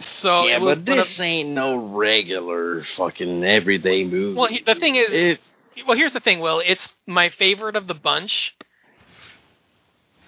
So 0.00 0.46
yeah, 0.46 0.58
was 0.58 0.76
but 0.76 0.84
this 0.86 1.20
ain't 1.20 1.50
no 1.50 1.76
regular 1.76 2.82
fucking 2.82 3.44
everyday 3.44 4.04
movie. 4.04 4.36
Well, 4.36 4.48
he- 4.48 4.60
the 4.60 4.74
thing 4.74 4.96
is, 4.96 5.12
It- 5.12 5.40
well, 5.86 5.96
here's 5.96 6.12
the 6.12 6.20
thing, 6.20 6.40
Will. 6.40 6.62
It's 6.64 6.88
my 7.06 7.28
favorite 7.28 7.76
of 7.76 7.86
the 7.86 7.94
bunch. 7.94 8.54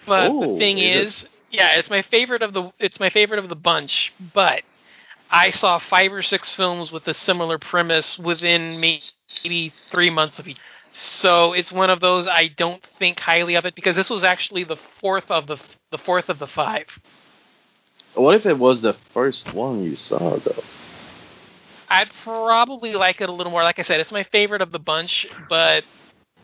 But 0.06 0.30
Oh, 0.30 0.40
the 0.52 0.58
thing 0.58 0.78
is 0.78 1.22
is, 1.22 1.24
yeah, 1.50 1.76
it's 1.76 1.90
my 1.90 2.02
favorite 2.02 2.42
of 2.42 2.52
the 2.52 2.72
it's 2.78 2.98
my 3.00 3.10
favorite 3.10 3.38
of 3.38 3.48
the 3.48 3.56
bunch. 3.56 4.12
But 4.34 4.62
I 5.30 5.50
saw 5.50 5.78
five 5.78 6.12
or 6.12 6.22
six 6.22 6.54
films 6.54 6.90
with 6.90 7.06
a 7.08 7.14
similar 7.14 7.58
premise 7.58 8.18
within 8.18 8.80
maybe 8.80 9.72
three 9.90 10.10
months 10.10 10.38
of 10.38 10.48
each. 10.48 10.58
So 10.92 11.52
it's 11.52 11.70
one 11.70 11.90
of 11.90 12.00
those 12.00 12.26
I 12.26 12.48
don't 12.48 12.82
think 12.98 13.20
highly 13.20 13.54
of 13.54 13.66
it 13.66 13.74
because 13.74 13.94
this 13.96 14.08
was 14.10 14.24
actually 14.24 14.64
the 14.64 14.78
fourth 15.00 15.30
of 15.30 15.46
the 15.46 15.58
the 15.90 15.98
fourth 15.98 16.28
of 16.30 16.38
the 16.38 16.46
five. 16.46 16.86
What 18.18 18.34
if 18.34 18.46
it 18.46 18.58
was 18.58 18.80
the 18.80 18.94
first 19.12 19.52
one 19.54 19.82
you 19.82 19.96
saw, 19.96 20.38
though? 20.38 20.64
I'd 21.88 22.10
probably 22.22 22.92
like 22.92 23.20
it 23.20 23.28
a 23.28 23.32
little 23.32 23.50
more. 23.52 23.62
Like 23.62 23.78
I 23.78 23.82
said, 23.82 24.00
it's 24.00 24.12
my 24.12 24.24
favorite 24.24 24.60
of 24.60 24.72
the 24.72 24.78
bunch, 24.78 25.26
but 25.48 25.84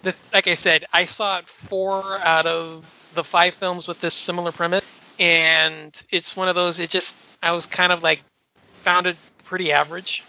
the, 0.03 0.15
like 0.33 0.47
I 0.47 0.55
said, 0.55 0.87
I 0.93 1.05
saw 1.05 1.39
it 1.39 1.45
four 1.69 2.19
out 2.19 2.47
of 2.47 2.85
the 3.15 3.25
five 3.25 3.55
films 3.55 3.87
with 3.87 4.01
this 4.01 4.15
similar 4.15 4.53
premise, 4.53 4.85
and 5.19 5.95
it's 6.11 6.37
one 6.37 6.49
of 6.49 6.55
those. 6.55 6.79
It 6.79 6.91
just 6.91 7.15
I 7.43 7.53
was 7.53 7.67
kind 7.67 7.93
of 7.93 8.03
like 8.03 8.23
found 8.85 9.07
it 9.07 9.17
pretty 9.45 9.71
average. 9.73 10.23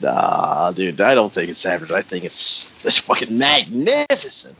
Nah, 0.00 0.70
dude, 0.72 1.00
I 1.00 1.14
don't 1.14 1.32
think 1.32 1.50
it's 1.50 1.64
average. 1.64 1.90
I 1.90 2.02
think 2.02 2.24
it's 2.24 2.70
it's 2.84 2.98
fucking 3.00 3.36
magnificent. 3.36 4.56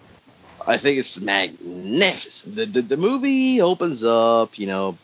I 0.67 0.79
think 0.79 0.99
it's 0.99 1.21
magnificent. 1.21 2.57
The, 2.57 2.67
the 2.67 2.83
the 2.83 2.97
movie 2.97 3.61
opens 3.61 4.03
up, 4.03 4.59
you 4.59 4.67
know, 4.67 4.99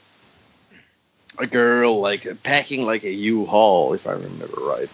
a 1.39 1.47
girl 1.47 2.01
like 2.01 2.27
packing 2.43 2.83
like 2.83 3.05
a 3.05 3.11
U-Haul, 3.11 3.95
if 3.95 4.07
I 4.07 4.13
remember 4.13 4.47
right. 4.61 4.89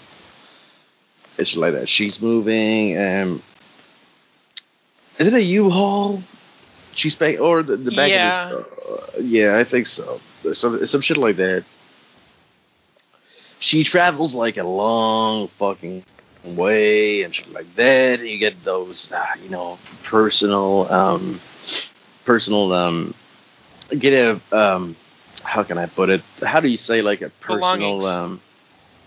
It's 1.37 1.57
like 1.57 1.75
that. 1.75 1.89
She's 1.89 2.21
moving, 2.21 2.97
and 2.97 3.43
is 5.19 5.27
it 5.29 5.35
a 5.35 5.43
U-Haul? 5.43 6.23
She's 6.95 7.15
back, 7.15 7.39
or 7.39 7.63
the, 7.63 7.77
the 7.77 7.93
back 7.93 8.11
Yeah. 8.11 8.51
of 8.51 8.65
his. 8.65 8.67
Uh, 8.89 9.21
yeah, 9.23 9.57
I 9.57 9.65
think 9.65 9.87
so. 9.87 10.21
Some 10.53 10.85
some 10.87 11.01
shit 11.01 11.17
like 11.17 11.37
that. 11.37 11.65
She 13.61 13.85
travels 13.85 14.35
like 14.35 14.57
a 14.57 14.63
long 14.65 15.49
fucking 15.59 16.05
way 16.45 17.23
and 17.23 17.35
shit 17.35 17.51
like 17.53 17.73
that. 17.77 18.21
You 18.21 18.39
get 18.39 18.65
those, 18.65 19.11
uh, 19.13 19.25
you 19.43 19.51
know, 19.51 19.79
personal, 20.05 20.91
um, 20.93 21.41
personal, 22.25 22.73
um, 22.73 23.15
get 23.97 24.13
a, 24.13 24.41
um, 24.57 24.97
how 25.43 25.63
can 25.63 25.79
I 25.79 25.87
put 25.87 26.11
it? 26.11 26.23
How 26.43 26.61
do 26.61 26.69
you 26.69 26.77
say 26.77 27.03
like 27.03 27.23
a 27.23 27.31
personal, 27.31 28.05
um, 28.07 28.41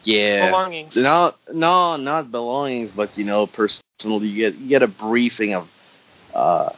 yeah, 0.04 0.50
Belongings. 0.50 0.96
not 0.96 1.38
no, 1.54 1.96
not 1.98 2.32
belongings, 2.32 2.92
but 2.92 3.18
you 3.18 3.26
know, 3.26 3.48
personal. 3.48 3.82
You 4.04 4.36
get 4.36 4.56
you 4.56 4.68
get 4.68 4.84
a 4.84 4.88
briefing 4.88 5.54
of 5.54 5.70
uh, 6.34 6.72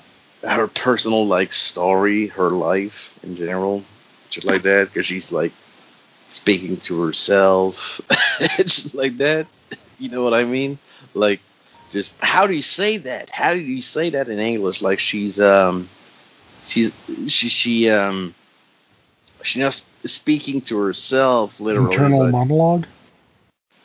her 0.43 0.67
personal 0.67 1.25
like 1.25 1.53
story, 1.53 2.27
her 2.27 2.49
life 2.49 3.09
in 3.21 3.35
general, 3.35 3.83
shit 4.29 4.43
like 4.43 4.63
that. 4.63 4.87
Because 4.87 5.05
she's 5.05 5.31
like 5.31 5.53
speaking 6.31 6.77
to 6.81 7.01
herself, 7.01 8.01
shit 8.65 8.93
like 8.93 9.17
that. 9.17 9.47
You 9.99 10.09
know 10.09 10.23
what 10.23 10.33
I 10.33 10.43
mean? 10.43 10.79
Like, 11.13 11.39
just 11.91 12.13
how 12.19 12.47
do 12.47 12.53
you 12.53 12.61
say 12.61 12.97
that? 12.97 13.29
How 13.29 13.53
do 13.53 13.59
you 13.59 13.81
say 13.81 14.09
that 14.11 14.27
in 14.27 14.39
English? 14.39 14.81
Like 14.81 14.99
she's 14.99 15.39
um, 15.39 15.89
she's 16.67 16.91
she 17.27 17.49
she 17.49 17.89
um, 17.89 18.35
she's 19.43 19.61
not 19.61 19.81
speaking 20.05 20.61
to 20.61 20.77
herself 20.77 21.59
literally. 21.59 21.93
Internal 21.93 22.31
monologue. 22.31 22.85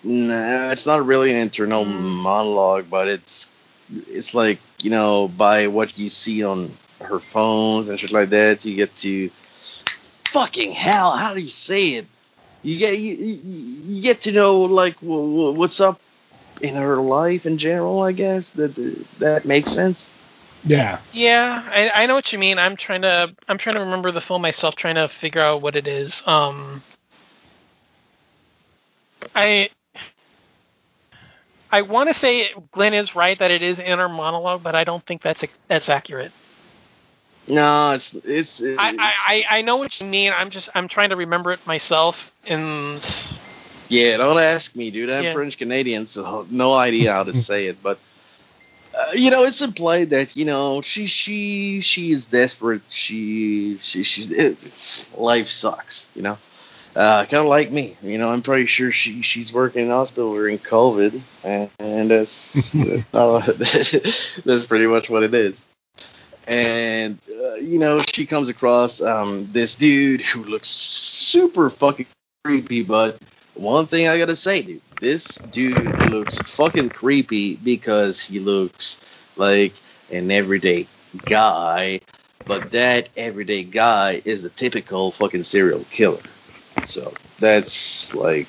Nah, 0.02 0.70
it's 0.70 0.86
not 0.86 1.04
really 1.04 1.30
an 1.30 1.36
internal 1.36 1.84
hmm. 1.84 2.22
monologue, 2.22 2.86
but 2.90 3.08
it's 3.08 3.46
it's 3.90 4.34
like 4.34 4.58
you 4.80 4.90
know 4.90 5.28
by 5.28 5.66
what 5.66 5.98
you 5.98 6.08
see 6.10 6.44
on 6.44 6.76
her 7.00 7.20
phones 7.20 7.88
and 7.88 7.98
shit 7.98 8.10
like 8.10 8.30
that, 8.30 8.64
you 8.64 8.76
get 8.76 8.94
to 8.96 9.30
fucking 10.32 10.72
hell. 10.72 11.16
How 11.16 11.34
do 11.34 11.40
you 11.40 11.48
say 11.48 11.94
it? 11.94 12.06
You 12.62 12.78
get 12.78 12.98
you, 12.98 13.14
you, 13.14 13.34
you 13.94 14.02
get 14.02 14.22
to 14.22 14.32
know 14.32 14.62
like 14.62 15.00
w- 15.00 15.36
w- 15.36 15.58
what's 15.58 15.80
up 15.80 16.00
in 16.60 16.74
her 16.74 16.96
life 16.96 17.46
in 17.46 17.58
general. 17.58 18.02
I 18.02 18.12
guess 18.12 18.50
that 18.50 18.74
that 19.20 19.44
makes 19.44 19.72
sense. 19.72 20.08
Yeah. 20.64 21.00
Yeah, 21.12 21.62
I, 21.66 22.02
I 22.02 22.06
know 22.06 22.14
what 22.14 22.32
you 22.32 22.38
mean. 22.38 22.58
I'm 22.58 22.76
trying 22.76 23.02
to 23.02 23.34
I'm 23.48 23.58
trying 23.58 23.74
to 23.76 23.80
remember 23.80 24.12
the 24.12 24.20
film 24.20 24.42
myself, 24.42 24.76
trying 24.76 24.96
to 24.96 25.08
figure 25.08 25.40
out 25.40 25.62
what 25.62 25.76
it 25.76 25.86
is. 25.86 26.22
Um, 26.26 26.82
I 29.34 29.70
I 31.70 31.82
want 31.82 32.08
to 32.08 32.14
say 32.14 32.50
Glenn 32.72 32.94
is 32.94 33.14
right 33.14 33.38
that 33.38 33.50
it 33.50 33.62
is 33.62 33.78
inner 33.78 34.08
monologue, 34.08 34.62
but 34.62 34.74
I 34.74 34.84
don't 34.84 35.04
think 35.06 35.22
that's 35.22 35.44
that's 35.68 35.88
accurate. 35.88 36.32
No, 37.46 37.92
it's 37.92 38.12
it's, 38.24 38.60
it's 38.60 38.78
I, 38.78 38.94
I, 38.98 39.12
I 39.26 39.58
I 39.58 39.62
know 39.62 39.76
what 39.76 40.00
you 40.00 40.06
mean. 40.06 40.32
I'm 40.36 40.50
just 40.50 40.68
I'm 40.74 40.88
trying 40.88 41.10
to 41.10 41.16
remember 41.16 41.52
it 41.52 41.66
myself. 41.66 42.32
And 42.46 43.04
Yeah, 43.88 44.18
don't 44.18 44.38
ask 44.38 44.74
me, 44.76 44.90
dude. 44.90 45.10
I'm 45.10 45.24
Yeah. 45.24 45.32
French 45.32 45.56
Canadian, 45.56 46.06
so 46.06 46.46
no 46.50 46.74
idea 46.74 47.12
how 47.12 47.24
to 47.24 47.34
say 47.42 47.66
it. 47.66 47.82
But 47.82 47.98
uh, 48.98 49.12
you 49.14 49.30
know, 49.30 49.44
it's 49.44 49.62
implied 49.62 50.10
that 50.10 50.36
you 50.36 50.44
know 50.44 50.82
she 50.82 51.06
she 51.06 51.80
she 51.80 52.12
is 52.12 52.24
desperate. 52.24 52.82
She 52.90 53.78
she 53.80 54.02
she's 54.02 54.30
it, 54.30 54.58
life 55.16 55.48
sucks. 55.48 56.08
You 56.14 56.22
know, 56.22 56.38
uh, 56.96 57.24
kind 57.24 57.34
of 57.42 57.46
like 57.46 57.70
me. 57.70 57.96
You 58.02 58.18
know, 58.18 58.28
I'm 58.28 58.42
pretty 58.42 58.66
sure 58.66 58.90
she 58.90 59.22
she's 59.22 59.52
working 59.52 59.82
in 59.82 59.88
hospital 59.90 60.32
during 60.34 60.58
COVID, 60.58 61.22
and, 61.44 61.70
and 61.78 62.10
that's 62.10 62.52
that's, 62.74 63.04
all- 63.14 63.40
that's 64.44 64.66
pretty 64.66 64.86
much 64.86 65.08
what 65.08 65.22
it 65.22 65.32
is. 65.34 65.56
And 66.46 67.18
uh, 67.30 67.54
you 67.56 67.78
know, 67.78 68.00
she 68.12 68.26
comes 68.26 68.48
across 68.48 69.00
um, 69.00 69.48
this 69.52 69.76
dude 69.76 70.22
who 70.22 70.44
looks 70.44 70.68
super 70.68 71.70
fucking 71.70 72.06
creepy, 72.44 72.82
but 72.82 73.20
one 73.58 73.86
thing 73.86 74.08
I 74.08 74.18
gotta 74.18 74.36
say, 74.36 74.62
dude, 74.62 74.82
this 75.00 75.36
dude 75.50 76.00
looks 76.10 76.38
fucking 76.56 76.90
creepy 76.90 77.56
because 77.56 78.20
he 78.20 78.38
looks 78.40 78.98
like 79.36 79.74
an 80.10 80.30
everyday 80.30 80.88
guy, 81.26 82.00
but 82.46 82.70
that 82.72 83.10
everyday 83.16 83.64
guy 83.64 84.22
is 84.24 84.44
a 84.44 84.50
typical 84.50 85.12
fucking 85.12 85.44
serial 85.44 85.84
killer. 85.90 86.22
So 86.86 87.14
that's 87.40 88.12
like, 88.14 88.48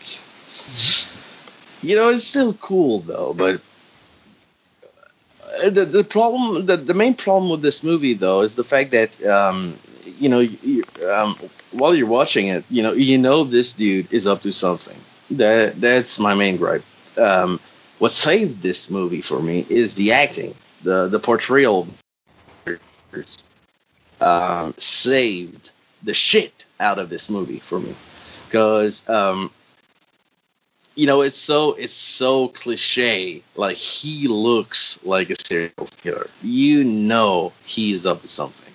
you 1.81 1.95
know, 1.95 2.09
it's 2.09 2.25
still 2.27 2.53
cool 2.55 3.01
though, 3.01 3.33
but. 3.33 3.61
uh, 5.63 5.69
The, 5.69 5.85
the 5.85 6.03
problem, 6.03 6.65
the, 6.65 6.77
the 6.77 6.93
main 6.93 7.15
problem 7.15 7.51
with 7.51 7.61
this 7.61 7.83
movie, 7.83 8.13
though, 8.13 8.41
is 8.41 8.55
the 8.55 8.63
fact 8.63 8.91
that 8.91 9.09
um, 9.25 9.77
you 10.05 10.29
know, 10.29 10.41
um, 11.11 11.37
while 11.71 11.95
you're 11.95 12.07
watching 12.07 12.47
it, 12.47 12.65
you 12.69 12.83
know, 12.83 12.93
you 12.93 13.17
know 13.17 13.43
this 13.43 13.73
dude 13.73 14.11
is 14.11 14.27
up 14.27 14.41
to 14.43 14.51
something. 14.51 14.97
That 15.31 15.79
that's 15.79 16.19
my 16.19 16.33
main 16.33 16.57
gripe. 16.57 16.83
Um, 17.17 17.59
what 17.99 18.13
saved 18.13 18.61
this 18.61 18.89
movie 18.89 19.21
for 19.21 19.41
me 19.41 19.65
is 19.69 19.93
the 19.93 20.11
acting, 20.13 20.55
the 20.83 21.07
the 21.07 21.19
portrayal. 21.19 21.87
Um, 24.21 24.73
saved 24.77 25.71
the 26.03 26.13
shit 26.13 26.65
out 26.79 26.99
of 26.99 27.09
this 27.09 27.29
movie 27.29 27.59
for 27.59 27.79
me, 27.79 27.95
because 28.47 29.01
um, 29.07 29.51
you 30.95 31.07
know 31.07 31.21
it's 31.21 31.37
so 31.37 31.73
it's 31.73 31.93
so 31.93 32.49
cliche. 32.49 33.43
Like 33.55 33.77
he 33.77 34.27
looks 34.27 34.97
like 35.03 35.29
a 35.29 35.35
serial 35.45 35.87
killer. 36.01 36.29
You 36.41 36.83
know 36.83 37.53
he's 37.65 38.05
up 38.05 38.21
to 38.21 38.27
something. 38.27 38.68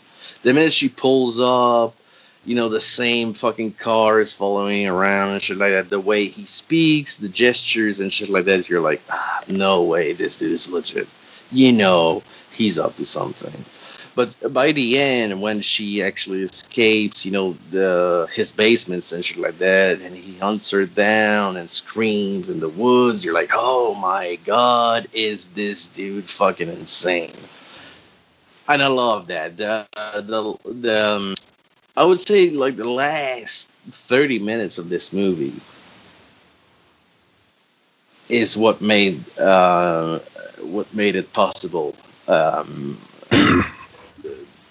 The 0.45 0.53
minute 0.53 0.75
she 0.75 0.91
pulls 0.91 1.41
up, 1.41 1.97
you 2.45 2.55
know, 2.55 2.69
the 2.69 2.81
same 2.81 3.33
fucking 3.33 3.73
car 3.73 4.21
is 4.21 4.35
following 4.35 4.87
around 4.87 5.31
and 5.31 5.43
shit 5.43 5.57
like 5.57 5.73
that. 5.73 5.89
The 5.89 5.99
way 5.99 6.27
he 6.27 6.45
speaks, 6.45 7.17
the 7.17 7.31
gestures 7.31 7.99
and 7.99 8.13
shit 8.13 8.29
like 8.29 8.45
that, 8.45 8.69
you're 8.69 8.83
like, 8.83 9.01
ah, 9.09 9.43
no 9.49 9.83
way, 9.85 10.13
this 10.13 10.37
dude 10.37 10.53
is 10.53 10.69
legit. 10.69 11.09
You 11.51 11.73
know, 11.73 12.23
he's 12.53 12.79
up 12.79 12.95
to 12.97 13.07
something. 13.07 13.65
But 14.15 14.53
by 14.53 14.73
the 14.73 14.99
end, 14.99 15.41
when 15.41 15.63
she 15.63 16.03
actually 16.03 16.43
escapes, 16.43 17.25
you 17.25 17.33
know, 17.33 17.57
the 17.71 18.29
his 18.33 18.53
basements 18.53 19.13
and 19.13 19.25
shit 19.25 19.39
like 19.39 19.59
that, 19.59 20.03
and 20.03 20.15
he 20.15 20.39
hunts 20.39 20.71
her 20.71 20.85
down 20.87 21.57
and 21.57 21.71
screams 21.71 22.51
in 22.51 22.61
the 22.61 22.69
woods, 22.69 23.25
you're 23.25 23.35
like, 23.35 23.51
oh 23.55 23.95
my 23.95 24.37
god, 24.45 25.09
is 25.15 25.47
this 25.55 25.87
dude 25.87 26.31
fucking 26.31 26.69
insane? 26.69 27.35
And 28.69 28.83
I 28.83 28.87
love 28.89 29.29
that. 29.29 29.57
The 29.57 29.87
uh, 29.97 30.21
the 30.21 30.57
the 30.65 31.07
um, 31.07 31.35
I 31.97 32.05
would 32.05 32.21
say 32.21 32.51
like 32.51 32.77
the 32.77 32.89
last 32.89 33.67
thirty 34.09 34.39
minutes 34.39 34.79
of 34.79 34.89
this 34.89 35.13
movie 35.13 35.61
is 38.29 38.57
what 38.57 38.81
made 38.81 39.25
uh, 39.39 40.19
what 40.61 40.93
made 40.95 41.17
it 41.17 41.33
possible 41.33 41.95
um, 42.29 42.99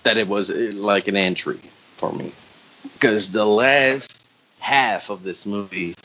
that 0.04 0.18
it 0.18 0.28
was 0.28 0.50
uh, 0.50 0.72
like 0.74 1.08
an 1.08 1.16
entry 1.16 1.60
for 1.98 2.12
me 2.14 2.34
because 2.94 3.30
the 3.32 3.46
last 3.46 4.26
half 4.60 5.10
of 5.10 5.24
this 5.24 5.46
movie 5.46 5.96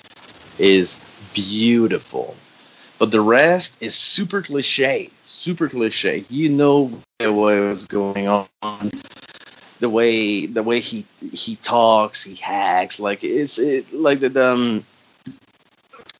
is 0.59 0.97
beautiful 1.35 2.35
but 2.98 3.10
the 3.10 3.20
rest 3.20 3.72
is 3.80 3.94
super 3.94 4.42
cliche 4.42 5.10
super 5.24 5.68
cliche. 5.68 6.24
You 6.28 6.48
know 6.48 6.92
what 7.20 7.60
was 7.60 7.86
going 7.86 8.28
on 8.28 8.90
the 9.80 9.88
way 9.88 10.46
the 10.46 10.62
way 10.62 10.80
he 10.80 11.06
he 11.32 11.56
talks 11.56 12.22
he 12.22 12.34
hacks 12.34 12.98
like 12.98 13.22
it's 13.22 13.58
it 13.58 13.92
like 13.92 14.20
the, 14.20 14.44
um 14.44 14.84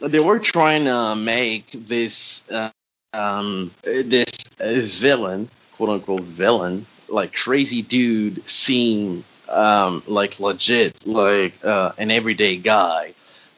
they 0.01 0.21
were 0.21 0.39
trying 0.39 0.85
to 0.85 1.15
make 1.17 1.71
this 1.73 2.43
uh, 2.51 2.71
um 3.13 3.73
this 3.85 4.29
uh, 4.61 4.81
villain 5.01 5.51
quote 5.77 5.91
unquote 5.91 6.23
villain 6.23 6.87
like 7.09 7.33
crazy 7.33 7.83
dude 7.83 8.43
seem 8.49 9.25
um 9.49 10.03
like 10.07 10.39
legit 10.39 10.95
like 11.07 11.55
uh 11.65 11.93
an 11.99 12.11
everyday 12.11 12.57
guy. 12.57 13.15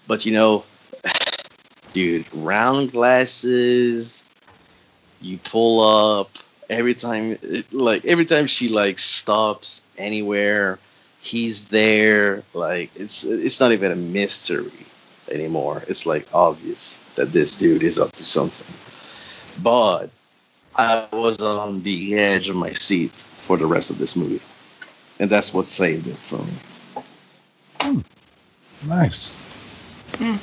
But 0.07 0.25
you 0.25 0.33
know 0.33 0.65
dude 1.93 2.27
round 2.33 2.93
glasses 2.93 4.23
you 5.21 5.39
pull 5.39 6.21
up 6.21 6.31
every 6.69 6.95
time 6.95 7.37
like 7.73 8.05
every 8.05 8.25
time 8.25 8.47
she 8.47 8.69
like 8.69 8.99
stops 8.99 9.81
anywhere 9.99 10.79
he's 11.21 11.65
there 11.65 12.43
like 12.55 12.91
it's 12.95 13.25
it's 13.25 13.61
not 13.61 13.73
even 13.73 13.93
a 13.93 13.97
mystery 13.97 14.87
anymore. 15.31 15.85
It's 15.89 16.07
like 16.07 16.27
obvious 16.33 16.99
that 17.17 17.33
this 17.33 17.55
dude 17.55 17.83
is 17.83 17.99
up 17.99 18.13
to 18.13 18.25
something. 18.25 18.67
But 19.63 20.11
i 20.77 21.09
was 21.13 21.39
on 21.43 21.83
the 21.83 22.17
edge 22.17 22.49
of 22.49 22.55
my 22.55 22.73
seat 22.73 23.25
for 23.47 23.57
the 23.57 23.67
rest 23.67 23.91
of 23.91 23.99
this 23.99 24.17
movie. 24.17 24.43
And 25.19 25.29
that's 25.29 25.53
what 25.53 25.67
saved 25.67 26.07
it 26.07 26.17
for 26.29 26.39
me. 26.39 26.55
Hmm. 27.81 28.01
Nice. 28.87 29.31
Hmm. 30.15 30.37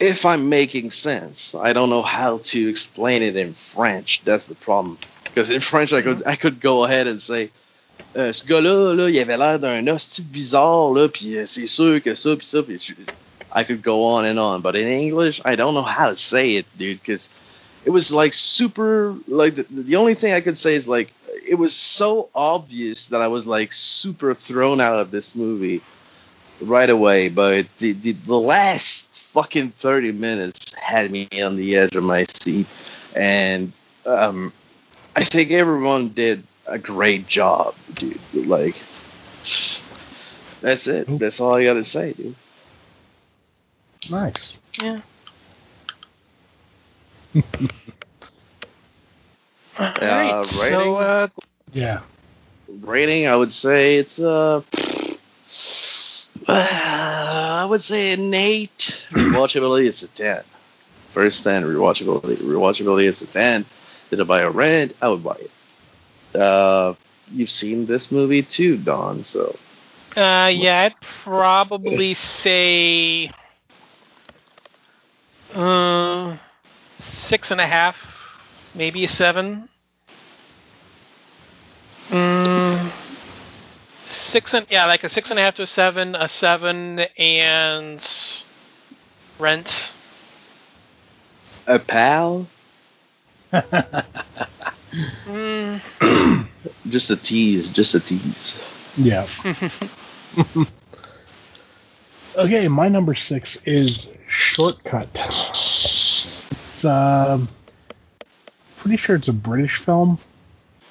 If 0.00 0.24
i'm 0.24 0.48
making 0.48 0.90
sense 0.90 1.54
i 1.54 1.72
don't 1.72 1.90
know 1.90 2.02
how 2.02 2.38
to 2.38 2.68
explain 2.68 3.22
it 3.22 3.36
in 3.36 3.54
french 3.72 4.22
that's 4.24 4.46
the 4.46 4.54
problem 4.56 4.98
Because 5.34 5.50
in 5.50 5.60
French, 5.60 5.92
I 5.92 6.02
could 6.02 6.18
mm-hmm. 6.18 6.28
I 6.28 6.36
could 6.36 6.60
go 6.60 6.84
ahead 6.84 7.08
and 7.08 7.20
say, 7.20 7.50
euh, 8.16 8.32
ce 8.32 8.44
gars-là, 8.44 8.94
là, 8.94 9.10
il 9.10 9.18
avait 9.18 9.36
l'air 9.36 9.58
d'un 9.58 9.86
hostie 9.88 10.22
bizarre, 10.22 10.92
là, 10.92 11.08
puis 11.08 11.36
euh, 11.36 11.46
c'est 11.46 11.66
sûr 11.66 12.00
que 12.00 12.14
ça, 12.14 12.36
puis 12.36 12.46
ça, 12.46 12.62
puis 12.62 12.78
I 13.52 13.64
could 13.64 13.82
go 13.82 14.04
on 14.04 14.24
and 14.24 14.38
on. 14.38 14.60
But 14.60 14.76
in 14.76 14.86
English, 14.86 15.40
I 15.44 15.56
don't 15.56 15.74
know 15.74 15.82
how 15.82 16.10
to 16.10 16.16
say 16.16 16.54
it, 16.56 16.66
dude, 16.78 17.00
because 17.00 17.28
it 17.84 17.90
was 17.90 18.12
like 18.12 18.32
super, 18.32 19.16
like 19.26 19.56
the, 19.56 19.66
the 19.70 19.96
only 19.96 20.14
thing 20.14 20.32
I 20.32 20.40
could 20.40 20.58
say 20.58 20.76
is 20.76 20.86
like 20.86 21.12
it 21.46 21.56
was 21.56 21.74
so 21.74 22.30
obvious 22.32 23.08
that 23.08 23.20
I 23.20 23.26
was 23.26 23.44
like 23.44 23.72
super 23.72 24.34
thrown 24.34 24.80
out 24.80 25.00
of 25.00 25.10
this 25.10 25.34
movie 25.34 25.82
right 26.60 26.90
away. 26.90 27.28
But 27.28 27.66
the 27.80 27.92
the, 27.92 28.12
the 28.12 28.38
last 28.38 29.04
fucking 29.34 29.72
thirty 29.80 30.12
minutes 30.12 30.72
had 30.80 31.10
me 31.10 31.28
on 31.42 31.56
the 31.56 31.76
edge 31.76 31.94
of 31.94 32.04
my 32.04 32.24
seat, 32.32 32.66
and 33.14 33.72
um, 34.06 34.52
I 35.14 35.24
think 35.24 35.50
everyone 35.50 36.08
did 36.08 36.44
a 36.66 36.78
great 36.78 37.26
job, 37.26 37.74
dude. 37.94 38.18
Like, 38.32 38.76
that's 40.62 40.86
it. 40.86 41.18
That's 41.18 41.40
all 41.40 41.54
I 41.54 41.64
gotta 41.64 41.84
say, 41.84 42.14
dude. 42.14 42.36
Nice. 44.10 44.56
Yeah. 44.80 45.00
Uh, 49.76 49.92
Alright, 50.00 50.46
so 50.70 50.96
uh, 50.96 51.28
Yeah. 51.72 52.02
Rating, 52.68 53.26
I 53.26 53.34
would 53.34 53.52
say 53.52 53.96
it's 53.96 54.20
uh, 54.20 54.62
I 57.64 57.66
would 57.66 57.82
say 57.82 58.12
an 58.12 58.34
eight. 58.34 58.94
Rewatchability, 59.12 59.86
it's 59.86 60.02
a 60.02 60.08
ten. 60.08 60.44
First 61.14 61.42
ten. 61.44 61.62
Rewatchability, 61.62 62.36
rewatchability, 62.42 63.08
it's 63.08 63.22
a 63.22 63.26
ten. 63.26 63.64
Did 64.10 64.20
I 64.20 64.24
buy 64.24 64.40
a 64.42 64.50
rent? 64.50 64.94
I 65.00 65.08
would 65.08 65.24
buy 65.24 65.38
it. 65.40 66.38
Uh, 66.38 66.92
you've 67.30 67.48
seen 67.48 67.86
this 67.86 68.12
movie 68.12 68.42
too, 68.42 68.76
Don. 68.76 69.24
So 69.24 69.56
Uh, 70.14 70.50
yeah, 70.52 70.82
I'd 70.82 70.94
probably 71.22 72.12
say 72.12 73.30
uh, 75.54 76.36
six 77.28 77.50
and 77.50 77.62
a 77.62 77.66
half, 77.66 77.96
maybe 78.74 79.04
a 79.04 79.08
seven. 79.08 79.70
Mm, 82.10 82.53
six 84.34 84.52
and 84.52 84.66
yeah, 84.68 84.84
like 84.86 85.04
a 85.04 85.08
six 85.08 85.30
and 85.30 85.38
a 85.38 85.42
half 85.42 85.54
to 85.54 85.62
a 85.62 85.66
seven, 85.66 86.16
a 86.16 86.26
seven, 86.26 86.98
and 87.16 88.04
rent. 89.38 89.92
a 91.68 91.78
pal, 91.78 92.48
Mm, 95.26 95.80
just 96.88 97.10
a 97.10 97.16
tease, 97.16 97.68
just 97.68 97.94
a 97.94 98.00
tease. 98.00 98.56
Yeah. 98.96 99.28
okay, 102.36 102.66
my 102.66 102.88
number 102.88 103.14
six 103.14 103.56
is 103.64 104.08
Shortcut. 104.28 105.20
It's 106.74 106.84
um, 106.84 107.48
pretty 108.78 108.96
sure 108.96 109.14
it's 109.16 109.28
a 109.28 109.32
British 109.32 109.78
film. 109.84 110.18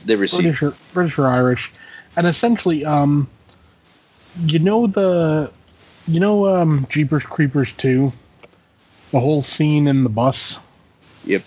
They 0.06 0.16
received 0.16 0.44
British 0.44 0.64
or, 0.64 0.74
British 0.94 1.18
or 1.18 1.28
Irish, 1.28 1.72
and 2.16 2.28
essentially, 2.28 2.86
um, 2.86 3.30
you 4.38 4.60
know 4.60 4.88
the, 4.88 5.52
you 6.08 6.20
know, 6.20 6.46
um, 6.48 6.88
Jeepers 6.90 7.24
Creepers 7.24 7.72
two, 7.74 8.12
the 9.12 9.20
whole 9.20 9.42
scene 9.42 9.88
in 9.88 10.04
the 10.04 10.10
bus. 10.10 10.60
Yep. 11.26 11.44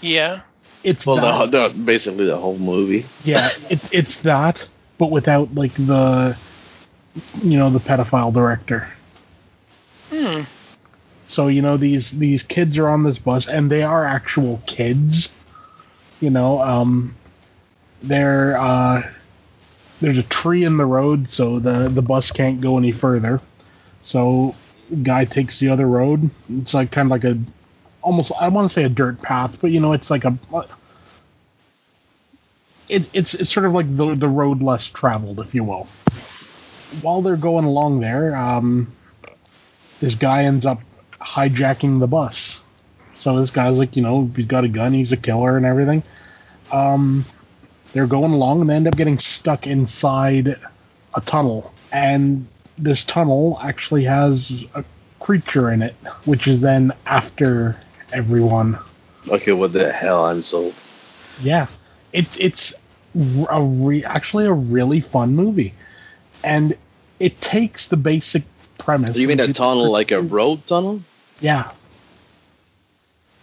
yeah. 0.00 0.42
It's 0.82 1.06
Well, 1.06 1.16
that, 1.16 1.50
the, 1.52 1.68
the, 1.68 1.74
basically 1.74 2.26
the 2.26 2.36
whole 2.36 2.58
movie. 2.58 3.06
yeah, 3.22 3.50
it's 3.70 3.88
it's 3.92 4.16
that, 4.22 4.66
but 4.98 5.10
without 5.10 5.54
like 5.54 5.74
the, 5.76 6.36
you 7.40 7.58
know, 7.58 7.70
the 7.70 7.78
pedophile 7.78 8.32
director. 8.32 8.88
Hmm. 10.10 10.42
So 11.26 11.46
you 11.48 11.62
know 11.62 11.76
these 11.76 12.10
these 12.10 12.42
kids 12.42 12.76
are 12.78 12.88
on 12.88 13.04
this 13.04 13.18
bus, 13.18 13.46
and 13.46 13.70
they 13.70 13.82
are 13.82 14.04
actual 14.04 14.60
kids. 14.66 15.28
You 16.20 16.30
know, 16.30 16.60
um, 16.60 17.16
they're 18.02 18.58
uh, 18.58 19.08
there's 20.02 20.18
a 20.18 20.24
tree 20.24 20.64
in 20.64 20.76
the 20.76 20.84
road, 20.84 21.28
so 21.28 21.58
the 21.58 21.88
the 21.88 22.02
bus 22.02 22.30
can't 22.30 22.60
go 22.60 22.76
any 22.76 22.92
further. 22.92 23.40
So 24.02 24.54
guy 25.02 25.24
takes 25.24 25.58
the 25.60 25.68
other 25.68 25.86
road. 25.86 26.30
It's 26.50 26.74
like 26.74 26.90
kind 26.90 27.06
of 27.06 27.10
like 27.10 27.24
a 27.24 27.38
almost 28.02 28.32
I 28.38 28.48
want 28.48 28.68
to 28.68 28.74
say 28.74 28.82
a 28.84 28.88
dirt 28.88 29.22
path, 29.22 29.56
but 29.60 29.70
you 29.70 29.80
know 29.80 29.92
it's 29.92 30.10
like 30.10 30.24
a 30.24 30.36
it, 32.88 33.08
it's 33.12 33.34
it's 33.34 33.52
sort 33.52 33.64
of 33.64 33.72
like 33.72 33.96
the 33.96 34.14
the 34.16 34.28
road 34.28 34.60
less 34.60 34.86
traveled, 34.88 35.38
if 35.38 35.54
you 35.54 35.64
will. 35.64 35.86
While 37.00 37.22
they're 37.22 37.36
going 37.36 37.64
along 37.64 38.00
there, 38.00 38.36
um, 38.36 38.92
this 40.00 40.14
guy 40.14 40.44
ends 40.44 40.66
up 40.66 40.80
hijacking 41.20 42.00
the 42.00 42.08
bus. 42.08 42.58
So 43.14 43.38
this 43.38 43.50
guy's 43.50 43.78
like, 43.78 43.94
you 43.96 44.02
know, 44.02 44.30
he's 44.34 44.46
got 44.46 44.64
a 44.64 44.68
gun, 44.68 44.92
he's 44.92 45.12
a 45.12 45.16
killer 45.16 45.56
and 45.56 45.64
everything. 45.64 46.02
Um, 46.72 47.24
they're 47.92 48.06
going 48.06 48.32
along 48.32 48.60
and 48.60 48.70
they 48.70 48.74
end 48.74 48.88
up 48.88 48.96
getting 48.96 49.18
stuck 49.18 49.66
inside 49.66 50.58
a 51.14 51.20
tunnel. 51.20 51.72
And 51.90 52.46
this 52.78 53.04
tunnel 53.04 53.58
actually 53.62 54.04
has 54.04 54.64
a 54.74 54.84
creature 55.20 55.70
in 55.70 55.82
it, 55.82 55.94
which 56.24 56.46
is 56.46 56.60
then 56.60 56.92
after 57.06 57.78
everyone. 58.12 58.78
Okay, 59.28 59.52
what 59.52 59.72
the 59.72 59.92
hell? 59.92 60.24
I'm 60.24 60.42
sold. 60.42 60.74
Yeah, 61.40 61.68
it's 62.12 62.36
it's 62.38 62.74
a 63.14 63.62
re- 63.62 64.04
actually 64.04 64.46
a 64.46 64.52
really 64.52 65.00
fun 65.00 65.34
movie, 65.34 65.74
and 66.42 66.76
it 67.20 67.40
takes 67.40 67.88
the 67.88 67.96
basic 67.96 68.42
premise. 68.78 69.14
So 69.14 69.20
you 69.20 69.28
mean 69.28 69.40
a 69.40 69.52
tunnel 69.52 69.90
like 69.90 70.10
a 70.10 70.20
road 70.20 70.66
tunnel? 70.66 71.02
Yeah. 71.40 71.72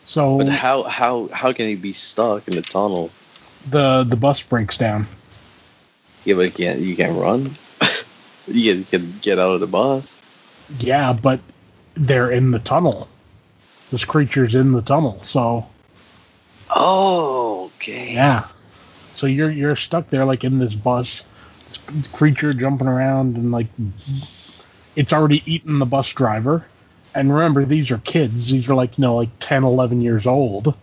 So 0.05 0.37
But 0.39 0.49
how 0.49 0.83
how 0.83 1.29
how 1.31 1.53
can 1.53 1.67
he 1.67 1.75
be 1.75 1.93
stuck 1.93 2.47
in 2.47 2.55
the 2.55 2.61
tunnel? 2.61 3.11
The 3.69 4.05
the 4.07 4.15
bus 4.15 4.41
breaks 4.43 4.77
down. 4.77 5.07
Yeah, 6.23 6.35
but 6.35 6.41
you 6.43 6.51
can't 6.51 6.79
you 6.79 6.95
can't 6.95 7.17
run. 7.19 7.57
you 8.47 8.73
can, 8.75 8.85
can 8.85 9.19
get 9.21 9.39
out 9.39 9.53
of 9.53 9.59
the 9.61 9.67
bus. 9.67 10.11
Yeah, 10.77 11.13
but 11.13 11.39
they're 11.95 12.31
in 12.31 12.51
the 12.51 12.59
tunnel. 12.59 13.07
This 13.91 14.05
creature's 14.05 14.53
in 14.53 14.71
the 14.73 14.81
tunnel, 14.83 15.21
so 15.23 15.65
Oh, 16.69 17.71
okay. 17.77 18.13
yeah. 18.13 18.47
So 19.13 19.25
you're 19.27 19.49
you're 19.49 19.75
stuck 19.75 20.09
there 20.09 20.25
like 20.25 20.43
in 20.43 20.59
this 20.59 20.75
bus. 20.75 21.23
This, 21.67 21.79
this 21.91 22.07
creature 22.07 22.53
jumping 22.53 22.87
around 22.87 23.35
and 23.35 23.51
like 23.51 23.67
it's 24.95 25.11
already 25.13 25.43
eaten 25.51 25.79
the 25.79 25.85
bus 25.85 26.09
driver. 26.11 26.65
And 27.15 27.33
remember, 27.33 27.65
these 27.65 27.89
are 27.89 27.97
kids. 27.97 28.51
These 28.51 28.69
are 28.69 28.75
like 28.75 28.97
you 28.97 29.01
know 29.01 29.15
like 29.15 29.29
10, 29.39 29.63
11 29.63 30.01
years 30.01 30.27
old. 30.27 30.75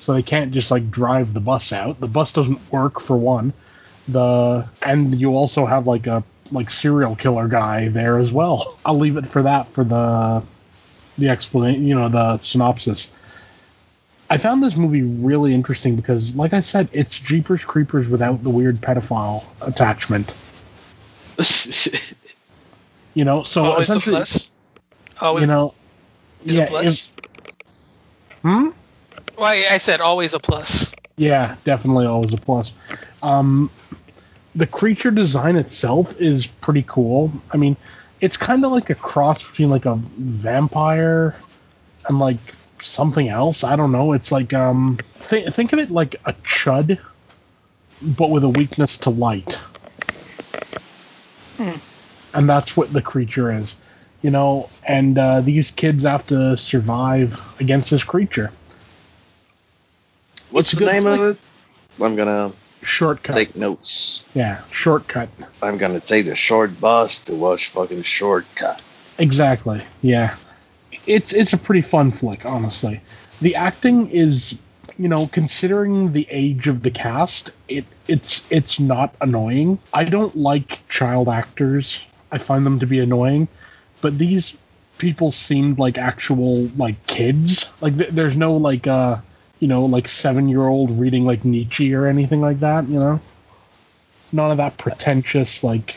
So 0.00 0.14
they 0.14 0.22
can't 0.22 0.52
just 0.52 0.70
like 0.70 0.90
drive 0.90 1.34
the 1.34 1.40
bus 1.40 1.72
out. 1.72 2.00
The 2.00 2.06
bus 2.08 2.32
doesn't 2.32 2.72
work 2.72 3.00
for 3.00 3.16
one. 3.16 3.52
The 4.08 4.68
and 4.82 5.14
you 5.20 5.30
also 5.36 5.66
have 5.66 5.86
like 5.86 6.06
a 6.06 6.24
like 6.50 6.70
serial 6.70 7.14
killer 7.16 7.48
guy 7.48 7.88
there 7.88 8.18
as 8.18 8.32
well. 8.32 8.78
I'll 8.84 8.98
leave 8.98 9.16
it 9.16 9.30
for 9.30 9.42
that 9.42 9.72
for 9.74 9.84
the 9.84 10.42
the 11.18 11.28
explanation, 11.28 11.86
you 11.86 11.94
know, 11.94 12.08
the 12.08 12.38
synopsis. 12.38 13.08
I 14.30 14.38
found 14.38 14.62
this 14.62 14.76
movie 14.76 15.02
really 15.02 15.52
interesting 15.52 15.96
because, 15.96 16.34
like 16.36 16.52
I 16.54 16.60
said, 16.60 16.88
it's 16.92 17.18
Jeepers 17.18 17.64
Creepers 17.64 18.08
without 18.08 18.42
the 18.44 18.50
weird 18.50 18.80
pedophile 18.80 19.44
attachment. 19.60 20.34
You 23.14 23.24
know, 23.24 23.42
so 23.42 23.64
Always 23.64 23.88
a 23.88 23.92
essentially, 23.92 24.16
plus. 24.16 24.50
Always, 25.20 25.40
you 25.42 25.46
know, 25.48 25.74
is 26.44 26.56
yeah, 26.56 26.62
a 26.62 26.68
plus. 26.68 27.08
if- 27.08 28.40
hmm. 28.42 28.68
Well, 29.40 29.48
I 29.48 29.74
I 29.74 29.78
said 29.78 30.02
always 30.02 30.34
a 30.34 30.38
plus. 30.38 30.92
Yeah, 31.16 31.56
definitely 31.64 32.04
always 32.04 32.34
a 32.34 32.36
plus. 32.36 32.74
Um, 33.22 33.70
the 34.54 34.66
creature 34.66 35.10
design 35.10 35.56
itself 35.56 36.14
is 36.20 36.46
pretty 36.60 36.82
cool. 36.82 37.32
I 37.50 37.56
mean, 37.56 37.78
it's 38.20 38.36
kind 38.36 38.62
of 38.66 38.70
like 38.70 38.90
a 38.90 38.94
cross 38.94 39.42
between 39.42 39.70
like 39.70 39.86
a 39.86 39.98
vampire 40.18 41.34
and 42.06 42.18
like 42.18 42.36
something 42.82 43.30
else. 43.30 43.64
I 43.64 43.76
don't 43.76 43.92
know. 43.92 44.12
It's 44.12 44.30
like 44.30 44.52
um, 44.52 44.98
th- 45.30 45.54
think 45.54 45.72
of 45.72 45.78
it 45.78 45.90
like 45.90 46.16
a 46.26 46.34
chud, 46.34 46.98
but 48.02 48.28
with 48.28 48.44
a 48.44 48.48
weakness 48.50 48.98
to 48.98 49.10
light. 49.10 49.58
Hmm. 51.56 51.76
And 52.34 52.46
that's 52.46 52.76
what 52.76 52.92
the 52.92 53.00
creature 53.00 53.50
is, 53.58 53.74
you 54.20 54.30
know. 54.30 54.68
And 54.86 55.16
uh, 55.16 55.40
these 55.40 55.70
kids 55.70 56.04
have 56.04 56.26
to 56.26 56.58
survive 56.58 57.40
against 57.58 57.88
this 57.88 58.04
creature. 58.04 58.52
What's 60.50 60.70
the 60.70 60.78
good 60.78 60.92
name 60.92 61.06
of 61.06 61.20
it? 61.20 61.38
I'm 62.00 62.16
gonna 62.16 62.52
Shortcut. 62.82 63.34
take 63.34 63.56
notes. 63.56 64.24
Yeah, 64.34 64.62
shortcut. 64.70 65.28
I'm 65.62 65.78
gonna 65.78 66.00
take 66.00 66.26
the 66.26 66.34
short 66.34 66.80
bus 66.80 67.18
to 67.20 67.34
watch 67.34 67.70
fucking 67.72 68.02
Shortcut. 68.02 68.80
Exactly. 69.18 69.84
Yeah. 70.02 70.36
It's 71.06 71.32
it's 71.32 71.52
a 71.52 71.58
pretty 71.58 71.82
fun 71.82 72.12
flick, 72.12 72.44
honestly. 72.44 73.02
The 73.40 73.54
acting 73.54 74.10
is 74.10 74.54
you 75.00 75.08
know, 75.08 75.28
considering 75.28 76.12
the 76.12 76.26
age 76.30 76.66
of 76.66 76.82
the 76.82 76.90
cast, 76.90 77.52
it 77.68 77.86
it's 78.06 78.42
it's 78.50 78.78
not 78.78 79.14
annoying. 79.22 79.78
I 79.94 80.04
don't 80.04 80.36
like 80.36 80.80
child 80.90 81.26
actors. 81.26 81.98
I 82.30 82.38
find 82.38 82.66
them 82.66 82.78
to 82.80 82.86
be 82.86 82.98
annoying, 82.98 83.48
but 84.02 84.18
these 84.18 84.54
people 84.98 85.32
seemed 85.32 85.78
like 85.78 85.96
actual 85.96 86.68
like 86.76 87.06
kids. 87.06 87.64
Like 87.80 87.96
th- 87.96 88.10
there's 88.12 88.36
no 88.36 88.54
like 88.56 88.86
uh 88.86 89.22
you 89.60 89.68
know 89.68 89.84
like 89.84 90.08
seven 90.08 90.48
year 90.48 90.66
old 90.66 90.98
reading 90.98 91.24
like 91.24 91.44
Nietzsche 91.44 91.94
or 91.94 92.06
anything 92.06 92.40
like 92.40 92.60
that. 92.60 92.88
You 92.88 92.98
know, 92.98 93.20
none 94.32 94.50
of 94.50 94.56
that 94.56 94.78
pretentious 94.78 95.62
like 95.62 95.94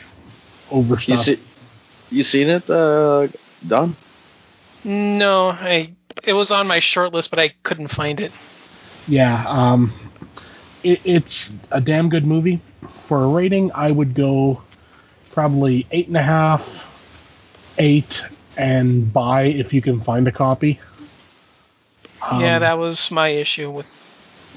over 0.70 0.96
You 1.02 1.18
see, 1.18 1.40
you 2.10 2.24
seen 2.24 2.50
it, 2.50 2.70
uh, 2.70 3.28
Don? 3.68 3.96
No, 4.84 5.50
I 5.50 5.94
it 6.24 6.34
was 6.34 6.52
on 6.52 6.68
my 6.68 6.80
short 6.80 7.14
list, 7.14 7.30
but 7.30 7.40
I 7.40 7.54
couldn't 7.64 7.88
find 7.90 8.20
it. 8.20 8.32
Yeah, 9.08 9.44
um, 9.48 9.94
it, 10.84 11.02
it's 11.04 11.50
a 11.72 11.82
damn 11.82 12.10
good 12.10 12.26
movie. 12.26 12.62
For 13.08 13.24
a 13.24 13.28
rating, 13.28 13.72
I 13.74 13.92
would 13.92 14.14
go 14.14 14.62
probably 15.32 15.88
eight 15.92 16.08
and 16.08 16.18
a 16.18 16.24
half, 16.24 16.68
eight, 17.78 18.24
and 18.58 19.12
buy 19.12 19.44
if 19.44 19.74
you 19.74 19.82
can 19.82 20.02
find 20.04 20.28
a 20.28 20.32
copy. 20.32 20.80
Um, 22.30 22.42
yeah, 22.42 22.60
that 22.60 22.78
was 22.78 23.12
my 23.12 23.30
issue 23.30 23.70
with. 23.70 23.86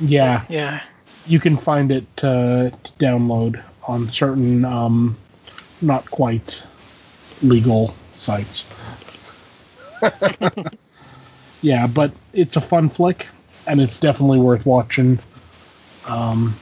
yeah, 0.00 0.44
Yeah, 0.48 0.82
you 1.26 1.40
can 1.40 1.58
find 1.58 1.90
it 1.90 2.06
uh, 2.18 2.70
to 2.70 2.92
download 3.00 3.62
on 3.88 4.10
certain 4.10 4.64
um, 4.64 5.16
not 5.80 6.10
quite 6.10 6.62
legal 7.42 7.94
sites. 8.14 8.64
yeah, 11.60 11.86
but 11.86 12.12
it's 12.32 12.56
a 12.56 12.60
fun 12.60 12.90
flick, 12.90 13.26
and 13.66 13.80
it's 13.80 13.98
definitely 13.98 14.38
worth 14.38 14.64
watching. 14.66 15.18
Um, 16.04 16.56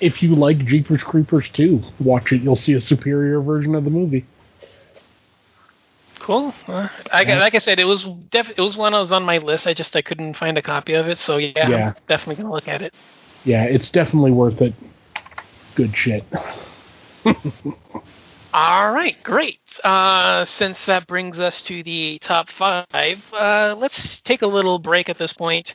if 0.00 0.22
you 0.22 0.34
like 0.34 0.58
Jeepers 0.64 1.02
Creepers 1.02 1.50
2, 1.50 1.82
watch 2.00 2.32
it. 2.32 2.42
You'll 2.42 2.56
see 2.56 2.74
a 2.74 2.80
superior 2.80 3.40
version 3.40 3.74
of 3.74 3.84
the 3.84 3.90
movie. 3.90 4.26
Cool. 6.30 6.54
Uh, 6.68 6.86
I 7.12 7.24
got, 7.24 7.40
like 7.40 7.56
I 7.56 7.58
said, 7.58 7.80
it 7.80 7.86
was 7.86 8.04
def- 8.30 8.50
it 8.56 8.60
was 8.60 8.76
one 8.76 8.92
that 8.92 9.00
was 9.00 9.10
on 9.10 9.24
my 9.24 9.38
list. 9.38 9.66
I 9.66 9.74
just 9.74 9.96
I 9.96 10.02
couldn't 10.02 10.34
find 10.34 10.56
a 10.56 10.62
copy 10.62 10.94
of 10.94 11.08
it, 11.08 11.18
so 11.18 11.38
yeah, 11.38 11.68
Yeah. 11.68 11.86
I'm 11.88 11.94
definitely 12.06 12.36
gonna 12.36 12.54
look 12.54 12.68
at 12.68 12.82
it. 12.82 12.94
Yeah, 13.42 13.64
it's 13.64 13.90
definitely 13.90 14.30
worth 14.30 14.62
it. 14.62 14.72
Good 15.74 15.96
shit. 15.96 16.24
All 18.54 18.92
right, 18.92 19.20
great. 19.24 19.58
Uh, 19.82 20.44
since 20.44 20.86
that 20.86 21.08
brings 21.08 21.40
us 21.40 21.62
to 21.62 21.82
the 21.82 22.20
top 22.20 22.48
five, 22.48 23.24
uh, 23.32 23.74
let's 23.76 24.20
take 24.20 24.42
a 24.42 24.46
little 24.46 24.78
break 24.78 25.08
at 25.08 25.18
this 25.18 25.32
point, 25.32 25.74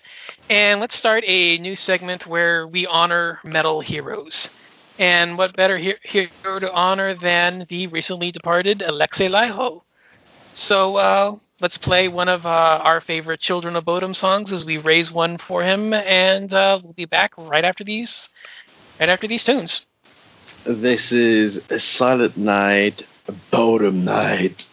and 0.50 0.80
let's 0.80 0.96
start 0.96 1.26
a 1.28 1.58
new 1.58 1.76
segment 1.76 2.28
where 2.28 2.66
we 2.66 2.88
honor 2.88 3.40
metal 3.44 3.82
heroes. 3.82 4.50
And 4.98 5.38
what 5.38 5.54
better 5.58 5.78
he- 5.78 5.98
hero 6.04 6.60
to 6.60 6.72
honor 6.72 7.14
than 7.14 7.66
the 7.68 7.88
recently 7.88 8.32
departed 8.32 8.80
Alexi 8.80 9.30
Laiho? 9.30 9.82
So 10.56 10.96
uh, 10.96 11.36
let's 11.60 11.78
play 11.78 12.08
one 12.08 12.30
of 12.30 12.46
uh, 12.46 12.50
our 12.50 13.02
favorite 13.02 13.42
Children 13.42 13.76
of 13.76 13.84
Bodom 13.84 14.16
songs 14.16 14.54
as 14.54 14.64
we 14.64 14.78
raise 14.78 15.12
one 15.12 15.38
for 15.38 15.62
him, 15.62 15.94
and 15.94 16.54
uh, 16.54 16.80
we'll 16.82 16.94
be 16.94 17.04
back 17.04 17.34
right 17.38 17.66
after 17.66 17.84
these, 17.84 18.30
right 18.98 19.10
after 19.10 19.28
these 19.28 19.44
tunes. 19.44 19.86
This 20.66 21.12
is 21.12 21.60
a 21.70 21.78
Silent 21.78 22.38
Night, 22.38 23.04
Bodom 23.52 24.06
Night. 24.06 24.66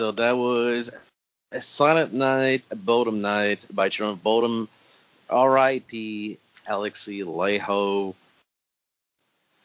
So 0.00 0.12
that 0.12 0.34
was 0.34 0.88
A 1.52 1.60
Silent 1.60 2.14
Night, 2.14 2.64
A 2.70 2.74
Bodom 2.74 3.20
Night 3.20 3.58
by 3.70 3.90
Children 3.90 4.16
of 4.16 4.24
Bodom. 4.24 4.68
R.I.P. 5.28 6.38
Alexi 6.66 7.22
Laiho. 7.22 8.14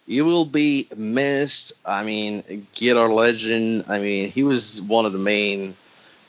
You 0.06 0.26
will 0.26 0.45
be 0.45 0.90
missed. 0.94 1.72
I 1.86 2.03
mean, 2.03 2.68
get 2.74 2.98
our 2.98 3.07
legend. 3.07 3.86
I 3.88 3.99
mean, 3.99 4.30
he 4.30 4.44
was 4.44 4.82
one 4.82 5.06
of 5.06 5.14
the 5.14 5.20
main 5.20 5.78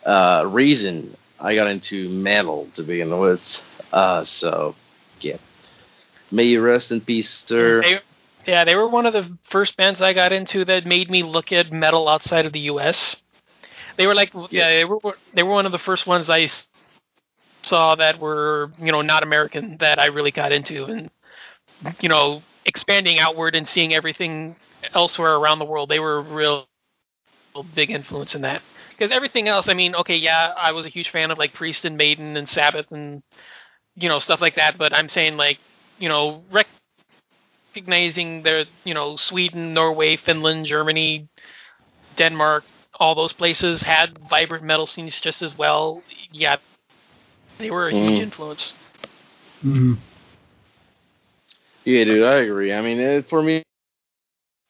uh, 0.04 0.44
reason 0.52 1.16
I 1.40 1.56
got 1.56 1.66
into 1.66 2.08
metal 2.08 2.68
to 2.74 2.84
begin 2.84 3.18
with. 3.18 3.60
Uh, 3.92 4.22
so, 4.22 4.76
yeah. 5.20 5.38
May 6.30 6.44
you 6.44 6.62
rest 6.62 6.92
in 6.92 7.00
peace, 7.00 7.44
sir. 7.44 8.00
Yeah, 8.46 8.64
they 8.64 8.76
were 8.76 8.88
one 8.88 9.06
of 9.06 9.12
the 9.12 9.36
first 9.50 9.76
bands 9.76 10.00
I 10.00 10.12
got 10.12 10.32
into 10.32 10.64
that 10.66 10.86
made 10.86 11.10
me 11.10 11.24
look 11.24 11.50
at 11.50 11.72
metal 11.72 12.08
outside 12.08 12.46
of 12.46 12.52
the 12.52 12.60
U.S. 12.70 13.20
They 13.97 14.06
were 14.06 14.14
like, 14.14 14.32
yeah, 14.51 14.68
they 14.68 14.85
were 14.85 15.01
they 15.35 15.43
were 15.43 15.52
one 15.52 15.66
of 15.66 15.73
the 15.73 15.78
first 15.78 16.06
ones 16.06 16.28
I 16.31 16.48
saw 17.62 17.94
that 17.97 18.18
were 18.18 18.70
you 18.78 18.93
know 18.93 19.02
not 19.02 19.23
American 19.23 19.77
that 19.78 19.98
I 19.98 20.06
really 20.06 20.31
got 20.31 20.52
into, 20.52 20.85
and 20.85 21.10
you 22.01 22.09
know 22.09 22.43
expanding 22.64 23.18
outward 23.18 23.55
and 23.55 23.68
seeing 23.68 23.94
everything 23.94 24.56
elsewhere 24.94 25.36
around 25.36 25.59
the 25.59 25.64
world. 25.64 25.89
They 25.89 26.01
were 26.01 26.18
a 26.18 26.23
real, 26.23 26.66
real 27.55 27.64
big 27.74 27.90
influence 27.90 28.35
in 28.35 28.43
that. 28.43 28.62
Because 28.90 29.10
everything 29.10 29.47
else, 29.47 29.68
I 29.68 29.74
mean, 29.74 29.94
okay, 29.94 30.16
yeah, 30.16 30.55
I 30.56 30.73
was 30.73 30.86
a 30.86 30.89
huge 30.89 31.10
fan 31.10 31.31
of 31.31 31.39
like 31.39 31.52
Priest 31.52 31.85
and 31.85 31.97
Maiden 31.97 32.36
and 32.36 32.48
Sabbath 32.48 32.90
and 32.90 33.23
you 33.94 34.09
know 34.09 34.18
stuff 34.18 34.40
like 34.40 34.56
that. 34.56 34.78
But 34.78 34.93
I'm 34.93 35.09
saying 35.09 35.36
like 35.36 35.59
you 35.98 36.09
know 36.09 36.43
rec- 36.51 36.66
recognizing 37.74 38.43
their 38.43 38.64
you 38.85 38.94
know 38.94 39.16
Sweden, 39.16 39.74
Norway, 39.74 40.16
Finland, 40.16 40.66
Germany, 40.66 41.28
Denmark, 42.16 42.64
all 42.98 43.14
those 43.14 43.32
places 43.32 43.82
had 43.82 44.18
vibrant 44.31 44.64
metal 44.64 44.86
scenes 44.86 45.20
just 45.20 45.43
as 45.43 45.56
well. 45.56 46.02
Yeah, 46.32 46.56
they 47.59 47.70
were 47.70 47.89
a 47.89 47.93
huge 47.93 48.18
Mm. 48.18 48.23
influence. 48.23 48.74
Mhm. 49.64 49.98
Yeah, 51.85 52.05
dude, 52.05 52.24
I 52.24 52.35
agree. 52.40 52.73
I 52.73 52.81
mean, 52.81 52.98
it, 52.98 53.28
for 53.28 53.43
me, 53.43 53.62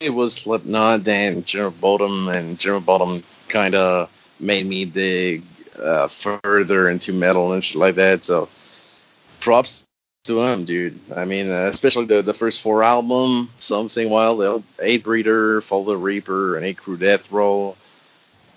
it 0.01 0.11
was 0.11 0.35
Slipknot 0.35 1.07
and 1.09 1.47
Children 1.47 1.75
of 1.75 1.81
Bodom, 1.81 2.29
and 2.29 2.59
Children 2.59 2.83
of 2.83 2.87
Bodom 2.87 3.25
kind 3.49 3.75
of 3.75 4.11
made 4.39 4.67
me 4.67 4.85
dig 4.85 5.43
uh, 5.83 6.09
further 6.09 6.89
into 6.89 7.13
metal 7.13 7.53
and 7.53 7.65
shit 7.65 7.77
like 7.77 7.95
that. 7.97 8.25
So, 8.25 8.49
props 9.41 9.85
to 10.25 10.41
him, 10.43 10.65
dude. 10.65 10.99
I 11.15 11.25
mean, 11.25 11.51
uh, 11.51 11.71
especially 11.73 12.07
the 12.07 12.23
the 12.23 12.35
first 12.35 12.61
four 12.63 12.83
album, 12.83 13.51
Something 13.59 14.11
Wild, 14.11 14.65
Hatebreeder, 14.79 15.63
Follow 15.63 15.85
the 15.85 15.97
Reaper, 15.97 16.57
and 16.57 16.65
Hate 16.65 16.79
Crew 16.79 16.97
Deathroll. 16.99 17.77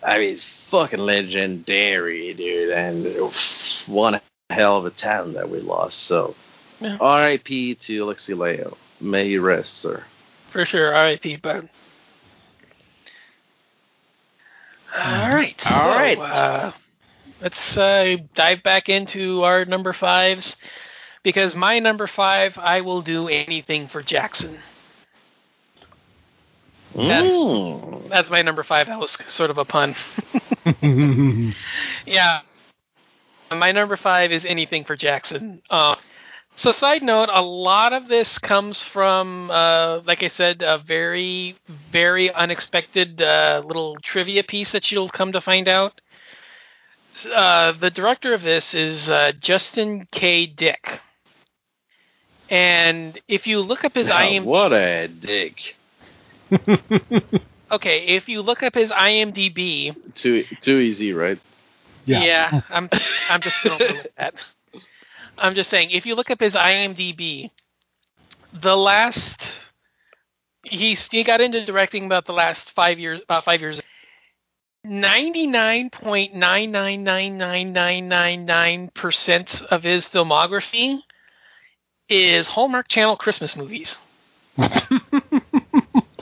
I 0.02 0.18
mean, 0.18 0.40
fucking 0.70 1.00
legendary, 1.00 2.34
dude, 2.34 2.72
and 2.72 3.32
one 3.88 4.22
hell 4.50 4.78
of 4.78 4.86
a 4.86 4.92
talent 4.92 5.34
that 5.36 5.50
we 5.50 5.60
lost. 5.60 6.00
So. 6.04 6.36
Yeah. 6.80 6.98
R.I.P. 7.00 7.76
to 7.76 8.06
Alexi 8.06 8.36
Laiho. 8.36 8.76
May 9.02 9.28
he 9.28 9.38
rest, 9.38 9.80
sir. 9.80 10.04
For 10.52 10.66
sure, 10.66 10.94
R.I.P. 10.94 11.38
Bud. 11.38 11.70
All 14.96 15.30
right, 15.36 15.56
All 15.70 15.84
so, 15.84 15.90
right. 15.90 16.18
Uh, 16.18 16.72
let's 17.42 17.78
uh, 17.78 18.18
dive 18.34 18.64
back 18.64 18.90
into 18.90 19.44
our 19.44 19.66
number 19.66 19.94
fives 19.94 20.58
because 21.22 21.54
my 21.54 21.80
number 21.80 22.08
five, 22.08 22.58
I 22.58 22.82
will 22.82 23.02
do 23.02 23.28
anything 23.28 23.88
for 23.88 24.02
Jackson. 24.02 24.58
That's- 26.96 27.32
Mm. 27.32 28.10
That's 28.10 28.30
my 28.30 28.42
number 28.42 28.64
five. 28.64 28.88
That 28.88 29.00
was 29.00 29.16
sort 29.28 29.50
of 29.52 29.58
a 29.58 29.66
pun. 29.66 29.96
Yeah. 32.06 32.42
My 33.52 33.72
number 33.72 33.98
five 33.98 34.32
is 34.32 34.46
anything 34.46 34.84
for 34.84 34.96
Jackson. 34.96 35.62
Uh, 35.70 35.96
so, 36.56 36.72
side 36.72 37.02
note, 37.02 37.30
a 37.32 37.42
lot 37.42 37.94
of 37.94 38.08
this 38.08 38.38
comes 38.38 38.84
from, 38.84 39.50
uh, 39.50 40.02
like 40.06 40.22
I 40.24 40.28
said, 40.28 40.62
a 40.62 40.78
very, 40.78 41.56
very 41.92 42.32
unexpected 42.34 43.22
uh, 43.22 43.64
little 43.66 43.96
trivia 44.04 44.44
piece 44.44 44.72
that 44.74 44.92
you'll 44.92 45.10
come 45.10 45.32
to 45.32 45.42
find 45.42 45.68
out. 45.68 46.02
Uh, 47.34 47.72
the 47.74 47.90
director 47.90 48.34
of 48.34 48.42
this 48.44 48.74
is 48.74 49.10
uh, 49.10 49.32
Justin 49.40 50.08
K. 50.12 50.46
Dyck. 50.46 51.00
And 52.50 53.20
if 53.28 53.48
you 53.48 53.62
look 53.62 53.84
up 53.86 53.96
his 53.96 54.08
Now, 54.08 54.20
IMDb, 54.22 54.44
What 54.46 54.74
a 54.74 55.08
dick. 55.08 55.76
okay, 57.72 58.06
if 58.08 58.28
you 58.28 58.42
look 58.42 58.64
up 58.64 58.76
his 58.76 58.92
IMDb, 58.92 59.96
Too 60.16 60.46
too 60.62 60.78
easy, 60.78 61.14
right? 61.14 61.40
yeah. 62.06 62.24
yeah 62.24 62.62
I'm 62.70 62.90
I'm 63.30 63.42
just 63.42 63.64
going 63.64 63.80
with 63.80 64.08
that. 64.18 64.36
I'm 65.38 65.56
just 65.56 65.70
saying, 65.70 65.92
if 65.92 66.06
you 66.06 66.16
look 66.16 66.30
up 66.30 66.40
his 66.40 66.56
IMDb, 66.56 67.52
the 68.62 68.76
last 68.76 69.52
he's 70.64 71.08
he 71.08 71.24
got 71.24 71.42
into 71.42 71.66
directing 71.66 72.06
about 72.06 72.26
the 72.26 72.34
last 72.34 72.72
five 72.72 73.00
years 73.00 73.22
about 73.24 73.46
five 73.46 73.62
years. 73.62 73.82
Ninety 74.84 75.46
nine 75.46 75.90
point 75.90 76.34
nine 76.34 76.72
nine 76.72 77.04
nine 77.04 77.38
nine 77.38 77.74
nine 77.74 78.08
nine 78.08 78.46
nine 78.46 78.90
percent 78.96 79.62
of 79.70 79.84
his 79.84 80.06
filmography 80.06 81.02
is 82.08 82.48
Hallmark 82.48 82.88
Channel 82.88 83.18
Christmas 83.18 83.56
movies. 83.56 83.98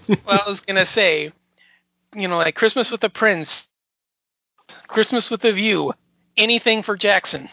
well, 0.07 0.17
I 0.29 0.43
was 0.47 0.61
gonna 0.61 0.85
say, 0.85 1.33
you 2.15 2.27
know, 2.29 2.37
like 2.37 2.55
Christmas 2.55 2.89
with 2.89 3.03
a 3.03 3.09
Prince, 3.09 3.67
Christmas 4.87 5.29
with 5.29 5.43
a 5.43 5.51
View, 5.51 5.91
anything 6.37 6.81
for 6.81 6.95
Jackson. 6.95 7.49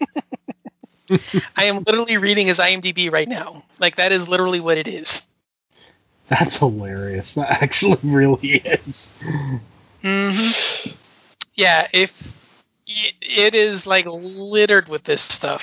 I 1.54 1.66
am 1.66 1.84
literally 1.86 2.16
reading 2.16 2.48
his 2.48 2.58
IMDb 2.58 3.08
right 3.12 3.28
now. 3.28 3.62
Like 3.78 3.94
that 3.98 4.10
is 4.10 4.26
literally 4.26 4.58
what 4.58 4.78
it 4.78 4.88
is. 4.88 5.22
That's 6.28 6.56
hilarious. 6.56 7.34
That 7.34 7.62
actually 7.62 8.00
really 8.02 8.56
is. 8.64 9.10
Hmm 10.02 10.50
Yeah, 11.54 11.88
if 11.92 12.12
it 12.86 13.54
is 13.54 13.86
like 13.86 14.06
littered 14.06 14.88
with 14.88 15.04
this 15.04 15.22
stuff. 15.22 15.62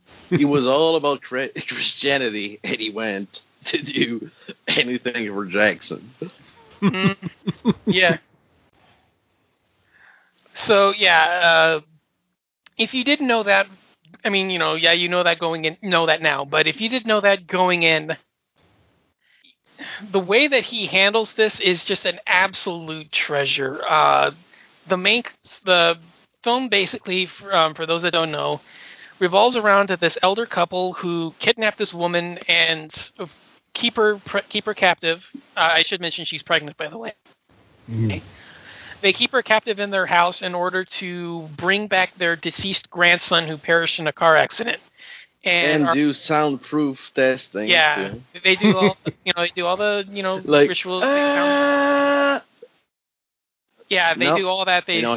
he 0.30 0.44
was 0.44 0.66
all 0.66 0.96
about 0.96 1.20
Christianity, 1.22 2.60
and 2.64 2.76
he 2.76 2.90
went 2.90 3.42
to 3.66 3.82
do 3.82 4.30
anything 4.68 5.32
for 5.32 5.44
Jackson. 5.44 6.10
Mm, 6.82 7.16
yeah. 7.86 8.18
So 10.54 10.92
yeah, 10.96 11.22
uh, 11.22 11.80
if 12.76 12.94
you 12.94 13.04
didn't 13.04 13.26
know 13.26 13.42
that, 13.42 13.66
I 14.24 14.28
mean, 14.28 14.50
you 14.50 14.58
know, 14.58 14.74
yeah, 14.74 14.92
you 14.92 15.08
know 15.08 15.22
that 15.22 15.38
going 15.38 15.64
in, 15.64 15.76
know 15.82 16.06
that 16.06 16.22
now. 16.22 16.44
But 16.44 16.66
if 16.66 16.80
you 16.80 16.88
didn't 16.88 17.06
know 17.06 17.20
that 17.20 17.46
going 17.46 17.82
in, 17.82 18.16
the 20.10 20.20
way 20.20 20.46
that 20.48 20.64
he 20.64 20.86
handles 20.86 21.32
this 21.34 21.58
is 21.60 21.84
just 21.84 22.04
an 22.04 22.20
absolute 22.26 23.10
treasure. 23.12 23.80
Uh, 23.88 24.32
the 24.88 24.96
main, 24.96 25.24
the 25.64 25.98
film 26.42 26.68
basically, 26.68 27.26
for, 27.26 27.54
um, 27.54 27.74
for 27.74 27.86
those 27.86 28.02
that 28.02 28.12
don't 28.12 28.30
know, 28.30 28.60
revolves 29.18 29.56
around 29.56 29.88
this 29.88 30.18
elder 30.22 30.46
couple 30.46 30.92
who 30.94 31.34
kidnap 31.38 31.76
this 31.76 31.94
woman 31.94 32.38
and 32.48 33.12
keep 33.72 33.96
her 33.96 34.18
pre- 34.18 34.42
keep 34.48 34.64
her 34.64 34.74
captive. 34.74 35.24
Uh, 35.56 35.70
I 35.72 35.82
should 35.82 36.00
mention 36.00 36.24
she's 36.24 36.42
pregnant, 36.42 36.76
by 36.76 36.88
the 36.88 36.98
way. 36.98 37.14
Mhm. 37.90 38.22
They 39.00 39.12
keep 39.12 39.32
her 39.32 39.42
captive 39.42 39.80
in 39.80 39.90
their 39.90 40.06
house 40.06 40.40
in 40.40 40.54
order 40.54 40.84
to 40.84 41.48
bring 41.56 41.88
back 41.88 42.16
their 42.16 42.36
deceased 42.36 42.88
grandson 42.90 43.46
who 43.46 43.58
perished 43.58 43.98
in 43.98 44.06
a 44.06 44.12
car 44.12 44.36
accident. 44.36 44.80
And, 45.44 45.66
And 45.82 45.88
our- 45.88 45.94
do 45.94 46.12
soundproof 46.12 47.12
testing. 47.14 47.68
yeah, 47.68 48.10
too. 48.10 48.22
they 48.42 48.56
do 48.56 48.76
all 48.76 48.96
the, 49.04 49.12
you 49.24 49.32
know 49.36 49.42
they 49.42 49.50
do 49.54 49.66
all 49.66 49.76
the 49.76 50.04
you 50.08 50.22
know 50.22 50.40
Like, 50.44 50.68
rituals. 50.68 51.02
they 51.02 51.08
ah, 51.08 52.42
yeah, 53.88 54.14
they 54.14 54.26
nope. 54.26 54.38
do 54.38 54.48
all 54.48 54.64
that. 54.64 54.86
They 54.86 54.96
you 54.96 55.02
know, 55.02 55.16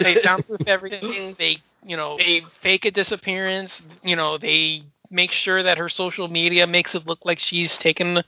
they 0.00 0.16
soundproof 0.22 0.60
everything. 0.66 1.34
They 1.38 1.58
you 1.84 1.96
know 1.96 2.16
they 2.16 2.42
fake 2.60 2.84
a 2.84 2.90
disappearance. 2.90 3.80
You 4.02 4.16
know 4.16 4.38
they 4.38 4.82
make 5.10 5.32
sure 5.32 5.62
that 5.62 5.78
her 5.78 5.88
social 5.88 6.28
media 6.28 6.66
makes 6.66 6.94
it 6.94 7.06
look 7.06 7.24
like 7.24 7.38
she's 7.38 7.76
taken 7.78 8.22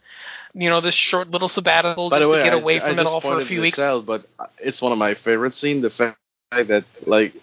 you 0.54 0.68
know 0.70 0.80
this 0.80 0.94
short 0.94 1.30
little 1.30 1.48
sabbatical 1.48 2.10
By 2.10 2.18
just 2.18 2.30
way, 2.30 2.38
to 2.38 2.44
get 2.44 2.54
away 2.54 2.76
I 2.76 2.80
from 2.80 2.98
it 2.98 3.06
all 3.06 3.20
for 3.20 3.40
a 3.40 3.46
few 3.46 3.60
weeks. 3.60 3.78
out, 3.78 4.04
but 4.06 4.26
it's 4.58 4.82
one 4.82 4.92
of 4.92 4.98
my 4.98 5.14
favorite 5.14 5.54
scenes. 5.54 5.82
The 5.82 5.90
fact 5.90 6.18
that 6.50 6.84
like 7.06 7.34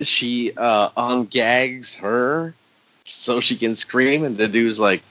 she 0.00 0.52
uh 0.56 0.88
ungags 0.90 1.94
her 1.96 2.54
so 3.04 3.40
she 3.40 3.56
can 3.56 3.76
scream, 3.76 4.24
and 4.24 4.36
the 4.36 4.48
dude's 4.48 4.78
like 4.78 5.02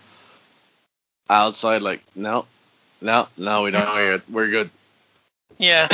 outside, 1.30 1.81
like 1.81 2.01
no, 2.15 2.45
no, 3.01 3.27
no, 3.38 3.63
we 3.63 3.72
don't 3.72 3.95
hear 3.95 4.13
it. 4.13 4.23
We're 4.30 4.49
good. 4.49 4.69
Yeah. 5.57 5.88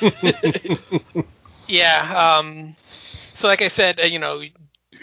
Yeah. 1.68 2.38
Um, 2.38 2.74
so, 3.34 3.46
like 3.46 3.62
I 3.62 3.68
said, 3.68 4.00
uh, 4.00 4.06
you 4.06 4.18
know, 4.18 4.42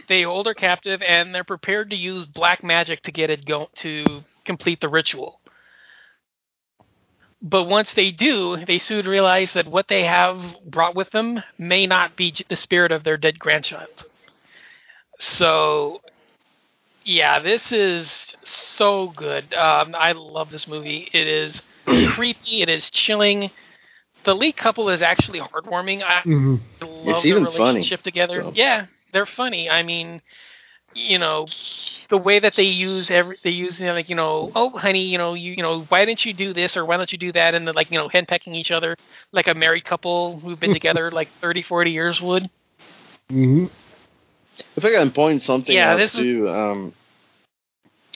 they 0.09 0.23
hold 0.23 0.47
her 0.47 0.53
captive, 0.53 1.01
and 1.01 1.33
they're 1.33 1.43
prepared 1.43 1.91
to 1.91 1.95
use 1.95 2.25
black 2.25 2.63
magic 2.63 3.03
to 3.03 3.11
get 3.11 3.29
it 3.29 3.45
go 3.45 3.69
to 3.75 4.23
complete 4.43 4.81
the 4.81 4.89
ritual. 4.89 5.39
But 7.41 7.65
once 7.65 7.93
they 7.93 8.11
do, 8.11 8.57
they 8.65 8.79
soon 8.79 9.07
realize 9.07 9.53
that 9.53 9.67
what 9.67 9.87
they 9.87 10.03
have 10.03 10.41
brought 10.65 10.95
with 10.95 11.11
them 11.11 11.43
may 11.59 11.85
not 11.85 12.15
be 12.15 12.33
the 12.49 12.55
spirit 12.55 12.91
of 12.91 13.03
their 13.03 13.17
dead 13.17 13.37
grandchild. 13.37 14.07
So, 15.19 16.01
yeah, 17.05 17.39
this 17.39 17.71
is 17.71 18.35
so 18.43 19.09
good. 19.09 19.53
Um, 19.53 19.95
I 19.97 20.13
love 20.13 20.51
this 20.51 20.67
movie. 20.67 21.09
It 21.13 21.27
is 21.27 21.61
creepy. 22.07 22.61
It 22.61 22.69
is 22.69 22.89
chilling. 22.91 23.51
The 24.25 24.35
lead 24.35 24.57
couple 24.57 24.89
is 24.89 25.01
actually 25.01 25.39
heartwarming. 25.39 26.03
I, 26.03 26.23
Mhm. 26.25 26.59
Love 26.81 27.17
It's 27.17 27.25
their 27.25 27.39
even 27.39 27.45
funny, 27.47 27.81
relationship 27.81 28.03
together. 28.03 28.41
so. 28.41 28.51
Yeah, 28.53 28.87
they're 29.13 29.25
funny. 29.25 29.69
I 29.69 29.83
mean, 29.83 30.21
you 30.95 31.17
know, 31.19 31.47
the 32.09 32.17
way 32.17 32.39
that 32.39 32.55
they 32.55 32.63
use 32.63 33.09
every 33.11 33.37
they 33.43 33.51
use 33.51 33.79
you 33.79 33.85
know, 33.87 33.93
like 33.93 34.09
you 34.09 34.15
know, 34.15 34.51
oh 34.55 34.69
honey, 34.71 35.03
you 35.03 35.17
know, 35.17 35.33
you 35.33 35.53
you 35.53 35.63
know, 35.63 35.81
why 35.89 36.05
didn't 36.05 36.25
you 36.25 36.33
do 36.33 36.53
this 36.53 36.75
or 36.77 36.85
why 36.85 36.97
don't 36.97 37.11
you 37.11 37.17
do 37.17 37.31
that? 37.33 37.55
And 37.55 37.65
like 37.73 37.91
you 37.91 37.97
know, 37.97 38.09
henpecking 38.09 38.55
each 38.55 38.71
other 38.71 38.95
like 39.31 39.47
a 39.47 39.53
married 39.55 39.85
couple 39.85 40.39
who've 40.39 40.59
been 40.59 40.73
together 40.79 41.11
like 41.11 41.29
30, 41.41 41.61
40 41.61 41.91
years 41.91 42.21
would. 42.21 42.49
Mhm. 43.31 43.69
If 44.75 44.83
I 44.85 44.91
can 44.91 45.11
point 45.11 45.41
something 45.41 45.75
Yeah, 45.75 45.93
out 45.93 45.97
this 45.97 46.13
is- 46.15 46.19
too, 46.21 46.49
um, 46.49 46.93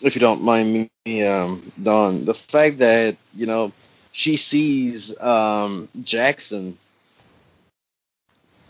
if 0.02 0.16
you 0.16 0.22
don't 0.22 0.44
mind 0.44 0.90
me, 1.06 1.24
um, 1.26 1.72
Don, 1.82 2.26
the 2.26 2.34
fact 2.34 2.80
that 2.80 3.18
you 3.36 3.45
know 3.45 3.72
she 4.11 4.38
sees 4.38 5.14
um, 5.20 5.88
Jackson, 6.03 6.78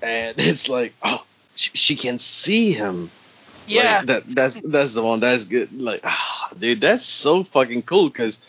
and 0.01 0.35
it's 0.39 0.67
like, 0.67 0.93
oh, 1.03 1.23
she, 1.55 1.71
she 1.73 1.95
can 1.95 2.19
see 2.19 2.71
him. 2.73 3.11
Yeah, 3.67 3.99
Like, 3.99 4.07
that 4.07 4.35
that's 4.35 4.57
that's 4.63 4.93
the 4.93 5.03
one 5.03 5.19
that's 5.19 5.45
good. 5.45 5.71
Like, 5.73 6.01
ah, 6.03 6.49
dude, 6.57 6.81
that's 6.81 7.05
so 7.05 7.43
fucking 7.43 7.83
cool 7.83 8.09
because, 8.09 8.39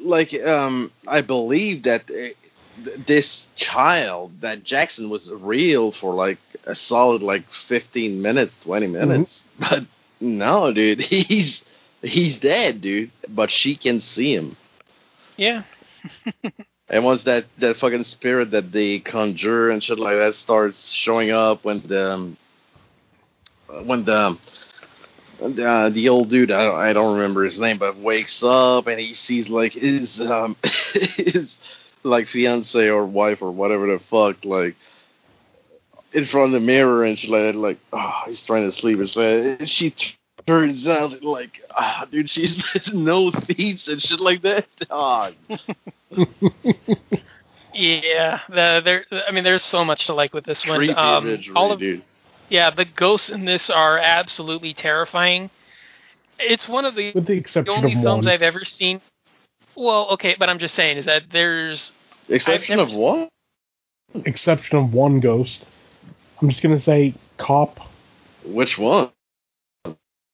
like, 0.00 0.32
um, 0.46 0.90
I 1.06 1.20
believe 1.20 1.82
that 1.84 2.10
th- 2.84 3.06
this 3.06 3.46
child, 3.56 4.40
that 4.40 4.64
Jackson 4.64 5.08
was 5.10 5.30
real 5.30 5.92
for 5.92 6.14
like 6.14 6.38
a 6.64 6.74
solid 6.74 7.22
like 7.22 7.44
fifteen 7.50 8.22
minutes, 8.22 8.54
twenty 8.62 8.86
minutes. 8.86 9.42
But 9.58 9.84
no, 10.20 10.72
dude, 10.72 11.00
he's 11.00 11.64
he's 12.02 12.38
dead, 12.38 12.80
dude. 12.80 13.10
But 13.28 13.50
she 13.50 13.76
can 13.76 14.00
see 14.00 14.34
him. 14.34 14.56
yeah, 15.36 15.62
And 16.88 17.04
once 17.04 17.24
that, 17.24 17.46
that 17.58 17.78
fucking 17.78 18.04
spirit 18.04 18.52
that 18.52 18.70
they 18.70 19.00
conjure 19.00 19.70
and 19.70 19.82
shit 19.82 19.98
like 19.98 20.16
that 20.16 20.34
starts 20.34 20.92
showing 20.92 21.32
up 21.32 21.64
when 21.64 21.80
the 21.80 22.10
um, 22.12 22.36
when 23.84 24.04
the 24.04 24.38
uh, 25.40 25.88
the 25.90 26.08
old 26.08 26.30
dude 26.30 26.52
I 26.52 26.64
don't, 26.64 26.78
I 26.78 26.92
don't 26.92 27.16
remember 27.16 27.42
his 27.42 27.58
name 27.58 27.78
but 27.78 27.96
wakes 27.96 28.42
up 28.42 28.86
and 28.86 29.00
he 29.00 29.14
sees 29.14 29.48
like 29.50 29.72
his 29.72 30.20
um 30.20 30.56
his 31.16 31.58
like 32.06 32.26
fiance 32.26 32.88
or 32.88 33.04
wife 33.04 33.42
or 33.42 33.50
whatever 33.50 33.86
the 33.86 33.98
fuck 33.98 34.44
like 34.44 34.74
in 36.12 36.24
front 36.24 36.46
of 36.46 36.60
the 36.60 36.66
mirror 36.66 37.04
and 37.04 37.18
shit 37.18 37.30
like 37.30 37.42
that 37.42 37.54
like 37.54 37.78
oh 37.92 38.22
he's 38.26 38.42
trying 38.42 38.64
to 38.64 38.72
sleep 38.72 38.98
and, 38.98 39.08
so, 39.08 39.20
and 39.20 39.68
she 39.68 39.90
t- 39.90 40.14
turns 40.46 40.86
out 40.86 41.22
like 41.22 41.60
ah 41.70 42.06
dude 42.10 42.30
she's 42.30 42.62
no 42.94 43.30
thieves 43.30 43.88
and 43.88 44.00
shit 44.00 44.20
like 44.20 44.42
that 44.42 44.66
ah 44.90 45.30
yeah. 47.74 48.40
The, 48.48 48.80
there, 48.82 49.04
I 49.28 49.32
mean, 49.32 49.44
there's 49.44 49.62
so 49.62 49.84
much 49.84 50.06
to 50.06 50.14
like 50.14 50.32
with 50.32 50.44
this 50.44 50.64
one. 50.66 50.78
creepy 50.78 50.94
Um, 50.94 51.26
imagery, 51.26 51.54
all 51.54 51.72
of 51.72 51.80
dude 51.80 52.02
yeah, 52.48 52.70
the 52.70 52.84
ghosts 52.84 53.30
in 53.30 53.44
this 53.44 53.70
are 53.70 53.98
absolutely 53.98 54.74
terrifying. 54.74 55.50
It's 56.38 56.68
one 56.68 56.84
of 56.84 56.94
the 56.94 57.12
With 57.14 57.26
the 57.26 57.34
the 57.34 57.38
exception 57.38 57.74
only 57.74 57.94
of 57.94 58.02
films 58.02 58.26
one. 58.26 58.32
I've 58.32 58.42
ever 58.42 58.64
seen. 58.64 59.00
Well, 59.76 60.08
okay, 60.12 60.36
but 60.38 60.48
I'm 60.48 60.58
just 60.58 60.74
saying 60.74 60.96
is 60.98 61.04
that 61.06 61.24
there's 61.30 61.92
Exception 62.28 62.78
never 62.78 62.90
of 62.90 62.96
one. 62.96 63.28
exception 64.24 64.78
of 64.78 64.92
one 64.92 65.20
ghost. 65.20 65.64
I'm 66.40 66.48
just 66.48 66.62
gonna 66.62 66.80
say 66.80 67.14
cop. 67.38 67.78
Which 68.44 68.78
one? 68.78 69.10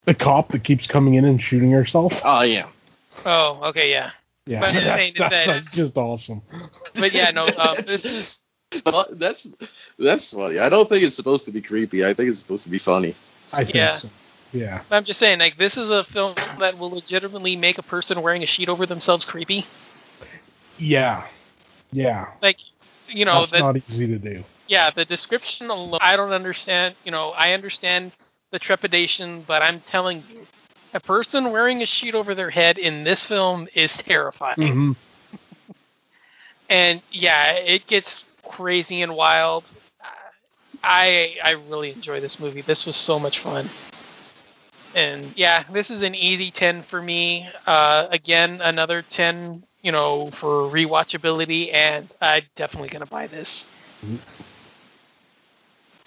The 0.05 0.14
cop 0.14 0.48
that 0.51 0.64
keeps 0.64 0.86
coming 0.86 1.14
in 1.14 1.24
and 1.24 1.40
shooting 1.40 1.70
herself. 1.70 2.12
Oh 2.24 2.43
yeah. 2.43 2.69
oh 3.24 3.60
okay 3.69 3.90
yeah 3.90 4.10
Yeah, 4.47 4.60
But 4.60 4.73
that's, 4.74 4.85
saying 4.86 5.12
that's, 5.19 5.31
that- 5.31 5.47
that's 5.47 5.70
just 5.77 5.97
awesome. 5.97 6.43
but 6.94 7.12
yeah 7.12 7.31
no 7.31 7.47
um, 7.56 7.78
this 7.86 8.05
is 8.05 8.39
that's 9.16 9.47
that's 9.98 10.31
funny. 10.31 10.59
I 10.59 10.69
don't 10.69 10.89
think 10.89 11.05
it's 11.05 11.16
supposed 11.16 11.44
to 11.44 11.52
be 11.52 11.60
creepy. 11.60 12.05
I 12.05 12.14
think 12.14 12.31
it's 12.31 12.39
supposed 12.40 12.64
to 12.64 12.70
be 12.70 12.78
funny. 12.78 13.14
I 13.52 13.64
think 13.64 13.74
Yeah. 13.77 13.97
so. 13.98 14.09
Yeah. 14.52 14.82
I'm 14.90 15.04
just 15.04 15.18
saying 15.18 15.38
like 15.38 15.56
this 15.56 15.76
is 15.76 15.88
a 15.88 16.04
film 16.04 16.36
that 16.58 16.76
will 16.78 16.90
legitimately 16.90 17.56
make 17.56 17.78
a 17.78 17.82
person 17.82 18.20
wearing 18.22 18.42
a 18.42 18.46
sheet 18.46 18.68
over 18.68 18.86
themselves 18.86 19.24
creepy 19.24 19.66
Yeah. 20.78 21.26
Yeah. 21.92 22.26
like 22.42 22.58
you 23.08 23.24
know 23.24 23.40
That's 23.40 23.52
not 23.52 23.76
easy 23.88 24.06
to 24.06 24.18
do. 24.18 24.44
yeah 24.68 24.90
the 24.90 25.04
description 25.04 25.70
alone 25.70 25.98
I 26.00 26.16
don't 26.16 26.32
understand 26.32 26.94
you 27.04 27.10
know 27.10 27.30
I 27.30 27.52
understand 27.52 28.12
the 28.50 28.58
trepidation 28.58 29.44
but 29.46 29.62
I'm 29.62 29.80
telling 29.80 30.22
you 30.28 30.46
a 30.94 31.00
person 31.00 31.50
wearing 31.52 31.82
a 31.82 31.86
sheet 31.86 32.14
over 32.14 32.34
their 32.34 32.50
head 32.50 32.76
in 32.78 33.04
this 33.04 33.24
film 33.24 33.68
is 33.74 33.96
terrifying 33.96 34.56
hmm 34.56 34.92
and 36.68 37.02
yeah, 37.10 37.52
it 37.52 37.86
gets 37.86 38.24
crazy 38.44 39.02
and 39.02 39.14
wild. 39.14 39.64
I 40.82 41.36
I 41.44 41.50
really 41.50 41.92
enjoy 41.92 42.20
this 42.20 42.40
movie. 42.40 42.62
This 42.62 42.86
was 42.86 42.96
so 42.96 43.18
much 43.18 43.38
fun. 43.40 43.70
And 44.94 45.32
yeah, 45.36 45.64
this 45.73 45.90
is 45.90 46.02
an 46.02 46.14
easy 46.14 46.51
10 46.51 46.82
for 46.85 47.01
me. 47.01 47.48
Uh, 47.66 48.09
again, 48.10 48.60
another 48.60 49.02
10, 49.02 49.64
you 49.82 49.93
know, 49.93 50.31
for 50.32 50.70
rewatchability, 50.70 51.73
and 51.73 52.12
I'm 52.20 52.43
definitely 52.56 52.89
going 52.90 53.05
to 53.05 53.10
buy 53.10 53.27
this. 53.27 53.66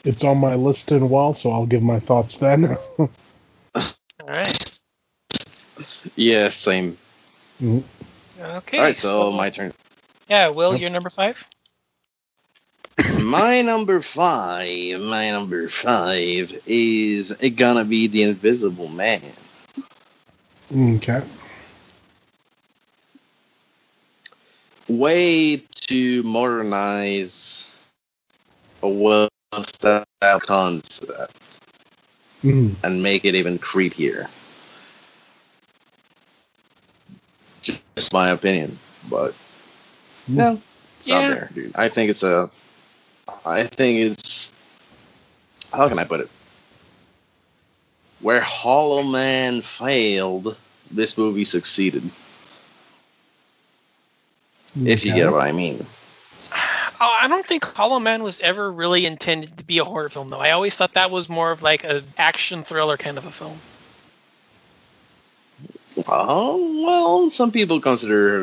It's 0.03 0.23
on 0.23 0.37
my 0.37 0.55
list 0.55 0.91
in 0.91 1.01
a 1.01 1.05
while, 1.05 1.33
so 1.33 1.49
I'll 1.49 1.65
give 1.65 1.81
my 1.81 1.99
thoughts 1.99 2.37
then. 2.37 2.77
All 2.99 3.09
right. 4.27 4.71
Yeah, 6.15 6.49
same. 6.49 6.97
Mhm. 7.61 7.83
Okay. 8.39 8.77
All 8.77 8.83
right, 8.83 8.95
so 8.95 9.31
my 9.31 9.49
turn. 9.49 9.73
Yeah, 10.27 10.49
Will, 10.49 10.77
you're 10.77 10.89
number 10.89 11.09
five? 11.09 11.37
My 13.19 13.61
number 13.61 14.01
five, 14.01 14.99
my 15.01 15.31
number 15.31 15.69
five 15.69 16.53
is 16.65 17.31
gonna 17.55 17.85
be 17.85 18.07
the 18.07 18.23
Invisible 18.23 18.89
Man. 18.89 19.21
okay. 20.75 21.23
Way 24.87 25.57
to 25.87 26.23
modernize 26.23 27.75
a 28.83 28.89
well-style 28.89 30.05
concept 30.41 31.59
Mhm. 32.43 32.75
and 32.83 33.03
make 33.03 33.25
it 33.25 33.35
even 33.35 33.57
creepier. 33.59 34.27
Just 37.95 38.13
my 38.13 38.29
opinion, 38.31 38.79
but 39.09 39.33
no, 40.27 40.61
it's 40.99 41.09
Yeah. 41.09 41.15
out 41.15 41.27
there, 41.29 41.49
dude. 41.53 41.71
I 41.75 41.89
think 41.89 42.11
it's 42.11 42.23
a. 42.23 42.49
I 43.45 43.63
think 43.63 44.19
it's. 44.19 44.51
How 45.71 45.89
can 45.89 45.99
I 45.99 46.05
put 46.05 46.21
it? 46.21 46.29
where 48.25 48.41
Hollow 48.41 49.03
Man 49.03 49.61
failed, 49.61 50.57
this 50.89 51.15
movie 51.15 51.45
succeeded. 51.45 52.09
If 54.75 55.05
you 55.05 55.13
get 55.13 55.31
what 55.31 55.41
I 55.41 55.51
mean. 55.51 55.85
Oh, 56.99 57.17
I 57.21 57.27
don't 57.27 57.45
think 57.45 57.63
Hollow 57.63 57.99
Man 57.99 58.23
was 58.23 58.39
ever 58.39 58.71
really 58.71 59.05
intended 59.05 59.57
to 59.59 59.63
be 59.63 59.77
a 59.77 59.85
horror 59.85 60.09
film, 60.09 60.31
though. 60.31 60.39
I 60.39 60.51
always 60.51 60.73
thought 60.75 60.95
that 60.95 61.11
was 61.11 61.29
more 61.29 61.51
of 61.51 61.61
like 61.61 61.83
an 61.83 62.03
action 62.17 62.63
thriller 62.63 62.97
kind 62.97 63.17
of 63.17 63.25
a 63.25 63.31
film. 63.31 63.59
Oh 66.07 66.83
well, 66.85 67.31
some 67.31 67.51
people 67.51 67.79
consider 67.81 68.41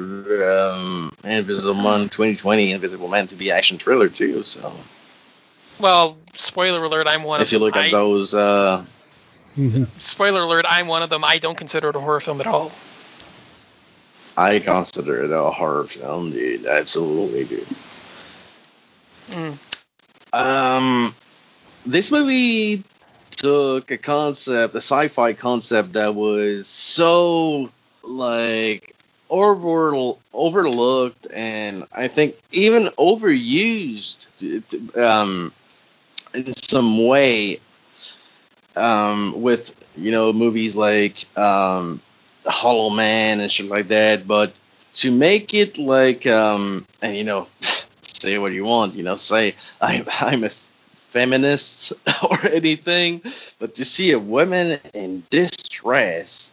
um, 0.48 1.12
Invisible 1.24 1.74
Man 1.74 2.08
2020 2.08 2.72
Invisible 2.72 3.08
Man 3.08 3.26
to 3.28 3.36
be 3.36 3.50
action 3.52 3.78
thriller 3.78 4.08
too. 4.08 4.42
So 4.42 4.72
Well, 5.78 6.16
spoiler 6.36 6.82
alert, 6.84 7.06
I'm 7.06 7.22
one 7.22 7.40
of 7.40 7.46
if 7.46 7.52
you 7.52 7.58
look 7.60 7.74
them. 7.74 7.82
at 7.84 7.88
I- 7.88 7.90
those, 7.90 8.34
uh, 8.34 8.84
Mhm. 9.56 9.86
Spoiler 9.98 10.42
alert, 10.42 10.64
I'm 10.68 10.86
one 10.88 11.02
of 11.02 11.10
them. 11.10 11.24
I 11.24 11.38
don't 11.38 11.56
consider 11.58 11.90
it 11.90 11.96
a 11.96 12.00
horror 12.00 12.20
film 12.20 12.40
at 12.40 12.46
all. 12.46 12.72
I 14.36 14.58
consider 14.60 15.22
it 15.24 15.30
a 15.30 15.50
horror 15.50 15.84
film, 15.86 16.30
dude. 16.32 16.64
Absolutely, 16.64 17.44
dude. 17.44 17.66
Mm. 19.30 19.58
Um, 20.32 21.14
this 21.84 22.10
movie 22.10 22.82
took 23.42 23.90
a 23.90 23.98
concept, 23.98 24.72
a 24.76 24.80
sci-fi 24.80 25.32
concept 25.32 25.94
that 25.94 26.14
was 26.14 26.68
so 26.68 27.70
like 28.04 28.94
over 29.28 30.14
overlooked, 30.32 31.26
and 31.34 31.84
I 31.92 32.06
think 32.06 32.36
even 32.52 32.84
overused 32.98 34.26
um, 34.96 35.52
in 36.32 36.54
some 36.54 37.04
way. 37.06 37.60
Um, 38.74 39.42
with 39.42 39.70
you 39.96 40.12
know 40.12 40.32
movies 40.32 40.74
like 40.74 41.26
um, 41.36 42.00
Hollow 42.46 42.88
Man 42.88 43.40
and 43.40 43.52
shit 43.52 43.66
like 43.66 43.88
that, 43.88 44.26
but 44.26 44.54
to 44.94 45.10
make 45.10 45.52
it 45.52 45.76
like 45.76 46.26
um, 46.26 46.86
and 47.02 47.14
you 47.14 47.24
know 47.24 47.48
say 48.20 48.38
what 48.38 48.52
you 48.52 48.64
want, 48.64 48.94
you 48.94 49.02
know, 49.02 49.16
say 49.16 49.56
I'm 49.80 50.06
I'm 50.08 50.44
a 50.44 50.50
feminist 51.12 51.92
or 52.30 52.46
anything, 52.46 53.22
but 53.58 53.74
to 53.76 53.84
see 53.84 54.12
a 54.12 54.18
woman 54.18 54.80
in 54.94 55.24
distress, 55.30 56.50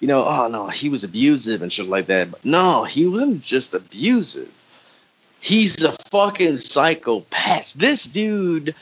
you 0.00 0.08
know, 0.08 0.24
oh 0.26 0.48
no, 0.48 0.68
he 0.68 0.88
was 0.88 1.04
abusive 1.04 1.62
and 1.62 1.72
shit 1.72 1.86
like 1.86 2.06
that. 2.06 2.30
But 2.30 2.44
no, 2.44 2.84
he 2.84 3.06
wasn't 3.06 3.42
just 3.42 3.74
abusive. 3.74 4.50
He's 5.40 5.82
a 5.82 5.96
fucking 6.10 6.58
psychopath. 6.58 7.72
This 7.74 8.04
dude 8.04 8.74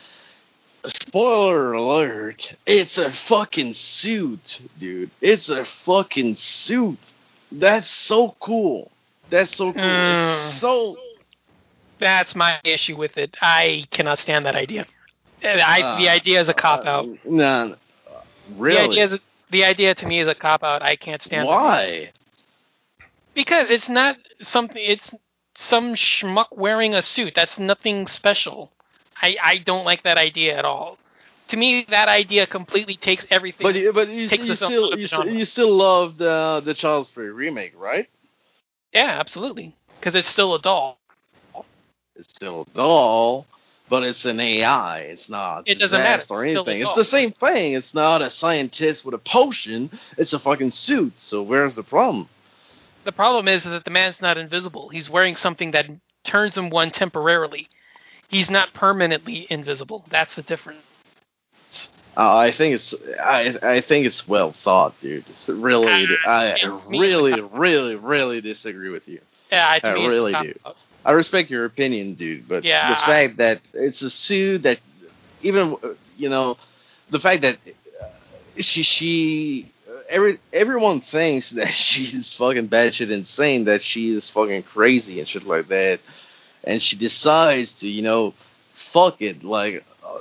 spoiler 0.86 1.72
alert, 1.72 2.54
it's 2.66 2.98
a 2.98 3.12
fucking 3.12 3.74
suit, 3.74 4.60
dude. 4.78 5.10
It's 5.20 5.48
a 5.48 5.64
fucking 5.64 6.36
suit. 6.36 6.98
That's 7.52 7.88
so 7.88 8.36
cool. 8.40 8.90
That's 9.28 9.54
so 9.54 9.72
cool. 9.72 9.82
Mm. 9.82 10.48
It's 10.50 10.60
so 10.60 10.96
That's 11.98 12.34
my 12.34 12.58
issue 12.64 12.96
with 12.96 13.18
it. 13.18 13.36
I 13.42 13.86
cannot 13.90 14.18
stand 14.18 14.46
that 14.46 14.56
idea. 14.56 14.86
Uh, 15.42 15.48
I, 15.48 15.98
the 16.00 16.08
Uh, 16.08 16.12
idea 16.12 16.40
is 16.40 16.48
a 16.48 16.54
cop 16.54 16.84
out. 16.86 17.06
No, 17.24 17.66
no. 17.68 17.76
The 18.46 18.56
really? 18.58 19.00
idea, 19.00 19.04
is, 19.06 19.20
the 19.50 19.64
idea 19.64 19.94
to 19.94 20.06
me 20.06 20.20
is 20.20 20.28
a 20.28 20.34
cop 20.34 20.62
out. 20.62 20.82
I 20.82 20.96
can't 20.96 21.22
stand. 21.22 21.46
Why? 21.48 22.12
Because 23.34 23.70
it's 23.70 23.88
not 23.88 24.16
something. 24.42 24.82
It's 24.84 25.10
some 25.56 25.94
schmuck 25.94 26.48
wearing 26.56 26.94
a 26.94 27.02
suit. 27.02 27.34
That's 27.34 27.58
nothing 27.58 28.06
special. 28.06 28.70
I 29.22 29.36
I 29.42 29.58
don't 29.58 29.84
like 29.84 30.02
that 30.02 30.18
idea 30.18 30.56
at 30.58 30.64
all. 30.64 30.98
To 31.48 31.56
me, 31.56 31.84
that 31.90 32.08
idea 32.08 32.46
completely 32.46 32.94
takes 32.96 33.26
everything. 33.30 33.64
But 33.64 33.74
you- 33.74 33.92
but 33.92 34.08
you, 34.08 34.22
you 34.22 34.54
still 34.56 34.96
you, 34.96 35.06
still 35.06 35.28
you 35.28 35.44
still 35.44 35.72
love 35.74 36.18
the 36.18 36.62
the 36.64 36.74
Child's 36.74 37.10
Play 37.10 37.24
remake, 37.24 37.72
right? 37.76 38.08
yeah, 38.92 39.18
absolutely. 39.20 39.74
Because 39.98 40.14
it's 40.14 40.28
still 40.28 40.54
a 40.54 40.60
doll. 40.60 40.98
It's 42.16 42.30
still 42.30 42.62
a 42.62 42.76
doll, 42.76 43.46
but 43.90 44.04
it's 44.04 44.24
an 44.24 44.40
AI. 44.40 45.00
It's 45.00 45.28
not. 45.28 45.64
It 45.66 45.78
doesn't 45.80 45.98
matter. 45.98 46.24
or 46.30 46.46
It's 46.46 46.56
anything. 46.56 46.80
It's 46.80 46.88
doll. 46.90 46.96
the 46.96 47.04
same 47.04 47.32
thing. 47.32 47.74
It's 47.74 47.92
not 47.92 48.22
a 48.22 48.30
scientist 48.30 49.04
with 49.04 49.14
a 49.14 49.18
potion. 49.18 49.90
It's 50.16 50.32
a 50.32 50.38
fucking 50.38 50.70
suit. 50.70 51.12
So 51.18 51.42
where's 51.42 51.74
the 51.74 51.82
problem? 51.82 52.28
The 53.04 53.12
problem 53.12 53.48
is 53.48 53.64
that 53.64 53.84
the 53.84 53.90
man's 53.90 54.20
not 54.22 54.38
invisible. 54.38 54.88
He's 54.88 55.10
wearing 55.10 55.34
something 55.36 55.72
that 55.72 55.86
turns 56.22 56.56
him 56.56 56.70
one 56.70 56.92
temporarily. 56.92 57.68
He's 58.28 58.48
not 58.48 58.72
permanently 58.72 59.46
invisible. 59.50 60.04
That's 60.08 60.36
the 60.36 60.42
difference. 60.42 60.82
Uh, 62.16 62.36
I 62.36 62.52
think 62.52 62.74
it's 62.74 62.94
I 63.20 63.56
I 63.62 63.80
think 63.80 64.06
it's 64.06 64.26
well 64.28 64.52
thought, 64.52 64.94
dude. 65.00 65.24
It's 65.28 65.48
really, 65.48 66.06
I 66.26 66.48
it 66.48 66.64
means 66.64 67.00
really, 67.00 67.40
really, 67.40 67.96
really 67.96 68.40
disagree 68.40 68.90
with 68.90 69.08
you. 69.08 69.20
Yeah, 69.50 69.78
to 69.78 69.86
I 69.88 69.92
really 69.92 70.32
do. 70.32 70.54
I 71.04 71.12
respect 71.12 71.50
your 71.50 71.64
opinion, 71.64 72.14
dude, 72.14 72.46
but 72.48 72.64
Yeah, 72.64 72.88
the 72.90 73.00
I- 73.02 73.06
fact 73.06 73.36
that 73.38 73.60
it's 73.72 74.02
a 74.02 74.10
suit 74.10 74.62
that 74.62 74.78
even 75.42 75.76
you 76.16 76.28
know 76.28 76.56
the 77.10 77.18
fact 77.18 77.42
that 77.42 77.56
uh, 78.00 78.06
she 78.58 78.82
she 78.82 79.72
uh, 79.88 79.92
every 80.08 80.38
everyone 80.52 81.00
thinks 81.00 81.50
that 81.58 81.72
she's 81.72 82.32
fucking 82.36 82.66
bad, 82.66 82.92
batshit 82.92 83.10
insane, 83.10 83.64
that 83.64 83.82
she 83.82 84.14
is 84.14 84.28
fucking 84.30 84.64
crazy 84.64 85.18
and 85.20 85.28
shit 85.28 85.44
like 85.44 85.68
that, 85.68 86.00
and 86.64 86.82
she 86.82 86.96
decides 86.96 87.72
to 87.80 87.88
you 87.88 88.02
know 88.02 88.34
fuck 88.92 89.20
it 89.22 89.42
like. 89.44 89.84
Uh, 90.04 90.18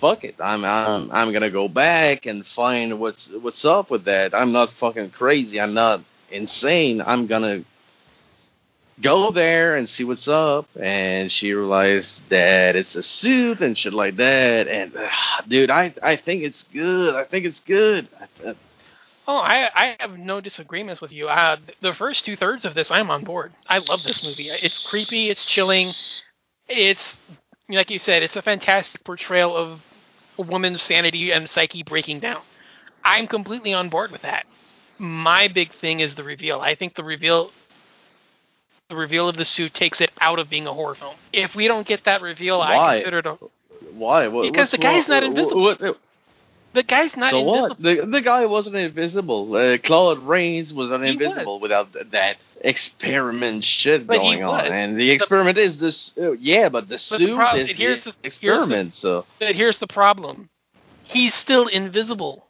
Fuck 0.00 0.24
it! 0.24 0.34
I'm 0.40 0.64
I'm 0.64 1.12
I'm 1.12 1.32
gonna 1.32 1.48
go 1.48 1.68
back 1.68 2.26
and 2.26 2.44
find 2.44 2.98
what's 2.98 3.28
what's 3.28 3.64
up 3.64 3.88
with 3.88 4.06
that. 4.06 4.34
I'm 4.34 4.50
not 4.50 4.72
fucking 4.72 5.10
crazy. 5.10 5.60
I'm 5.60 5.74
not 5.74 6.00
insane. 6.28 7.00
I'm 7.00 7.28
gonna 7.28 7.62
go 9.02 9.30
there 9.30 9.74
and 9.76 9.88
see 9.88 10.04
what's 10.04 10.28
up. 10.28 10.68
And 10.80 11.30
she 11.30 11.52
realized 11.52 12.22
that 12.30 12.76
it's 12.76 12.94
a 12.94 13.02
suit 13.02 13.60
and 13.60 13.76
shit 13.76 13.92
like 13.92 14.16
that. 14.16 14.68
And 14.68 14.92
dude, 15.48 15.70
I 15.70 15.92
I 16.02 16.16
think 16.16 16.42
it's 16.42 16.64
good. 16.72 17.14
I 17.14 17.24
think 17.24 17.44
it's 17.44 17.60
good. 17.60 18.08
Oh, 19.26 19.36
I, 19.36 19.70
I 19.74 19.96
have 20.00 20.18
no 20.18 20.40
disagreements 20.40 21.00
with 21.00 21.12
you. 21.12 21.28
Uh, 21.28 21.56
the 21.80 21.94
first 21.94 22.24
two 22.24 22.36
thirds 22.36 22.64
of 22.64 22.74
this, 22.74 22.90
I'm 22.90 23.10
on 23.10 23.22
board. 23.22 23.52
I 23.68 23.78
love 23.78 24.02
this 24.02 24.24
movie. 24.24 24.50
It's 24.50 24.78
creepy. 24.78 25.30
It's 25.30 25.44
chilling. 25.44 25.92
It's 26.68 27.18
like 27.68 27.90
you 27.90 28.00
said. 28.00 28.22
It's 28.22 28.36
a 28.36 28.42
fantastic 28.42 29.04
portrayal 29.04 29.56
of 29.56 29.80
a 30.38 30.42
woman's 30.42 30.82
sanity 30.82 31.30
and 31.30 31.48
psyche 31.48 31.84
breaking 31.84 32.20
down. 32.20 32.42
I'm 33.04 33.26
completely 33.28 33.72
on 33.72 33.88
board 33.88 34.10
with 34.10 34.22
that. 34.22 34.44
My 34.98 35.48
big 35.48 35.72
thing 35.72 36.00
is 36.00 36.14
the 36.14 36.24
reveal. 36.24 36.60
I 36.60 36.74
think 36.74 36.94
the 36.94 37.04
reveal, 37.04 37.50
the 38.92 38.98
reveal 38.98 39.26
of 39.28 39.36
the 39.36 39.44
suit 39.44 39.72
takes 39.72 40.00
it 40.02 40.10
out 40.20 40.38
of 40.38 40.50
being 40.50 40.66
a 40.66 40.72
horror 40.74 40.94
film. 40.94 41.16
If 41.32 41.54
we 41.54 41.66
don't 41.66 41.86
get 41.86 42.04
that 42.04 42.20
reveal, 42.20 42.60
I 42.60 42.96
consider 42.96 43.18
it 43.20 43.26
a. 43.26 43.38
why? 43.92 44.28
What, 44.28 44.42
Because 44.52 44.70
the 44.70 44.76
guy's 44.78 45.08
wrong- 45.08 45.20
not 45.20 45.22
invisible. 45.24 45.62
What, 45.62 45.80
what- 45.80 45.98
The 46.74 46.82
guy's 46.82 47.16
not 47.16 47.30
so 47.30 47.38
invisible. 47.40 47.68
what? 47.68 47.82
The 47.82 48.06
the 48.06 48.20
guy 48.20 48.44
wasn't 48.46 48.76
invisible. 48.76 49.54
Uh, 49.56 49.78
Claude 49.78 50.18
Rains 50.18 50.72
was 50.74 50.90
not 50.90 51.02
invisible 51.02 51.58
without 51.58 51.92
th- 51.94 52.06
that 52.10 52.36
experiment 52.60 53.64
shit 53.64 54.06
But 54.06 54.18
going 54.18 54.44
on. 54.44 54.66
And 54.66 54.96
the 54.96 55.10
experiment 55.10 55.56
is 55.58 55.78
this. 55.78 56.12
Uh, 56.18 56.32
yeah, 56.32 56.68
but 56.68 56.88
the 56.88 56.94
the 56.94 56.98
suit 56.98 57.34
prob- 57.36 57.56
is 57.58 57.70
here's 57.70 58.04
the 58.04 58.10
the- 58.10 58.16
here's 58.20 58.20
the- 58.20 58.26
experiment. 58.26 58.94
so 58.94 59.24
But 59.38 59.54
here's 59.54 59.78
the 59.78 59.86
problem. 59.86 60.48
He's 61.02 61.34
still 61.34 61.66
invisible. 61.66 62.46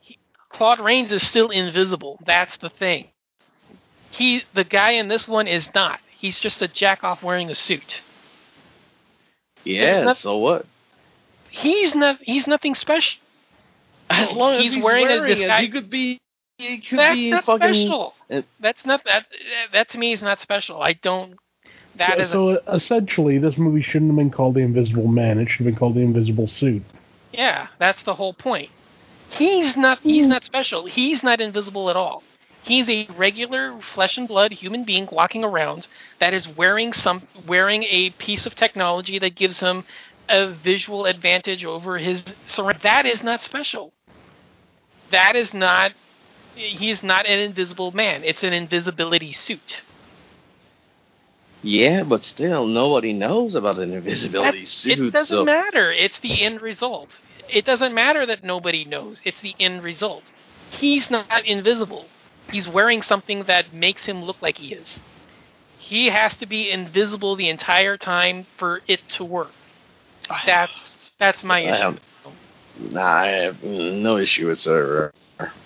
He, 0.00 0.18
Claude 0.48 0.80
Rains 0.80 1.10
is 1.12 1.26
still 1.26 1.50
invisible. 1.50 2.18
That's 2.24 2.56
the 2.58 2.70
thing. 2.70 3.08
He, 4.16 4.42
the 4.54 4.64
guy 4.64 4.92
in 4.92 5.08
this 5.08 5.28
one 5.28 5.46
is 5.46 5.68
not. 5.74 6.00
He's 6.10 6.38
just 6.40 6.62
a 6.62 6.68
jack 6.68 7.04
off 7.04 7.22
wearing 7.22 7.50
a 7.50 7.54
suit. 7.54 8.02
yeah. 9.64 10.02
not- 10.02 10.16
so 10.16 10.38
what? 10.38 10.66
He's 11.50 11.94
not. 11.94 12.18
He's 12.20 12.46
nothing 12.46 12.74
special. 12.74 13.18
As 14.10 14.30
long 14.32 14.52
as 14.54 14.60
he's 14.60 14.74
he's, 14.74 14.84
wearing 14.84 15.06
wearing, 15.06 15.22
a 15.24 15.26
it, 15.26 15.34
disguise- 15.36 15.64
he 15.64 15.70
could 15.70 15.90
be. 15.90 16.20
He 16.58 16.78
could 16.78 16.98
That's 16.98 17.14
be 17.16 17.30
not 17.30 17.44
fucking. 17.44 17.74
special. 17.74 18.14
uh, 18.30 18.42
That's 18.60 18.84
not 18.86 19.04
that. 19.04 19.26
That 19.72 19.90
to 19.90 19.98
me 19.98 20.12
is 20.12 20.22
not 20.22 20.38
special. 20.38 20.80
I 20.82 20.94
don't. 20.94 21.36
That 21.96 22.16
so, 22.16 22.22
is. 22.22 22.30
so 22.30 22.48
essentially, 22.72 23.38
this 23.38 23.56
movie 23.58 23.82
shouldn't 23.82 24.10
have 24.10 24.16
been 24.16 24.30
called 24.30 24.54
The 24.54 24.60
Invisible 24.60 25.06
Man. 25.08 25.38
It 25.38 25.48
should 25.48 25.64
have 25.64 25.66
been 25.66 25.76
called 25.78 25.94
The 25.94 26.00
Invisible 26.02 26.46
Suit. 26.46 26.82
Yeah, 27.32 27.68
that's 27.78 28.02
the 28.04 28.14
whole 28.14 28.32
point. 28.34 28.70
He's 29.30 29.76
not 29.76 29.98
he's 30.00 30.26
not 30.26 30.44
special. 30.44 30.86
He's 30.86 31.22
not 31.22 31.40
invisible 31.40 31.90
at 31.90 31.96
all. 31.96 32.22
He's 32.66 32.88
a 32.88 33.06
regular 33.16 33.78
flesh 33.94 34.18
and 34.18 34.26
blood 34.26 34.50
human 34.50 34.82
being 34.82 35.08
walking 35.12 35.44
around 35.44 35.86
that 36.18 36.34
is 36.34 36.48
wearing 36.48 36.92
some 36.92 37.28
wearing 37.46 37.84
a 37.84 38.10
piece 38.10 38.44
of 38.44 38.56
technology 38.56 39.20
that 39.20 39.36
gives 39.36 39.60
him 39.60 39.84
a 40.28 40.48
visual 40.48 41.06
advantage 41.06 41.64
over 41.64 41.98
his 41.98 42.24
surround. 42.46 42.80
That 42.82 43.06
is 43.06 43.22
not 43.22 43.40
special. 43.42 43.92
That 45.12 45.36
is 45.36 45.54
not 45.54 45.92
he's 46.56 47.04
not 47.04 47.24
an 47.26 47.38
invisible 47.38 47.92
man. 47.92 48.24
It's 48.24 48.42
an 48.42 48.52
invisibility 48.52 49.32
suit. 49.32 49.84
Yeah, 51.62 52.02
but 52.02 52.24
still, 52.24 52.66
nobody 52.66 53.12
knows 53.12 53.54
about 53.54 53.78
an 53.78 53.92
invisibility 53.92 54.62
That- 54.62 54.68
suit. 54.68 54.98
it 54.98 55.12
doesn't 55.12 55.36
so 55.36 55.44
matter. 55.44 55.92
It's 55.92 56.18
the 56.18 56.42
end 56.42 56.62
result. 56.62 57.10
it 57.48 57.64
doesn't 57.64 57.94
matter 57.94 58.26
that 58.26 58.42
nobody 58.42 58.84
knows. 58.84 59.20
It's 59.24 59.40
the 59.40 59.54
end 59.60 59.84
result. 59.84 60.24
He's 60.70 61.12
not 61.12 61.44
invisible. 61.44 62.06
He's 62.50 62.68
wearing 62.68 63.02
something 63.02 63.44
that 63.44 63.72
makes 63.72 64.04
him 64.04 64.22
look 64.24 64.42
like 64.42 64.58
he 64.58 64.72
is. 64.74 65.00
He 65.78 66.06
has 66.06 66.36
to 66.38 66.46
be 66.46 66.70
invisible 66.70 67.36
the 67.36 67.48
entire 67.48 67.96
time 67.96 68.46
for 68.56 68.82
it 68.86 69.08
to 69.10 69.24
work. 69.24 69.52
That's 70.44 71.14
that's 71.18 71.44
my 71.44 71.60
I 71.60 71.62
issue. 71.70 71.78
have, 71.78 72.00
nah, 72.78 73.02
I 73.04 73.26
have 73.26 73.62
no 73.62 74.16
issue 74.16 74.48
with 74.48 74.60
Sarah 74.60 75.12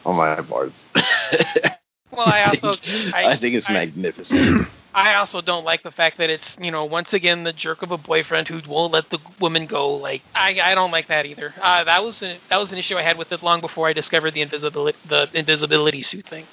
on 0.05 0.17
my 0.17 0.41
part. 0.43 0.73
Well, 2.13 2.27
I 2.27 2.43
also 2.43 2.75
I, 3.15 3.33
I, 3.33 3.37
think 3.37 3.55
it's 3.55 3.69
I- 3.69 3.73
magnificent. 3.73 4.69
I 4.95 5.15
also 5.15 5.41
don't 5.41 5.65
like 5.65 5.83
the 5.85 5.93
fact 5.93 6.19
that 6.19 6.31
it's 6.31 6.57
you 6.61 6.71
know 6.71 6.85
once 6.85 7.13
again 7.13 7.45
the 7.45 7.53
jerk 7.53 7.83
of 7.83 7.93
a 7.93 7.97
boyfriend 7.99 8.49
who 8.49 8.61
won't 8.69 8.93
let 8.93 9.09
the 9.11 9.19
woman 9.41 9.67
go. 9.67 9.95
Like 9.95 10.23
I, 10.35 10.61
I 10.61 10.75
don't 10.75 10.91
like 10.91 11.09
that 11.09 11.27
either. 11.27 11.55
Uh, 11.61 11.85
that 11.85 12.03
was 12.03 12.23
a, 12.23 12.39
that 12.49 12.57
was 12.57 12.73
an 12.73 12.79
issue 12.79 12.97
I 12.97 13.03
had 13.03 13.17
with 13.17 13.31
it 13.33 13.43
long 13.43 13.61
before 13.61 13.87
I 13.87 13.93
discovered 13.93 14.35
the 14.35 14.43
invisibility 14.43 14.99
the 15.09 15.29
invisibility 15.33 16.03
suit 16.03 16.27
thing. 16.27 16.47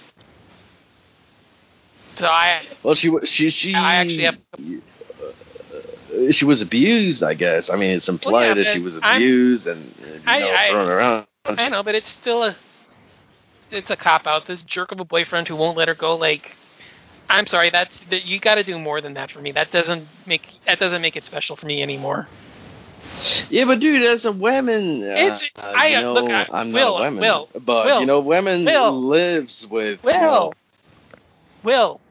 So 2.17 2.27
I 2.27 2.63
Well, 2.83 2.95
she 2.95 3.11
she 3.25 3.49
she. 3.51 3.75
I 3.75 3.95
actually 3.95 4.23
have- 4.23 4.37
uh, 4.59 6.31
she 6.31 6.45
was 6.45 6.61
abused, 6.61 7.21
I 7.21 7.35
guess. 7.35 7.69
I 7.69 7.75
mean, 7.75 7.91
it's 7.91 8.09
implied 8.09 8.31
Well, 8.31 8.47
yeah, 8.47 8.63
that 8.63 8.73
she 8.73 8.79
was 8.79 8.95
I'm- 8.95 9.15
abused 9.17 9.67
and 9.67 9.93
uh, 10.01 10.33
you 10.33 10.39
know 10.39 10.51
I- 10.55 10.67
thrown 10.69 10.89
around. 10.89 11.27
I 11.45 11.69
know, 11.69 11.83
but 11.83 11.95
it's 11.95 12.09
still 12.09 12.43
a 12.43 12.55
it's 13.71 13.89
a 13.91 13.95
cop 13.95 14.25
out. 14.25 14.47
This 14.47 14.63
jerk 14.63 14.91
of 14.91 14.99
a 14.99 15.05
boyfriend 15.05 15.47
who 15.47 15.55
won't 15.55 15.77
let 15.77 15.87
her 15.87 15.95
go. 15.95 16.15
Like 16.15 16.55
I'm 17.29 17.45
sorry, 17.45 17.69
that's 17.69 17.95
that 18.09 18.25
you 18.25 18.39
got 18.39 18.55
to 18.55 18.63
do 18.63 18.79
more 18.79 18.99
than 18.99 19.13
that 19.13 19.29
for 19.31 19.39
me. 19.39 19.51
That 19.51 19.71
doesn't 19.71 20.07
make 20.25 20.47
that 20.65 20.79
doesn't 20.79 21.01
make 21.01 21.15
it 21.15 21.23
special 21.25 21.55
for 21.55 21.67
me 21.67 21.83
anymore. 21.83 22.27
Yeah, 23.49 23.65
but 23.65 23.79
dude, 23.79 24.01
as 24.03 24.25
a 24.25 24.31
woman, 24.31 25.03
uh, 25.03 25.15
It's- 25.15 25.41
uh, 25.55 25.61
I- 25.75 25.87
you 25.87 26.01
know, 26.01 26.13
look, 26.13 26.31
I- 26.31 26.47
I'm 26.51 26.71
Will, 26.73 26.97
not 26.99 27.01
a 27.01 27.09
woman, 27.09 27.21
Will, 27.21 27.49
but 27.65 27.85
Will, 27.85 27.99
you 28.01 28.05
know, 28.05 28.19
women 28.19 28.65
Will, 28.65 28.91
lives 29.07 29.65
with. 29.67 30.03
you 30.03 30.11
Will, 30.11 30.21
know, 30.21 30.53
Will, 31.63 32.01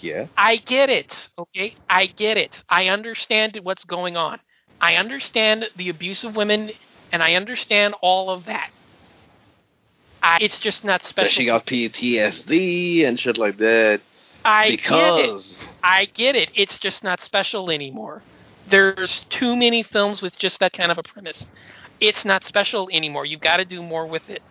yeah. 0.00 0.26
I 0.36 0.56
get 0.56 0.90
it. 0.90 1.28
Okay, 1.38 1.74
I 1.88 2.06
get 2.06 2.36
it. 2.36 2.52
I 2.68 2.88
understand 2.88 3.58
what's 3.62 3.84
going 3.84 4.16
on. 4.16 4.38
I 4.80 4.94
understand 4.96 5.68
the 5.76 5.88
abuse 5.88 6.24
of 6.24 6.36
women, 6.36 6.70
and 7.12 7.22
I 7.22 7.34
understand 7.34 7.94
all 8.00 8.30
of 8.30 8.44
that. 8.46 8.70
I, 10.22 10.38
it's 10.40 10.58
just 10.58 10.84
not 10.84 11.02
That 11.02 11.08
special. 11.08 11.30
she 11.30 11.44
got 11.46 11.66
PTSD 11.66 13.04
and 13.06 13.18
shit 13.18 13.38
like 13.38 13.56
that 13.58 14.00
I 14.44 14.70
get 14.70 14.72
it. 14.72 14.76
because 14.82 15.64
I 15.82 16.06
get 16.06 16.36
it. 16.36 16.50
It's 16.54 16.78
just 16.78 17.04
not 17.04 17.20
special 17.20 17.70
anymore. 17.70 18.22
There's 18.68 19.20
too 19.30 19.56
many 19.56 19.82
films 19.82 20.22
with 20.22 20.38
just 20.38 20.60
that 20.60 20.72
kind 20.72 20.90
of 20.92 20.98
a 20.98 21.02
premise. 21.02 21.46
It's 22.00 22.24
not 22.24 22.44
special 22.44 22.88
anymore. 22.92 23.26
You've 23.26 23.40
got 23.40 23.56
to 23.58 23.64
do 23.64 23.82
more 23.82 24.06
with 24.06 24.28
it. 24.28 24.42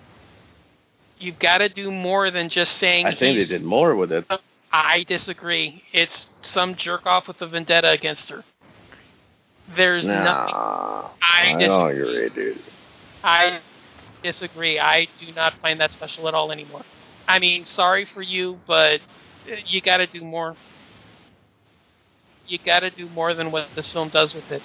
You've 1.20 1.40
got 1.40 1.60
to 1.60 1.70
do 1.70 1.92
more 1.92 2.30
than 2.30 2.50
just 2.50 2.78
saying. 2.78 3.06
I 3.06 3.16
think 3.16 3.38
they 3.38 3.46
did 3.46 3.64
more 3.64 3.96
with 3.96 4.12
it. 4.12 4.26
Oh, 4.30 4.38
I 4.72 5.04
disagree. 5.04 5.84
It's 5.94 6.28
some 6.42 6.76
jerk 6.76 7.06
off 7.06 7.28
with 7.28 7.42
a 7.42 7.48
vendetta 7.48 7.90
against 7.92 8.30
her. 8.30 8.44
There's 9.76 10.06
nothing. 10.06 10.54
Nah, 10.54 11.10
I 11.22 11.54
I 11.54 11.56
disagree. 11.58 11.68
don't 11.68 11.92
agree, 11.92 12.30
dude. 12.30 12.62
I 13.24 13.60
disagree. 14.24 14.80
I 14.80 15.08
do 15.20 15.32
not 15.34 15.54
find 15.58 15.80
that 15.80 15.92
special 15.92 16.28
at 16.28 16.34
all 16.34 16.52
anymore. 16.52 16.84
I 17.28 17.40
mean, 17.40 17.66
sorry 17.66 18.06
for 18.06 18.22
you, 18.22 18.60
but 18.68 19.02
you 19.66 19.82
got 19.82 19.98
to 19.98 20.08
do 20.08 20.22
more. 20.22 20.56
You 22.48 22.58
got 22.58 22.80
to 22.82 22.90
do 22.90 23.08
more 23.10 23.34
than 23.34 23.52
what 23.52 23.68
this 23.76 23.92
film 23.92 24.10
does 24.10 24.34
with 24.34 24.52
it. 24.52 24.62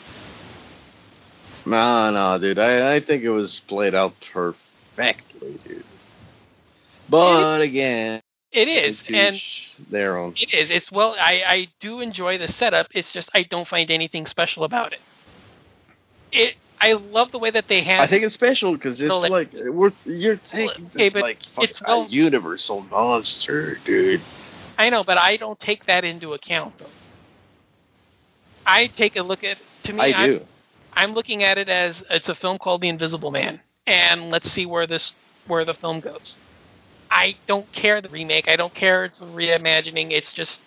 No, 1.65 2.11
no, 2.11 2.39
dude. 2.39 2.59
I, 2.59 2.97
I 2.97 3.01
think 3.01 3.23
it 3.24 3.31
was 3.31 3.61
played 3.61 3.95
out 3.95 4.15
perfectly, 4.33 5.59
dude. 5.66 5.85
But 7.09 7.61
again, 7.61 8.20
It 8.53 8.69
is, 8.69 9.09
and 9.09 9.41
their 9.91 10.19
own. 10.19 10.35
it 10.37 10.53
is. 10.53 10.69
It's 10.70 10.93
well. 10.93 11.16
I 11.19 11.43
I 11.47 11.69
do 11.81 12.01
enjoy 12.01 12.37
the 12.37 12.49
setup. 12.49 12.89
It's 12.95 13.11
just 13.11 13.31
I 13.35 13.45
don't 13.45 13.66
find 13.66 13.91
anything 13.91 14.27
special 14.27 14.65
about 14.65 14.93
it. 14.93 15.01
It. 16.31 16.57
I 16.79 16.95
love 16.95 17.31
the 17.31 17.39
way 17.39 17.51
that 17.51 17.69
they 17.69 17.83
have. 17.83 18.01
I 18.01 18.07
think 18.09 18.24
it's 18.24 18.35
special 18.35 18.73
because 18.73 19.01
it's 19.01 19.11
like- 19.11 19.31
like 19.31 19.53
we're 19.55 19.93
you're 20.05 20.37
taking 20.37 20.87
Okay, 20.95 21.09
but 21.09 21.23
like 21.23 21.39
it's 21.62 21.81
well- 21.81 22.03
a 22.03 22.09
universal 22.09 22.81
monster, 22.83 23.79
dude. 23.85 24.20
I 24.77 24.91
know, 24.91 25.05
but 25.05 25.16
I 25.16 25.37
don't 25.37 25.59
take 25.61 25.87
that 25.87 26.05
into 26.05 26.33
account 26.35 26.77
though. 26.79 26.87
I 28.66 28.89
take 28.89 29.16
a 29.16 29.23
look 29.23 29.45
at 29.45 29.59
to 29.85 29.93
me. 29.93 30.01
I 30.01 30.07
I'm- 30.23 30.31
do. 30.33 30.47
I'm 30.95 31.15
looking 31.15 31.43
at 31.43 31.57
it 31.57 31.69
as 31.70 32.03
it's 32.11 32.29
a 32.29 32.35
film 32.35 32.59
called 32.59 32.83
The 32.83 32.89
Invisible 32.89 33.31
Man, 33.31 33.61
and 33.87 34.31
let's 34.31 34.51
see 34.51 34.66
where 34.66 34.87
this 34.87 35.12
where 35.47 35.65
the 35.65 35.74
film 35.74 36.01
goes. 36.01 36.37
I 37.12 37.36
don't 37.47 37.70
care 37.72 38.01
the 38.01 38.09
remake. 38.09 38.48
I 38.48 38.56
don't 38.56 38.74
care 38.74 39.05
it's 39.05 39.20
reimagining. 39.20 40.12
It's 40.12 40.32
just 40.32 40.60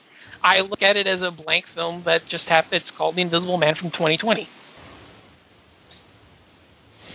I 0.43 0.61
look 0.61 0.83
at 0.83 0.95
it 0.95 1.07
as 1.07 1.23
a 1.23 1.31
blank 1.31 1.65
film 1.65 2.03
that 2.05 2.27
just 2.27 2.47
happened. 2.47 2.75
It's 2.81 2.91
called 2.91 3.15
The 3.15 3.23
Invisible 3.23 3.57
Man 3.57 3.73
from 3.73 3.89
2020. 3.89 4.47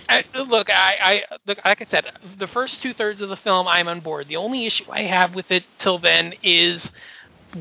I, 0.09 0.25
look, 0.35 0.69
I, 0.69 0.97
I 1.01 1.37
look 1.47 1.65
like 1.65 1.81
I 1.81 1.85
said, 1.85 2.07
the 2.39 2.49
first 2.49 2.83
two 2.83 2.93
thirds 2.93 3.21
of 3.21 3.29
the 3.29 3.37
film, 3.37 3.69
I'm 3.69 3.87
on 3.87 4.01
board. 4.01 4.27
The 4.27 4.37
only 4.37 4.67
issue 4.67 4.85
I 4.91 5.03
have 5.03 5.37
with 5.37 5.53
it 5.53 5.65
till 5.79 5.99
then 6.01 6.35
is 6.43 6.91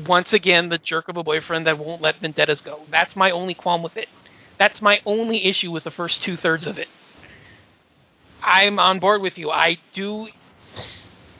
once 0.06 0.32
again 0.32 0.68
the 0.70 0.78
jerk 0.78 1.08
of 1.08 1.16
a 1.16 1.22
boyfriend 1.22 1.66
that 1.68 1.78
won't 1.78 2.02
let 2.02 2.16
vendettas 2.16 2.62
go. 2.62 2.80
That's 2.90 3.14
my 3.14 3.30
only 3.30 3.54
qualm 3.54 3.82
with 3.82 3.96
it. 3.96 4.08
That's 4.58 4.82
my 4.82 5.00
only 5.06 5.44
issue 5.44 5.70
with 5.70 5.84
the 5.84 5.90
first 5.92 6.22
two 6.22 6.36
thirds 6.36 6.66
of 6.66 6.78
it. 6.78 6.88
I'm 8.42 8.80
on 8.80 8.98
board 8.98 9.22
with 9.22 9.38
you. 9.38 9.50
I 9.50 9.78
do 9.92 10.28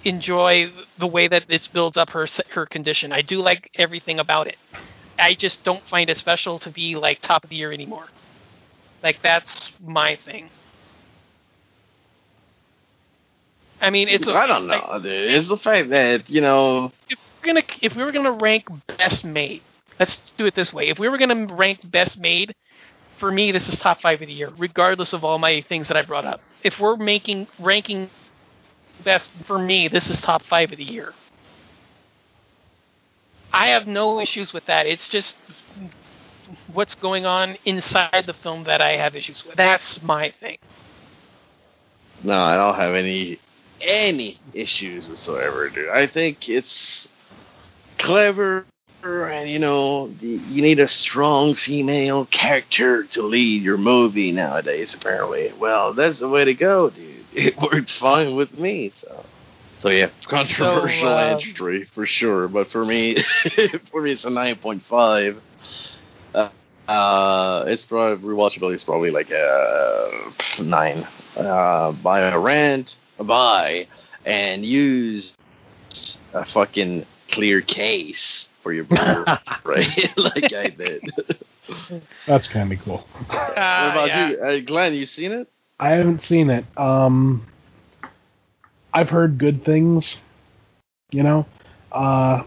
enjoy 0.05 0.73
the 0.99 1.07
way 1.07 1.29
that 1.29 1.49
this 1.49 1.69
builds 1.69 1.97
up 1.97 2.11
her 2.11 2.27
her 2.51 2.67
condition. 2.67 3.13
I 3.13 3.23
do 3.23 3.41
like 3.41 3.71
everything 3.75 4.19
about 4.19 4.47
it. 4.47 4.57
I 5.19 5.35
just 5.35 5.63
don't 5.65 5.87
find 5.87 6.09
it 6.11 6.17
special 6.17 6.59
to 6.61 6.71
be 6.71 6.97
like 6.97 7.21
top 7.21 7.45
of 7.45 7.51
the 7.51 7.57
year 7.57 7.73
anymore. 7.73 8.07
Like 9.03 9.23
that's 9.23 9.73
my 9.81 10.17
thing. 10.17 10.51
I 13.81 13.91
mean, 13.91 14.09
it's. 14.09 14.27
a- 14.27 14.33
I 14.33 14.47
don't 14.47 14.67
like, 14.67 14.87
know, 14.87 14.99
dude. 15.01 15.33
It's 15.33 15.49
the 15.49 15.57
fact 15.57 15.91
that 15.91 16.29
you 16.29 16.41
know. 16.41 16.93
if 17.09 17.19
we're 17.43 17.47
gonna 17.47 17.63
if 17.81 17.97
we 17.97 18.05
were 18.05 18.13
gonna 18.13 18.33
rank 18.33 18.69
best 18.99 19.25
made, 19.25 19.63
let's 19.99 20.21
do 20.37 20.47
it 20.47 20.55
this 20.55 20.73
way. 20.73 20.89
If 20.89 20.99
we 20.99 21.09
were 21.09 21.19
gonna 21.19 21.47
rank 21.55 21.81
best 21.91 22.19
made, 22.19 22.55
for 23.19 23.31
me 23.31 23.53
this 23.53 23.69
is 23.69 23.79
top 23.79 24.01
five 24.01 24.21
of 24.21 24.29
the 24.29 24.35
year, 24.35 24.51
regardless 24.59 25.13
of 25.13 25.25
all 25.25 25.39
my 25.39 25.63
things 25.63 25.89
that 25.89 25.97
I 25.97 26.03
brought 26.03 26.25
up. 26.25 26.41
If 26.63 26.79
we're 26.79 26.97
making 26.97 27.49
ranking 27.59 28.11
best 29.05 29.31
for 29.47 29.59
me, 29.59 29.89
this 29.89 30.09
is 30.09 30.21
top 30.21 30.43
five 30.43 30.73
of 30.73 30.79
the 30.79 30.85
year. 30.85 31.15
I 33.53 33.69
have 33.69 33.87
no 33.87 34.21
issues 34.21 34.53
with 34.53 34.67
that. 34.67 34.87
It's 34.87 35.09
just 35.09 35.37
what's 36.73 36.95
going 36.95 37.27
on 37.27 37.57
inside 37.65 38.25
the 38.27 38.35
film 38.35 38.65
that 38.65 38.81
I 38.81 38.97
have 38.97 39.17
issues 39.17 39.45
with. 39.45 39.57
That's 39.57 40.03
my 40.03 40.31
thing. 40.41 40.59
No, 42.23 42.39
I 42.39 42.57
don't 42.57 42.77
have 42.77 42.95
any 42.95 43.41
any 43.81 44.39
issues 44.53 45.09
whatsoever, 45.09 45.69
dude. 45.71 45.89
I 45.89 46.07
think 46.07 46.49
it's 46.49 47.09
clever, 47.99 48.67
and 49.03 49.49
you 49.49 49.59
know, 49.59 50.11
you 50.21 50.63
need 50.63 50.79
a 50.79 50.89
strong 50.89 51.55
female 51.55 52.27
character 52.27 53.05
to 53.05 53.23
lead 53.23 53.63
your 53.63 53.79
movie 53.79 54.33
nowadays. 54.33 54.95
Apparently, 54.95 55.53
well, 55.59 55.95
that's 55.95 56.19
the 56.19 56.29
way 56.29 56.45
to 56.45 56.55
go, 56.55 56.91
dude. 56.91 57.17
It 57.33 57.57
worked 57.59 57.91
fine 57.93 58.35
with 58.37 58.59
me, 58.59 58.91
so. 58.91 59.25
So 59.79 59.89
yeah, 59.89 60.09
controversial 60.27 61.09
So, 61.09 61.15
uh, 61.17 61.17
entry 61.19 61.85
for 61.85 62.05
sure, 62.05 62.49
but 62.49 62.71
for 62.71 62.85
me, 62.85 63.17
for 63.91 64.03
me, 64.03 64.13
it's 64.13 64.25
a 64.25 64.31
nine 64.31 64.57
point 64.57 64.83
five. 64.83 65.41
Uh, 66.35 66.49
uh, 66.89 67.65
it's 67.69 67.85
probably 67.85 68.29
rewatchability 68.29 68.75
is 68.75 68.85
probably 68.85 69.11
like 69.11 69.31
a 69.31 70.33
nine. 70.61 71.07
Uh, 71.37 71.93
buy 71.93 72.21
a 72.21 72.39
rent, 72.39 72.97
buy, 73.19 73.87
and 74.27 74.65
use 74.67 75.35
a 76.35 76.45
fucking 76.45 77.07
clear 77.29 77.63
case 77.63 78.50
for 78.63 78.73
your 78.73 78.85
beer, 78.85 79.25
right? 79.65 80.11
like 80.17 80.53
I 80.53 80.69
did. 80.69 81.11
That's 82.27 82.49
kind 82.49 82.73
of 82.73 82.79
cool. 82.81 83.07
Uh, 83.29 83.35
what 83.35 83.57
about 83.57 84.09
yeah. 84.09 84.29
you, 84.31 84.39
uh, 84.41 84.61
Glenn? 84.61 84.95
You 84.95 85.07
seen 85.07 85.33
it? 85.33 85.49
I 85.79 85.91
haven't 85.91 86.23
seen 86.23 86.51
it. 86.51 86.65
Um, 86.77 87.47
I've 88.93 89.09
heard 89.09 89.39
good 89.39 89.65
things. 89.65 90.17
You 91.11 91.23
know, 91.23 91.47
uh, 91.91 92.43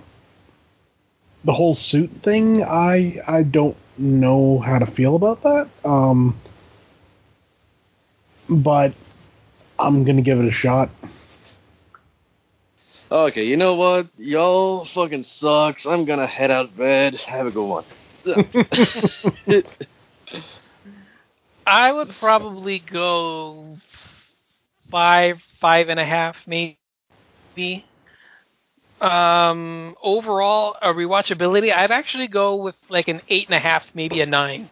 the 1.44 1.53
whole 1.53 1.76
suit 1.76 2.11
thing. 2.23 2.64
I 2.64 3.22
I 3.27 3.44
don't 3.44 3.76
know 3.98 4.60
how 4.60 4.80
to 4.80 4.85
feel 4.85 5.15
about 5.15 5.44
that. 5.44 5.69
Um, 5.84 6.40
but 8.49 8.94
I'm 9.80 10.03
gonna 10.03 10.22
give 10.22 10.40
it 10.40 10.45
a 10.45 10.52
shot. 10.52 10.90
Okay, 13.11 13.43
you 13.43 13.57
know 13.57 13.75
what? 13.75 14.07
Y'all 14.17 14.85
fucking 14.85 15.23
sucks. 15.23 15.85
I'm 15.85 16.05
gonna 16.05 16.27
head 16.27 16.51
out 16.51 16.65
of 16.65 16.77
bed. 16.77 17.15
Have 17.15 17.47
a 17.47 17.51
good 17.51 17.67
one. 17.67 17.85
I 21.67 21.91
would 21.91 22.09
probably 22.19 22.80
go 22.80 23.77
five, 24.89 25.41
five 25.59 25.89
and 25.89 25.99
a 25.99 26.05
half, 26.05 26.38
maybe. 26.47 26.77
Um, 29.01 29.95
overall, 30.01 30.77
a 30.81 30.93
rewatchability, 30.93 31.75
I'd 31.75 31.91
actually 31.91 32.27
go 32.27 32.55
with 32.55 32.75
like 32.89 33.07
an 33.09 33.21
eight 33.27 33.47
and 33.47 33.55
a 33.55 33.59
half, 33.59 33.84
maybe 33.93 34.21
a 34.21 34.25
nine. 34.25 34.69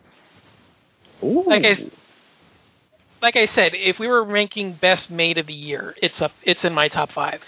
Ooh. 1.23 1.43
Like 1.45 1.65
I, 1.65 1.77
like 3.21 3.35
I 3.35 3.45
said, 3.45 3.73
if 3.73 3.99
we 3.99 4.07
were 4.07 4.23
ranking 4.23 4.73
best 4.73 5.11
made 5.11 5.37
of 5.37 5.47
the 5.47 5.53
year, 5.53 5.95
it's 6.01 6.21
up, 6.21 6.31
it's 6.43 6.63
in 6.63 6.73
my 6.73 6.87
top 6.87 7.11
five. 7.11 7.41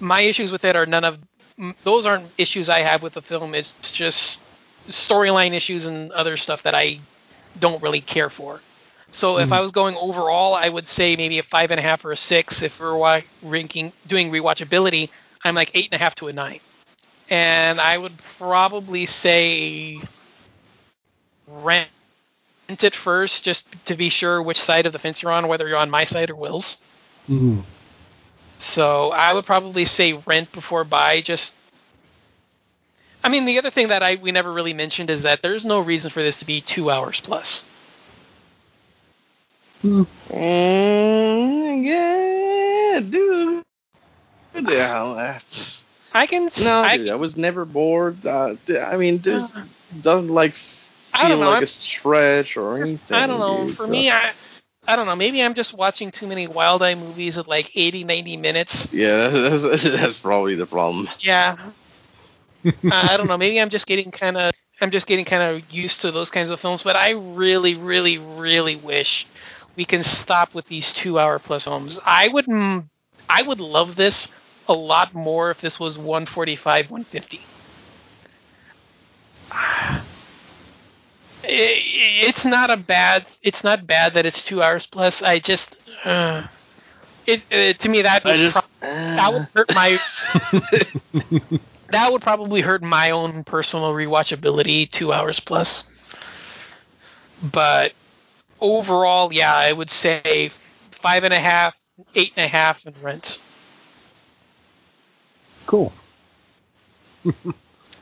My 0.00 0.20
issues 0.20 0.52
with 0.52 0.64
it 0.64 0.76
are 0.76 0.86
none 0.86 1.04
of 1.04 1.18
those 1.84 2.04
aren't 2.04 2.30
issues 2.36 2.68
I 2.68 2.80
have 2.80 3.02
with 3.02 3.14
the 3.14 3.22
film. 3.22 3.54
It's 3.54 3.74
just 3.92 4.38
storyline 4.88 5.54
issues 5.54 5.86
and 5.86 6.12
other 6.12 6.36
stuff 6.36 6.62
that 6.64 6.74
I 6.74 7.00
don't 7.58 7.82
really 7.82 8.02
care 8.02 8.28
for. 8.28 8.60
So 9.10 9.38
if 9.38 9.52
I 9.52 9.60
was 9.60 9.70
going 9.70 9.96
overall, 9.96 10.54
I 10.54 10.68
would 10.68 10.86
say 10.88 11.16
maybe 11.16 11.38
a 11.38 11.42
five 11.44 11.70
and 11.70 11.80
a 11.80 11.82
half 11.82 12.04
or 12.04 12.12
a 12.12 12.16
six. 12.16 12.60
If 12.60 12.78
we're 12.78 13.22
ranking 13.42 13.92
doing 14.06 14.30
rewatchability, 14.30 15.08
I'm 15.44 15.54
like 15.54 15.70
eight 15.74 15.88
and 15.90 16.00
a 16.00 16.04
half 16.04 16.14
to 16.16 16.28
a 16.28 16.32
nine. 16.32 16.60
And 17.30 17.80
I 17.80 17.96
would 17.96 18.20
probably 18.36 19.06
say 19.06 20.00
rent 21.46 21.88
it 22.68 22.94
first, 22.96 23.44
just 23.44 23.64
to 23.86 23.96
be 23.96 24.08
sure 24.08 24.42
which 24.42 24.60
side 24.60 24.86
of 24.86 24.92
the 24.92 24.98
fence 24.98 25.22
you're 25.22 25.32
on, 25.32 25.46
whether 25.48 25.66
you're 25.68 25.78
on 25.78 25.88
my 25.88 26.04
side 26.04 26.30
or 26.30 26.36
Will's. 26.36 26.76
Mhm. 27.28 27.64
So 28.58 29.10
I 29.10 29.32
would 29.32 29.44
probably 29.46 29.84
say 29.84 30.12
rent 30.26 30.50
before 30.52 30.84
buy. 30.84 31.20
Just, 31.22 31.52
I 33.22 33.28
mean, 33.28 33.44
the 33.44 33.58
other 33.58 33.70
thing 33.70 33.88
that 33.88 34.02
I 34.02 34.16
we 34.16 34.32
never 34.32 34.52
really 34.52 34.72
mentioned 34.74 35.10
is 35.10 35.22
that 35.22 35.42
there's 35.42 35.64
no 35.64 35.80
reason 35.80 36.10
for 36.10 36.22
this 36.22 36.36
to 36.40 36.46
be 36.46 36.60
two 36.60 36.90
hours 36.90 37.20
plus. 37.20 37.64
Mm, 39.84 40.06
yeah, 41.84 43.00
dude. 43.00 43.62
Yeah, 44.54 45.14
that's- 45.16 45.82
I 46.14 46.26
can. 46.26 46.50
no, 46.58 46.80
I, 46.82 46.96
dude, 46.96 47.10
I 47.10 47.16
was 47.16 47.36
never 47.36 47.66
bored. 47.66 48.24
Uh, 48.26 48.54
d- 48.64 48.78
I 48.78 48.96
mean, 48.96 49.20
this 49.20 49.42
Uh, 49.54 49.64
doesn't 50.00 50.30
like 50.30 50.54
feel 50.54 51.36
like 51.36 51.56
I'm 51.58 51.62
a 51.62 51.66
stretch 51.66 52.56
or 52.56 52.78
just- 52.78 52.88
anything. 52.88 53.16
I 53.16 53.26
don't 53.26 53.38
know. 53.38 53.66
dude, 53.66 53.76
For 53.76 53.84
so- 53.84 53.90
me, 53.90 54.10
I. 54.10 54.32
I 54.86 54.96
don't 54.96 55.06
know. 55.06 55.16
Maybe 55.16 55.42
I'm 55.42 55.54
just 55.54 55.74
watching 55.74 56.10
too 56.12 56.26
many 56.26 56.46
Wild 56.46 56.82
Eye 56.82 56.94
movies 56.94 57.36
at 57.38 57.48
like 57.48 57.70
80, 57.74 58.04
90 58.04 58.36
minutes. 58.36 58.88
yeah, 58.92 59.28
that's, 59.28 59.82
that's 59.84 60.18
probably 60.18 60.54
the 60.54 60.66
problem. 60.66 61.08
Yeah. 61.20 61.56
I 62.64 62.68
uh, 62.68 62.72
I 62.90 63.16
don't 63.16 63.26
know. 63.26 63.36
Maybe 63.36 63.60
I'm 63.60 63.70
just 63.70 63.86
getting 63.86 64.10
kind 64.10 64.36
of. 64.36 64.52
I'm 64.80 64.90
just 64.90 65.06
getting 65.06 65.24
kind 65.24 65.42
of 65.42 65.70
used 65.72 66.02
to 66.02 66.10
those 66.12 66.30
kinds 66.30 66.50
of 66.50 66.60
films. 66.60 66.82
But 66.82 66.96
I 66.96 67.10
really, 67.10 67.74
really, 67.74 68.18
really 68.18 68.76
wish 68.76 69.26
we 69.74 69.84
can 69.84 70.02
stop 70.04 70.54
with 70.54 70.66
these 70.66 70.92
two-hour 70.92 71.38
plus 71.38 71.64
films. 71.64 71.98
I 72.04 72.28
would. 72.28 72.46
I 73.28 73.42
would 73.42 73.60
love 73.60 73.96
this 73.96 74.28
a 74.68 74.72
lot 74.74 75.14
more 75.14 75.50
if 75.50 75.60
this 75.60 75.80
was 75.80 75.96
145, 75.96 76.90
150. 76.90 77.40
I- 81.46 82.26
It's 82.28 82.44
not 82.44 82.70
a 82.70 82.76
bad. 82.76 83.26
It's 83.42 83.62
not 83.64 83.86
bad 83.86 84.14
that 84.14 84.26
it's 84.26 84.42
two 84.42 84.62
hours 84.62 84.86
plus. 84.86 85.22
I 85.22 85.38
just. 85.38 85.66
Uh, 86.04 86.46
it 87.26 87.42
uh, 87.50 87.72
to 87.82 87.88
me 87.88 88.02
that 88.02 88.24
would 88.24 88.36
just 88.38 88.56
pro- 88.56 88.88
that 88.88 89.32
would 89.32 89.48
hurt 89.54 89.74
my 89.74 89.98
that 91.90 92.12
would 92.12 92.22
probably 92.22 92.60
hurt 92.60 92.82
my 92.82 93.10
own 93.10 93.42
personal 93.44 93.92
rewatchability 93.92 94.90
two 94.90 95.12
hours 95.12 95.40
plus. 95.40 95.82
But 97.42 97.92
overall, 98.60 99.32
yeah, 99.32 99.54
I 99.54 99.72
would 99.72 99.90
say 99.90 100.50
five 101.02 101.24
and 101.24 101.34
a 101.34 101.40
half, 101.40 101.76
eight 102.14 102.32
and 102.36 102.44
a 102.44 102.48
half, 102.48 102.84
and 102.86 102.96
rent. 103.02 103.40
Cool. 105.66 105.92
All 107.24 107.32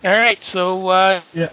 right, 0.05 0.43
so 0.45 0.89
uh, 0.89 1.23
Yeah. 1.33 1.51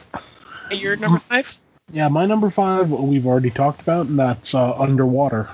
you're 0.71 0.97
number 0.97 1.19
five. 1.29 1.47
Yeah, 1.91 2.07
my 2.07 2.25
number 2.25 2.49
five 2.49 2.89
we've 2.89 3.25
already 3.27 3.51
talked 3.51 3.81
about, 3.81 4.05
and 4.07 4.17
that's 4.17 4.53
uh, 4.53 4.73
Underwater. 4.77 5.49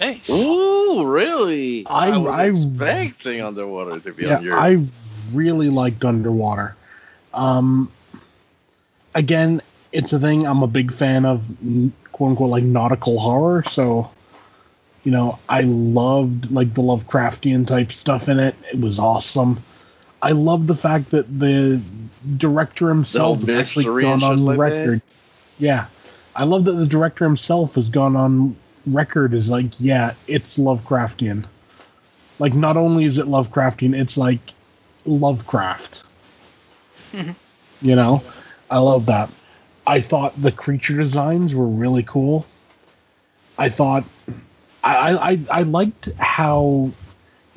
Nice. 0.00 0.30
Ooh, 0.30 1.04
really? 1.06 1.84
I- 1.86 2.16
was 2.18 2.28
I- 2.28 2.46
expecting 2.46 3.42
underwater 3.42 3.98
to 4.00 4.12
be 4.12 4.24
Yeah, 4.24 4.36
on 4.38 4.44
your. 4.44 4.58
I 4.58 4.86
really 5.32 5.68
liked 5.68 6.04
Underwater. 6.04 6.76
Um, 7.34 7.90
again, 9.14 9.60
it's 9.92 10.12
a 10.12 10.18
thing. 10.20 10.46
I'm 10.46 10.62
a 10.62 10.66
big 10.68 10.96
fan 10.96 11.24
of 11.24 11.42
quote 12.12 12.30
unquote 12.30 12.50
like 12.50 12.64
nautical 12.64 13.18
horror, 13.18 13.64
so 13.70 14.10
you 15.04 15.10
know 15.12 15.38
I 15.48 15.62
loved 15.62 16.50
like 16.50 16.74
the 16.74 16.82
Lovecraftian 16.82 17.66
type 17.66 17.92
stuff 17.92 18.28
in 18.28 18.38
it. 18.38 18.54
It 18.72 18.80
was 18.80 18.98
awesome. 18.98 19.62
I 20.22 20.30
love 20.32 20.66
the 20.66 20.76
fact 20.76 21.10
that 21.10 21.38
the 21.38 21.82
director 22.36 22.88
himself 22.88 23.40
has 23.40 23.48
actually 23.50 23.84
gone 23.84 24.12
and 24.14 24.20
shit 24.22 24.30
on 24.30 24.44
like 24.44 24.56
that? 24.58 24.62
record. 24.62 25.02
Yeah, 25.58 25.86
I 26.34 26.44
love 26.44 26.64
that 26.64 26.72
the 26.72 26.86
director 26.86 27.24
himself 27.24 27.74
has 27.74 27.88
gone 27.88 28.16
on 28.16 28.56
record 28.86 29.34
as 29.34 29.48
like, 29.48 29.78
yeah, 29.80 30.14
it's 30.26 30.56
Lovecraftian. 30.56 31.46
Like, 32.38 32.54
not 32.54 32.76
only 32.76 33.04
is 33.04 33.18
it 33.18 33.26
Lovecraftian, 33.26 33.94
it's 33.94 34.16
like 34.16 34.40
Lovecraft. 35.04 36.02
you 37.12 37.96
know, 37.96 38.22
I 38.70 38.78
love 38.78 39.06
that. 39.06 39.30
I 39.86 40.00
thought 40.02 40.40
the 40.40 40.52
creature 40.52 40.96
designs 40.96 41.54
were 41.54 41.66
really 41.66 42.02
cool. 42.02 42.46
I 43.56 43.70
thought 43.70 44.04
I 44.84 44.94
I, 44.94 45.30
I- 45.32 45.46
I 45.50 45.62
liked 45.62 46.08
how 46.18 46.90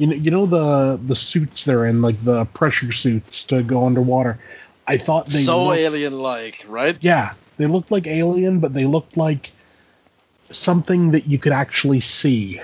you 0.02 0.08
know 0.08 0.16
you 0.16 0.32
know 0.32 0.48
the 0.48 1.00
the 1.06 1.16
suits 1.16 1.64
they're 1.64 1.86
in 1.86 2.02
like 2.02 2.24
the 2.26 2.46
pressure 2.46 2.92
suits 2.92 3.44
to 3.44 3.62
go 3.62 3.86
underwater. 3.86 4.40
I 4.88 4.98
thought 4.98 5.28
they 5.28 5.44
so 5.46 5.72
alien-like, 5.72 6.66
right? 6.68 6.98
yeah, 7.02 7.36
they 7.58 7.68
looked 7.68 7.92
like 7.92 8.08
Alien, 8.08 8.60
but 8.60 8.74
they 8.74 8.86
looked 8.86 9.16
like 9.16 9.52
something 10.50 11.12
that 11.12 11.28
you 11.28 11.38
could 11.38 11.52
actually 11.54 12.02
see. 12.02 12.60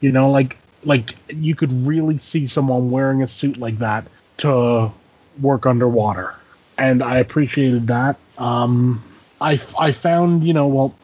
You 0.00 0.12
know, 0.12 0.30
like 0.30 0.58
like 0.84 1.14
you 1.28 1.56
could 1.56 1.72
really 1.86 2.18
see 2.18 2.46
someone 2.46 2.90
wearing 2.90 3.22
a 3.22 3.26
suit 3.26 3.56
like 3.56 3.78
that 3.78 4.06
to 4.38 4.92
work 5.40 5.64
underwater, 5.64 6.34
and 6.76 7.02
I 7.02 7.16
appreciated 7.16 7.86
that. 7.86 8.18
Um, 8.36 9.02
I 9.40 9.58
I 9.78 9.92
found 9.92 10.46
you 10.46 10.52
know 10.52 10.66
well, 10.66 10.94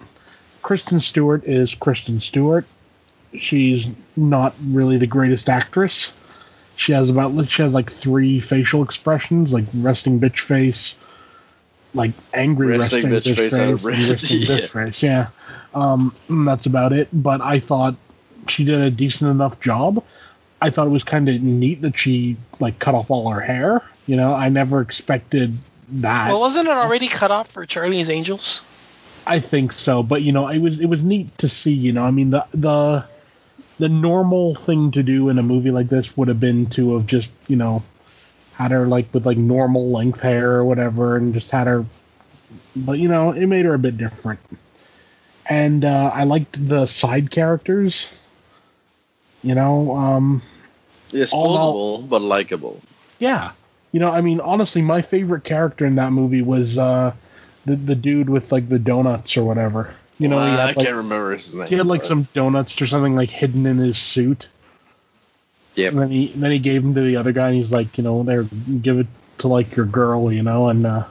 Kristen 0.61 1.01
Stewart 1.01 1.43
is 1.45 1.75
Kristen 1.75 2.21
Stewart. 2.21 2.67
She's 3.35 3.87
not 4.17 4.55
really 4.65 4.99
the 4.99 5.07
greatest 5.07 5.49
actress. 5.49 6.13
She 6.77 6.93
has 6.93 7.09
about 7.09 7.49
she 7.49 7.63
has 7.63 7.73
like 7.73 7.91
three 7.91 8.41
facial 8.41 8.83
expressions, 8.83 9.51
like 9.51 9.65
resting 9.75 10.21
bitch 10.21 10.41
face, 10.41 10.95
like 11.95 12.13
angry 12.35 12.77
Resting 12.77 13.11
resting, 13.11 13.33
bitch 13.33 13.37
face, 13.37 13.55
I 13.55 13.63
and 13.63 13.83
re- 13.83 14.11
resting 14.11 14.41
yeah. 14.41 14.47
bitch 14.47 14.71
face. 14.71 15.03
Yeah, 15.03 15.29
um, 15.75 16.15
and 16.29 16.47
that's 16.47 16.67
about 16.67 16.93
it. 16.93 17.09
But 17.13 17.41
I 17.41 17.61
thought 17.61 17.97
she 18.49 18.65
did 18.65 18.81
a 18.81 18.91
decent 18.91 19.31
enough 19.31 19.59
job. 19.61 20.05
I 20.61 20.71
thought 20.71 20.87
it 20.87 20.91
was 20.91 21.05
kind 21.05 21.29
of 21.29 21.41
neat 21.43 21.83
that 21.83 21.99
she 21.99 22.37
like 22.61 22.79
cut 22.79 22.95
off 22.95 23.11
all 23.11 23.31
her 23.31 23.41
hair. 23.41 23.83
You 24.07 24.17
know, 24.17 24.35
I 24.35 24.49
never 24.49 24.81
expected 24.81 25.57
that. 25.89 26.29
Well, 26.29 26.41
wasn't 26.41 26.69
it 26.69 26.73
already 26.73 27.09
cut 27.09 27.31
off 27.31 27.51
for 27.51 27.65
Charlie's 27.67 28.11
Angels? 28.11 28.63
I 29.27 29.41
think 29.41 29.73
so, 29.73 30.03
but 30.03 30.23
you 30.23 30.33
know, 30.33 30.49
it 30.49 30.59
was 30.59 30.79
it 30.79 30.87
was 30.87 31.03
neat 31.03 31.37
to 31.39 31.49
see. 31.49 31.73
You 31.73 31.93
know, 31.93 32.05
I 32.05 32.11
mean, 32.11 32.31
the 32.31 32.47
the 32.55 33.05
the 33.79 33.89
normal 33.89 34.55
thing 34.55 34.91
to 34.93 35.03
do 35.03 35.29
in 35.29 35.39
a 35.39 35.43
movie 35.43 35.71
like 35.71 35.89
this 35.89 36.17
would 36.17 36.29
have 36.29 36.41
been 36.41 36.67
to 36.71 36.95
have 36.97 37.07
just 37.07 37.29
you 37.47 37.57
know 37.57 37.83
had 38.55 38.71
her 38.71 38.87
like 38.87 39.13
with 39.13 39.27
like 39.27 39.37
normal 39.37 39.91
length 39.91 40.21
hair 40.21 40.53
or 40.53 40.65
whatever, 40.65 41.17
and 41.17 41.35
just 41.35 41.51
had 41.51 41.67
her. 41.67 41.85
But 42.75 42.99
you 42.99 43.09
know, 43.09 43.33
it 43.33 43.47
made 43.47 43.65
her 43.67 43.75
a 43.75 43.79
bit 43.79 43.99
different. 43.99 44.41
And 45.49 45.85
uh, 45.85 46.11
I 46.15 46.25
liked 46.25 46.69
the 46.69 46.87
side 46.87 47.31
characters. 47.31 48.07
You 49.43 49.55
know, 49.55 49.95
um, 49.95 50.43
Disposable, 51.09 52.03
but 52.03 52.21
likable. 52.23 52.81
yeah. 53.19 53.53
You 53.93 54.01
know, 54.01 54.11
I 54.11 54.21
mean, 54.21 54.41
honestly, 54.41 54.83
my 54.83 55.01
favorite 55.03 55.45
character 55.45 55.87
in 55.87 55.95
that 55.97 56.11
movie 56.13 56.43
was 56.43 56.77
uh, 56.77 57.15
the 57.65 57.77
the 57.77 57.95
dude 57.95 58.29
with 58.29 58.51
like 58.53 58.69
the 58.69 58.79
donuts 58.79 59.37
or 59.37 59.45
whatever. 59.45 59.95
You 60.19 60.29
know, 60.29 60.39
he 60.39 60.45
I 60.47 60.67
like, 60.67 60.77
can't 60.79 60.97
remember 60.97 61.33
his 61.33 61.53
name. 61.53 61.67
he 61.69 61.75
had 61.77 61.87
like 61.87 62.01
but- 62.03 62.09
some 62.09 62.29
donuts 62.35 62.81
or 62.81 62.87
something 62.87 63.15
like 63.17 63.29
hidden 63.31 63.67
in 63.67 63.79
his 63.79 63.99
suit. 63.99 64.49
Yep. 65.75 65.93
And 65.93 66.03
then 66.03 66.11
he 66.11 66.33
then 66.35 66.51
he 66.53 66.59
gave 66.59 66.83
them 66.83 66.95
to 66.95 67.03
the 67.03 67.17
other 67.17 67.33
guy, 67.33 67.49
and 67.49 67.57
he's 67.59 67.71
like, 67.71 67.99
you 67.99 68.05
know, 68.05 68.23
there, 68.23 68.45
give 68.45 68.99
it 68.99 69.07
to 69.39 69.49
like 69.49 69.77
your 69.77 69.85
girl, 69.85 70.33
you 70.33 70.43
know, 70.43 70.71
and 70.71 70.87
uh, 70.87 71.07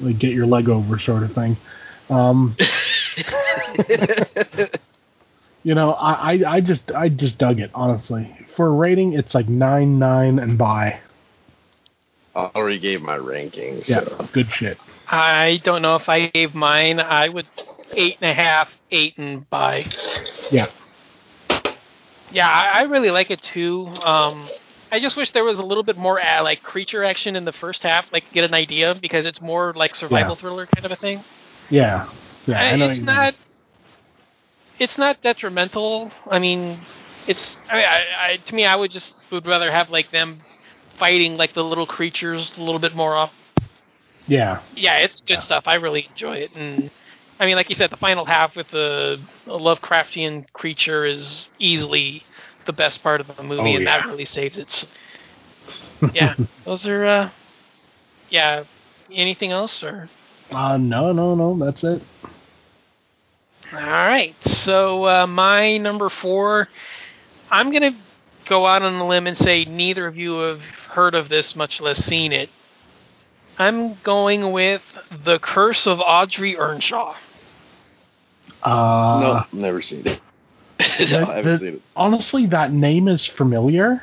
like 0.00 0.18
get 0.18 0.32
your 0.32 0.44
leg 0.46 0.68
over, 0.68 0.98
sort 0.98 1.22
of 1.22 1.32
thing. 1.34 1.56
Um, 2.10 2.54
you 5.62 5.74
know, 5.74 5.92
I, 5.92 6.34
I 6.34 6.52
I 6.56 6.60
just 6.60 6.90
I 6.92 7.08
just 7.08 7.38
dug 7.38 7.60
it 7.60 7.70
honestly. 7.74 8.36
For 8.56 8.66
a 8.66 8.70
rating, 8.70 9.14
it's 9.14 9.34
like 9.34 9.48
nine 9.48 9.98
nine 9.98 10.38
and 10.38 10.58
by. 10.58 11.00
I 12.36 12.50
already 12.54 12.80
gave 12.80 13.00
my 13.00 13.16
ranking. 13.16 13.76
Yeah, 13.78 14.04
So. 14.04 14.28
good 14.32 14.50
shit. 14.50 14.76
I 15.08 15.60
don't 15.64 15.82
know 15.82 15.96
if 15.96 16.08
I 16.08 16.28
gave 16.28 16.54
mine. 16.54 17.00
I 17.00 17.28
would 17.28 17.46
eight 17.92 18.16
and 18.20 18.30
a 18.30 18.34
half, 18.34 18.70
eight 18.90 19.16
and 19.18 19.48
by. 19.50 19.86
Yeah. 20.50 20.68
Yeah, 22.32 22.48
I, 22.48 22.80
I 22.80 22.82
really 22.82 23.10
like 23.10 23.30
it 23.30 23.42
too. 23.42 23.86
Um, 24.04 24.48
I 24.90 24.98
just 25.00 25.16
wish 25.16 25.30
there 25.32 25.44
was 25.44 25.58
a 25.58 25.64
little 25.64 25.82
bit 25.84 25.96
more 25.96 26.20
uh, 26.20 26.42
like 26.42 26.62
creature 26.62 27.04
action 27.04 27.36
in 27.36 27.44
the 27.44 27.52
first 27.52 27.82
half, 27.82 28.12
like 28.12 28.24
get 28.32 28.44
an 28.44 28.54
idea 28.54 28.94
because 29.00 29.26
it's 29.26 29.40
more 29.40 29.72
like 29.74 29.94
survival 29.94 30.34
Yeah. 30.34 30.40
thriller 30.40 30.66
kind 30.66 30.84
of 30.86 30.92
a 30.92 30.96
thing. 30.96 31.22
Yeah. 31.70 32.08
Yeah. 32.46 32.60
I 32.60 32.72
Uh, 32.72 32.76
know 32.76 32.86
it's 32.86 32.98
you 32.98 33.04
mean. 33.04 33.14
not. 33.14 33.34
It's 34.78 34.98
not 34.98 35.22
detrimental. 35.22 36.10
I 36.28 36.38
mean, 36.40 36.78
it's. 37.28 37.56
I, 37.70 37.76
mean, 37.76 37.84
I, 37.84 38.04
I 38.32 38.36
to 38.38 38.54
me, 38.54 38.64
I 38.66 38.74
would 38.74 38.90
just 38.90 39.12
would 39.30 39.46
rather 39.46 39.70
have 39.70 39.90
like 39.90 40.10
them 40.10 40.40
fighting 40.98 41.36
like 41.36 41.54
the 41.54 41.62
little 41.64 41.86
creatures 41.86 42.52
a 42.56 42.60
little 42.62 42.80
bit 42.80 42.94
more 42.94 43.14
off. 43.14 43.32
Yeah. 44.26 44.60
Yeah, 44.74 44.98
it's 44.98 45.20
good 45.20 45.40
stuff. 45.40 45.64
I 45.66 45.74
really 45.74 46.06
enjoy 46.08 46.36
it, 46.38 46.52
and 46.54 46.90
I 47.38 47.46
mean, 47.46 47.56
like 47.56 47.68
you 47.68 47.74
said, 47.74 47.90
the 47.90 47.96
final 47.96 48.24
half 48.24 48.56
with 48.56 48.68
the 48.70 49.20
Lovecraftian 49.46 50.50
creature 50.52 51.04
is 51.04 51.48
easily 51.58 52.24
the 52.66 52.72
best 52.72 53.02
part 53.02 53.20
of 53.20 53.28
the 53.36 53.42
movie, 53.42 53.74
Oh, 53.74 53.76
and 53.76 53.86
that 53.86 54.04
really 54.06 54.24
saves 54.24 54.58
it. 54.58 54.70
So, 54.70 54.86
yeah, 56.12 56.34
those 56.64 56.86
are. 56.86 57.04
uh 57.04 57.30
Yeah, 58.30 58.64
anything 59.12 59.52
else 59.52 59.82
or? 59.82 60.08
Uh, 60.50 60.76
no, 60.76 61.12
no, 61.12 61.34
no. 61.34 61.56
That's 61.58 61.82
it. 61.84 62.02
All 63.72 63.78
right. 63.80 64.34
So 64.44 65.06
uh, 65.06 65.26
my 65.26 65.76
number 65.78 66.08
four, 66.08 66.68
I'm 67.50 67.72
gonna 67.72 67.96
go 68.46 68.66
out 68.66 68.82
on 68.82 68.94
a 68.94 69.06
limb 69.06 69.26
and 69.26 69.36
say 69.36 69.64
neither 69.64 70.06
of 70.06 70.16
you 70.16 70.38
have 70.38 70.60
heard 70.60 71.14
of 71.14 71.28
this, 71.28 71.56
much 71.56 71.80
less 71.80 72.04
seen 72.04 72.32
it. 72.32 72.50
I'm 73.58 73.94
going 74.02 74.52
with 74.52 74.82
The 75.24 75.38
Curse 75.38 75.86
of 75.86 76.00
Audrey 76.00 76.56
Earnshaw. 76.56 77.14
Uh, 78.62 79.44
no, 79.52 79.58
never 79.60 79.82
seen 79.82 80.06
it. 80.06 80.20
no, 81.10 81.18
I 81.18 81.36
haven't 81.36 81.44
that- 81.44 81.58
seen 81.60 81.74
it. 81.74 81.82
Honestly, 81.96 82.46
that 82.46 82.72
name 82.72 83.08
is 83.08 83.26
familiar, 83.26 84.02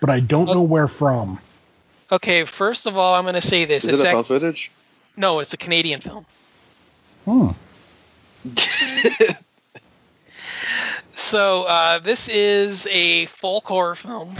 but 0.00 0.10
I 0.10 0.20
don't 0.20 0.46
know 0.46 0.62
where 0.62 0.88
from. 0.88 1.38
Okay, 2.12 2.44
first 2.44 2.86
of 2.86 2.96
all, 2.96 3.14
I'm 3.14 3.24
gonna 3.24 3.40
say 3.40 3.64
this. 3.64 3.84
Is 3.84 3.90
it's 3.90 3.98
it 4.00 4.04
a 4.06 4.08
ac- 4.08 4.14
found 4.14 4.26
footage? 4.26 4.70
no, 5.16 5.38
it's 5.40 5.52
a 5.52 5.56
Canadian 5.56 6.00
film. 6.00 6.26
Hmm. 7.24 7.48
So 11.30 11.62
uh, 11.62 11.98
this 12.00 12.28
is 12.28 12.86
a 12.90 13.26
folk 13.26 13.64
horror 13.64 13.94
film. 13.96 14.36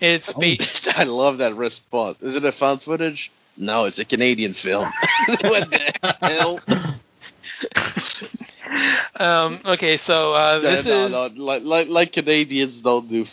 It's 0.00 0.32
based. 0.32 0.88
I 0.98 1.04
love 1.04 1.38
that 1.38 1.54
response. 1.56 2.20
Is 2.20 2.34
it 2.36 2.44
a 2.44 2.52
found 2.52 2.82
footage? 2.82 3.30
No, 3.58 3.86
it's 3.86 3.98
a 3.98 4.04
Canadian 4.04 4.54
film. 4.54 4.90
what 5.40 5.68
the 5.70 6.16
hell? 6.20 6.60
Um, 9.16 9.60
okay, 9.64 9.96
so 9.98 10.32
uh, 10.34 10.60
this 10.60 10.84
no, 10.84 11.06
is 11.06 11.10
no, 11.12 11.44
like, 11.44 11.62
like 11.64 11.88
like 11.88 12.12
Canadians 12.12 12.80
don't 12.82 13.08
do 13.08 13.24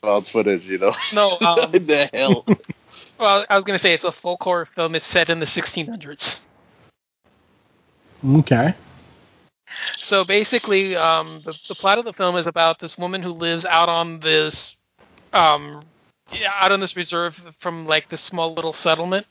found 0.00 0.26
footage, 0.26 0.64
you 0.64 0.78
know. 0.78 0.94
no. 1.12 1.36
Um, 1.40 1.72
what 1.72 1.86
the 1.86 2.10
hell? 2.12 2.46
well, 3.18 3.44
I 3.48 3.56
was 3.56 3.64
gonna 3.64 3.78
say 3.78 3.92
it's 3.92 4.04
a 4.04 4.12
folk 4.12 4.42
horror 4.42 4.66
film. 4.74 4.94
It's 4.94 5.06
set 5.06 5.28
in 5.28 5.40
the 5.40 5.46
1600s. 5.46 6.40
Okay. 8.24 8.74
So 9.98 10.24
basically, 10.24 10.96
um, 10.96 11.42
the, 11.44 11.54
the 11.68 11.74
plot 11.74 11.98
of 11.98 12.04
the 12.04 12.12
film 12.12 12.36
is 12.36 12.46
about 12.46 12.78
this 12.78 12.96
woman 12.96 13.22
who 13.22 13.32
lives 13.32 13.64
out 13.64 13.88
on 13.88 14.20
this, 14.20 14.76
um, 15.32 15.82
out 16.46 16.72
on 16.72 16.80
this 16.80 16.94
reserve 16.94 17.40
from 17.60 17.86
like 17.86 18.08
this 18.08 18.20
small 18.20 18.54
little 18.54 18.72
settlement. 18.72 19.26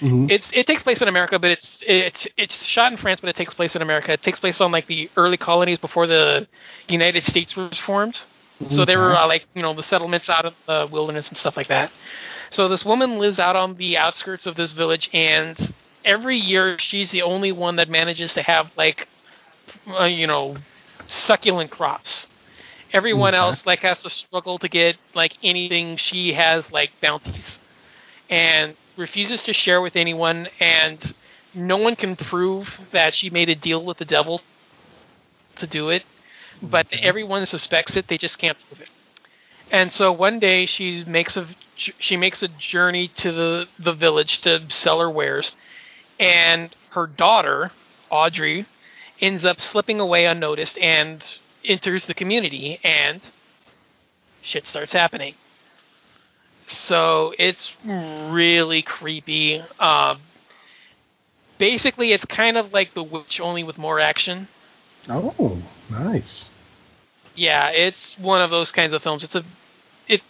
Mhm. 0.00 0.30
It's 0.30 0.50
it 0.52 0.66
takes 0.66 0.82
place 0.82 1.02
in 1.02 1.08
America, 1.08 1.38
but 1.38 1.50
it's 1.50 1.82
it's 1.86 2.26
it's 2.36 2.64
shot 2.64 2.92
in 2.92 2.98
France, 2.98 3.20
but 3.20 3.28
it 3.30 3.36
takes 3.36 3.54
place 3.54 3.74
in 3.74 3.82
America. 3.82 4.12
It 4.12 4.22
takes 4.22 4.38
place 4.38 4.60
on 4.60 4.70
like 4.70 4.86
the 4.86 5.10
early 5.16 5.36
colonies 5.36 5.78
before 5.78 6.06
the 6.06 6.46
United 6.88 7.24
States 7.24 7.56
was 7.56 7.78
formed. 7.78 8.24
So 8.68 8.84
they 8.84 8.96
were 8.96 9.14
uh, 9.14 9.26
like 9.26 9.46
you 9.54 9.62
know 9.62 9.72
the 9.74 9.82
settlements 9.82 10.28
out 10.28 10.44
of 10.44 10.54
the 10.66 10.88
wilderness 10.90 11.28
and 11.28 11.36
stuff 11.36 11.56
like 11.56 11.68
that. 11.68 11.90
So 12.50 12.68
this 12.68 12.84
woman 12.84 13.18
lives 13.18 13.38
out 13.38 13.56
on 13.56 13.76
the 13.76 13.96
outskirts 13.96 14.46
of 14.46 14.56
this 14.56 14.72
village, 14.72 15.10
and 15.12 15.72
every 16.04 16.36
year 16.36 16.78
she's 16.78 17.10
the 17.10 17.22
only 17.22 17.52
one 17.52 17.76
that 17.76 17.88
manages 17.88 18.34
to 18.34 18.42
have 18.42 18.70
like 18.76 19.08
uh, 19.88 20.04
you 20.04 20.26
know 20.26 20.56
succulent 21.06 21.70
crops. 21.70 22.26
Everyone 22.92 23.34
Okay. 23.34 23.38
else 23.38 23.66
like 23.66 23.80
has 23.80 24.02
to 24.02 24.10
struggle 24.10 24.58
to 24.58 24.68
get 24.68 24.96
like 25.14 25.32
anything. 25.42 25.96
She 25.96 26.32
has 26.32 26.70
like 26.72 26.90
bounties, 27.00 27.60
and 28.28 28.76
refuses 28.96 29.44
to 29.44 29.52
share 29.52 29.80
with 29.80 29.96
anyone. 29.96 30.48
And 30.60 31.14
no 31.54 31.76
one 31.76 31.96
can 31.96 32.16
prove 32.16 32.68
that 32.92 33.14
she 33.14 33.30
made 33.30 33.48
a 33.48 33.54
deal 33.54 33.84
with 33.84 33.98
the 33.98 34.04
devil 34.04 34.42
to 35.56 35.66
do 35.66 35.90
it, 35.90 36.04
but 36.62 36.88
mm-hmm. 36.90 37.04
everyone 37.04 37.46
suspects 37.46 37.96
it. 37.96 38.08
They 38.08 38.18
just 38.18 38.38
can't 38.38 38.58
prove 38.68 38.80
it. 38.80 38.88
And 39.70 39.92
so 39.92 40.12
one 40.12 40.38
day 40.38 40.66
she 40.66 41.04
makes 41.04 41.36
a 41.36 41.46
she 41.76 42.16
makes 42.16 42.42
a 42.42 42.48
journey 42.48 43.08
to 43.16 43.32
the 43.32 43.68
the 43.78 43.92
village 43.92 44.40
to 44.42 44.68
sell 44.70 45.00
her 45.00 45.10
wares, 45.10 45.54
and 46.18 46.74
her 46.90 47.06
daughter 47.06 47.72
Audrey 48.10 48.66
ends 49.20 49.44
up 49.44 49.60
slipping 49.60 50.00
away 50.00 50.24
unnoticed 50.24 50.78
and 50.78 51.22
enters 51.64 52.06
the 52.06 52.14
community, 52.14 52.80
and 52.82 53.20
shit 54.40 54.66
starts 54.66 54.92
happening. 54.92 55.34
So 56.70 57.34
it's 57.38 57.72
really 57.84 58.82
creepy. 58.82 59.62
Um, 59.78 60.20
basically, 61.58 62.12
it's 62.12 62.24
kind 62.24 62.56
of 62.56 62.72
like 62.72 62.94
The 62.94 63.02
Witch, 63.02 63.40
only 63.40 63.64
with 63.64 63.78
more 63.78 64.00
action. 64.00 64.48
Oh, 65.08 65.62
nice. 65.90 66.46
Yeah, 67.34 67.68
it's 67.68 68.18
one 68.18 68.40
of 68.42 68.50
those 68.50 68.72
kinds 68.72 68.92
of 68.92 69.02
films. 69.02 69.24
It's 69.24 69.34
a 69.34 69.44
it 70.08 70.22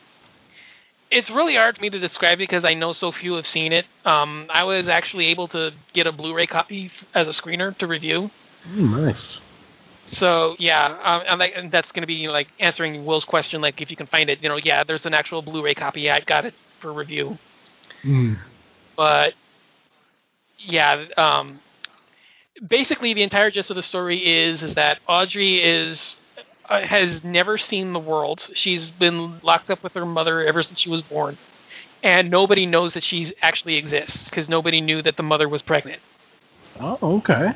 it's 1.11 1.31
really 1.31 1.57
hard 1.57 1.77
for 1.77 1.83
me 1.83 1.91
to 1.91 1.99
describe 1.99 2.39
because 2.39 2.65
I 2.65 2.75
know 2.75 2.93
so 2.93 3.11
few 3.11 3.35
have 3.35 3.47
seen 3.47 3.73
it. 3.73 3.87
Um, 4.05 4.47
I 4.51 4.65
was 4.65 4.89
actually 4.89 5.27
able 5.27 5.49
to 5.49 5.73
get 5.95 6.07
a 6.07 6.13
Blu-ray 6.13 6.47
copy 6.47 6.91
as 7.15 7.29
a 7.29 7.31
screener 7.31 7.77
to 7.79 7.87
review. 7.87 8.31
Mm, 8.71 9.07
nice. 9.07 9.39
So 10.09 10.57
yeah, 10.59 10.99
um, 11.03 11.23
and, 11.27 11.39
like, 11.39 11.53
and 11.55 11.71
that's 11.71 11.93
going 11.93 12.03
to 12.03 12.07
be 12.07 12.29
like 12.29 12.49
answering 12.59 13.05
Will's 13.05 13.25
question, 13.25 13.61
like 13.61 13.81
if 13.83 13.91
you 13.91 13.97
can 13.97 14.07
find 14.07 14.31
it. 14.31 14.43
You 14.43 14.49
know, 14.49 14.57
yeah, 14.57 14.83
there's 14.85 15.07
an 15.07 15.15
actual 15.15 15.43
Blu-ray 15.43 15.75
copy. 15.75 16.11
I 16.11 16.21
got 16.21 16.47
it 16.47 16.55
for 16.81 16.93
review. 16.93 17.39
Mm. 18.05 18.39
but 18.97 19.35
yeah, 20.59 21.05
um, 21.17 21.59
basically 22.69 23.13
the 23.13 23.25
entire 23.25 23.51
gist 23.51 23.71
of 23.71 23.77
the 23.77 23.83
story 23.83 24.25
is 24.25 24.63
is 24.63 24.75
that 24.75 24.99
Audrey 25.09 25.63
is 25.63 26.17
uh, 26.69 26.83
has 26.83 27.25
never 27.25 27.59
seen 27.59 27.93
the 27.93 27.99
world. 27.99 28.51
She's 28.55 28.91
been 28.91 29.41
locked 29.41 29.71
up 29.71 29.83
with 29.83 29.95
her 29.95 30.07
mother 30.07 30.47
ever 30.47 30.63
since 30.63 30.81
she 30.81 30.91
was 30.91 31.03
born, 31.03 31.39
and 32.03 32.31
nobody 32.31 32.67
knows 32.67 32.95
that 32.95 33.03
she 33.03 33.35
actually 33.43 33.77
exists 33.77 34.25
because 34.25 34.49
nobody 34.49 34.81
knew 34.81 35.03
that 35.03 35.17
the 35.17 35.23
mother 35.23 35.49
was 35.49 35.63
pregnant. 35.63 36.01
Oh, 36.81 36.99
okay. 37.03 37.53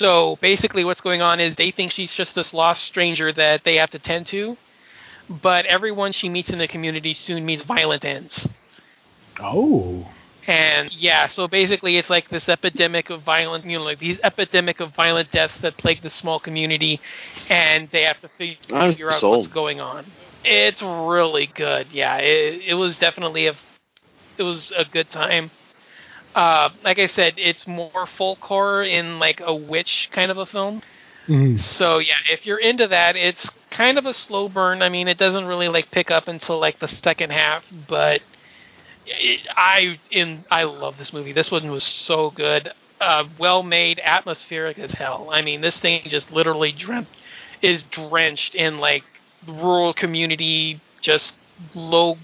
So 0.00 0.36
basically, 0.40 0.84
what's 0.84 1.00
going 1.00 1.22
on 1.22 1.40
is 1.40 1.56
they 1.56 1.70
think 1.70 1.92
she's 1.92 2.12
just 2.12 2.34
this 2.34 2.52
lost 2.52 2.82
stranger 2.84 3.32
that 3.32 3.64
they 3.64 3.76
have 3.76 3.90
to 3.90 3.98
tend 3.98 4.26
to, 4.28 4.56
but 5.28 5.66
everyone 5.66 6.12
she 6.12 6.28
meets 6.28 6.50
in 6.50 6.58
the 6.58 6.68
community 6.68 7.14
soon 7.14 7.46
meets 7.46 7.62
violent 7.62 8.04
ends. 8.04 8.48
Oh. 9.40 10.06
And 10.46 10.92
yeah, 10.92 11.26
so 11.26 11.48
basically 11.48 11.96
it's 11.96 12.10
like 12.10 12.28
this 12.28 12.48
epidemic 12.48 13.08
of 13.08 13.22
violent, 13.22 13.64
you 13.64 13.78
know, 13.78 13.84
like 13.84 13.98
these 13.98 14.18
epidemic 14.22 14.80
of 14.80 14.94
violent 14.94 15.30
deaths 15.32 15.58
that 15.60 15.76
plague 15.78 16.02
the 16.02 16.10
small 16.10 16.38
community, 16.38 17.00
and 17.48 17.88
they 17.90 18.02
have 18.02 18.20
to 18.20 18.28
fig- 18.28 18.58
I'm 18.72 18.92
figure 18.92 19.10
out 19.10 19.22
what's 19.22 19.46
going 19.46 19.80
on. 19.80 20.04
It's 20.44 20.82
really 20.82 21.46
good. 21.46 21.86
Yeah, 21.92 22.18
it, 22.18 22.62
it 22.66 22.74
was 22.74 22.98
definitely 22.98 23.46
a, 23.46 23.54
it 24.36 24.42
was 24.42 24.70
a 24.76 24.84
good 24.84 25.08
time. 25.08 25.50
Uh, 26.34 26.70
like 26.82 26.98
I 26.98 27.06
said, 27.06 27.34
it's 27.36 27.66
more 27.66 28.06
folk 28.06 28.40
horror 28.40 28.82
in 28.82 29.18
like 29.18 29.40
a 29.40 29.54
witch 29.54 30.08
kind 30.12 30.30
of 30.30 30.38
a 30.38 30.46
film. 30.46 30.82
Mm. 31.26 31.58
So 31.58 31.98
yeah, 31.98 32.14
if 32.30 32.44
you're 32.44 32.58
into 32.58 32.88
that, 32.88 33.16
it's 33.16 33.48
kind 33.70 33.98
of 33.98 34.06
a 34.06 34.12
slow 34.12 34.48
burn. 34.48 34.82
I 34.82 34.88
mean, 34.88 35.08
it 35.08 35.18
doesn't 35.18 35.44
really 35.46 35.68
like 35.68 35.90
pick 35.90 36.10
up 36.10 36.28
until 36.28 36.58
like 36.58 36.78
the 36.80 36.88
second 36.88 37.30
half, 37.30 37.64
but 37.88 38.20
it, 39.06 39.46
I 39.56 39.98
in 40.10 40.44
I 40.50 40.64
love 40.64 40.98
this 40.98 41.12
movie. 41.12 41.32
This 41.32 41.50
one 41.50 41.70
was 41.70 41.84
so 41.84 42.30
good, 42.30 42.72
uh, 43.00 43.24
well 43.38 43.62
made, 43.62 44.00
atmospheric 44.02 44.78
as 44.78 44.92
hell. 44.92 45.28
I 45.30 45.42
mean, 45.42 45.60
this 45.60 45.78
thing 45.78 46.02
just 46.06 46.30
literally 46.32 46.72
dreamt 46.72 47.08
is 47.62 47.84
drenched 47.84 48.54
in 48.54 48.78
like 48.78 49.04
rural 49.46 49.94
community, 49.94 50.80
just 51.00 51.32
low, 51.74 52.14
you 52.14 52.18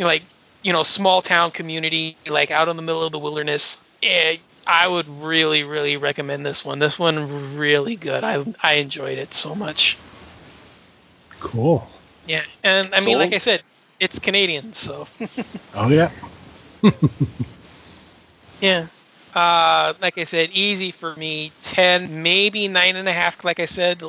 know, 0.00 0.06
like 0.06 0.22
you 0.64 0.72
know, 0.72 0.82
small 0.82 1.22
town 1.22 1.52
community, 1.52 2.16
like 2.26 2.50
out 2.50 2.68
in 2.68 2.76
the 2.76 2.82
middle 2.82 3.04
of 3.04 3.12
the 3.12 3.18
wilderness. 3.18 3.76
It, 4.02 4.40
I 4.66 4.88
would 4.88 5.06
really, 5.08 5.62
really 5.62 5.96
recommend 5.98 6.44
this 6.44 6.64
one. 6.64 6.78
This 6.78 6.98
one 6.98 7.56
really 7.56 7.94
good. 7.96 8.24
I 8.24 8.44
I 8.62 8.74
enjoyed 8.74 9.18
it 9.18 9.34
so 9.34 9.54
much. 9.54 9.98
Cool. 11.38 11.86
Yeah, 12.26 12.44
and 12.64 12.92
I 12.94 13.00
mean, 13.00 13.18
like 13.18 13.34
I 13.34 13.38
said, 13.38 13.62
it's 14.00 14.18
Canadian, 14.18 14.72
so 14.72 15.06
Oh 15.74 15.88
yeah. 15.88 16.10
yeah. 18.60 18.86
Uh, 19.34 19.94
like 20.00 20.16
I 20.16 20.24
said, 20.24 20.50
easy 20.50 20.92
for 20.92 21.14
me. 21.16 21.52
Ten, 21.62 22.22
maybe 22.22 22.68
nine 22.68 22.96
and 22.96 23.08
a 23.08 23.12
half. 23.12 23.44
Like 23.44 23.60
I 23.60 23.66
said, 23.66 24.02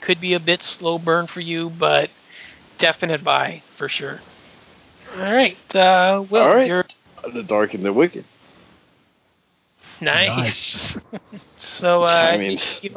could 0.00 0.20
be 0.20 0.34
a 0.34 0.40
bit 0.40 0.62
slow 0.62 0.98
burn 0.98 1.28
for 1.28 1.40
you, 1.40 1.70
but 1.70 2.10
definite 2.78 3.22
buy 3.22 3.62
for 3.76 3.88
sure. 3.88 4.20
All 5.14 5.20
right. 5.32 5.56
Uh, 5.74 6.24
well, 6.30 6.48
All 6.48 6.56
right. 6.56 6.66
you're 6.66 6.84
The 7.32 7.42
Dark 7.42 7.74
and 7.74 7.84
the 7.84 7.92
Wicked. 7.92 8.24
nice. 10.00 10.96
so, 11.58 12.02
uh, 12.02 12.06
I 12.34 12.36
mean- 12.36 12.58
you- 12.82 12.96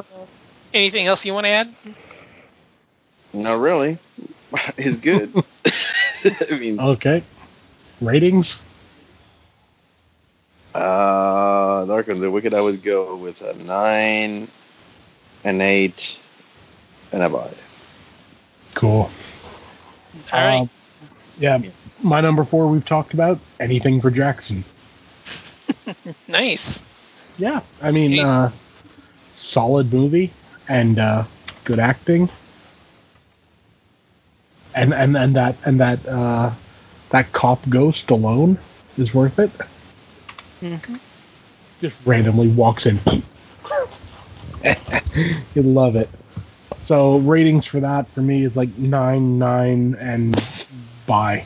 anything 0.74 1.06
else 1.06 1.24
you 1.24 1.32
want 1.34 1.44
to 1.46 1.50
add? 1.50 1.74
Not 3.32 3.60
really. 3.60 3.98
It's 4.78 4.96
good. 4.98 5.32
I 6.50 6.54
mean, 6.58 6.80
Okay. 6.80 7.22
Ratings. 8.00 8.56
uh, 10.74 11.84
Dark 11.84 12.08
and 12.08 12.20
the 12.20 12.30
Wicked, 12.30 12.54
I 12.54 12.60
would 12.60 12.82
go 12.82 13.16
with 13.16 13.42
a 13.42 13.54
nine, 13.64 14.48
an 15.44 15.60
eight, 15.60 16.18
and 17.12 17.22
a 17.22 17.28
buy. 17.28 17.52
Cool. 18.74 19.10
All 20.32 20.44
right. 20.44 20.68
Um, 21.38 21.64
yeah. 21.64 21.70
My 22.02 22.20
number 22.20 22.44
four 22.44 22.68
we've 22.68 22.84
talked 22.84 23.14
about. 23.14 23.38
Anything 23.60 24.00
for 24.00 24.10
Jackson. 24.10 24.64
nice. 26.28 26.78
Yeah. 27.36 27.60
I 27.82 27.90
mean, 27.90 28.12
Hey. 28.12 28.20
uh, 28.20 28.50
solid 29.34 29.92
movie 29.92 30.32
and 30.68 30.98
uh, 30.98 31.24
good 31.64 31.78
acting. 31.78 32.28
And 34.74 34.92
and 34.94 35.16
and 35.16 35.34
that 35.36 35.56
and 35.64 35.80
that 35.80 36.06
uh, 36.06 36.54
that 37.10 37.32
cop 37.32 37.68
ghost 37.68 38.10
alone 38.10 38.58
is 38.96 39.12
worth 39.14 39.38
it. 39.38 39.50
Mm-hmm. 40.60 40.96
Just 41.80 41.96
randomly 42.04 42.48
walks 42.48 42.86
in. 42.86 43.00
you 45.54 45.62
love 45.62 45.96
it. 45.96 46.08
So 46.84 47.18
ratings 47.18 47.66
for 47.66 47.80
that 47.80 48.08
for 48.10 48.20
me 48.20 48.44
is 48.44 48.56
like 48.56 48.76
nine, 48.76 49.38
nine, 49.38 49.96
and 50.00 50.40
buy. 51.08 51.44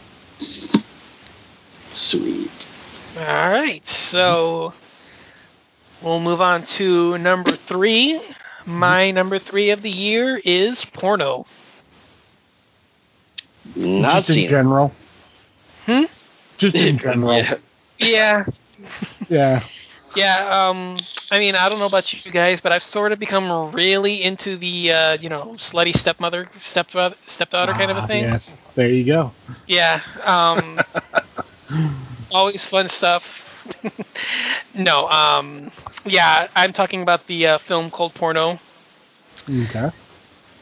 Sweet. 1.90 2.50
All 3.16 3.50
right, 3.50 3.86
so 3.86 4.74
we'll 6.02 6.20
move 6.20 6.40
on 6.40 6.64
to 6.66 7.16
number 7.18 7.56
three. 7.68 8.20
My 8.66 9.10
number 9.10 9.38
three 9.38 9.70
of 9.70 9.82
the 9.82 9.90
year 9.90 10.40
is 10.44 10.84
porno. 10.84 11.46
Not 13.74 14.24
Just 14.24 14.30
in 14.30 14.34
seen. 14.36 14.46
it. 14.46 14.50
general. 14.50 14.92
Hmm? 15.86 16.02
Just 16.58 16.74
in 16.74 16.98
general. 16.98 17.42
Yeah. 17.98 18.44
Yeah, 19.28 19.64
yeah. 20.14 20.68
Um, 20.68 20.98
I 21.30 21.38
mean, 21.38 21.54
I 21.54 21.68
don't 21.68 21.78
know 21.78 21.86
about 21.86 22.12
you 22.12 22.30
guys, 22.30 22.60
but 22.60 22.72
I've 22.72 22.82
sort 22.82 23.12
of 23.12 23.18
become 23.18 23.72
really 23.72 24.22
into 24.22 24.56
the, 24.56 24.92
uh, 24.92 25.12
you 25.20 25.28
know, 25.28 25.54
slutty 25.58 25.96
stepmother, 25.96 26.48
stepdaughter, 26.62 27.16
stepdaughter 27.26 27.74
kind 27.74 27.90
of 27.90 27.96
a 27.96 28.02
Ah, 28.02 28.06
thing. 28.06 28.22
Yes. 28.22 28.56
There 28.74 28.88
you 28.88 29.04
go. 29.04 29.32
Yeah. 29.66 30.00
Um, 30.24 30.84
always 32.30 32.64
fun 32.64 32.88
stuff. 32.88 33.24
no. 34.74 35.08
Um, 35.08 35.70
yeah, 36.04 36.48
I'm 36.54 36.72
talking 36.72 37.02
about 37.02 37.26
the 37.26 37.46
uh, 37.46 37.58
film 37.58 37.90
called 37.90 38.14
Porno. 38.14 38.58
Okay. 39.48 39.90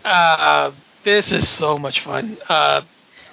Uh, 0.05 0.73
this 1.05 1.33
is 1.33 1.49
so 1.49 1.79
much 1.79 2.01
fun. 2.01 2.39
Uh, 2.49 2.83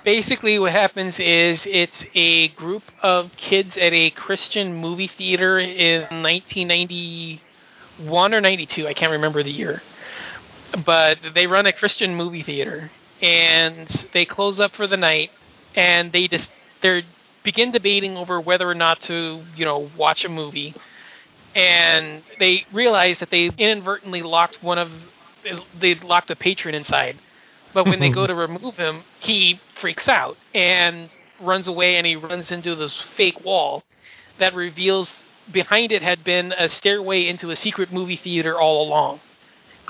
basically, 0.08 0.58
what 0.58 0.72
happens 0.72 1.20
is 1.20 1.62
it's 1.66 2.06
a 2.16 2.48
group 2.48 2.84
of 3.04 3.36
kids 3.36 3.76
at 3.76 3.92
a 3.92 4.10
Christian 4.12 4.74
movie 4.74 5.08
theater 5.08 5.60
in 5.60 6.04
1991 6.24 8.34
or 8.34 8.40
92. 8.40 8.88
I 8.88 8.94
can't 8.94 9.12
remember 9.12 9.44
the 9.44 9.52
year. 9.52 9.82
But 10.86 11.18
they 11.36 11.46
run 11.46 11.66
a 11.66 11.74
Christian 11.74 12.16
movie 12.16 12.42
theater, 12.42 12.90
and 13.22 13.90
they 14.14 14.24
close 14.24 14.62
up 14.62 14.72
for 14.72 14.88
the 14.88 14.96
night, 14.96 15.30
and 15.76 16.14
they 16.14 16.30
just 16.30 16.50
they 16.80 17.04
begin 17.44 17.72
debating 17.72 18.16
over 18.16 18.40
whether 18.40 18.70
or 18.70 18.76
not 18.76 19.02
to, 19.02 19.44
you 19.58 19.66
know, 19.66 19.92
watch 19.98 20.24
a 20.24 20.30
movie. 20.30 20.74
And 21.54 22.24
they 22.40 22.66
realize 22.72 23.20
that 23.20 23.30
they 23.30 23.52
inadvertently 23.58 24.22
locked 24.22 24.64
one 24.64 24.78
of 24.78 24.90
they 25.78 25.96
locked 25.96 26.32
a 26.32 26.36
patron 26.38 26.76
inside. 26.76 27.18
But 27.78 27.86
when 27.86 28.00
they 28.00 28.10
go 28.10 28.26
to 28.32 28.34
remove 28.34 28.78
him, 28.78 29.04
he 29.20 29.60
freaks 29.76 30.08
out 30.08 30.36
and 30.56 31.12
runs 31.40 31.68
away 31.68 31.98
and 31.98 32.08
he 32.08 32.16
runs 32.16 32.50
into 32.50 32.74
this 32.74 32.98
fake 32.98 33.46
wall 33.46 33.84
that 34.40 34.56
reveals 34.56 35.14
behind 35.52 35.92
it 35.92 36.02
had 36.02 36.24
been 36.24 36.56
a 36.58 36.70
stairway 36.70 37.28
into 37.28 37.52
a 37.52 37.56
secret 37.56 37.94
movie 37.94 38.16
theater 38.16 38.60
all 38.60 38.82
along. 38.88 39.20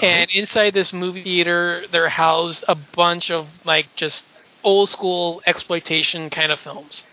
And 0.02 0.30
inside 0.32 0.74
this 0.74 0.92
movie 0.92 1.24
theater, 1.24 1.86
they're 1.90 2.10
housed 2.10 2.66
a 2.68 2.76
bunch 2.76 3.32
of 3.32 3.48
like 3.64 3.86
just 3.96 4.26
old 4.66 4.90
school 4.90 5.42
exploitation 5.46 6.30
kind 6.30 6.52
of 6.52 6.60
films. 6.60 7.06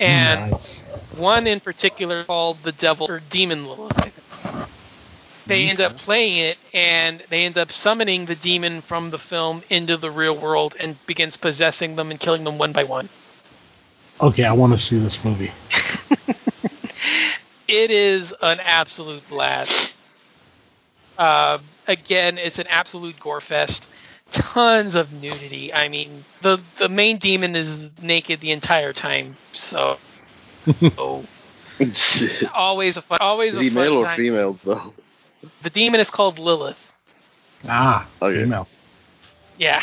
And 0.00 0.50
Nice. 0.50 0.82
one 1.16 1.46
in 1.46 1.60
particular 1.60 2.24
called 2.24 2.58
The 2.64 2.72
Devil 2.72 3.06
or 3.08 3.20
Demon 3.20 3.68
Lilith. 3.68 4.12
I 5.44 5.48
think. 5.48 5.48
They 5.48 5.70
end 5.70 5.80
up 5.80 5.96
playing 5.98 6.36
it, 6.38 6.58
and 6.72 7.22
they 7.30 7.44
end 7.44 7.58
up 7.58 7.72
summoning 7.72 8.26
the 8.26 8.36
demon 8.36 8.82
from 8.82 9.10
the 9.10 9.18
film 9.18 9.62
into 9.70 9.96
the 9.96 10.10
real 10.10 10.38
world 10.38 10.74
and 10.78 10.96
begins 11.06 11.36
possessing 11.36 11.96
them 11.96 12.10
and 12.10 12.18
killing 12.18 12.44
them 12.44 12.58
one 12.58 12.72
by 12.72 12.84
one. 12.84 13.08
Okay, 14.20 14.44
I 14.44 14.52
want 14.52 14.72
to 14.72 14.78
see 14.78 14.98
this 14.98 15.18
movie. 15.24 15.52
It 17.72 17.90
is 17.90 18.34
an 18.42 18.60
absolute 18.60 19.26
blast. 19.30 19.94
Uh, 21.16 21.58
again, 21.86 22.36
it's 22.36 22.58
an 22.58 22.66
absolute 22.66 23.18
gore 23.18 23.40
fest. 23.40 23.88
Tons 24.30 24.94
of 24.94 25.10
nudity. 25.10 25.72
I 25.72 25.88
mean, 25.88 26.26
the 26.42 26.58
the 26.78 26.90
main 26.90 27.16
demon 27.16 27.56
is 27.56 27.90
naked 28.00 28.40
the 28.40 28.50
entire 28.50 28.92
time. 28.92 29.38
So, 29.54 29.98
oh, 30.98 31.24
always 32.54 32.98
a 32.98 33.02
fun, 33.02 33.18
always 33.22 33.54
a 33.56 33.62
he 33.62 33.70
fun 33.70 33.74
male 33.74 33.94
or 33.94 34.04
time. 34.04 34.16
female 34.18 34.58
though? 34.64 34.92
The 35.62 35.70
demon 35.70 36.00
is 36.00 36.10
called 36.10 36.38
Lilith. 36.38 36.76
Ah, 37.68 38.08
Okay. 38.20 38.42
female. 38.42 38.68
Yeah, 39.58 39.82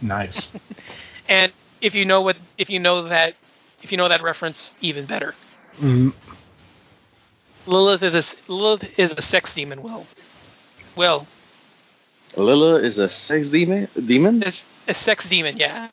Nice. 0.00 0.48
and 1.28 1.52
if 1.80 1.94
you 1.94 2.04
know 2.04 2.22
what, 2.22 2.36
if 2.56 2.70
you 2.70 2.78
know 2.78 3.08
that, 3.08 3.34
if 3.82 3.90
you 3.90 3.98
know 3.98 4.08
that 4.08 4.22
reference, 4.22 4.74
even 4.80 5.06
better. 5.06 5.34
Mm, 5.80 6.12
Lilith 7.66 8.02
is 8.02 8.14
a, 8.48 8.52
Lilith 8.52 8.84
is 8.98 9.10
a 9.12 9.22
sex 9.22 9.52
demon. 9.54 9.82
Will, 9.82 10.06
Will, 10.96 11.26
Lilith 12.36 12.84
is 12.84 12.98
a 12.98 13.08
sex 13.08 13.50
demon. 13.50 13.88
Demon? 14.06 14.42
is 14.42 14.62
a 14.86 14.94
sex 14.94 15.28
demon. 15.28 15.56
Yeah. 15.56 15.88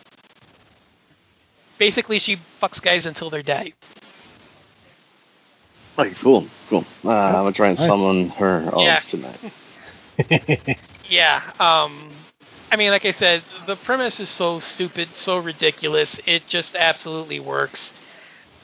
Basically, 1.78 2.20
she 2.20 2.38
fucks 2.62 2.82
guys 2.82 3.06
until 3.06 3.30
they're 3.30 3.44
dead. 3.44 3.74
Okay, 5.98 6.14
cool, 6.22 6.48
cool. 6.70 6.86
Uh, 7.04 7.12
I'm 7.12 7.34
gonna 7.34 7.52
try 7.52 7.70
and 7.70 7.78
Nice. 7.78 7.88
summon 7.88 8.30
her 8.30 8.68
up 8.76 8.80
Yeah. 8.80 9.00
tonight. 9.10 9.40
Yeah. 11.10 11.42
Um, 11.60 12.12
I 12.72 12.76
mean, 12.76 12.92
like 12.92 13.06
I 13.06 13.12
said, 13.12 13.44
the 13.68 13.76
premise 13.76 14.20
is 14.20 14.30
so 14.30 14.60
stupid, 14.60 15.10
so 15.16 15.38
ridiculous. 15.38 16.20
It 16.26 16.48
just 16.48 16.76
absolutely 16.76 17.40
works. 17.40 17.94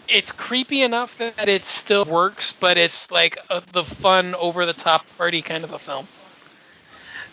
It's 0.08 0.32
creepy 0.32 0.82
enough 0.84 1.18
that 1.20 1.48
it 1.48 1.64
still 1.66 2.06
works, 2.06 2.54
but 2.60 2.78
it's 2.78 3.10
like 3.12 3.38
a, 3.50 3.62
the 3.74 3.86
fun, 3.86 4.36
over-the-top 4.36 5.06
party 5.18 5.42
kind 5.42 5.64
of 5.64 5.72
a 5.72 5.80
film. 5.80 6.08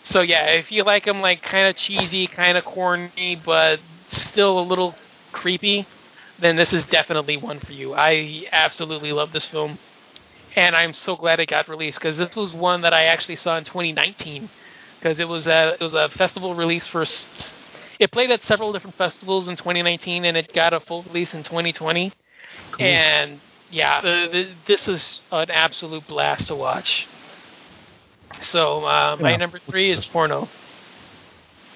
So 0.03 0.21
yeah, 0.21 0.45
if 0.47 0.71
you 0.71 0.83
like 0.83 1.05
them 1.05 1.21
like 1.21 1.41
kind 1.41 1.67
of 1.67 1.75
cheesy, 1.75 2.27
kind 2.27 2.57
of 2.57 2.65
corny, 2.65 3.39
but 3.43 3.79
still 4.11 4.59
a 4.59 4.61
little 4.61 4.95
creepy, 5.31 5.87
then 6.39 6.55
this 6.55 6.73
is 6.73 6.85
definitely 6.85 7.37
one 7.37 7.59
for 7.59 7.73
you. 7.73 7.93
I 7.93 8.45
absolutely 8.51 9.11
love 9.11 9.31
this 9.33 9.45
film, 9.45 9.77
and 10.55 10.75
I'm 10.75 10.93
so 10.93 11.15
glad 11.15 11.39
it 11.39 11.47
got 11.47 11.67
released 11.67 11.99
because 11.99 12.17
this 12.17 12.35
was 12.35 12.53
one 12.53 12.81
that 12.81 12.93
I 12.93 13.05
actually 13.05 13.35
saw 13.35 13.57
in 13.57 13.63
2019 13.63 14.49
because 14.99 15.19
it 15.19 15.27
was 15.27 15.47
a 15.47 15.73
it 15.73 15.79
was 15.79 15.93
a 15.93 16.09
festival 16.09 16.55
release 16.55 16.87
for. 16.87 17.05
It 17.99 18.11
played 18.11 18.31
at 18.31 18.43
several 18.43 18.71
different 18.71 18.95
festivals 18.95 19.47
in 19.49 19.55
2019, 19.57 20.25
and 20.25 20.37
it 20.37 20.53
got 20.53 20.73
a 20.73 20.79
full 20.79 21.03
release 21.03 21.33
in 21.33 21.43
2020. 21.43 22.13
Cool. 22.71 22.85
And 22.85 23.41
yeah, 23.69 24.01
the, 24.01 24.29
the, 24.31 24.47
this 24.65 24.87
is 24.87 25.21
an 25.31 25.49
absolute 25.51 26.07
blast 26.07 26.47
to 26.47 26.55
watch. 26.55 27.07
So 28.39 28.85
uh, 28.85 29.17
my 29.19 29.31
Yeah. 29.31 29.37
number 29.37 29.59
three 29.59 29.91
is 29.91 30.05
porno. 30.05 30.47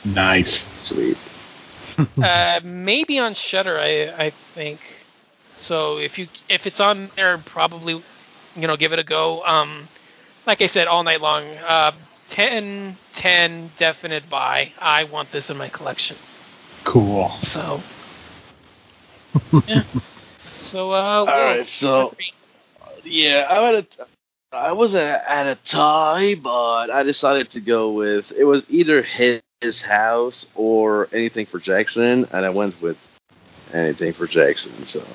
nice. 0.04 0.64
Sweet. 0.76 1.18
uh, 2.22 2.60
maybe 2.64 3.20
on 3.20 3.34
Shudder, 3.34 3.80
I 3.80 4.26
I 4.28 4.34
think. 4.54 4.80
So 5.58 5.98
if 5.98 6.18
you 6.18 6.28
if 6.50 6.66
it's 6.66 6.80
on 6.80 7.12
there, 7.16 7.38
probably 7.38 8.04
you 8.56 8.68
know 8.68 8.78
give 8.78 8.94
it 8.94 9.00
a 9.00 9.04
go. 9.04 9.44
Um, 9.44 9.88
like 10.46 10.62
I 10.62 10.68
said, 10.68 10.88
all 10.88 11.04
night 11.04 11.22
long. 11.22 11.46
Uh, 11.46 11.92
10, 12.30 12.98
10 13.16 13.72
definite 13.78 14.30
buy. 14.30 14.72
I 14.80 15.04
want 15.04 15.32
this 15.32 15.50
in 15.50 15.58
my 15.58 15.70
collection. 15.70 16.18
Cool. 16.84 17.32
So 17.44 17.82
Yeah. 19.68 19.84
So, 20.62 20.92
uh, 20.92 20.96
All 20.96 21.26
Will, 21.26 21.34
right, 21.34 21.66
so 21.66 22.16
yeah, 23.04 23.46
I'm 23.50 23.76
at 23.76 23.98
a, 24.00 24.08
I 24.56 24.72
was 24.72 24.96
at, 24.96 25.24
at 25.28 25.48
a 25.48 25.56
tie, 25.66 26.36
but 26.36 26.90
I 26.90 27.04
decided 27.04 27.50
to 27.52 27.60
go 27.60 27.92
with 27.92 28.32
it 28.32 28.46
was 28.46 28.64
either 28.70 29.02
his, 29.02 29.42
his 29.62 29.82
house 29.82 30.46
or 30.56 31.10
anything 31.12 31.46
for 31.48 31.60
Jackson, 31.60 32.26
and 32.32 32.46
I 32.46 32.50
went 32.50 32.82
with 32.82 32.98
anything 33.74 34.14
for 34.14 34.26
Jackson. 34.26 34.86
So 34.86 35.06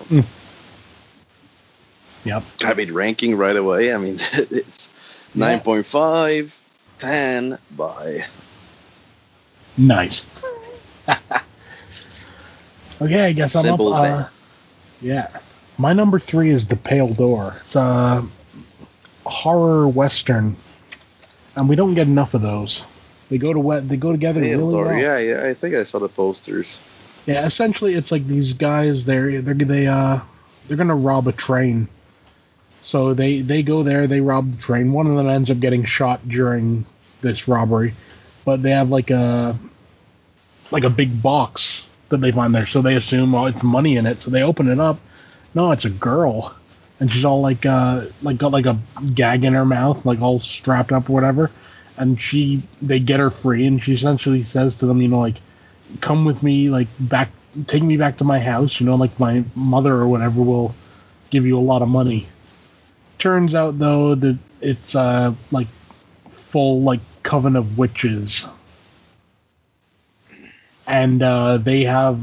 Yep. 2.24 2.42
I 2.64 2.74
mean, 2.74 2.92
ranking 2.92 3.36
right 3.36 3.56
away. 3.56 3.92
I 3.92 3.98
mean, 3.98 4.18
it's 4.32 4.88
Yeah. 5.34 5.60
9.5, 5.60 6.50
10 6.98 7.58
by 7.76 8.24
Nice. 9.76 10.24
okay, 13.00 13.20
I 13.20 13.32
guess 13.32 13.54
I'm 13.54 13.66
up. 13.66 13.80
Uh, 13.80 14.28
yeah. 15.00 15.40
My 15.78 15.92
number 15.92 16.18
three 16.18 16.50
is 16.50 16.66
The 16.66 16.74
Pale 16.76 17.14
Door. 17.14 17.60
It's 17.64 17.76
a 17.76 18.26
horror 19.24 19.86
western, 19.86 20.56
and 21.54 21.68
we 21.68 21.76
don't 21.76 21.94
get 21.94 22.08
enough 22.08 22.34
of 22.34 22.42
those. 22.42 22.82
They 23.30 23.38
go 23.38 23.52
to 23.52 23.86
they 23.86 23.96
go 23.96 24.10
together 24.10 24.40
Pale 24.40 24.58
really 24.58 24.72
Door. 24.72 24.84
well. 24.86 24.98
Yeah, 24.98 25.18
yeah. 25.18 25.48
I 25.48 25.54
think 25.54 25.76
I 25.76 25.84
saw 25.84 26.00
the 26.00 26.08
posters. 26.08 26.80
Yeah, 27.26 27.46
essentially, 27.46 27.94
it's 27.94 28.10
like 28.10 28.26
these 28.26 28.54
guys. 28.54 29.04
They're 29.04 29.40
they're 29.42 29.54
they 29.54 29.86
uh 29.86 30.20
they're 30.66 30.76
gonna 30.76 30.96
rob 30.96 31.28
a 31.28 31.32
train. 31.32 31.88
So 32.82 33.14
they 33.14 33.40
they 33.40 33.62
go 33.62 33.82
there. 33.82 34.06
They 34.06 34.20
rob 34.20 34.52
the 34.52 34.58
train. 34.62 34.92
One 34.92 35.06
of 35.06 35.16
them 35.16 35.28
ends 35.28 35.50
up 35.50 35.60
getting 35.60 35.84
shot 35.84 36.28
during 36.28 36.86
this 37.22 37.48
robbery, 37.48 37.94
but 38.44 38.62
they 38.62 38.70
have 38.70 38.88
like 38.88 39.10
a 39.10 39.58
like 40.70 40.84
a 40.84 40.90
big 40.90 41.22
box 41.22 41.82
that 42.08 42.20
they 42.20 42.32
find 42.32 42.54
there. 42.54 42.66
So 42.66 42.82
they 42.82 42.94
assume 42.94 43.34
oh 43.34 43.46
it's 43.46 43.62
money 43.62 43.96
in 43.96 44.06
it. 44.06 44.22
So 44.22 44.30
they 44.30 44.42
open 44.42 44.68
it 44.68 44.80
up. 44.80 44.98
No, 45.54 45.72
it's 45.72 45.84
a 45.84 45.90
girl, 45.90 46.54
and 47.00 47.10
she's 47.12 47.24
all 47.24 47.40
like 47.40 47.66
uh 47.66 48.06
like 48.22 48.38
got 48.38 48.52
like 48.52 48.66
a 48.66 48.80
gag 49.14 49.44
in 49.44 49.54
her 49.54 49.64
mouth, 49.64 50.04
like 50.04 50.20
all 50.20 50.40
strapped 50.40 50.92
up 50.92 51.10
or 51.10 51.14
whatever. 51.14 51.50
And 51.96 52.20
she 52.20 52.62
they 52.80 53.00
get 53.00 53.18
her 53.18 53.30
free, 53.30 53.66
and 53.66 53.82
she 53.82 53.94
essentially 53.94 54.44
says 54.44 54.76
to 54.76 54.86
them, 54.86 55.02
you 55.02 55.08
know, 55.08 55.18
like 55.20 55.40
come 56.00 56.24
with 56.24 56.42
me, 56.42 56.70
like 56.70 56.88
back, 57.00 57.30
take 57.66 57.82
me 57.82 57.96
back 57.96 58.18
to 58.18 58.24
my 58.24 58.38
house. 58.38 58.78
You 58.78 58.86
know, 58.86 58.94
like 58.94 59.18
my 59.18 59.44
mother 59.54 59.94
or 59.94 60.06
whatever 60.06 60.42
will 60.42 60.74
give 61.30 61.44
you 61.44 61.58
a 61.58 61.60
lot 61.60 61.82
of 61.82 61.88
money. 61.88 62.28
Turns 63.18 63.54
out 63.54 63.78
though 63.78 64.14
that 64.14 64.38
it's 64.60 64.94
uh 64.94 65.34
like 65.50 65.68
full 66.50 66.82
like 66.82 67.00
coven 67.22 67.56
of 67.56 67.76
witches, 67.76 68.46
and 70.86 71.22
uh, 71.22 71.58
they 71.58 71.84
have 71.84 72.20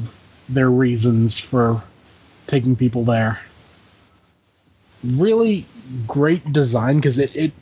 their 0.50 0.70
reasons 0.70 1.40
for 1.40 1.84
taking 2.48 2.76
people 2.76 3.06
there. 3.06 3.40
Really 5.04 5.66
great 6.08 6.52
design 6.52 6.98
because 6.98 7.18
it, 7.20 7.36
it 7.36 7.54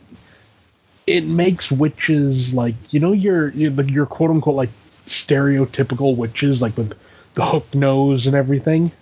it 1.06 1.24
makes 1.24 1.70
witches 1.70 2.54
like 2.54 2.74
you 2.90 3.00
know 3.00 3.12
your 3.12 3.50
your, 3.50 3.72
your 3.84 4.06
quote 4.06 4.30
unquote 4.30 4.54
like 4.54 4.70
stereotypical 5.06 6.16
witches 6.16 6.62
like 6.62 6.76
with 6.76 6.94
the 7.34 7.44
hook 7.44 7.74
nose 7.74 8.26
and 8.26 8.34
everything. 8.34 8.92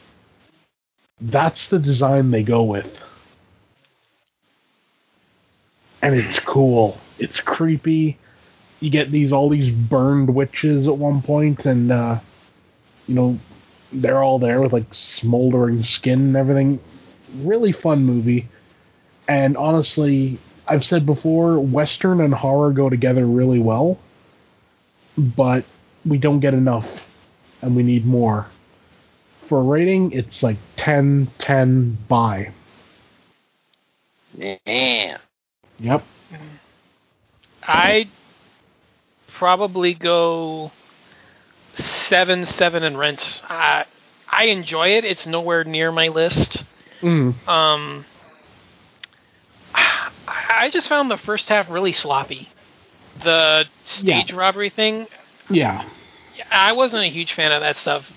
That's 1.20 1.68
the 1.68 1.78
design 1.78 2.30
they 2.32 2.42
go 2.42 2.64
with. 2.64 2.92
And 6.02 6.14
it's 6.14 6.40
cool. 6.40 6.98
It's 7.18 7.40
creepy. 7.40 8.18
You 8.80 8.90
get 8.90 9.12
these 9.12 9.32
all 9.32 9.48
these 9.48 9.70
burned 9.70 10.34
witches 10.34 10.88
at 10.88 10.98
one 10.98 11.22
point 11.22 11.64
and 11.64 11.92
uh 11.92 12.18
you 13.06 13.14
know 13.14 13.38
they're 13.92 14.22
all 14.22 14.38
there 14.38 14.60
with 14.60 14.72
like 14.72 14.92
smoldering 14.92 15.82
skin 15.82 16.20
and 16.20 16.36
everything. 16.36 16.80
Really 17.36 17.72
fun 17.72 18.04
movie. 18.04 18.48
And 19.28 19.56
honestly, 19.56 20.38
I've 20.66 20.84
said 20.84 21.06
before, 21.06 21.58
Western 21.60 22.20
and 22.20 22.34
horror 22.34 22.72
go 22.72 22.88
together 22.88 23.26
really 23.26 23.58
well. 23.58 23.98
But 25.16 25.64
we 26.06 26.18
don't 26.18 26.40
get 26.40 26.54
enough. 26.54 26.88
And 27.60 27.76
we 27.76 27.82
need 27.82 28.06
more. 28.06 28.46
For 29.48 29.58
a 29.58 29.62
rating, 29.62 30.12
it's 30.12 30.42
like 30.42 30.56
10 30.76 31.30
10 31.38 31.98
by. 32.08 32.52
Yeah. 34.34 35.18
Yep. 35.82 36.04
I'd 37.66 38.08
probably 39.36 39.94
go 39.94 40.70
seven, 41.74 42.46
seven, 42.46 42.82
and 42.82 42.98
rent. 42.98 43.42
I 43.48 43.84
I 44.30 44.44
enjoy 44.44 44.88
it. 44.96 45.04
It's 45.04 45.26
nowhere 45.26 45.64
near 45.64 45.92
my 45.92 46.08
list. 46.08 46.64
Mm. 47.00 47.34
Um, 47.48 48.04
I 49.74 50.10
I 50.26 50.70
just 50.70 50.88
found 50.88 51.10
the 51.10 51.16
first 51.16 51.48
half 51.48 51.68
really 51.68 51.92
sloppy. 51.92 52.48
The 53.22 53.66
stage 53.84 54.32
robbery 54.32 54.70
thing, 54.70 55.06
Yeah. 55.50 55.88
I 56.50 56.72
wasn't 56.72 57.02
a 57.04 57.08
huge 57.08 57.34
fan 57.34 57.52
of 57.52 57.60
that 57.60 57.76
stuff. 57.76 58.10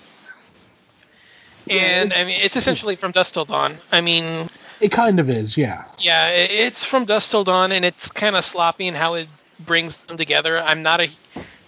And 1.68 2.12
I 2.12 2.24
mean, 2.24 2.40
it's 2.40 2.56
essentially 2.56 2.96
from 2.96 3.12
Dusk 3.12 3.32
Till 3.34 3.44
Dawn. 3.44 3.78
I 3.92 4.00
mean, 4.00 4.48
It 4.80 4.90
kind 4.92 5.18
of 5.18 5.30
is, 5.30 5.56
yeah. 5.56 5.84
yeah, 5.98 6.28
it's 6.28 6.84
from 6.84 7.04
Dusk 7.06 7.30
Till 7.30 7.44
Dawn, 7.44 7.72
and 7.72 7.84
it's 7.84 8.08
kind 8.10 8.36
of 8.36 8.44
sloppy 8.44 8.86
in 8.86 8.94
how 8.94 9.14
it 9.14 9.28
brings 9.60 9.96
them 10.06 10.16
together. 10.18 10.60
I'm 10.60 10.82
not 10.82 11.00
a, 11.00 11.08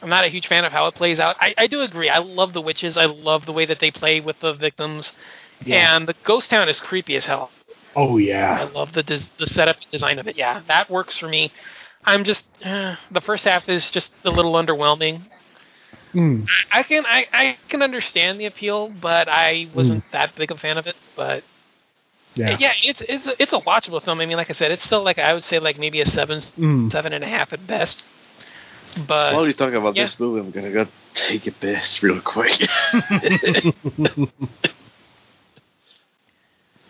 I'm 0.02 0.10
not 0.10 0.24
a 0.24 0.28
huge 0.28 0.46
fan 0.46 0.64
of 0.64 0.72
how 0.72 0.86
it 0.88 0.94
plays 0.94 1.18
out. 1.18 1.36
I, 1.40 1.54
I 1.56 1.66
do 1.68 1.80
agree. 1.80 2.10
I 2.10 2.18
love 2.18 2.52
the 2.52 2.60
witches. 2.60 2.96
I 2.96 3.06
love 3.06 3.46
the 3.46 3.52
way 3.52 3.64
that 3.64 3.80
they 3.80 3.90
play 3.90 4.20
with 4.20 4.40
the 4.40 4.52
victims, 4.52 5.14
Yeah. 5.64 5.96
and 5.96 6.06
the 6.06 6.14
ghost 6.24 6.50
town 6.50 6.68
is 6.68 6.80
creepy 6.80 7.16
as 7.16 7.24
hell. 7.24 7.50
Oh, 7.96 8.18
yeah, 8.18 8.58
I 8.60 8.64
love 8.64 8.92
the 8.92 9.02
des- 9.02 9.30
the 9.38 9.46
setup 9.46 9.76
and 9.76 9.90
design 9.90 10.18
of 10.18 10.28
it. 10.28 10.36
Yeah, 10.36 10.60
that 10.68 10.90
works 10.90 11.16
for 11.18 11.28
me. 11.28 11.50
I'm 12.04 12.24
just 12.24 12.44
uh, 12.64 12.96
the 13.10 13.20
first 13.22 13.44
half 13.44 13.68
is 13.68 13.90
just 13.90 14.12
a 14.24 14.30
little 14.30 14.52
underwhelming. 14.52 15.22
Mm. 16.14 16.46
I 16.70 16.82
can 16.84 17.04
I, 17.06 17.26
I 17.32 17.56
can 17.68 17.82
understand 17.82 18.38
the 18.40 18.46
appeal, 18.46 18.90
but 18.90 19.28
I 19.28 19.68
wasn't 19.74 20.04
that 20.12 20.34
big 20.36 20.50
a 20.50 20.56
fan 20.56 20.78
of 20.78 20.86
it. 20.86 20.96
But 21.16 21.42
Yeah. 22.38 22.56
yeah, 22.58 22.72
it's 22.82 23.00
it's 23.02 23.26
a, 23.26 23.42
it's 23.42 23.52
a 23.52 23.60
watchable 23.60 24.02
film. 24.02 24.20
I 24.20 24.26
mean, 24.26 24.36
like 24.36 24.50
I 24.50 24.52
said, 24.54 24.70
it's 24.70 24.84
still 24.84 25.02
like 25.02 25.18
I 25.18 25.32
would 25.34 25.44
say 25.44 25.58
like 25.58 25.78
maybe 25.78 26.00
a 26.00 26.06
seven 26.06 26.40
Mm. 26.58 26.90
seven 26.92 27.12
and 27.12 27.24
a 27.24 27.28
half 27.28 27.52
at 27.52 27.66
best. 27.66 28.08
But 29.06 29.34
While 29.34 29.46
you 29.46 29.52
talking 29.52 29.76
about 29.76 29.96
yeah. 29.96 30.04
this 30.04 30.18
movie, 30.18 30.40
I'm 30.40 30.50
gonna 30.50 30.72
go 30.72 30.86
take 31.14 31.46
a 31.46 31.52
piss 31.52 32.02
real 32.02 32.20
quick. 32.20 32.60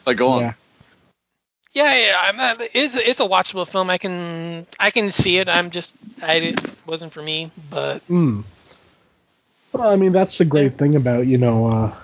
like, 0.07 0.17
go 0.17 0.29
on. 0.29 0.41
Yeah. 0.43 0.53
yeah, 1.73 1.95
yeah, 1.95 2.17
I'm 2.21 2.37
not, 2.37 2.61
it's 2.75 2.95
it's 2.97 3.21
a 3.21 3.25
watchable 3.27 3.69
film. 3.69 3.91
I 3.91 3.99
can 3.99 4.67
I 4.79 4.91
can 4.91 5.13
see 5.13 5.39
it. 5.39 5.49
I'm 5.49 5.71
just 5.71 5.95
I 6.23 6.35
it 6.37 6.61
wasn't 6.87 7.13
for 7.13 7.23
me. 7.23 7.51
But 7.71 8.07
Mm. 8.09 8.45
Well, 9.73 9.89
I 9.91 9.97
mean, 9.97 10.13
that's 10.13 10.39
the 10.39 10.47
great 10.47 10.79
thing 10.79 10.97
about, 10.97 11.27
you 11.27 11.37
know, 11.37 11.67
uh, 11.67 11.95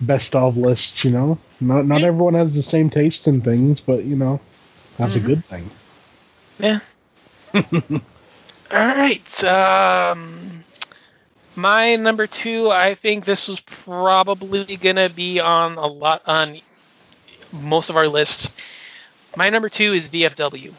best 0.00 0.34
of 0.34 0.56
lists, 0.56 1.04
you 1.04 1.10
know? 1.10 1.38
Not 1.60 1.86
not 1.86 2.02
everyone 2.02 2.34
has 2.34 2.54
the 2.54 2.62
same 2.62 2.90
taste 2.90 3.26
in 3.26 3.40
things, 3.42 3.80
but, 3.80 4.04
you 4.04 4.16
know, 4.16 4.40
that's 4.96 5.14
Mhm. 5.14 5.24
a 5.24 5.26
good 5.26 5.44
thing. 5.46 5.70
yeah. 6.58 6.80
All 8.72 8.86
right. 8.86 9.44
Um, 9.44 10.64
my 11.56 11.96
number 11.96 12.26
two. 12.26 12.70
I 12.70 12.94
think 12.94 13.24
this 13.24 13.48
is 13.48 13.60
probably 13.60 14.76
gonna 14.76 15.08
be 15.08 15.40
on 15.40 15.74
a 15.76 15.86
lot 15.86 16.22
on 16.26 16.60
most 17.52 17.90
of 17.90 17.96
our 17.96 18.06
lists. 18.06 18.54
My 19.36 19.50
number 19.50 19.68
two 19.68 19.92
is 19.92 20.08
VFW. 20.08 20.74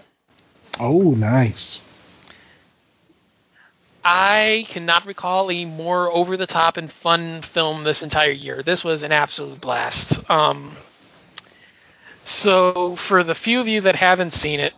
Oh, 0.79 1.11
nice. 1.11 1.81
I 4.03 4.65
cannot 4.69 5.05
recall 5.05 5.51
a 5.51 5.65
more 5.65 6.11
over 6.11 6.35
the 6.35 6.47
top 6.47 6.77
and 6.77 6.91
fun 6.91 7.43
film 7.53 7.83
this 7.83 8.01
entire 8.01 8.31
year. 8.31 8.63
This 8.63 8.83
was 8.83 9.03
an 9.03 9.11
absolute 9.11 9.61
blast. 9.61 10.19
Um, 10.29 10.77
so, 12.23 12.95
for 13.07 13.23
the 13.23 13.35
few 13.35 13.59
of 13.59 13.67
you 13.67 13.81
that 13.81 13.95
haven't 13.95 14.33
seen 14.33 14.59
it, 14.59 14.73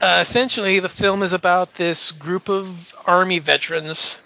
uh, 0.00 0.24
essentially 0.26 0.80
the 0.80 0.88
film 0.88 1.22
is 1.22 1.32
about 1.32 1.76
this 1.76 2.12
group 2.12 2.48
of 2.48 2.68
Army 3.06 3.38
veterans, 3.38 4.18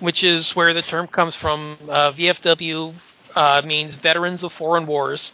which 0.00 0.24
is 0.24 0.56
where 0.56 0.74
the 0.74 0.82
term 0.82 1.06
comes 1.06 1.36
from. 1.36 1.78
Uh, 1.88 2.12
VFW 2.12 2.94
uh, 3.34 3.62
means 3.64 3.94
Veterans 3.96 4.42
of 4.42 4.52
Foreign 4.52 4.86
Wars. 4.86 5.32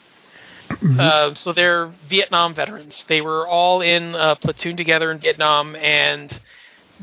Uh, 0.99 1.35
so 1.35 1.53
they're 1.53 1.93
Vietnam 2.09 2.55
veterans. 2.55 3.05
They 3.09 3.21
were 3.21 3.49
all 3.49 3.81
in 3.81 4.15
a 4.15 4.37
platoon 4.37 4.77
together 4.77 5.11
in 5.11 5.19
Vietnam, 5.19 5.75
and 5.77 6.41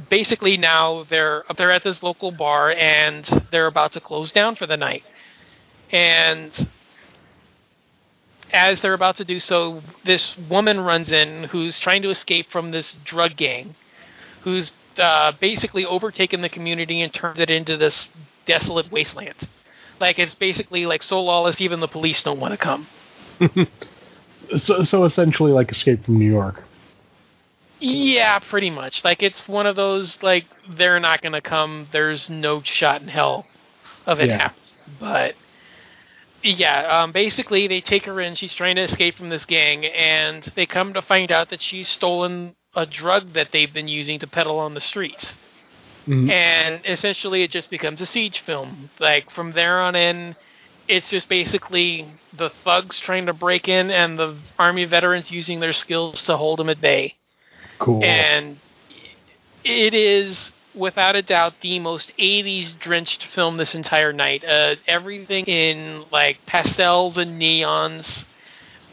basically 0.09 0.57
now 0.57 1.03
they're 1.09 1.43
they're 1.57 1.71
at 1.71 1.83
this 1.83 2.03
local 2.03 2.31
bar 2.31 2.71
and 2.71 3.25
they're 3.51 3.67
about 3.67 3.93
to 3.93 3.99
close 3.99 4.31
down 4.31 4.55
for 4.55 4.67
the 4.67 4.77
night. 4.77 5.03
And 5.91 6.51
as 8.51 8.81
they're 8.81 8.93
about 8.93 9.17
to 9.17 9.25
do 9.25 9.39
so, 9.39 9.81
this 10.03 10.37
woman 10.37 10.79
runs 10.79 11.11
in 11.11 11.45
who's 11.45 11.79
trying 11.79 12.01
to 12.03 12.09
escape 12.09 12.49
from 12.49 12.71
this 12.71 12.93
drug 13.03 13.35
gang, 13.35 13.75
who's 14.43 14.71
uh, 14.97 15.31
basically 15.39 15.85
overtaken 15.85 16.41
the 16.41 16.49
community 16.49 17.01
and 17.01 17.13
turned 17.13 17.39
it 17.39 17.49
into 17.49 17.77
this 17.77 18.07
desolate 18.45 18.91
wasteland. 18.91 19.49
Like 19.99 20.19
it's 20.19 20.35
basically 20.35 20.85
like 20.85 21.03
so 21.03 21.21
lawless, 21.21 21.61
even 21.61 21.79
the 21.79 21.87
police 21.87 22.23
don't 22.23 22.39
want 22.39 22.53
to 22.53 22.57
come. 22.57 22.87
So, 24.57 24.83
so 24.83 25.03
essentially, 25.05 25.51
like 25.51 25.71
Escape 25.71 26.05
from 26.05 26.19
New 26.19 26.29
York. 26.29 26.63
Yeah, 27.79 28.39
pretty 28.39 28.69
much. 28.69 29.03
Like 29.03 29.21
it's 29.21 29.47
one 29.47 29.65
of 29.67 29.75
those 29.75 30.21
like 30.23 30.45
they're 30.69 30.99
not 30.99 31.21
gonna 31.21 31.41
come. 31.41 31.87
There's 31.91 32.29
no 32.29 32.61
shot 32.61 33.01
in 33.01 33.07
hell 33.07 33.45
of 34.05 34.19
it 34.19 34.29
Yeah. 34.29 34.37
happening. 34.37 34.61
But 34.99 35.35
yeah, 36.43 37.01
um, 37.01 37.11
basically 37.11 37.67
they 37.67 37.81
take 37.81 38.05
her 38.05 38.21
in. 38.21 38.35
She's 38.35 38.53
trying 38.53 38.75
to 38.75 38.83
escape 38.83 39.15
from 39.15 39.29
this 39.29 39.45
gang, 39.45 39.85
and 39.85 40.43
they 40.55 40.65
come 40.65 40.93
to 40.93 41.01
find 41.01 41.31
out 41.31 41.49
that 41.49 41.61
she's 41.61 41.87
stolen 41.89 42.55
a 42.75 42.85
drug 42.85 43.33
that 43.33 43.51
they've 43.51 43.73
been 43.73 43.87
using 43.87 44.19
to 44.19 44.27
peddle 44.27 44.59
on 44.59 44.73
the 44.73 44.81
streets. 44.81 45.37
Mhm. 46.07 46.29
And 46.29 46.81
essentially, 46.85 47.41
it 47.41 47.49
just 47.51 47.69
becomes 47.69 47.99
a 48.01 48.05
siege 48.05 48.39
film. 48.39 48.89
Like 48.99 49.31
from 49.31 49.53
there 49.53 49.81
on 49.81 49.95
in, 49.95 50.35
it's 50.87 51.09
just 51.09 51.27
basically 51.29 52.05
the 52.31 52.49
thugs 52.51 52.99
trying 52.99 53.25
to 53.25 53.33
break 53.33 53.67
in 53.67 53.89
and 53.89 54.19
the 54.19 54.35
army 54.59 54.85
veterans 54.85 55.31
using 55.31 55.59
their 55.59 55.73
skills 55.73 56.21
to 56.23 56.37
hold 56.37 56.59
them 56.59 56.69
at 56.69 56.79
bay 56.79 57.15
Cool. 57.79 58.03
and 58.03 58.59
it 59.63 59.93
is 59.93 60.51
without 60.73 61.15
a 61.15 61.21
doubt 61.21 61.53
the 61.61 61.79
most 61.79 62.11
80s 62.17 62.77
drenched 62.79 63.25
film 63.25 63.57
this 63.57 63.75
entire 63.75 64.13
night 64.13 64.43
uh, 64.43 64.75
everything 64.87 65.45
in 65.45 66.03
like 66.11 66.37
pastels 66.45 67.17
and 67.17 67.41
neons 67.41 68.25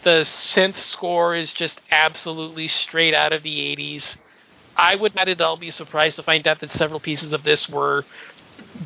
the 0.04 0.22
synth 0.24 0.76
score 0.76 1.34
is 1.34 1.52
just 1.52 1.80
absolutely 1.90 2.68
straight 2.68 3.14
out 3.14 3.32
of 3.32 3.42
the 3.42 3.76
80s 3.76 4.16
i 4.76 4.94
would 4.94 5.14
not 5.14 5.28
at 5.28 5.40
all 5.40 5.56
be 5.56 5.70
surprised 5.70 6.16
to 6.16 6.22
find 6.22 6.46
out 6.46 6.60
that 6.60 6.70
several 6.70 7.00
pieces 7.00 7.32
of 7.32 7.42
this 7.42 7.68
were 7.68 8.04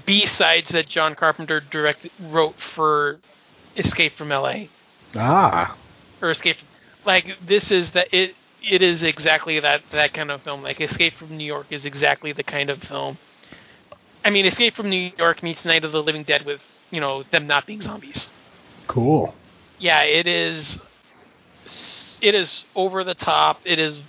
b-sides 0.06 0.70
that 0.70 0.88
john 0.88 1.14
carpenter 1.14 1.60
direct 1.60 2.08
wrote 2.20 2.58
for 2.74 3.18
escape 3.76 4.14
from 4.16 4.30
la 4.30 4.66
ah. 5.14 5.76
or 6.20 6.30
Escape. 6.30 6.56
From, 6.56 6.68
like 7.04 7.36
this 7.46 7.70
is 7.70 7.92
that 7.92 8.12
it. 8.12 8.34
It 8.68 8.82
is 8.82 9.02
exactly 9.02 9.60
that 9.60 9.82
that 9.92 10.12
kind 10.12 10.30
of 10.30 10.42
film. 10.42 10.62
Like 10.62 10.80
Escape 10.80 11.14
from 11.14 11.36
New 11.36 11.44
York 11.44 11.66
is 11.70 11.84
exactly 11.84 12.32
the 12.32 12.42
kind 12.42 12.70
of 12.70 12.82
film. 12.82 13.18
I 14.24 14.30
mean, 14.30 14.44
Escape 14.44 14.74
from 14.74 14.90
New 14.90 15.12
York 15.16 15.42
meets 15.42 15.64
Night 15.64 15.84
of 15.84 15.92
the 15.92 16.02
Living 16.02 16.24
Dead 16.24 16.44
with 16.44 16.60
you 16.90 17.00
know 17.00 17.22
them 17.24 17.46
not 17.46 17.66
being 17.66 17.80
zombies. 17.80 18.28
Cool. 18.86 19.34
Yeah, 19.78 20.02
it 20.02 20.26
is. 20.26 20.78
It 22.20 22.34
is 22.34 22.64
over 22.74 23.04
the 23.04 23.14
top. 23.14 23.60
It 23.64 23.78
is 23.78 24.00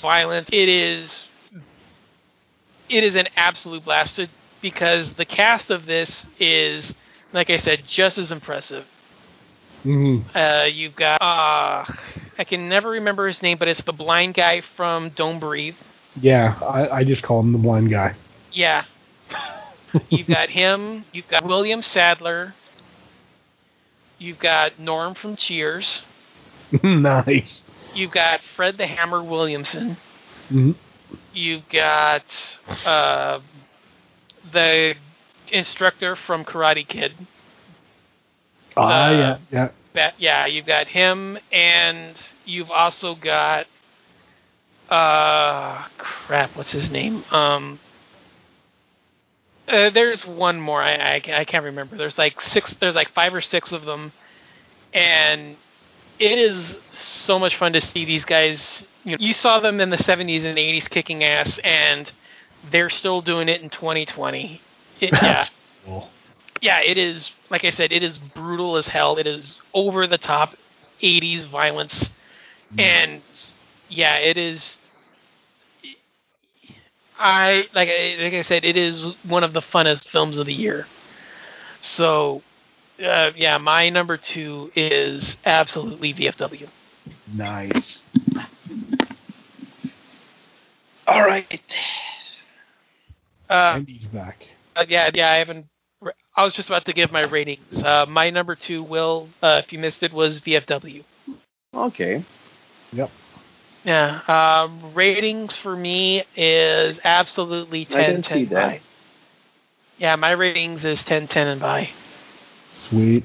violent. 0.00 0.52
It 0.52 0.68
is. 0.68 1.26
It 2.88 3.02
is 3.02 3.14
an 3.14 3.28
absolute 3.36 3.84
blast 3.84 4.20
because 4.60 5.12
the 5.14 5.24
cast 5.24 5.70
of 5.70 5.86
this 5.86 6.26
is, 6.38 6.94
like 7.32 7.50
I 7.50 7.56
said, 7.56 7.84
just 7.86 8.18
as 8.18 8.32
impressive. 8.32 8.86
Mm-hmm. 9.84 10.36
Uh, 10.36 10.64
you've 10.64 10.96
got 10.96 11.20
uh, 11.20 11.84
I 12.38 12.44
can 12.44 12.68
never 12.68 12.90
remember 12.90 13.26
his 13.26 13.42
name, 13.42 13.58
but 13.58 13.68
it's 13.68 13.82
the 13.82 13.92
blind 13.92 14.34
guy 14.34 14.60
from 14.76 15.10
Don't 15.10 15.38
Breathe. 15.38 15.76
Yeah, 16.20 16.58
I, 16.62 16.98
I 16.98 17.04
just 17.04 17.22
call 17.22 17.40
him 17.40 17.52
the 17.52 17.58
blind 17.58 17.90
guy. 17.90 18.14
Yeah. 18.52 18.84
You've 20.08 20.26
got 20.28 20.48
him. 20.50 21.04
You've 21.12 21.28
got 21.28 21.44
William 21.44 21.82
Sadler. 21.82 22.54
You've 24.18 24.38
got 24.38 24.78
Norm 24.78 25.14
from 25.14 25.36
Cheers. 25.36 26.02
nice. 26.82 27.62
You've 27.94 28.10
got 28.10 28.40
Fred 28.56 28.78
the 28.78 28.86
Hammer 28.86 29.22
Williamson. 29.22 29.96
hmm 30.48 30.72
You've 31.32 31.68
got 31.68 32.24
uh, 32.84 33.40
the 34.52 34.94
instructor 35.52 36.16
from 36.16 36.44
Karate 36.44 36.86
Kid. 36.86 37.12
Ah, 38.76 39.06
Uh, 39.06 39.10
yeah, 39.12 39.38
yeah. 39.52 39.68
That, 39.94 40.14
yeah, 40.18 40.46
you've 40.46 40.66
got 40.66 40.88
him, 40.88 41.38
and 41.52 42.20
you've 42.44 42.70
also 42.70 43.14
got 43.14 43.66
uh 44.90 45.86
crap. 45.96 46.56
What's 46.56 46.72
his 46.72 46.90
name? 46.90 47.24
Um, 47.30 47.78
uh, 49.68 49.90
there's 49.90 50.26
one 50.26 50.60
more. 50.60 50.82
I, 50.82 50.94
I 50.94 51.14
I 51.14 51.44
can't 51.44 51.64
remember. 51.64 51.96
There's 51.96 52.18
like 52.18 52.40
six. 52.40 52.74
There's 52.80 52.96
like 52.96 53.10
five 53.12 53.34
or 53.34 53.40
six 53.40 53.70
of 53.70 53.84
them, 53.84 54.12
and 54.92 55.56
it 56.18 56.38
is 56.38 56.76
so 56.90 57.38
much 57.38 57.56
fun 57.56 57.72
to 57.74 57.80
see 57.80 58.04
these 58.04 58.24
guys. 58.24 58.84
You 59.04 59.12
know, 59.12 59.18
you 59.20 59.32
saw 59.32 59.60
them 59.60 59.80
in 59.80 59.90
the 59.90 59.96
70s 59.96 60.44
and 60.44 60.56
80s 60.56 60.88
kicking 60.88 61.22
ass, 61.22 61.58
and 61.62 62.10
they're 62.70 62.90
still 62.90 63.20
doing 63.20 63.48
it 63.48 63.60
in 63.60 63.68
2020. 63.70 64.60
It, 65.00 65.12
yeah 65.12 65.44
Cool. 65.84 66.08
Yeah, 66.64 66.80
it 66.80 66.96
is. 66.98 67.30
Like 67.50 67.64
I 67.64 67.70
said, 67.70 67.92
it 67.92 68.02
is 68.02 68.18
brutal 68.18 68.76
as 68.76 68.88
hell. 68.88 69.16
It 69.18 69.26
is 69.26 69.58
over 69.74 70.06
the 70.06 70.18
top, 70.18 70.56
'80s 71.02 71.44
violence, 71.44 72.10
and 72.78 73.22
yeah, 73.88 74.16
it 74.16 74.38
is. 74.38 74.78
I 77.18 77.68
like 77.74 77.88
I- 77.88 78.16
like 78.22 78.34
I 78.34 78.42
said, 78.42 78.64
it 78.64 78.76
is 78.76 79.04
one 79.24 79.44
of 79.44 79.52
the 79.52 79.60
funnest 79.60 80.08
films 80.08 80.38
of 80.38 80.46
the 80.46 80.54
year. 80.54 80.86
So, 81.80 82.42
uh, 83.04 83.32
yeah, 83.36 83.58
my 83.58 83.90
number 83.90 84.16
two 84.16 84.72
is 84.74 85.36
absolutely 85.44 86.12
VFW. 86.14 86.68
Nice. 87.34 88.02
All 91.06 91.22
right. 91.22 91.76
Uh, 93.50 93.74
Andy's 93.76 94.06
back. 94.06 94.46
Uh, 94.74 94.84
yeah, 94.88 95.10
yeah, 95.14 95.30
I 95.30 95.36
haven't. 95.36 95.66
I 96.36 96.44
was 96.44 96.52
just 96.52 96.68
about 96.68 96.84
to 96.86 96.92
give 96.92 97.12
my 97.12 97.22
ratings. 97.22 97.82
Uh, 97.82 98.06
my 98.08 98.30
number 98.30 98.56
two, 98.56 98.82
Will, 98.82 99.28
uh, 99.42 99.60
if 99.64 99.72
you 99.72 99.78
missed 99.78 100.02
it, 100.02 100.12
was 100.12 100.40
VFW. 100.40 101.04
Okay. 101.72 102.24
Yep. 102.92 103.10
Yeah. 103.84 104.20
Um, 104.26 104.94
ratings 104.94 105.56
for 105.56 105.76
me 105.76 106.24
is 106.36 106.98
absolutely 107.04 107.84
10, 107.84 108.00
I 108.00 108.06
didn't 108.06 108.24
10 108.24 108.38
see 108.38 108.44
that. 108.46 108.68
by. 108.68 108.80
Yeah, 109.98 110.16
my 110.16 110.32
ratings 110.32 110.84
is 110.84 111.04
10, 111.04 111.28
10 111.28 111.46
and 111.46 111.60
by. 111.60 111.90
Sweet. 112.88 113.24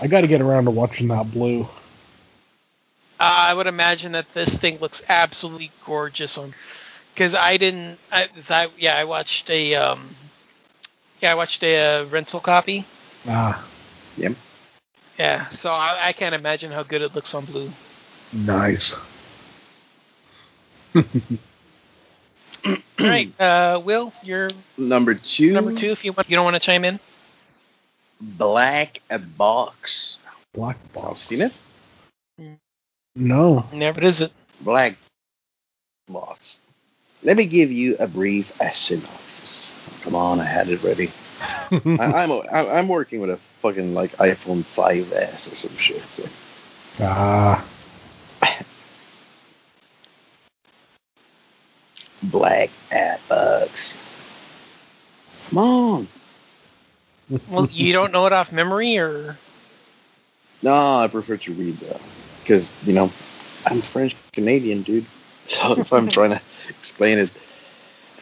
I 0.00 0.06
got 0.06 0.20
to 0.22 0.26
get 0.26 0.40
around 0.42 0.64
to 0.64 0.70
watching 0.70 1.08
that 1.08 1.30
blue. 1.30 1.62
Uh, 3.18 3.24
I 3.24 3.54
would 3.54 3.66
imagine 3.66 4.12
that 4.12 4.26
this 4.34 4.54
thing 4.58 4.78
looks 4.78 5.00
absolutely 5.08 5.70
gorgeous 5.86 6.36
on, 6.36 6.54
because 7.14 7.34
I 7.34 7.56
didn't. 7.56 7.98
I, 8.10 8.28
I 8.48 8.68
yeah, 8.76 8.96
I 8.96 9.04
watched 9.04 9.48
a 9.48 9.76
um, 9.76 10.16
yeah, 11.22 11.32
I 11.32 11.34
watched 11.34 11.62
a 11.62 12.02
uh, 12.02 12.04
rental 12.06 12.40
copy. 12.40 12.84
Ah, 13.26 13.64
yep. 14.16 14.32
Yeah, 15.18 15.48
so 15.50 15.70
I, 15.70 16.08
I 16.08 16.12
can't 16.12 16.34
imagine 16.34 16.72
how 16.72 16.82
good 16.82 17.00
it 17.00 17.14
looks 17.14 17.32
on 17.34 17.44
blue. 17.44 17.70
nice. 18.32 18.96
All 20.94 21.04
right, 23.00 23.40
uh, 23.40 23.80
Will, 23.84 24.12
you're 24.22 24.50
Number 24.76 25.14
two. 25.14 25.52
number 25.52 25.74
two. 25.74 25.90
If 25.90 26.04
you 26.04 26.12
want, 26.12 26.28
you 26.28 26.36
don't 26.36 26.44
want 26.44 26.54
to 26.54 26.60
chime 26.60 26.84
in. 26.84 27.00
Black 28.20 29.00
Box. 29.36 30.18
Black 30.54 30.92
box. 30.92 31.26
Seen 31.26 31.42
it? 31.42 31.52
No. 33.16 33.66
Never 33.72 34.04
is 34.04 34.20
it. 34.20 34.32
Black 34.60 34.96
Box. 36.08 36.58
Let 37.22 37.36
me 37.36 37.46
give 37.46 37.70
you 37.70 37.96
a 37.98 38.06
brief 38.06 38.50
synopsis. 38.74 39.51
Come 40.02 40.14
on, 40.14 40.40
I 40.40 40.44
had 40.44 40.68
it 40.68 40.82
ready. 40.82 41.12
I, 41.40 42.22
I'm 42.22 42.30
a, 42.30 42.38
I- 42.38 42.78
I'm 42.78 42.88
working 42.88 43.20
with 43.20 43.30
a 43.30 43.38
fucking 43.60 43.94
like 43.94 44.12
iPhone 44.16 44.64
5s 44.74 45.52
or 45.52 45.56
some 45.56 45.76
shit. 45.76 46.02
So. 46.12 46.24
ah. 47.00 47.64
Black 52.22 52.70
Box. 53.28 53.96
Come 55.48 55.58
on. 55.58 56.08
Well, 57.48 57.68
you 57.70 57.92
don't 57.92 58.12
know 58.12 58.26
it 58.26 58.32
off 58.32 58.52
memory, 58.52 58.98
or 58.98 59.38
No, 60.62 60.72
I 60.72 61.08
prefer 61.08 61.36
to 61.36 61.52
read 61.54 61.78
though, 61.80 62.00
because 62.42 62.68
you 62.84 62.92
know 62.94 63.10
I'm 63.64 63.82
French 63.82 64.16
Canadian, 64.32 64.82
dude. 64.82 65.06
So 65.46 65.80
if 65.80 65.92
I'm 65.92 66.08
trying 66.08 66.30
to 66.30 66.40
explain 66.68 67.18
it, 67.18 67.30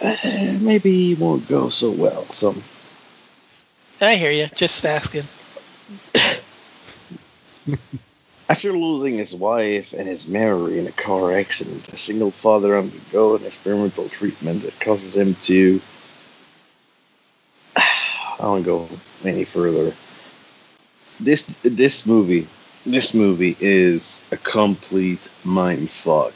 uh, 0.00 0.16
maybe 0.60 1.14
won't 1.14 1.48
go 1.48 1.68
so 1.68 1.90
well. 1.90 2.26
So 2.34 2.54
I 4.00 4.16
hear 4.16 4.30
you. 4.30 4.48
Just 4.54 4.84
asking. 4.84 5.24
after 8.50 8.72
losing 8.72 9.16
his 9.16 9.32
wife 9.32 9.92
and 9.92 10.08
his 10.08 10.26
memory 10.26 10.78
in 10.78 10.86
a 10.88 10.92
car 10.92 11.38
accident, 11.38 11.88
a 11.88 11.96
single 11.96 12.32
father 12.32 12.76
undergo 12.76 13.36
an 13.36 13.44
experimental 13.44 14.08
treatment 14.08 14.62
that 14.62 14.78
causes 14.80 15.14
him 15.14 15.36
to. 15.36 15.80
I 17.76 18.36
won't 18.40 18.64
go 18.64 18.88
any 19.24 19.44
further. 19.44 19.94
This 21.20 21.44
this 21.62 22.04
movie, 22.04 22.48
this 22.84 23.14
movie 23.14 23.56
is 23.60 24.18
a 24.32 24.36
complete 24.36 25.20
mind 25.44 25.90
fuck. 25.90 26.34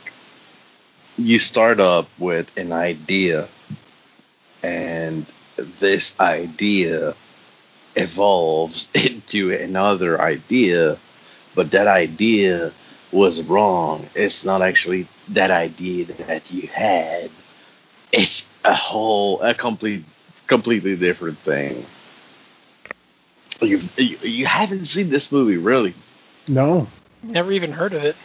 You 1.16 1.38
start 1.38 1.80
up 1.80 2.08
with 2.18 2.48
an 2.56 2.72
idea, 2.72 3.48
and 4.64 5.26
this 5.80 6.12
idea 6.18 7.14
evolves 7.96 8.88
into 8.94 9.52
another 9.54 10.20
idea, 10.20 10.98
but 11.54 11.70
that 11.72 11.86
idea 11.86 12.72
was 13.12 13.42
wrong. 13.42 14.08
It's 14.14 14.44
not 14.44 14.62
actually 14.62 15.08
that 15.28 15.50
idea 15.50 16.06
that 16.26 16.50
you 16.50 16.66
had. 16.68 17.30
It's 18.10 18.44
a 18.64 18.74
whole, 18.74 19.40
a 19.42 19.54
complete, 19.54 20.04
completely 20.46 20.96
different 20.96 21.38
thing. 21.40 21.86
You've, 23.60 23.88
you 23.98 24.18
you 24.22 24.46
haven't 24.46 24.86
seen 24.86 25.10
this 25.10 25.30
movie, 25.30 25.56
really? 25.56 25.94
No. 26.48 26.88
Never 27.22 27.52
even 27.52 27.72
heard 27.72 27.92
of 27.94 28.02
it. 28.02 28.16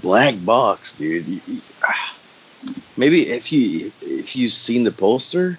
Black 0.00 0.34
Box, 0.44 0.92
dude. 0.92 1.26
You- 1.26 1.40
you- 1.46 1.62
ah. 1.82 2.16
Maybe 2.96 3.30
if 3.30 3.52
you 3.52 3.92
if 4.00 4.36
you've 4.36 4.52
seen 4.52 4.84
the 4.84 4.92
poster, 4.92 5.58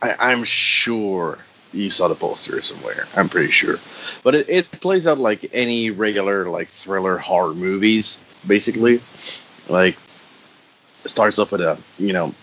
I, 0.00 0.14
I'm 0.18 0.44
sure 0.44 1.38
you 1.72 1.90
saw 1.90 2.08
the 2.08 2.14
poster 2.14 2.60
somewhere. 2.62 3.06
I'm 3.14 3.28
pretty 3.28 3.52
sure, 3.52 3.78
but 4.24 4.34
it, 4.34 4.48
it 4.48 4.70
plays 4.80 5.06
out 5.06 5.18
like 5.18 5.50
any 5.52 5.90
regular 5.90 6.48
like 6.48 6.68
thriller 6.68 7.18
horror 7.18 7.54
movies, 7.54 8.18
basically. 8.46 9.02
Like 9.68 9.96
it 11.04 11.10
starts 11.10 11.38
off 11.38 11.52
with 11.52 11.60
a 11.60 11.78
you 11.98 12.12
know 12.12 12.34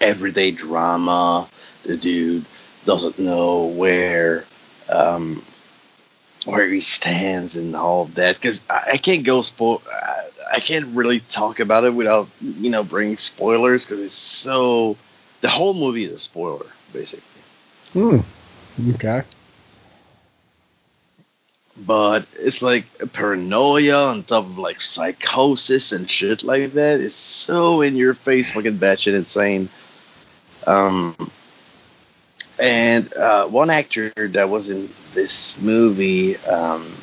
everyday 0.00 0.50
drama. 0.50 1.48
The 1.84 1.96
dude 1.96 2.46
doesn't 2.84 3.18
know 3.18 3.66
where 3.66 4.44
um, 4.88 5.44
where 6.46 6.68
he 6.68 6.80
stands 6.80 7.56
and 7.56 7.76
all 7.76 8.02
of 8.02 8.14
that 8.14 8.36
because 8.36 8.60
I, 8.70 8.92
I 8.92 8.96
can't 8.96 9.24
go 9.24 9.42
spoil. 9.42 9.82
I, 10.50 10.60
can't 10.60 10.96
really 10.96 11.20
talk 11.20 11.60
about 11.60 11.84
it 11.84 11.94
without 11.94 12.28
you 12.40 12.70
know 12.70 12.84
bringing 12.84 13.16
spoilers 13.16 13.84
because 13.84 14.04
it's 14.04 14.14
so. 14.14 14.96
The 15.42 15.48
whole 15.48 15.74
movie 15.74 16.04
is 16.04 16.12
a 16.12 16.18
spoiler, 16.18 16.66
basically. 16.92 17.24
Hmm. 17.92 18.18
Okay. 18.94 19.22
But 21.78 22.26
it's 22.34 22.62
like 22.62 22.86
paranoia 23.12 24.04
on 24.04 24.24
top 24.24 24.44
of 24.44 24.56
like 24.58 24.80
psychosis 24.80 25.92
and 25.92 26.10
shit 26.10 26.42
like 26.42 26.72
that. 26.72 27.00
It's 27.00 27.14
so 27.14 27.82
in 27.82 27.96
your 27.96 28.14
face, 28.14 28.50
fucking 28.50 28.78
batshit 28.78 29.14
insane. 29.14 29.68
Um, 30.66 31.30
and 32.58 33.12
uh, 33.12 33.46
one 33.46 33.68
actor 33.68 34.12
that 34.16 34.48
was 34.48 34.70
in 34.70 34.90
this 35.14 35.56
movie, 35.58 36.38
um, 36.38 36.96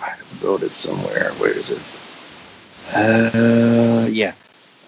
I 0.00 0.16
wrote 0.42 0.62
it 0.62 0.72
somewhere. 0.72 1.32
Where 1.38 1.52
is 1.52 1.70
it? 1.70 1.80
Uh, 2.94 4.06
yeah, 4.10 4.34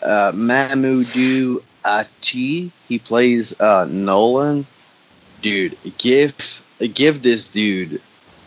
uh, 0.03 0.33
Mamoudou 0.33 1.63
Athie. 1.85 2.73
He 2.89 2.99
plays 2.99 3.53
uh, 3.61 3.87
Nolan. 3.89 4.67
Dude, 5.43 5.77
give 5.99 6.35
give 6.95 7.23
this 7.23 7.49
dude 7.49 8.01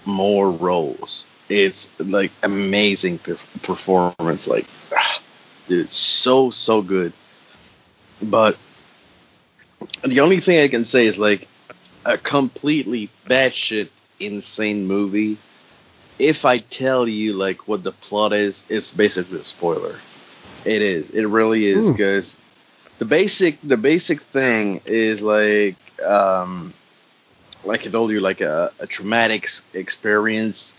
more 0.06 0.52
roles. 0.52 1.26
It's 1.50 1.88
like 2.00 2.32
amazing 2.44 3.20
per- 3.20 3.40
performance. 3.64 4.48
Like, 4.48 4.68
ah, 4.96 5.22
dude, 5.68 5.92
so 5.92 6.50
so 6.50 6.82
good. 6.82 7.14
But 8.22 8.58
the 10.04 10.20
only 10.20 10.40
thing 10.40 10.60
I 10.60 10.68
can 10.68 10.86
say 10.86 11.08
is 11.08 11.18
like 11.18 11.48
a 12.06 12.18
completely 12.18 13.10
batshit 13.30 13.90
insane 14.20 14.86
movie. 14.88 15.38
If 16.18 16.46
I 16.46 16.58
tell 16.58 17.08
you 17.08 17.34
like 17.34 17.68
what 17.68 17.84
the 17.84 17.92
plot 17.92 18.34
is, 18.34 18.64
it's 18.70 18.92
basically 18.92 19.40
a 19.40 19.44
spoiler. 19.44 20.00
It 20.64 20.82
is. 20.82 21.10
It 21.10 21.26
really 21.26 21.68
is 21.68 21.86
Hmm. 21.86 21.92
because 21.92 22.36
the 23.00 23.06
basic 23.06 23.60
the 23.62 23.78
basic 23.78 24.22
thing 24.22 24.82
is 24.86 25.22
like 25.22 25.76
um 26.04 26.74
like 27.64 27.86
I 27.86 27.90
told 27.90 28.12
you 28.12 28.20
like 28.20 28.42
a, 28.42 28.72
a 28.80 28.88
traumatic 28.88 29.50
experience. 29.74 30.72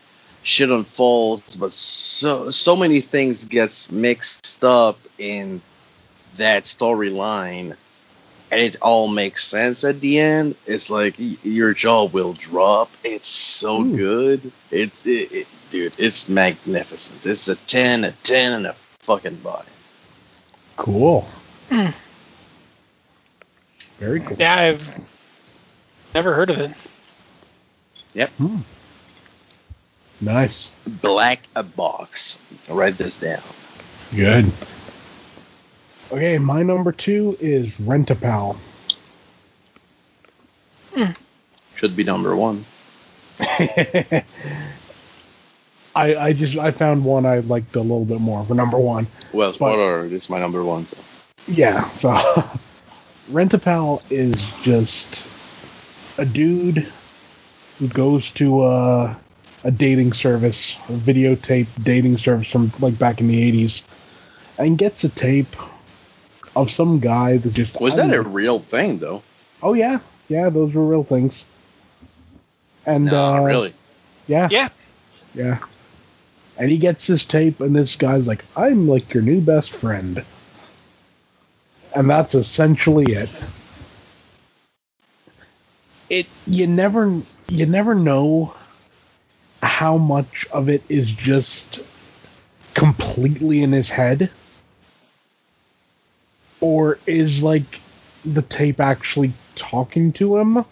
Shit 0.42 0.70
unfolds, 0.70 1.56
but 1.56 1.72
so 1.72 2.50
so 2.50 2.76
many 2.76 3.00
things 3.00 3.44
gets 3.44 3.90
mixed 3.90 4.62
up 4.62 4.98
in 5.18 5.60
that 6.36 6.64
storyline 6.64 7.76
and 8.50 8.60
it 8.60 8.76
all 8.80 9.08
makes 9.08 9.46
sense 9.46 9.84
at 9.84 10.00
the 10.00 10.18
end. 10.18 10.56
It's 10.66 10.88
like 10.90 11.18
y- 11.18 11.36
your 11.42 11.74
jaw 11.74 12.04
will 12.04 12.34
drop. 12.34 12.90
It's 13.02 13.28
so 13.28 13.80
Ooh. 13.82 13.96
good. 13.96 14.52
It's 14.70 15.00
it, 15.04 15.32
it, 15.32 15.46
dude. 15.70 15.94
It's 15.98 16.28
magnificent. 16.28 17.24
It's 17.26 17.48
a 17.48 17.56
ten, 17.56 18.04
a 18.04 18.12
ten, 18.22 18.52
and 18.52 18.66
a 18.66 18.76
fucking 19.00 19.40
body. 19.40 19.68
Cool. 20.76 21.26
Hmm. 21.68 21.88
Very 23.98 24.20
cool. 24.20 24.36
Yeah, 24.38 24.54
I've 24.54 24.82
never 26.14 26.34
heard 26.34 26.50
of 26.50 26.58
it. 26.58 26.70
Hmm. 28.38 28.60
Nice. 30.20 30.70
Black 30.86 31.40
a 31.54 31.62
box. 31.62 32.38
Write 32.68 32.96
this 32.98 33.14
down. 33.16 33.42
Good. 34.14 34.52
Okay, 36.12 36.38
my 36.38 36.62
number 36.62 36.92
two 36.92 37.36
is 37.40 37.80
Rent 37.80 38.10
a 38.10 38.14
Pal. 38.14 38.56
Hmm. 40.94 41.10
Should 41.74 41.96
be 41.96 42.04
number 42.04 42.36
one. 42.36 42.64
I 43.38 44.24
I 45.94 46.32
just 46.32 46.56
I 46.56 46.70
found 46.70 47.04
one 47.04 47.26
I 47.26 47.40
liked 47.40 47.74
a 47.74 47.80
little 47.80 48.04
bit 48.04 48.20
more 48.20 48.46
for 48.46 48.54
number 48.54 48.78
one. 48.78 49.08
Well, 49.32 49.52
spoiler. 49.52 50.08
This 50.08 50.24
is 50.24 50.30
my 50.30 50.38
number 50.38 50.62
one. 50.62 50.86
So. 50.86 50.96
Yeah, 51.48 51.96
so 51.98 52.16
Rent 53.30 53.54
a 53.54 53.58
Pal 53.58 54.02
is 54.08 54.44
just 54.62 55.26
a 56.18 56.24
dude 56.24 56.92
who 57.78 57.88
goes 57.88 58.30
to 58.32 58.64
a, 58.64 59.20
a 59.64 59.70
dating 59.70 60.12
service, 60.12 60.76
a 60.88 60.92
videotape 60.92 61.68
dating 61.82 62.18
service 62.18 62.50
from 62.50 62.72
like 62.78 62.98
back 62.98 63.20
in 63.20 63.28
the 63.28 63.42
eighties, 63.42 63.82
and 64.56 64.78
gets 64.78 65.02
a 65.02 65.08
tape 65.08 65.56
of 66.56 66.70
some 66.70 66.98
guy 66.98 67.36
that 67.38 67.52
just 67.52 67.80
Was 67.80 67.94
that 67.94 68.12
a 68.12 68.22
real 68.22 68.58
thing 68.60 68.98
though? 68.98 69.22
Oh 69.62 69.74
yeah, 69.74 70.00
yeah, 70.28 70.50
those 70.50 70.74
were 70.74 70.84
real 70.84 71.04
things. 71.04 71.44
And 72.86 73.10
No, 73.10 73.34
uh, 73.34 73.42
really. 73.44 73.74
yeah, 74.26 74.48
Yeah. 74.50 74.68
yeah. 75.34 75.58
And 76.58 76.70
he 76.70 76.78
gets 76.78 77.06
this 77.06 77.24
tape, 77.24 77.60
and 77.60 77.76
this 77.76 77.96
guy's 77.96 78.26
like, 78.26 78.44
"I'm 78.56 78.88
like 78.88 79.12
your 79.14 79.22
new 79.22 79.40
best 79.40 79.76
friend," 79.76 80.24
and 81.94 82.10
that's 82.10 82.34
essentially 82.34 83.12
it. 83.12 83.30
It 86.08 86.26
you 86.46 86.66
never 86.66 87.22
you 87.48 87.66
never 87.66 87.94
know 87.94 88.54
how 89.62 89.96
much 89.98 90.46
of 90.52 90.68
it 90.68 90.82
is 90.88 91.10
just 91.10 91.80
completely 92.74 93.62
in 93.62 93.72
his 93.72 93.90
head, 93.90 94.30
or 96.60 96.98
is 97.06 97.42
like 97.42 97.80
the 98.24 98.42
tape 98.42 98.80
actually 98.80 99.34
talking 99.54 100.12
to 100.14 100.36
him. 100.36 100.64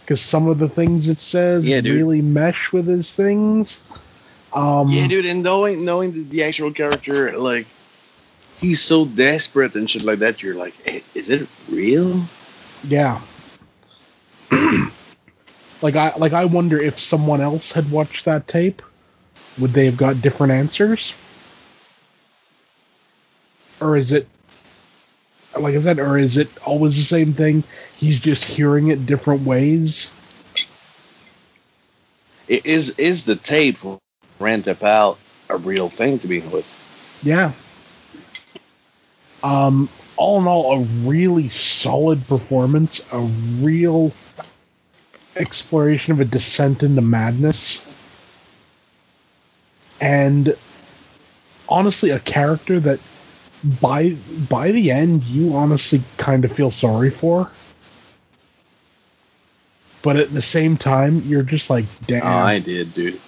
Because 0.00 0.20
some 0.20 0.46
of 0.46 0.58
the 0.58 0.68
things 0.68 1.08
it 1.08 1.20
says 1.20 1.64
Yeah, 1.64 1.80
really 1.80 2.22
mesh 2.22 2.72
with 2.72 2.86
his 2.86 3.10
things. 3.10 3.78
Um, 4.52 4.90
yeah, 4.90 5.08
dude. 5.08 5.26
And 5.26 5.42
knowing 5.42 5.84
knowing 5.84 6.12
the, 6.12 6.22
the 6.22 6.44
actual 6.44 6.72
character, 6.72 7.36
like 7.36 7.66
he's 8.60 8.82
so 8.82 9.04
desperate 9.04 9.74
and 9.74 9.90
shit 9.90 10.02
like 10.02 10.20
that, 10.20 10.42
you're 10.42 10.54
like, 10.54 10.74
"Eh, 10.86 11.00
is 11.14 11.28
it 11.28 11.48
real? 11.68 12.28
Yeah. 12.84 13.20
like 15.82 15.96
I 15.96 16.14
like 16.16 16.32
I 16.32 16.44
wonder 16.44 16.80
if 16.80 16.98
someone 17.00 17.40
else 17.40 17.72
had 17.72 17.90
watched 17.90 18.24
that 18.24 18.46
tape, 18.46 18.80
would 19.58 19.72
they 19.72 19.86
have 19.86 19.96
got 19.96 20.22
different 20.22 20.52
answers? 20.52 21.14
Or 23.80 23.96
is 23.96 24.12
it 24.12 24.28
like 25.60 25.74
I 25.74 25.80
said, 25.80 25.98
or 25.98 26.18
is 26.18 26.36
it 26.36 26.48
always 26.64 26.96
the 26.96 27.02
same 27.02 27.34
thing? 27.34 27.64
He's 27.96 28.20
just 28.20 28.44
hearing 28.44 28.88
it 28.88 29.06
different 29.06 29.42
ways. 29.46 30.08
I- 32.48 32.62
Is 32.64 32.90
is 32.98 33.24
the 33.24 33.36
tape 33.36 33.78
a 34.40 34.74
Pal 34.74 35.18
a 35.48 35.56
real 35.56 35.90
thing 35.90 36.18
to 36.20 36.28
begin 36.28 36.50
with? 36.50 36.66
Yeah. 37.22 37.52
Um, 39.42 39.88
all 40.16 40.40
in 40.40 40.46
all, 40.46 40.80
a 40.82 41.08
really 41.08 41.48
solid 41.48 42.26
performance, 42.26 43.00
a 43.12 43.20
real 43.20 44.12
exploration 45.36 46.12
of 46.12 46.20
a 46.20 46.24
descent 46.24 46.82
into 46.82 47.02
madness, 47.02 47.84
and 50.00 50.56
honestly, 51.68 52.10
a 52.10 52.20
character 52.20 52.80
that 52.80 53.00
by 53.80 54.16
by 54.48 54.72
the 54.72 54.90
end 54.90 55.24
you 55.24 55.54
honestly 55.56 56.04
kind 56.18 56.44
of 56.44 56.52
feel 56.52 56.70
sorry 56.70 57.10
for. 57.10 57.50
But 60.02 60.16
at 60.16 60.32
the 60.32 60.42
same 60.42 60.76
time, 60.76 61.22
you're 61.22 61.42
just 61.42 61.68
like, 61.68 61.86
damn. 62.06 62.22
Oh, 62.22 62.26
I 62.28 62.60
did, 62.60 62.94
dude. 62.94 63.20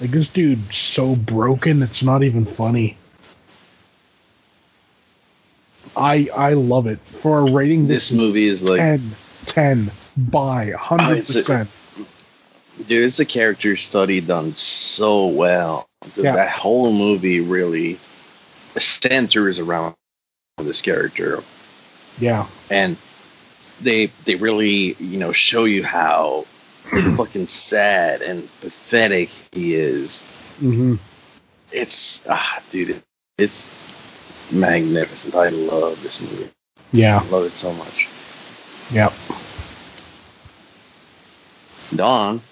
Like 0.00 0.10
this 0.10 0.28
dude's 0.28 0.76
so 0.76 1.14
broken, 1.14 1.82
it's 1.82 2.02
not 2.02 2.22
even 2.22 2.46
funny. 2.46 2.96
I 5.94 6.28
I 6.34 6.52
love 6.52 6.86
it 6.86 7.00
for 7.22 7.38
a 7.38 7.50
rating. 7.50 7.88
This 7.88 8.12
movie 8.12 8.48
is 8.48 8.62
like 8.62 8.78
10, 8.78 9.16
10 9.46 9.92
by 10.16 10.72
hundred 10.72 11.26
percent. 11.26 11.70
Dude, 12.86 13.04
it's 13.04 13.18
a 13.18 13.24
character 13.24 13.76
study 13.76 14.20
done 14.20 14.54
so 14.54 15.26
well. 15.26 15.88
Yeah. 16.14 16.36
That 16.36 16.50
whole 16.50 16.92
movie 16.92 17.40
really 17.40 17.98
centers 18.80 19.58
around 19.58 19.94
this 20.58 20.80
character, 20.80 21.42
Yeah, 22.18 22.48
and 22.70 22.96
they 23.80 24.12
they 24.24 24.34
really 24.36 24.94
you 24.98 25.18
know 25.18 25.32
show 25.32 25.64
you 25.64 25.82
how 25.84 26.46
fucking 27.16 27.46
sad 27.48 28.22
and 28.22 28.48
pathetic 28.60 29.30
he 29.52 29.74
is. 29.74 30.22
hmm 30.58 30.94
It's 31.72 32.20
ah, 32.28 32.62
dude, 32.70 32.90
it, 32.90 33.04
it's 33.38 33.66
magnificent. 34.52 35.34
I 35.34 35.48
love 35.48 36.00
this 36.02 36.20
movie. 36.20 36.50
Yeah, 36.92 37.18
I 37.20 37.24
yeah, 37.24 37.30
love 37.30 37.44
it 37.44 37.52
so 37.58 37.72
much. 37.72 38.08
yeah. 38.92 39.12
Don, 41.94 42.42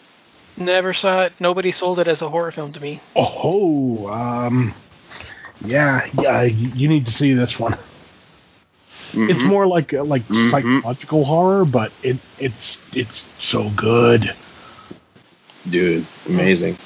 Never 0.56 0.92
saw 0.92 1.22
it. 1.22 1.32
Nobody 1.40 1.72
sold 1.72 1.98
it 1.98 2.06
as 2.06 2.22
a 2.22 2.28
horror 2.28 2.52
film 2.52 2.72
to 2.72 2.80
me. 2.80 3.00
Oh, 3.16 4.06
um, 4.08 4.72
yeah, 5.64 6.08
yeah. 6.20 6.42
You, 6.42 6.88
need 6.88 7.06
to 7.06 7.12
see 7.12 7.32
this 7.34 7.58
one. 7.58 7.78
It's 9.12 9.42
Mhm. 9.42 9.46
more 9.46 9.66
like 9.66 9.92
like 9.92 10.26
Mhm. 10.28 10.50
psychological 10.50 11.24
horror, 11.24 11.64
but 11.64 11.92
it 12.02 12.16
it's 12.38 12.78
it's 12.92 13.24
so 13.38 13.70
good. 13.70 14.34
dude, 15.70 16.06
amazing. 16.26 16.76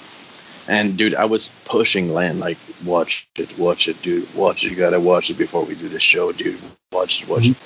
And 0.69 0.97
dude, 0.97 1.15
I 1.15 1.25
was 1.25 1.51
pushing 1.65 2.13
Len 2.13 2.39
like, 2.39 2.59
watch 2.85 3.27
it, 3.37 3.59
watch 3.59 3.89
it, 3.89 4.01
dude, 4.03 4.33
watch 4.35 4.63
it. 4.63 4.71
You 4.71 4.77
gotta 4.77 5.01
watch 5.01 5.31
it 5.31 5.39
before 5.39 5.65
we 5.65 5.75
do 5.75 5.89
the 5.89 5.99
show, 5.99 6.31
dude. 6.31 6.61
Watch 6.93 7.23
it, 7.23 7.29
watch 7.29 7.47
it. 7.47 7.57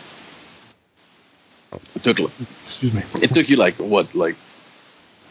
It 1.95 2.03
took 2.03 2.19
Excuse 2.67 2.93
me. 2.93 3.03
it 3.21 3.35
took 3.35 3.49
you 3.49 3.57
like 3.57 3.77
what, 3.79 4.15
like 4.15 4.37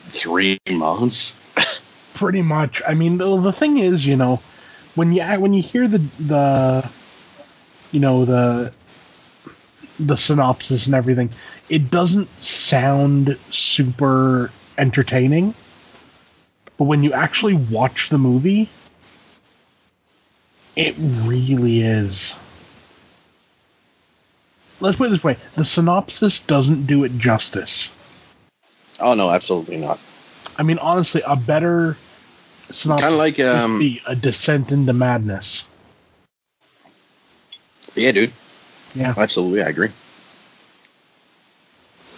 three 0.09 0.59
months? 0.69 1.35
Pretty 2.13 2.41
much. 2.41 2.81
I 2.87 2.93
mean, 2.93 3.17
the, 3.17 3.39
the 3.41 3.53
thing 3.53 3.77
is, 3.77 4.05
you 4.05 4.15
know, 4.17 4.41
when 4.95 5.11
you 5.11 5.23
when 5.23 5.53
you 5.53 5.61
hear 5.61 5.87
the 5.87 5.99
the 6.19 6.89
you 7.91 7.99
know 7.99 8.25
the 8.25 8.73
the 9.99 10.17
synopsis 10.17 10.85
and 10.85 10.95
everything, 10.95 11.29
it 11.69 11.91
doesn't 11.91 12.29
sound 12.39 13.37
super 13.49 14.51
entertaining. 14.77 15.53
But 16.77 16.85
when 16.85 17.03
you 17.03 17.13
actually 17.13 17.53
watch 17.53 18.09
the 18.09 18.17
movie, 18.17 18.69
it 20.75 20.95
really 20.97 21.81
is. 21.81 22.33
Let's 24.79 24.97
put 24.97 25.07
it 25.07 25.11
this 25.11 25.23
way: 25.23 25.37
the 25.55 25.65
synopsis 25.65 26.39
doesn't 26.47 26.87
do 26.87 27.03
it 27.03 27.17
justice. 27.17 27.89
Oh 28.99 29.13
no, 29.13 29.29
absolutely 29.29 29.77
not. 29.77 29.99
I 30.57 30.63
mean, 30.63 30.79
honestly, 30.79 31.21
a 31.25 31.35
better 31.35 31.97
synopsis 32.73 33.03
Kind 33.03 33.13
of 33.13 33.17
like 33.19 33.39
um, 33.39 33.79
be 33.79 34.01
a 34.05 34.15
descent 34.15 34.71
into 34.71 34.93
madness. 34.93 35.65
yeah, 37.95 38.11
dude, 38.11 38.33
Yeah, 38.93 39.13
absolutely, 39.17 39.61
I 39.63 39.69
agree. 39.69 39.89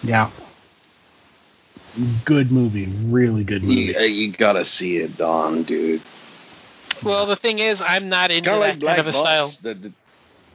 yeah. 0.02 0.30
Good 2.24 2.50
movie, 2.50 2.86
really 2.86 3.44
good 3.44 3.62
movie. 3.62 3.80
You, 3.82 3.96
uh, 3.96 4.00
you 4.00 4.32
gotta 4.32 4.64
see 4.64 4.96
it, 4.96 5.16
Don, 5.16 5.62
dude. 5.62 6.02
Well, 7.04 7.26
the 7.26 7.36
thing 7.36 7.58
is, 7.60 7.80
I'm 7.80 8.08
not 8.08 8.30
into 8.30 8.50
Kind 8.50 8.56
of 8.56 8.60
that 8.60 8.66
like 8.66 8.72
kind 8.72 8.80
Black 8.80 8.98
of 8.98 9.06
a 9.06 9.12
style. 9.12 9.52
The, 9.62 9.74
the, 9.74 9.92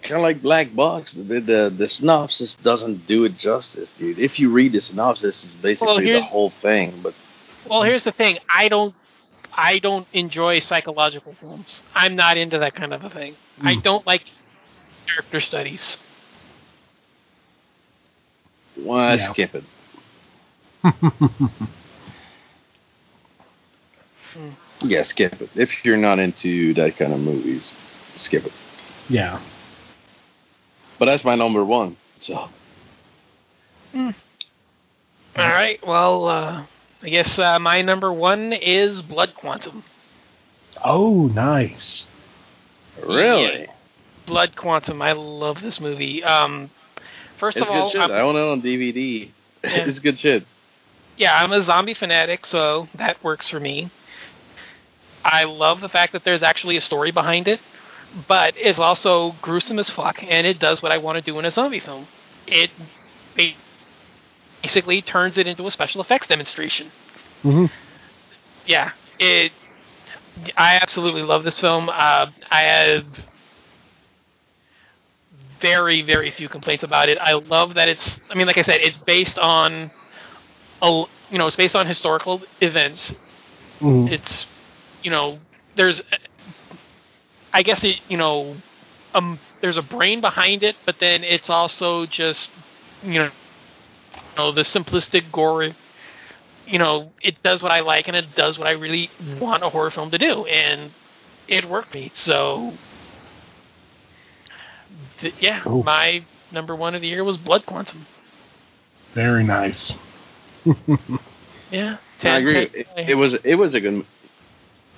kind 0.01 0.15
of 0.15 0.21
like 0.21 0.41
Black 0.41 0.75
Box. 0.75 1.13
The, 1.13 1.39
the 1.39 1.73
the 1.75 1.87
synopsis 1.87 2.55
doesn't 2.55 3.07
do 3.07 3.23
it 3.25 3.37
justice, 3.37 3.93
dude. 3.97 4.19
If 4.19 4.39
you 4.39 4.51
read 4.51 4.73
the 4.73 4.81
synopsis, 4.81 5.43
it's 5.45 5.55
basically 5.55 6.11
the 6.11 6.21
whole 6.21 6.49
thing. 6.49 6.99
But 7.01 7.13
Well, 7.69 7.83
here's 7.83 8.03
the 8.03 8.11
thing. 8.11 8.39
I 8.53 8.67
don't. 8.67 8.93
I 9.53 9.79
don't 9.79 10.07
enjoy 10.13 10.59
psychological 10.59 11.33
films. 11.39 11.83
I'm 11.95 12.15
not 12.15 12.37
into 12.37 12.59
that 12.59 12.75
kind 12.75 12.93
of 12.93 13.03
a 13.03 13.09
thing. 13.09 13.35
I 13.61 13.75
Mm. 13.75 13.83
don't 13.83 14.05
like 14.07 14.23
character 15.07 15.41
studies. 15.41 15.97
well, 18.77 19.17
Yeah. 19.17 19.31
skip 19.33 19.55
it. 19.55 19.63
Yeah, 24.81 25.03
skip 25.03 25.41
it. 25.41 25.49
If 25.55 25.83
you're 25.83 25.97
not 25.97 26.19
into 26.19 26.73
that 26.75 26.97
kind 26.97 27.13
of 27.13 27.19
movies, 27.19 27.73
skip 28.15 28.45
it. 28.45 28.53
yeah. 29.09 29.39
But 30.97 31.05
that's 31.05 31.23
my 31.23 31.35
number 31.35 31.63
one. 31.65 31.97
So 32.19 32.35
All 32.35 32.49
right. 35.35 35.79
Well, 35.85 36.25
uh, 36.27 36.63
I 37.01 37.09
guess 37.09 37.39
uh, 37.39 37.59
my 37.59 37.81
number 37.81 38.11
one 38.11 38.51
is 38.53 39.01
Blood 39.01 39.33
Quantum. 39.35 39.83
Oh, 40.83 41.27
nice. 41.27 42.05
really, 43.05 43.67
Blood 44.25 44.55
Quantum. 44.55 45.01
I 45.01 45.13
love 45.13 45.61
this 45.61 45.79
movie. 45.79 46.23
Um, 46.23 46.69
first 47.37 47.57
it's 47.57 47.63
of 47.65 47.69
good 47.71 47.77
all, 47.81 47.89
shit. 47.89 48.01
I'm- 48.01 48.11
I 48.11 48.21
own 48.21 48.35
it 48.35 48.39
on 48.41 48.61
DVD. 48.61 49.31
Yeah. 49.63 49.69
it's 49.87 49.99
good 49.99 50.17
shit. 50.19 50.45
yeah, 51.17 51.41
I'm 51.41 51.51
a 51.51 51.61
zombie 51.61 51.93
fanatic, 51.93 52.45
so 52.45 52.87
that 52.95 53.21
works 53.23 53.49
for 53.49 53.59
me. 53.59 53.91
I 55.23 55.43
love 55.43 55.81
the 55.81 55.89
fact 55.89 56.13
that 56.13 56.23
there's 56.23 56.43
actually 56.43 56.77
a 56.77 56.81
story 56.81 57.11
behind 57.11 57.47
it, 57.49 57.59
but 58.27 58.53
it's 58.57 58.79
also 58.79 59.35
gruesome 59.41 59.79
as 59.79 59.89
fuck, 59.89 60.23
and 60.23 60.47
it 60.47 60.59
does 60.59 60.81
what 60.81 60.91
I 60.93 60.97
want 60.97 61.17
to 61.17 61.21
do 61.21 61.37
in 61.39 61.45
a 61.45 61.51
zombie 61.51 61.79
film. 61.81 62.07
It 62.47 62.69
ba- 63.35 63.51
basically 64.61 65.01
turns 65.01 65.37
it 65.37 65.47
into 65.47 65.65
a 65.67 65.71
special 65.71 66.01
effects 66.01 66.27
demonstration. 66.27 66.91
hmm 67.41 67.65
Yeah, 68.65 68.91
it. 69.19 69.51
I 70.55 70.75
absolutely 70.75 71.23
love 71.23 71.43
this 71.43 71.59
film. 71.59 71.89
Uh, 71.89 72.27
I 72.49 72.61
have 72.61 73.05
very, 75.59 76.01
very 76.01 76.31
few 76.31 76.47
complaints 76.47 76.83
about 76.83 77.09
it. 77.09 77.17
I 77.19 77.33
love 77.33 77.73
that 77.75 77.89
it's. 77.89 78.19
I 78.29 78.35
mean, 78.35 78.47
like 78.47 78.57
I 78.57 78.61
said, 78.61 78.81
it's 78.81 78.97
based 78.97 79.37
on, 79.37 79.91
a, 80.81 81.03
you 81.29 81.37
know, 81.37 81.47
it's 81.47 81.55
based 81.55 81.75
on 81.75 81.85
historical 81.85 82.41
events. 82.61 83.13
hmm 83.79 84.07
It's, 84.07 84.45
you 85.03 85.11
know, 85.11 85.39
there's, 85.75 86.01
I 87.53 87.63
guess 87.63 87.83
it, 87.83 87.99
you 88.07 88.17
know, 88.17 88.55
um, 89.13 89.39
there's 89.61 89.77
a 89.77 89.81
brain 89.81 90.21
behind 90.21 90.63
it, 90.63 90.75
but 90.85 90.99
then 90.99 91.23
it's 91.23 91.49
also 91.49 92.05
just, 92.05 92.49
you 93.03 93.13
know, 93.13 93.29
know, 94.39 94.51
the 94.51 94.61
simplistic 94.61 95.31
gore. 95.31 95.69
You 96.65 96.79
know, 96.79 97.11
it 97.21 97.41
does 97.43 97.61
what 97.63 97.71
I 97.71 97.81
like, 97.81 98.07
and 98.07 98.15
it 98.15 98.35
does 98.35 98.57
what 98.57 98.67
I 98.67 98.71
really 98.71 99.09
want 99.39 99.63
a 99.63 99.69
horror 99.69 99.91
film 99.91 100.11
to 100.11 100.17
do, 100.17 100.45
and 100.45 100.91
it 101.47 101.67
worked 101.67 101.93
me. 101.93 102.11
So, 102.13 102.73
th- 105.19 105.33
yeah, 105.39 105.61
Cool. 105.61 105.83
my 105.83 106.23
number 106.51 106.75
one 106.75 106.95
of 106.95 107.01
the 107.01 107.07
year 107.07 107.23
was 107.23 107.37
Blood 107.37 107.65
Quantum. 107.65 108.05
Very 109.13 109.43
nice. 109.43 109.93
Yeah, 111.71 111.97
ten, 112.19 112.31
I 112.31 112.37
agree. 112.39 112.67
10, 112.67 112.69
It, 112.73 113.09
it 113.11 113.15
was 113.15 113.33
it 113.43 113.55
was 113.55 113.73
a 113.75 113.79
good. 113.79 114.05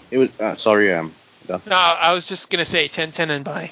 It 0.09 0.17
was 0.17 0.29
uh, 0.39 0.55
sorry, 0.55 0.93
um, 0.93 1.13
done. 1.47 1.61
No, 1.65 1.75
I 1.75 2.13
was 2.13 2.25
just 2.25 2.49
gonna 2.49 2.65
say 2.65 2.87
10, 2.87 3.11
10, 3.11 3.29
and 3.29 3.43
by. 3.43 3.71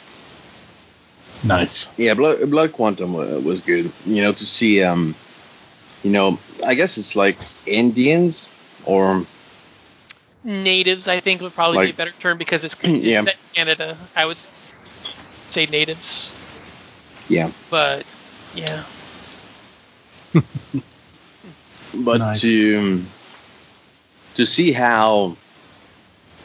Nice. 1.44 1.88
Yeah, 1.98 2.14
Blood, 2.16 2.50
Blood 2.52 2.74
Quantum 2.74 3.14
wa- 3.14 3.40
was 3.40 3.62
good. 3.62 3.92
You 4.06 4.22
know, 4.22 4.34
to 4.34 4.46
see, 4.46 4.84
um, 4.84 5.16
you 6.04 6.12
know, 6.12 6.40
I 6.66 6.76
guess 6.76 6.98
it's 6.98 7.16
like 7.16 7.38
Indians 7.66 8.50
or 8.86 9.26
natives 10.44 11.08
i 11.08 11.20
think 11.20 11.42
would 11.42 11.54
probably 11.54 11.80
be 11.80 11.90
a 11.90 11.94
better 11.94 12.14
term 12.20 12.38
because 12.38 12.64
it's, 12.64 12.76
Yeah. 12.84 13.20
it's 13.22 13.26
set 13.26 13.36
in 13.36 13.66
canada 13.66 13.98
i 14.16 14.26
would 14.26 14.38
say 15.52 15.66
natives 15.66 16.30
yeah, 17.28 17.52
but 17.70 18.06
yeah 18.56 18.84
but 22.06 22.18
Nice. 22.20 22.42
to 22.42 23.04
to 24.36 24.46
see 24.46 24.72
how, 24.72 25.36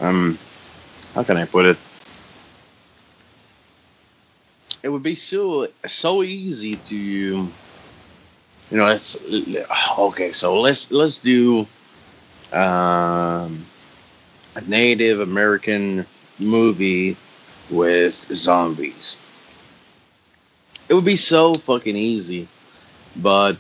um, 0.01 0.39
how 1.15 1.23
can 1.23 1.37
I 1.37 1.45
put 1.45 1.65
it? 1.67 1.79
It 4.83 4.89
would 4.89 5.03
be 5.03 5.15
so 5.15 5.69
so 5.87 6.23
easy 6.23 6.77
to, 6.77 7.49
you 8.75 8.81
know, 8.81 8.87
let's 8.87 9.17
okay. 9.99 10.33
So 10.33 10.61
let's 10.61 10.91
let's 10.91 11.19
do 11.19 11.67
um, 12.53 13.67
a 14.57 14.61
Native 14.67 15.21
American 15.21 16.07
movie 16.41 17.17
with 17.71 18.15
zombies. 18.35 19.17
It 20.89 20.95
would 20.95 21.05
be 21.05 21.17
so 21.17 21.55
fucking 21.55 21.97
easy, 21.97 22.49
but 23.17 23.59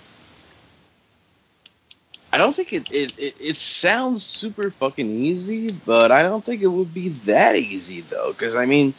I 2.32 2.38
don't 2.38 2.56
think 2.56 2.72
it 2.72 2.90
it, 2.90 3.16
it 3.18 3.36
it 3.40 3.56
sounds 3.56 4.24
super 4.24 4.72
fucking 4.72 5.08
easy, 5.08 5.70
but 5.86 6.10
I 6.10 6.22
don't 6.22 6.44
think 6.44 6.62
it 6.62 6.66
would 6.66 6.92
be 6.92 7.10
that 7.26 7.54
easy 7.54 8.00
though. 8.00 8.32
Because 8.32 8.56
I 8.56 8.66
mean, 8.66 8.94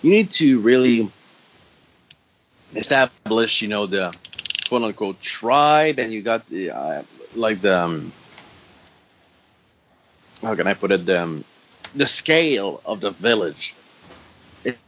you 0.00 0.10
need 0.10 0.30
to 0.32 0.60
really 0.60 1.12
establish, 2.74 3.62
you 3.62 3.68
know, 3.68 3.86
the 3.86 4.14
quote 4.70 4.82
unquote 4.82 5.20
tribe, 5.20 5.98
and 5.98 6.12
you 6.12 6.22
got 6.22 6.46
the 6.48 6.70
uh, 6.70 7.02
like 7.34 7.60
the 7.60 7.76
um, 7.76 8.12
how 10.42 10.54
can 10.54 10.68
I 10.68 10.74
put 10.74 10.92
it 10.92 11.04
the 11.06 11.22
um, 11.24 11.44
the 11.96 12.06
scale 12.06 12.80
of 12.86 13.00
the 13.00 13.10
village. 13.10 13.74
It, 14.62 14.78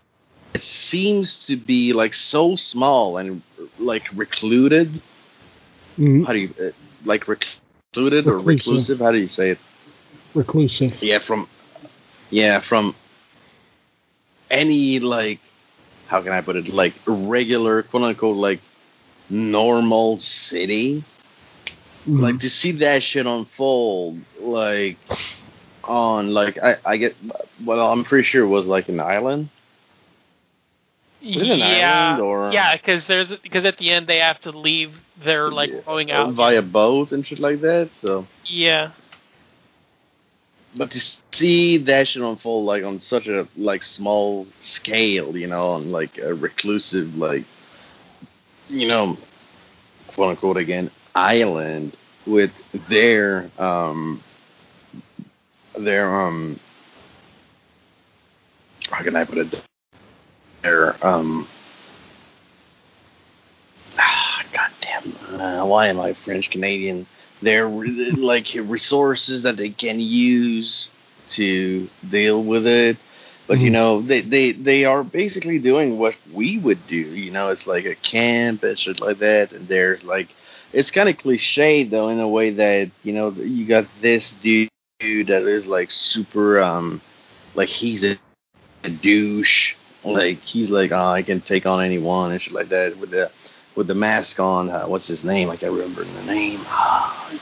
it 0.55 0.63
seems 0.63 1.47
to 1.49 1.57
be 1.57 1.93
like 1.93 2.15
so 2.15 2.55
small 2.55 3.19
and 3.19 3.43
like 3.81 4.05
recluded. 4.15 5.03
Mhm. 5.99 6.25
How 6.27 6.33
do 6.33 6.39
you 6.39 6.55
uh, 6.63 6.71
like 7.05 7.27
recluded 7.27 8.29
or 8.29 8.39
Reclusive. 8.39 8.47
reclusive? 8.47 8.99
How 9.01 9.11
do 9.11 9.19
you 9.19 9.29
say 9.29 9.51
it? 9.51 9.59
Reclusive. 10.33 11.03
Yeah, 11.03 11.19
from 11.19 11.49
yeah, 12.31 12.61
from 12.61 12.95
any 14.49 15.01
like 15.01 15.41
how 16.07 16.23
can 16.23 16.33
I 16.33 16.41
put 16.41 16.55
it? 16.55 16.69
Like 16.69 16.95
regular 17.07 17.83
quote 17.83 18.05
unquote 18.05 18.37
like 18.37 18.61
normal 19.31 20.19
city. 20.21 21.05
Mhm. 22.07 22.21
Like 22.21 22.41
to 22.41 22.51
see 22.51 22.73
that 22.73 23.03
shit 23.03 23.27
unfold 23.27 24.21
like 24.41 24.97
on 25.85 26.33
like 26.35 26.59
I, 26.63 26.77
I 26.85 26.97
get 26.97 27.17
well 27.65 27.93
I'm 27.93 28.05
pretty 28.05 28.25
sure 28.25 28.45
it 28.45 28.49
was 28.49 28.67
like 28.67 28.89
an 28.89 29.01
island. 29.01 29.49
Was 31.25 31.37
it 31.37 31.51
an 31.51 31.59
yeah, 31.61 32.15
island 32.17 32.23
or- 32.23 32.53
yeah, 32.53 32.77
because 32.77 33.07
there's 33.07 33.35
because 33.37 33.65
at 33.65 33.79
the 33.79 33.91
end 33.91 34.09
they 34.09 34.19
have 34.19 34.41
to 34.43 34.51
leave. 34.51 34.95
They're 35.23 35.51
like 35.53 35.71
Yeah, 35.71 35.81
going 35.87 36.11
out. 36.11 36.33
via 36.33 36.63
boat 36.63 37.13
and 37.13 37.25
shit 37.25 37.39
like 37.39 37.61
that. 37.61 37.91
So 38.01 38.27
Yeah, 38.45 38.91
but 40.75 40.91
to 40.91 41.01
see 41.33 41.79
that 41.79 42.09
shit 42.09 42.23
unfold 42.25 42.65
like 42.65 42.83
on 42.85 43.01
such 43.01 43.29
a 43.29 43.47
like 43.57 43.85
small 43.85 44.49
scale, 44.63 45.37
you 45.37 45.47
know, 45.47 45.69
on 45.71 45.93
like 45.93 46.19
a 46.19 46.35
reclusive 46.35 47.15
like 47.17 47.45
you 48.73 48.89
know 48.89 49.17
quote 50.09 50.31
unquote 50.31 50.57
again 50.57 50.91
island 51.15 51.97
with 52.27 52.51
their 52.89 53.51
um 53.59 54.23
their 55.79 56.15
um 56.15 56.59
how 58.91 59.03
can 59.03 59.15
I 59.15 59.25
put 59.25 59.39
it 59.39 59.63
their 60.63 61.07
um 61.07 61.47
ah, 63.99 64.43
goddamn 64.53 65.41
uh, 65.41 65.67
why 65.67 65.89
am 65.89 66.01
I 66.01 66.15
French 66.15 66.51
Canadian 66.51 67.07
their 67.43 67.69
like 67.69 68.47
resources 68.55 69.43
that 69.43 69.57
they 69.57 69.71
can 69.71 70.01
use 70.01 70.91
to 71.31 71.89
deal 72.09 72.43
with 72.43 72.67
it. 72.67 72.97
But 73.53 73.61
you 73.61 73.69
Mhm. 73.69 73.73
know, 73.75 74.01
they, 74.01 74.23
they 74.23 74.53
they 74.53 74.85
are 74.87 75.05
basically 75.05 75.59
doing 75.59 75.99
what 75.99 76.17
we 76.33 76.57
would 76.57 76.87
do. 76.87 76.97
You 76.97 77.31
know, 77.31 77.51
it's 77.51 77.67
like 77.67 77.85
a 77.85 77.95
camp 77.97 78.63
and 78.63 78.79
shit 78.79 78.99
like 78.99 79.19
that. 79.19 79.53
And 79.53 79.69
there's 79.69 80.03
like, 80.05 80.29
it's 80.73 80.91
kind 80.91 81.07
of 81.11 81.19
cliche 81.19 81.85
though 81.85 82.09
in 82.09 82.19
a 82.19 82.27
way 82.27 82.49
that 82.49 82.91
you 83.03 83.13
know 83.13 83.31
you 83.33 83.67
got 83.67 83.85
this 84.01 84.35
dude 84.41 84.71
that 85.01 85.43
is 85.43 85.67
like 85.67 85.91
super 85.91 86.63
um 86.63 87.03
like 87.55 87.69
he's 87.69 88.05
a, 88.05 88.17
a 88.85 88.89
douche. 88.89 89.75
Like 90.03 90.39
he's 90.39 90.71
like, 90.71 90.91
oh, 90.91 91.09
I 91.13 91.21
can 91.21 91.43
take 91.43 91.67
on 91.67 91.85
anyone 91.85 92.33
and 92.33 92.41
shit 92.41 92.55
like 92.55 92.71
that 92.71 92.97
with 92.97 93.11
the 93.11 93.31
with 93.75 93.87
the 93.87 93.95
mask 93.95 94.41
on. 94.41 94.71
Uh, 94.71 94.87
what's 94.87 95.07
his 95.09 95.23
name? 95.25 95.51
I 95.51 95.59
can't 95.59 95.73
remember 95.73 96.05
the 96.05 96.23
name. 96.23 96.63
Oh, 96.65 97.39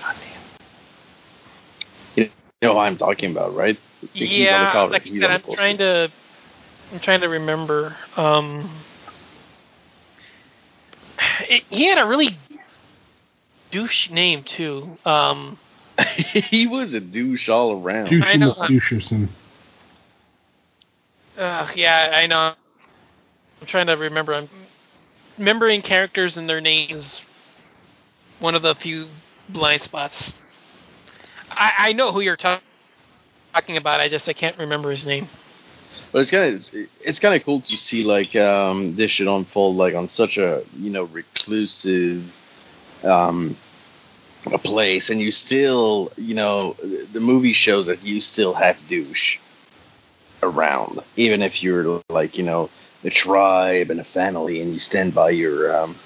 know 2.63 2.75
what 2.75 2.83
I'm 2.83 2.97
talking 2.97 3.31
about, 3.31 3.55
right? 3.55 3.79
He's 4.13 4.37
yeah. 4.37 4.73
cover. 4.73 4.93
Like 4.93 5.07
I 5.07 5.11
said, 5.11 5.31
I'm 5.31 5.43
trying 5.43 5.79
to, 5.79 6.11
I'm 6.93 7.01
trying 7.01 7.21
to 7.23 7.29
remember. 7.29 7.97
Um, 8.17 8.71
it, 11.49 11.65
he 11.71 11.87
had 11.87 11.99
a 11.99 12.07
really 12.07 12.37
douche 13.71 14.11
name 14.11 14.43
too. 14.43 14.99
Um, 15.05 15.59
he 16.27 16.67
was 16.67 16.93
a 16.93 17.01
douche 17.01 17.49
all 17.49 17.83
around. 17.83 18.11
Douche 18.11 18.25
I 18.27 18.37
know. 18.37 18.55
Doucherson. 18.55 19.29
uh, 21.39 21.69
yeah, 21.75 22.11
I 22.13 22.27
know. 22.27 22.55
I'm 23.61 23.67
trying 23.67 23.87
to 23.87 23.95
remember. 23.95 24.35
I'm 24.35 24.49
remembering 25.39 25.81
characters 25.81 26.37
and 26.37 26.49
their 26.49 26.61
names. 26.61 27.23
One 28.39 28.55
of 28.55 28.63
the 28.63 28.75
few 28.75 29.07
blind 29.49 29.83
spots. 29.83 30.35
I, 31.51 31.73
I 31.79 31.93
know 31.93 32.13
who 32.13 32.21
you're 32.21 32.37
talking 32.37 32.63
about. 33.77 34.01
I 34.01 34.09
just 34.09 34.29
I 34.29 34.33
can't 34.33 34.59
remember 34.59 34.91
his 34.91 35.07
name. 35.07 35.29
But 36.13 36.21
it's 36.21 36.31
kind 36.31 36.55
of 36.55 36.69
it's 37.05 37.21
kind 37.21 37.35
of 37.35 37.45
cool 37.45 37.61
to 37.61 37.77
see 37.77 38.05
like 38.05 38.35
um, 38.37 38.97
this 38.97 39.13
shit 39.13 39.29
unfold 39.29 39.77
like 39.77 39.95
on 39.95 40.09
such 40.09 40.39
a 40.39 40.63
you 40.77 40.91
know 40.91 41.05
reclusive 41.05 42.25
um, 43.05 43.57
a 44.47 44.59
place, 44.59 45.11
and 45.11 45.21
you 45.21 45.31
still 45.31 46.13
you 46.17 46.35
know 46.35 46.77
the 47.13 47.21
movie 47.21 47.53
shows 47.53 47.87
that 47.87 48.03
you 48.03 48.21
still 48.21 48.55
have 48.55 48.77
douche 48.89 49.39
around, 50.43 51.01
even 51.17 51.43
if 51.43 51.63
you're 51.63 52.03
like 52.09 52.37
you 52.37 52.43
know 52.43 52.71
a 53.05 53.11
tribe 53.11 53.91
and 53.91 54.01
a 54.01 54.05
family, 54.05 54.61
and 54.61 54.73
you 54.73 54.79
stand 54.79 55.15
by 55.15 55.31
your 55.31 55.77
um, 55.77 55.97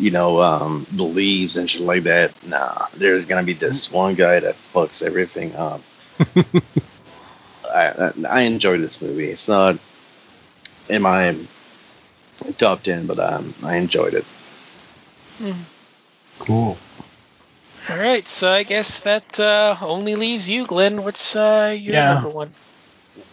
you 0.00 0.10
know 0.10 0.40
um, 0.40 0.86
beliefs 0.96 1.56
and 1.56 1.68
shit 1.68 1.82
like 1.82 2.04
that. 2.04 2.32
Nah, 2.44 2.88
there's 2.96 3.24
gonna 3.26 3.42
be 3.44 3.54
this 3.54 3.90
one 3.90 4.14
guy 4.14 4.40
that 4.40 4.56
fucks 4.72 5.02
everything 5.02 5.54
up. 5.54 5.80
I, 7.64 8.12
I 8.28 8.40
enjoy 8.42 8.78
this 8.78 9.00
movie. 9.00 9.30
It's 9.30 9.46
not 9.46 9.78
in 10.88 11.02
my 11.02 11.36
top 12.58 12.82
ten, 12.82 13.06
but 13.06 13.18
um, 13.20 13.54
I 13.62 13.76
enjoyed 13.76 14.14
it. 14.14 14.24
Cool. 16.38 16.76
All 17.88 17.98
right, 17.98 18.26
so 18.28 18.50
I 18.50 18.62
guess 18.62 19.00
that 19.00 19.38
uh, 19.40 19.76
only 19.80 20.14
leaves 20.14 20.48
you, 20.48 20.66
Glenn. 20.66 21.02
What's 21.02 21.34
uh, 21.34 21.76
your 21.78 21.94
Yeah. 21.94 22.14
number 22.14 22.30
one? 22.30 22.52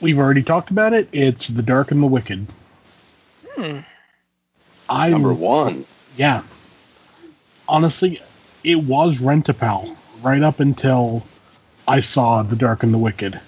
We've 0.01 0.17
already 0.17 0.43
talked 0.43 0.71
about 0.71 0.93
it. 0.93 1.09
It's 1.11 1.47
The 1.47 1.61
Dark 1.61 1.91
and 1.91 2.01
the 2.01 2.07
Wicked. 2.07 2.47
Hmm. 3.55 3.79
I 4.89 5.09
Number 5.09 5.33
one. 5.33 5.85
Yeah. 6.15 6.43
Honestly, 7.67 8.21
it 8.63 8.83
was 8.83 9.19
Rent-A-Pal 9.19 9.95
right 10.23 10.41
up 10.41 10.59
until 10.59 11.23
I 11.87 12.01
saw 12.01 12.43
The 12.43 12.55
Dark 12.55 12.83
and 12.83 12.93
the 12.93 12.97
Wicked. 12.97 13.39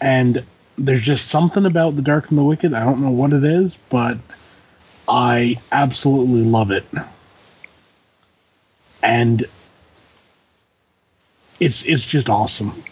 And 0.00 0.44
there's 0.78 1.02
just 1.02 1.28
something 1.28 1.66
about 1.66 1.96
The 1.96 2.02
Dark 2.02 2.30
and 2.30 2.38
the 2.38 2.44
Wicked. 2.44 2.74
I 2.74 2.84
don't 2.84 3.02
know 3.02 3.10
what 3.10 3.32
it 3.32 3.44
is, 3.44 3.76
but 3.90 4.18
I 5.08 5.60
absolutely 5.72 6.42
love 6.42 6.70
it. 6.70 6.84
And 9.02 9.46
it's 11.58 11.82
it's 11.82 12.04
just 12.04 12.28
awesome. 12.28 12.84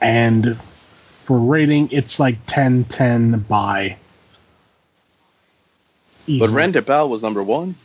And 0.00 0.58
for 1.26 1.38
rating, 1.38 1.90
it's 1.90 2.18
like 2.18 2.38
10 2.46 2.84
10 2.84 3.46
by 3.48 3.96
But 6.38 6.44
easily. 6.44 6.54
Rent 6.54 6.76
a 6.76 6.82
Pal 6.82 7.08
was 7.08 7.22
number 7.22 7.42
one. 7.42 7.76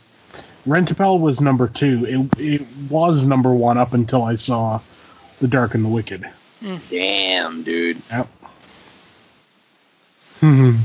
Rent-A-Pal 0.66 1.20
was 1.20 1.40
number 1.40 1.68
two. 1.68 2.28
It, 2.38 2.40
it 2.40 2.66
was 2.90 3.22
number 3.22 3.54
one 3.54 3.78
up 3.78 3.94
until 3.94 4.24
I 4.24 4.34
saw 4.34 4.80
The 5.40 5.46
Dark 5.46 5.74
and 5.74 5.84
the 5.84 5.88
Wicked. 5.88 6.28
Damn, 6.90 7.62
dude. 7.62 8.02
Yep. 8.10 8.28
Hmm. 10.40 10.76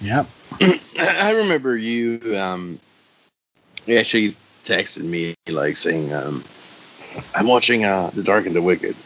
Yep. 0.00 0.26
I 0.98 1.30
remember 1.30 1.76
you 1.76 2.36
um, 2.38 2.78
you 3.86 3.98
actually 3.98 4.36
texted 4.64 5.02
me 5.02 5.34
like 5.48 5.76
saying 5.76 6.12
um, 6.12 6.44
I'm 7.34 7.46
watching 7.48 7.84
uh, 7.84 8.10
The 8.14 8.22
Dark 8.22 8.46
and 8.46 8.54
the 8.54 8.62
Wicked. 8.62 8.96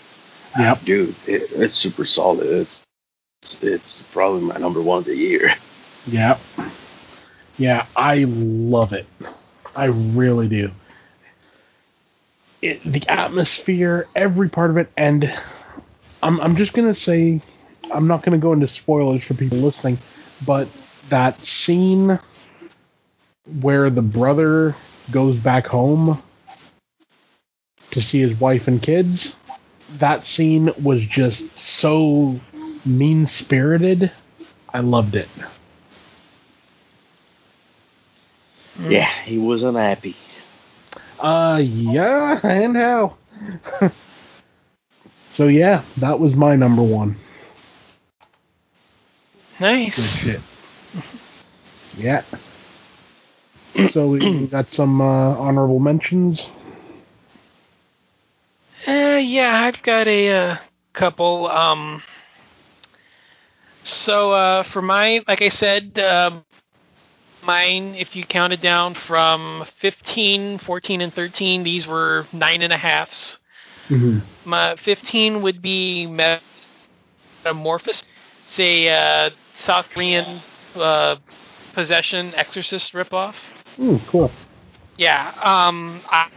Yep. 0.58 0.84
Dude, 0.84 1.16
it, 1.26 1.50
it's 1.52 1.75
super 1.75 2.05
solid. 2.05 2.47
It's 2.47 2.84
it's 3.62 4.02
probably 4.12 4.42
my 4.42 4.57
number 4.58 4.83
one 4.83 4.99
of 4.99 5.05
the 5.07 5.16
year. 5.16 5.55
Yep. 6.07 6.39
Yeah, 7.59 7.86
I 7.97 8.25
love 8.26 8.93
it. 8.93 9.07
I 9.75 9.86
really 9.86 10.49
do. 10.49 10.70
It, 12.62 12.81
the 12.91 13.07
atmosphere, 13.09 14.09
every 14.15 14.49
part 14.49 14.70
of 14.70 14.76
it, 14.76 14.91
and 14.97 15.31
I'm 16.23 16.41
I'm 16.41 16.57
just 16.57 16.73
gonna 16.73 16.94
say, 16.94 17.41
I'm 17.93 18.07
not 18.09 18.25
gonna 18.25 18.39
go 18.39 18.52
into 18.52 18.68
spoilers 18.68 19.25
for 19.25 19.35
people 19.35 19.59
listening, 19.59 19.99
but 20.47 20.68
that 21.10 21.43
scene 21.44 22.18
where 23.60 23.91
the 23.91 24.02
brother 24.02 24.75
goes 25.10 25.36
back 25.36 25.67
home 25.67 26.23
to 27.93 28.02
see 28.02 28.20
his 28.20 28.39
wife 28.41 28.67
and 28.67 28.83
kids, 28.83 29.33
that 29.99 30.25
scene 30.25 30.70
was 30.83 31.01
just 31.07 31.44
so 31.57 32.41
mean 32.85 33.26
spirited. 33.26 34.10
I 34.75 34.81
loved 34.81 35.15
it. 35.15 35.28
Yeah, 38.79 39.11
he 39.25 39.39
was 39.39 39.63
unhappy. 39.63 40.17
Uh, 41.19 41.61
yeah, 41.63 42.41
and 42.45 42.77
how? 42.77 43.17
so 45.33 45.49
yeah, 45.49 45.85
that 45.99 46.19
was 46.21 46.35
my 46.35 46.57
number 46.57 46.83
one. 46.83 47.17
Good 49.59 49.61
Nice. 49.61 50.25
shit. 50.25 50.41
Yeah. 51.97 52.25
So 53.91 54.09
we 54.09 54.47
got 54.49 54.73
some 54.73 55.01
uh, 55.01 55.37
honorable 55.37 55.81
mentions. 55.81 56.47
Uh, 58.87 59.19
yeah, 59.23 59.65
I've 59.65 59.83
got 59.83 60.09
a 60.09 60.31
uh, 60.31 60.57
couple. 60.95 61.49
Um, 61.49 62.03
so 63.83 64.33
uh, 64.33 64.63
for 64.65 64.83
my, 64.83 65.23
like 65.29 65.43
I 65.43 65.49
said, 65.51 65.99
um, 65.99 66.45
mine, 67.47 67.94
if 67.94 68.15
you 68.16 68.25
counted 68.25 68.60
down 68.60 68.94
from 68.94 69.65
15, 69.81 70.58
14, 70.58 71.00
and 71.00 71.15
13, 71.15 71.62
these 71.62 71.86
were 71.86 72.26
nine 72.33 72.62
and 72.62 72.73
a 72.73 72.76
halves. 72.76 73.39
Mm-hmm. 73.89 74.18
My 74.49 74.76
15 74.76 75.42
would 75.42 75.62
be 75.62 76.07
Metamorphosis, 77.44 78.05
it's 78.44 78.58
a 78.58 78.89
uh, 78.89 79.31
South 79.55 79.86
Korean 79.92 80.42
uh, 80.75 81.16
possession 81.73 82.34
exorcist 82.34 82.92
ripoff. 82.92 83.34
Mm, 83.78 84.07
cool. 84.07 84.31
Yeah. 84.97 85.33
Um, 85.42 86.00
I, 86.08 86.31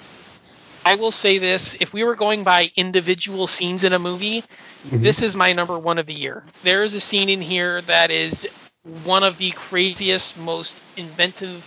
I 0.85 0.95
will 0.95 1.11
say 1.11 1.37
this: 1.37 1.75
if 1.79 1.93
we 1.93 2.03
were 2.03 2.15
going 2.15 2.43
by 2.43 2.71
individual 2.75 3.47
scenes 3.47 3.83
in 3.83 3.93
a 3.93 3.99
movie, 3.99 4.43
Mhm. 4.85 5.03
this 5.03 5.21
is 5.21 5.35
my 5.35 5.51
number 5.53 5.77
one 5.77 5.97
of 5.97 6.05
the 6.05 6.13
year. 6.13 6.43
There 6.63 6.83
is 6.83 6.93
a 6.93 7.01
scene 7.01 7.29
in 7.29 7.41
here 7.41 7.81
that 7.81 8.11
is 8.11 8.33
one 8.83 9.23
of 9.23 9.37
the 9.37 9.51
craziest, 9.51 10.37
most 10.37 10.75
inventive, 10.95 11.63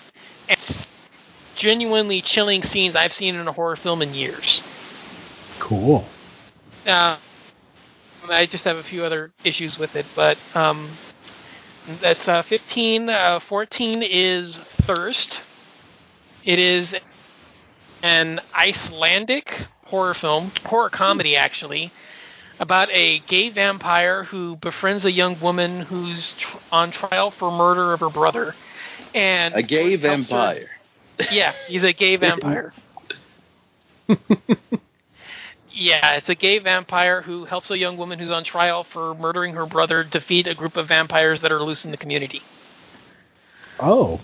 and 0.48 0.86
genuinely 1.54 2.20
chilling 2.20 2.62
scenes 2.62 2.96
I've 2.96 3.12
seen 3.12 3.34
in 3.34 3.46
a 3.46 3.52
horror 3.52 3.76
film 3.76 4.02
in 4.02 4.14
years. 4.14 4.62
Cool. 5.58 6.06
Uh, 6.86 7.16
I 8.28 8.46
just 8.46 8.64
have 8.64 8.76
a 8.76 8.82
few 8.82 9.04
other 9.04 9.32
issues 9.44 9.78
with 9.78 9.94
it, 9.94 10.06
but 10.16 10.38
um, 10.54 10.96
that's 12.00 12.26
uh, 12.26 12.42
15. 12.42 13.08
Uh, 13.08 13.40
14 13.40 14.02
is 14.02 14.58
Thirst. 14.86 15.46
It 16.44 16.58
is 16.58 16.94
an 18.02 18.40
Icelandic 18.54 19.66
horror 19.86 20.14
film, 20.14 20.52
horror 20.64 20.90
comedy 20.90 21.36
actually, 21.36 21.92
about 22.62 22.88
a 22.92 23.18
gay 23.26 23.48
vampire 23.50 24.22
who 24.22 24.54
befriends 24.56 25.04
a 25.04 25.10
young 25.10 25.38
woman 25.40 25.80
who's 25.80 26.32
tr- 26.38 26.58
on 26.70 26.92
trial 26.92 27.32
for 27.32 27.50
murder 27.50 27.92
of 27.92 27.98
her 28.00 28.08
brother. 28.08 28.54
And 29.14 29.52
A 29.54 29.62
gay 29.62 29.98
helps 29.98 30.30
her- 30.30 30.36
vampire. 30.38 30.70
yeah, 31.32 31.52
he's 31.66 31.82
a 31.82 31.92
gay 31.92 32.14
vampire. 32.14 32.72
yeah, 35.72 36.14
it's 36.14 36.28
a 36.28 36.34
gay 36.36 36.58
vampire 36.60 37.20
who 37.22 37.44
helps 37.44 37.70
a 37.72 37.76
young 37.76 37.96
woman 37.96 38.18
who's 38.20 38.30
on 38.30 38.44
trial 38.44 38.84
for 38.84 39.14
murdering 39.16 39.54
her 39.54 39.66
brother 39.66 40.04
defeat 40.04 40.46
a 40.46 40.54
group 40.54 40.76
of 40.76 40.86
vampires 40.86 41.40
that 41.40 41.50
are 41.50 41.60
loose 41.62 41.84
in 41.84 41.90
the 41.90 41.96
community. 41.96 42.42
Oh. 43.80 44.20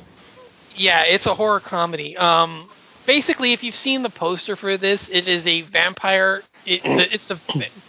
Yeah, 0.76 1.02
it's 1.02 1.26
a 1.26 1.34
horror 1.34 1.58
comedy. 1.60 2.17
Um, 2.17 2.68
basically, 3.09 3.53
if 3.53 3.65
you've 3.65 3.75
seen 3.75 4.03
the 4.03 4.11
poster 4.11 4.55
for 4.55 4.77
this, 4.77 5.09
it 5.11 5.27
is 5.27 5.45
a 5.47 5.62
vampire. 5.62 6.43
It, 6.65 6.85
the, 6.85 7.12
it's 7.12 7.27
the 7.27 7.41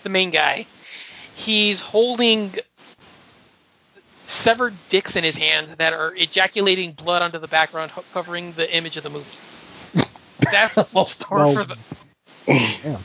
the 0.01 0.09
main 0.09 0.31
guy. 0.31 0.65
He's 1.35 1.79
holding 1.81 2.55
severed 4.25 4.73
dicks 4.89 5.15
in 5.15 5.23
his 5.23 5.35
hands 5.35 5.75
that 5.77 5.93
are 5.93 6.15
ejaculating 6.15 6.93
blood 6.93 7.21
onto 7.21 7.37
the 7.37 7.47
background, 7.47 7.91
ho- 7.91 8.03
covering 8.13 8.53
the 8.53 8.75
image 8.75 8.97
of 8.97 9.03
the 9.03 9.09
movie. 9.09 9.27
That's 10.51 10.75
what's 10.75 10.93
in 10.93 11.05
store 11.05 11.37
Well- 11.37 11.53
for 11.53 11.65
the. 11.65 11.77
Yeah. 12.47 13.01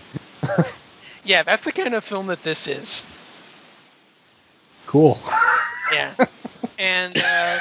Yeah, 1.27 1.43
that's 1.43 1.65
the 1.65 1.73
kind 1.73 1.95
of 1.95 2.05
film 2.05 2.27
that 2.29 2.43
this 2.45 2.67
is. 2.67 3.03
Cool. 4.87 5.19
Yeah, 5.93 6.15
and 6.79 7.17
uh, 7.17 7.59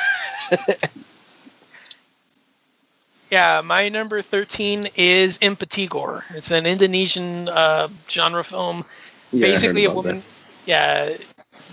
yeah, 3.33 3.61
my 3.61 3.89
number 3.89 4.21
thirteen 4.21 4.89
is 4.95 5.39
Impetigore. 5.39 6.21
It's 6.35 6.51
an 6.51 6.67
Indonesian 6.67 7.49
uh, 7.49 7.87
genre 8.07 8.43
film. 8.43 8.85
Yeah, 9.31 9.47
I 9.47 9.49
heard 9.49 9.55
Basically, 9.55 9.85
a 9.85 9.87
about 9.89 9.95
woman. 9.95 10.23
Yeah, 10.67 11.17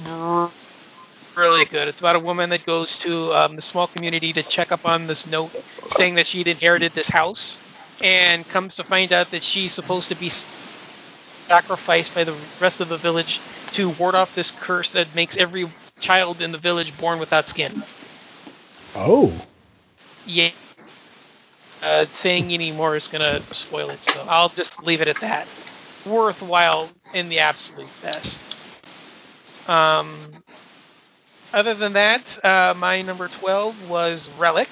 r- 0.07 0.51
really 1.37 1.67
good. 1.67 1.87
It's 1.87 2.01
about 2.01 2.17
a 2.17 2.19
woman 2.19 2.49
that 2.49 2.65
goes 2.65 2.97
to 2.99 3.35
um, 3.35 3.57
the 3.57 3.63
small 3.63 3.89
community 3.89 4.33
to 4.33 4.43
check 4.43 4.73
up 4.73 4.87
on 4.87 5.07
this 5.07 5.27
note 5.27 5.51
saying 5.99 6.15
that 6.15 6.27
she'd 6.27 6.47
inherited 6.47 6.95
this 6.95 7.09
house, 7.09 7.59
and 8.01 8.49
comes 8.49 8.77
to 8.77 8.85
find 8.85 9.13
out 9.13 9.31
that 9.31 9.43
she's 9.43 9.75
supposed 9.75 10.09
to 10.09 10.15
be 10.15 10.33
sacrificed 11.47 12.15
by 12.15 12.25
the 12.25 12.37
rest 12.59 12.81
of 12.81 12.89
the 12.89 12.97
village 12.97 13.39
to 13.73 13.91
ward 13.91 14.15
off 14.15 14.35
this 14.35 14.51
curse 14.51 14.93
that 14.93 15.15
makes 15.15 15.37
every 15.37 15.71
child 16.01 16.41
in 16.41 16.53
the 16.53 16.59
village 16.59 16.97
born 16.99 17.19
without 17.19 17.47
skin. 17.47 17.85
Oh. 18.95 19.47
Yeah. 20.25 20.53
Uh, 21.83 22.05
saying 22.13 22.53
any 22.53 22.73
more 22.73 22.95
is 22.97 23.09
going 23.09 23.23
to 23.23 23.55
spoil 23.55 23.89
it, 23.91 24.03
so 24.05 24.21
I'll 24.29 24.51
just 24.51 24.83
leave 24.83 25.01
it 25.01 25.09
at 25.09 25.21
that. 25.23 25.47
Worthwhile 26.05 26.91
in 27.15 27.29
the 27.31 27.39
absolute 27.39 27.89
best. 28.03 28.41
Um, 29.67 30.43
other 31.53 31.75
than 31.75 31.95
that, 31.95 32.45
uh, 32.45 32.75
my 32.77 33.01
number 33.03 33.29
12 33.29 33.89
was 33.89 34.29
Relic. 34.39 34.69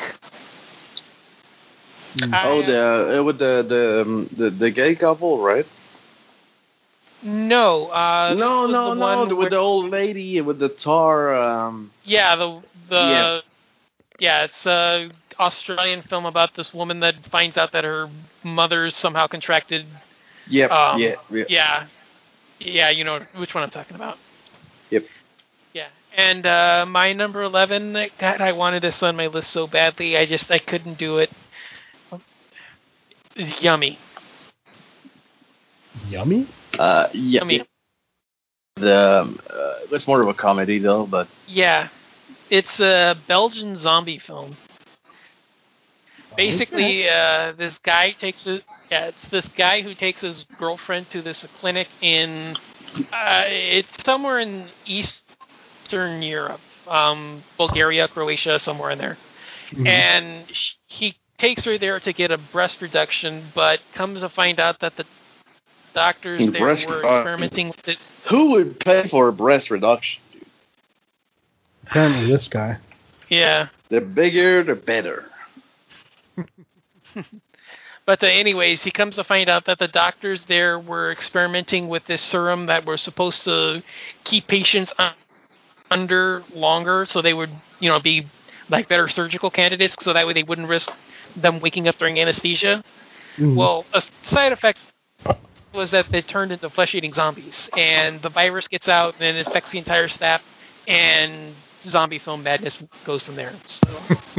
Mm. 2.16 2.34
I, 2.34 2.48
Oh, 2.48 2.60
uh, 2.60 2.66
the 2.66 3.20
uh, 3.20 3.22
with 3.24 3.38
the 3.38 3.64
the, 3.68 4.02
um, 4.02 4.28
the 4.36 4.50
the 4.50 4.70
gay 4.70 4.94
couple, 4.94 5.38
right? 5.40 5.66
No, 7.22 7.86
uh, 7.88 8.34
no, 8.36 8.66
no, 8.66 8.90
the 8.90 8.94
no. 8.94 9.06
one 9.06 9.28
where- 9.28 9.36
With 9.36 9.50
the 9.50 9.56
old 9.56 9.90
lady 9.90 10.40
with 10.40 10.58
the 10.58 10.68
tar. 10.68 11.34
Um, 11.34 11.90
Yeah, 12.04 12.36
the 12.36 12.62
the 12.88 12.96
Yeah. 12.96 13.40
yeah. 14.18 14.44
it's 14.44 14.66
a 14.66 15.10
Australian 15.38 16.02
film 16.02 16.26
about 16.26 16.54
this 16.54 16.74
woman 16.74 17.00
that 17.00 17.14
finds 17.26 17.56
out 17.56 17.72
that 17.72 17.84
her 17.84 18.08
mother's 18.42 18.96
somehow 18.96 19.26
contracted. 19.26 19.86
yep. 20.48 20.70
Um, 20.70 21.00
yeah. 21.00 21.14
Yeah. 21.30 21.44
Yeah, 21.48 21.86
yeah, 22.60 22.90
you 22.90 23.04
know 23.04 23.20
which 23.36 23.54
one 23.54 23.62
I'm 23.64 23.70
talking 23.70 23.96
about. 23.96 24.18
Yep. 24.90 25.04
Yeah, 25.74 25.88
and 26.16 26.44
uh, 26.46 26.86
my 26.88 27.12
number 27.12 27.42
eleven. 27.42 27.92
God, 28.18 28.40
I 28.40 28.52
wanted 28.52 28.82
this 28.82 29.02
on 29.02 29.16
my 29.16 29.26
list 29.26 29.50
so 29.50 29.66
badly. 29.66 30.16
I 30.16 30.26
just 30.26 30.50
I 30.50 30.58
couldn't 30.58 30.98
do 30.98 31.18
it. 31.18 31.30
It's 33.36 33.62
yummy, 33.62 33.98
Yummy? 36.08 36.48
Uh, 36.78 37.08
yeah. 37.12 37.40
yummy. 37.40 37.62
The 38.76 39.20
um, 39.22 39.40
uh, 39.50 39.74
it's 39.90 40.06
more 40.06 40.22
of 40.22 40.28
a 40.28 40.34
comedy 40.34 40.78
though, 40.78 41.06
but 41.06 41.28
Yeah, 41.46 41.88
it's 42.50 42.80
a 42.80 43.16
Belgian 43.26 43.76
zombie 43.76 44.18
film. 44.18 44.56
Basically, 46.38 47.08
uh, 47.10 47.52
this 47.58 47.78
guy 47.80 48.12
takes 48.12 48.46
a 48.46 48.62
yeah, 48.90 49.08
it's 49.08 49.28
this 49.30 49.48
guy 49.48 49.82
who 49.82 49.94
takes 49.94 50.22
his 50.22 50.46
girlfriend 50.58 51.10
to 51.10 51.22
this 51.22 51.46
clinic 51.60 51.88
in 52.00 52.58
uh, 53.12 53.44
it's 53.48 54.04
somewhere 54.04 54.40
in 54.40 54.70
Eastern 54.86 56.22
Europe, 56.22 56.62
um, 56.86 57.44
Bulgaria, 57.58 58.08
Croatia, 58.08 58.58
somewhere 58.60 58.90
in 58.92 58.98
there, 58.98 59.18
Mhm. 59.72 59.86
and 59.86 60.48
sh- 60.56 60.74
he 60.88 61.18
takes 61.38 61.64
her 61.64 61.78
there 61.78 62.00
to 62.00 62.12
get 62.12 62.30
a 62.32 62.38
breast 62.38 62.82
reduction, 62.82 63.52
but 63.54 63.80
comes 63.94 64.22
to 64.22 64.30
find 64.30 64.60
out 64.60 64.80
that 64.80 64.96
the 64.96 65.06
doctors 65.94 66.48
there 66.50 66.62
Breast 66.62 66.86
were 66.88 67.02
reduction. 67.02 67.20
experimenting 67.20 67.68
with 67.68 67.82
this 67.82 68.16
who 68.28 68.50
would 68.52 68.80
pay 68.80 69.08
for 69.08 69.28
a 69.28 69.32
breast 69.32 69.70
reduction? 69.70 70.22
Apparently, 71.84 72.26
this 72.30 72.48
guy. 72.48 72.78
yeah 73.28 73.68
The 73.90 74.00
bigger, 74.02 74.62
the 74.64 74.76
better. 74.76 75.27
But 78.06 78.24
uh, 78.24 78.26
anyways, 78.26 78.82
he 78.82 78.90
comes 78.90 79.16
to 79.16 79.24
find 79.24 79.50
out 79.50 79.66
that 79.66 79.78
the 79.78 79.88
doctors 79.88 80.46
there 80.46 80.78
were 80.78 81.12
experimenting 81.12 81.88
with 81.88 82.06
this 82.06 82.22
serum 82.22 82.66
that 82.66 82.86
were 82.86 82.96
supposed 82.96 83.44
to 83.44 83.82
keep 84.24 84.46
patients 84.46 84.94
un- 84.98 85.12
under 85.90 86.42
longer, 86.54 87.04
so 87.04 87.20
they 87.20 87.34
would, 87.34 87.50
you 87.80 87.90
know, 87.90 88.00
be 88.00 88.26
like 88.70 88.88
better 88.88 89.08
surgical 89.08 89.50
candidates, 89.50 89.94
so 90.00 90.12
that 90.14 90.26
way 90.26 90.32
they 90.32 90.42
wouldn't 90.42 90.68
risk 90.68 90.90
them 91.36 91.60
waking 91.60 91.86
up 91.86 91.98
during 91.98 92.18
anesthesia. 92.18 92.82
Mhm. 93.36 93.56
Well, 93.56 93.84
a 93.92 94.02
side 94.24 94.52
effect 94.52 94.78
was 95.74 95.90
that 95.90 96.08
they 96.08 96.22
turned 96.22 96.50
into 96.50 96.70
flesh-eating 96.70 97.12
zombies, 97.12 97.68
and 97.76 98.22
the 98.22 98.30
virus 98.30 98.68
gets 98.68 98.88
out 98.88 99.14
and 99.20 99.36
it 99.36 99.46
infects 99.46 99.70
the 99.70 99.78
entire 99.78 100.08
staff, 100.08 100.42
and 100.86 101.54
zombie 101.84 102.18
film 102.18 102.42
madness 102.42 102.76
goes 103.04 103.22
from 103.22 103.36
there. 103.36 103.52
So. 103.66 103.88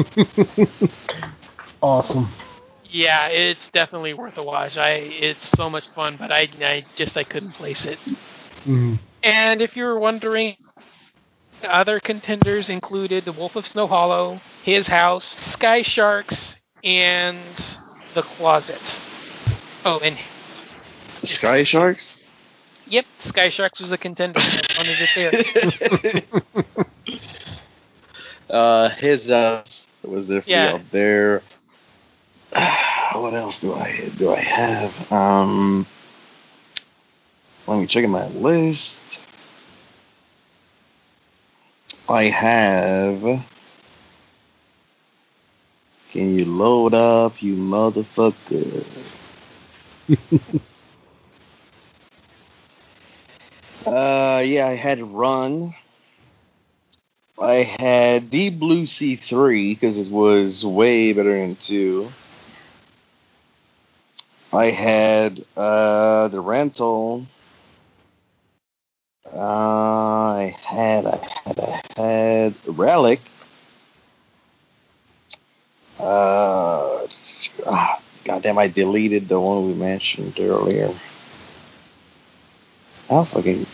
awesome. 1.82 2.32
Yeah, 2.92 3.28
it's 3.28 3.70
definitely 3.72 4.14
worth 4.14 4.38
a 4.38 4.44
watch. 4.44 4.76
I 4.78 4.92
it's 4.94 5.48
so 5.50 5.70
much 5.70 5.88
fun, 5.90 6.18
but 6.18 6.32
I 6.32 6.50
I 6.62 6.86
just 6.96 7.16
I 7.18 7.24
couldn't 7.24 7.52
place 7.52 7.86
it. 7.86 8.00
Mm. 8.66 9.00
And 9.24 9.62
if 9.62 9.76
you 9.78 9.84
were 9.84 10.00
wondering, 10.00 10.56
other 11.64 12.00
contenders 12.00 12.70
included 12.70 13.26
The 13.26 13.32
Wolf 13.34 13.56
of 13.56 13.66
Snow 13.68 13.86
Hollow, 13.88 14.40
His 14.64 14.88
House, 14.88 15.36
Sky 15.54 15.82
Sharks, 15.84 16.56
and 16.84 17.38
The 18.16 18.24
Closet. 18.24 19.02
Oh, 19.86 20.00
and 20.00 20.18
Sky 21.24 21.64
Sharks. 21.64 22.18
yep, 22.88 23.06
Sky 23.20 23.50
Sharks 23.50 23.80
was 23.80 23.92
a 23.92 23.98
contender. 23.98 24.40
I 24.40 24.62
wanted 24.78 24.98
to 24.98 25.08
say 25.08 25.30
it. 25.32 26.26
Uh, 28.50 28.90
his 28.90 29.28
house 29.28 29.86
was 30.02 30.26
there 30.28 30.42
Yeah. 30.48 30.74
up 30.74 30.82
there. 30.92 31.44
what 33.14 33.34
else 33.34 33.60
do 33.60 33.74
I 33.74 34.12
do 34.18 34.34
I 34.34 34.40
have? 34.40 35.12
Um, 35.12 35.86
let 37.68 37.80
me 37.80 37.88
check 37.88 38.04
in 38.04 38.10
my 38.10 38.28
list. 38.30 39.00
I 42.08 42.24
have. 42.24 43.46
Can 46.12 46.36
you 46.36 46.46
load 46.46 46.96
up, 46.96 47.42
you 47.44 47.56
motherfucker? 47.56 48.84
uh, 53.86 54.42
yeah, 54.44 54.68
I 54.68 54.76
had 54.76 55.00
Run. 55.02 55.76
I 57.40 57.58
had 57.80 58.32
Deep 58.32 58.58
Blue 58.60 58.88
Sea 58.88 59.16
3 59.16 59.76
because 59.76 59.98
it 59.98 60.10
was 60.10 60.66
way 60.66 61.14
better 61.14 61.40
than 61.40 61.56
2. 61.56 62.12
I 64.52 64.66
had 64.66 65.46
uh, 65.56 66.28
The 66.30 66.40
Rental. 66.42 67.26
Uh, 69.32 69.38
I 69.38 70.56
had, 70.62 71.06
I 71.06 71.30
had, 71.46 71.60
I 71.98 72.02
had 72.02 72.56
Relic. 72.66 73.22
Uh, 76.00 77.06
ah, 77.66 78.02
goddamn, 78.24 78.58
I 78.58 78.68
deleted 78.68 79.28
the 79.30 79.40
one 79.40 79.68
we 79.68 79.74
mentioned 79.74 80.40
earlier. 80.40 80.98
I'll 83.10 83.26
fucking, 83.26 83.68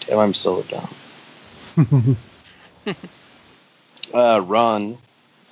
goddamn, 0.00 0.18
I'm 0.18 0.34
so 0.34 0.62
dumb. 0.62 2.16
Uh, 4.12 4.42
Run. 4.46 4.98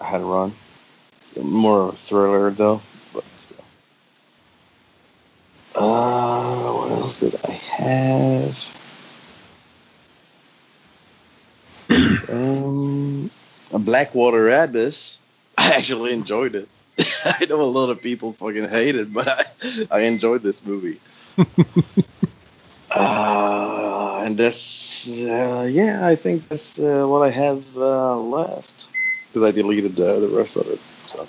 I 0.00 0.04
had 0.04 0.20
Run. 0.20 0.54
More 1.40 1.94
thriller 2.06 2.50
though. 2.50 2.82
Uh, 5.74 6.72
what 6.72 6.90
else 6.92 7.18
did 7.18 7.34
I 7.44 7.50
have? 7.52 8.56
um, 12.30 13.30
a 13.72 13.78
Blackwater 13.78 14.48
Abyss. 14.50 15.18
I 15.56 15.74
actually 15.74 16.12
enjoyed 16.12 16.54
it. 16.54 16.68
I 17.24 17.46
know 17.48 17.60
a 17.60 17.62
lot 17.62 17.90
of 17.90 18.00
people 18.02 18.32
fucking 18.34 18.68
hate 18.68 18.96
it, 18.96 19.12
but 19.12 19.28
I, 19.28 19.44
I 19.90 20.00
enjoyed 20.02 20.42
this 20.42 20.60
movie. 20.64 21.00
Uh, 22.90 24.22
and 24.24 24.36
that's 24.36 25.06
uh, 25.08 25.68
yeah, 25.70 26.06
I 26.06 26.16
think 26.16 26.48
that's 26.48 26.78
uh, 26.78 27.04
what 27.06 27.22
I 27.22 27.30
have 27.30 27.62
uh, 27.76 28.16
left 28.18 28.88
because 29.32 29.48
I 29.48 29.52
deleted 29.52 29.98
uh, 30.00 30.18
the 30.20 30.28
rest 30.28 30.56
of 30.56 30.66
it. 30.68 30.80
So 31.06 31.26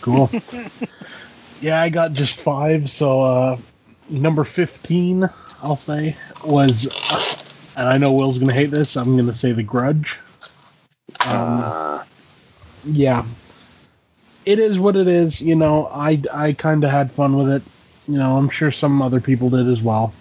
Cool. 0.00 0.30
yeah, 1.60 1.80
I 1.80 1.88
got 1.88 2.12
just 2.12 2.40
five. 2.40 2.90
So 2.90 3.20
uh, 3.20 3.58
number 4.08 4.44
fifteen, 4.44 5.28
I'll 5.62 5.76
say, 5.76 6.16
was, 6.44 6.86
and 7.76 7.88
I 7.88 7.98
know 7.98 8.12
Will's 8.12 8.38
gonna 8.38 8.52
hate 8.52 8.70
this. 8.70 8.96
I'm 8.96 9.16
gonna 9.16 9.34
say 9.34 9.52
The 9.52 9.62
Grudge. 9.62 10.16
Um, 11.20 11.60
uh, 11.62 12.04
yeah, 12.84 13.26
it 14.44 14.58
is 14.58 14.78
what 14.78 14.96
it 14.96 15.08
is. 15.08 15.40
You 15.40 15.56
know, 15.56 15.86
I 15.86 16.22
I 16.32 16.52
kind 16.52 16.84
of 16.84 16.90
had 16.90 17.12
fun 17.12 17.36
with 17.36 17.48
it. 17.48 17.62
You 18.06 18.18
know, 18.18 18.36
I'm 18.36 18.48
sure 18.50 18.70
some 18.70 19.02
other 19.02 19.20
people 19.20 19.50
did 19.50 19.68
as 19.68 19.82
well. 19.82 20.12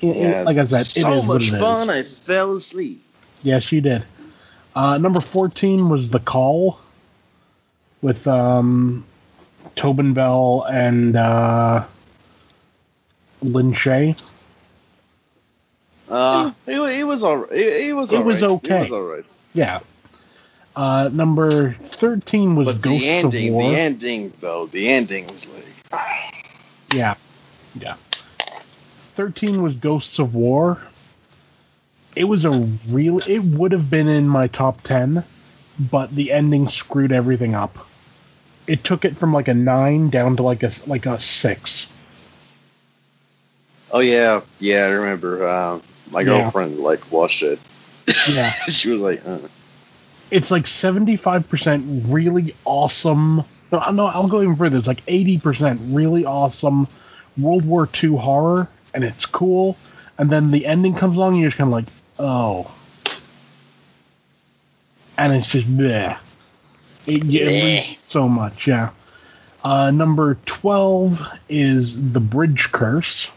It- 0.00 0.16
yeah, 0.16 0.42
like 0.42 0.58
I 0.58 0.66
said, 0.66 0.86
so 0.86 1.08
it 1.08 1.12
is 1.14 1.28
what 1.28 1.40
much 1.40 1.60
fun. 1.60 1.90
I 1.90 2.02
fell 2.02 2.56
asleep. 2.56 3.02
Yes, 3.42 3.70
you 3.72 3.80
did. 3.80 4.04
Uh, 4.74 4.98
number 4.98 5.20
14 5.22 5.88
was 5.88 6.10
The 6.10 6.18
Call 6.20 6.78
with 8.02 8.26
um, 8.26 9.06
Tobin 9.76 10.14
Bell 10.14 10.66
and 10.68 11.16
uh, 11.16 11.86
Lin 13.42 13.72
Shaye. 13.72 14.18
Uh, 16.08 16.52
it, 16.66 16.78
it 16.78 17.04
was 17.04 17.22
all. 17.22 17.44
It, 17.44 17.88
it 17.88 17.92
was. 17.94 18.10
It 18.10 18.16
all 18.16 18.22
was 18.24 18.42
right. 18.42 18.50
okay. 18.50 18.78
It 18.78 18.90
was 18.90 18.92
all 18.92 19.02
right. 19.02 19.24
Yeah. 19.52 19.80
Uh, 20.74 21.08
number 21.10 21.74
13 22.00 22.54
was 22.54 22.66
But 22.66 22.82
Ghosts 22.82 23.00
the 23.00 23.08
ending, 23.08 23.48
of 23.48 23.54
War. 23.54 23.70
the 23.70 23.80
ending 23.80 24.32
though, 24.40 24.66
the 24.66 24.88
ending 24.88 25.26
was 25.26 25.46
like. 25.46 25.64
Yeah. 26.92 27.16
Yeah. 27.74 27.96
13 29.16 29.62
was 29.62 29.74
Ghosts 29.74 30.18
of 30.18 30.34
War. 30.34 30.80
It 32.14 32.24
was 32.24 32.44
a 32.44 32.70
real 32.88 33.18
it 33.26 33.40
would 33.40 33.72
have 33.72 33.90
been 33.90 34.06
in 34.06 34.28
my 34.28 34.46
top 34.46 34.82
10, 34.82 35.24
but 35.90 36.14
the 36.14 36.30
ending 36.30 36.68
screwed 36.68 37.10
everything 37.12 37.54
up. 37.54 37.76
It 38.66 38.84
took 38.84 39.04
it 39.04 39.16
from 39.18 39.32
like 39.32 39.48
a 39.48 39.54
9 39.54 40.10
down 40.10 40.36
to 40.36 40.42
like 40.42 40.62
a 40.62 40.72
like 40.86 41.06
a 41.06 41.20
6. 41.20 41.86
Oh 43.92 44.00
yeah, 44.00 44.40
yeah. 44.58 44.84
I 44.86 44.88
remember. 44.90 45.46
Uh, 45.46 45.80
my 46.10 46.20
Yeah. 46.20 46.42
girlfriend 46.42 46.78
like 46.78 47.10
watched 47.12 47.42
it. 47.42 47.58
Yeah. 48.28 48.52
she 48.68 48.90
was 48.90 49.00
like, 49.00 49.22
uh, 49.26 49.38
It's 50.30 50.50
like 50.50 50.64
75% 50.64 52.04
really 52.12 52.54
awesome. 52.64 53.44
No, 53.72 53.90
no, 53.90 54.06
I'll 54.06 54.28
go 54.28 54.42
even 54.42 54.56
further. 54.56 54.78
It's 54.78 54.86
like 54.86 55.04
80% 55.06 55.94
really 55.94 56.24
awesome 56.24 56.86
World 57.36 57.64
War 57.66 57.88
II 58.02 58.16
horror, 58.16 58.68
and 58.94 59.02
it's 59.04 59.26
cool. 59.26 59.76
And 60.18 60.30
then 60.30 60.50
the 60.50 60.64
ending 60.66 60.94
comes 60.94 61.16
along, 61.16 61.32
and 61.34 61.40
you're 61.42 61.50
just 61.50 61.58
kind 61.58 61.68
of 61.68 61.72
like, 61.72 61.86
oh. 62.18 62.72
And 65.18 65.32
it's 65.34 65.46
just 65.46 65.66
bleh. 65.66 66.18
It, 67.06 67.22
it 67.26 67.98
so 68.08 68.28
much, 68.28 68.66
yeah. 68.66 68.90
Uh, 69.64 69.90
number 69.90 70.36
12 70.46 71.18
is 71.48 72.12
The 72.12 72.20
Bridge 72.20 72.68
Curse. 72.72 73.28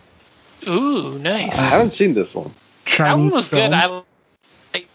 Ooh, 0.68 1.18
nice. 1.20 1.52
I 1.54 1.62
haven't 1.64 1.92
seen 1.92 2.14
this 2.14 2.34
one. 2.34 2.54
that 2.98 3.18
one 3.18 3.30
was 3.32 3.48
film. 3.48 3.72
good. 3.72 3.76
I 3.76 3.86
like 4.74 4.88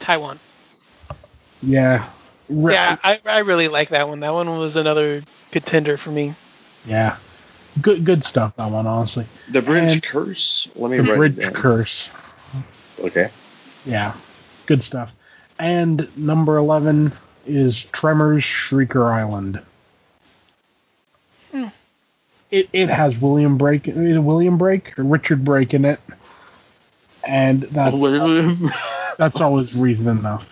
Taiwan. 0.00 0.40
yeah. 1.62 2.10
Re- 2.48 2.72
Yeah, 2.74 2.96
I, 3.04 3.20
I 3.24 3.38
really 3.38 3.68
like 3.68 3.90
that 3.90 4.08
one. 4.08 4.20
That 4.20 4.32
one 4.32 4.48
was 4.58 4.76
another 4.76 5.22
contender 5.52 5.96
for 5.96 6.10
me. 6.10 6.34
Yeah. 6.84 7.18
Good 7.80 8.04
good 8.04 8.24
stuff, 8.24 8.54
that 8.56 8.70
one, 8.70 8.86
honestly. 8.86 9.26
The 9.52 9.62
Bridge 9.62 9.92
And- 9.92 10.02
Curse. 10.02 10.68
Let 10.74 10.90
me 10.90 10.96
The 10.96 11.02
write 11.04 11.16
Bridge 11.16 11.38
it 11.38 11.40
down. 11.42 11.52
Curse. 11.54 12.08
Okay. 12.98 13.30
Yeah, 13.84 14.16
good 14.66 14.82
stuff. 14.82 15.10
And 15.58 16.08
number 16.16 16.56
11 16.56 17.12
is 17.46 17.86
Tremors 17.92 18.42
Shrieker 18.44 19.12
Island. 19.12 19.60
Hmm. 21.52 21.66
It, 22.50 22.68
it 22.72 22.88
has 22.88 23.16
William 23.18 23.56
Brake, 23.58 23.86
is 23.88 24.16
it 24.16 24.18
William 24.20 24.58
Brake 24.58 24.98
or 24.98 25.04
Richard 25.04 25.44
Brake 25.44 25.72
in 25.74 25.84
it. 25.84 26.00
And 27.22 27.62
that's, 27.70 27.96
that's 29.18 29.40
always 29.40 29.76
reason 29.76 30.08
enough. 30.08 30.44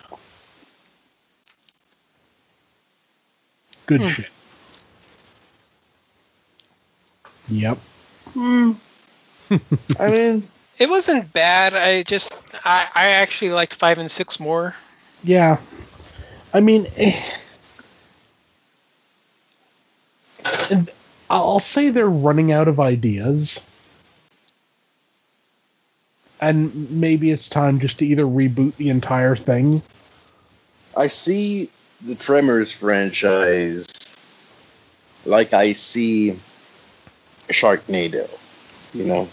Good 3.87 4.01
Hmm. 4.01 4.07
shit. 4.09 4.27
Yep. 7.49 7.79
I 8.35 10.09
mean, 10.09 10.47
It 10.77 10.89
wasn't 10.89 11.33
bad. 11.33 11.73
I 11.73 12.03
just 12.03 12.31
I, 12.63 12.87
I 12.93 13.07
actually 13.07 13.51
liked 13.51 13.73
five 13.75 13.97
and 13.97 14.09
six 14.09 14.39
more. 14.39 14.75
Yeah. 15.23 15.59
I 16.53 16.59
mean, 16.59 16.87
I'll 21.29 21.59
say 21.59 21.89
they're 21.89 22.09
running 22.09 22.51
out 22.51 22.67
of 22.67 22.79
ideas. 22.79 23.59
And 26.41 26.89
maybe 26.89 27.31
it's 27.31 27.49
time 27.49 27.79
just 27.79 27.99
to 27.99 28.05
either 28.05 28.23
reboot 28.23 28.77
the 28.77 28.89
entire 28.89 29.35
thing. 29.35 29.83
I 30.95 31.07
see 31.07 31.69
the 32.01 32.15
Tremors 32.15 32.71
franchise 32.71 33.87
like 35.25 35.53
I 35.53 35.73
see 35.73 36.39
Sharknado. 37.49 38.29
You 38.93 39.03
know, 39.05 39.29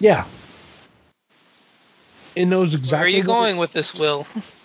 Yeah. 0.00 0.26
It 2.34 2.46
knows 2.46 2.74
exactly. 2.74 2.96
Where 2.96 3.04
are 3.04 3.08
you 3.08 3.18
what 3.18 3.26
going 3.26 3.56
with 3.58 3.72
this, 3.72 3.94
Will? 3.94 4.26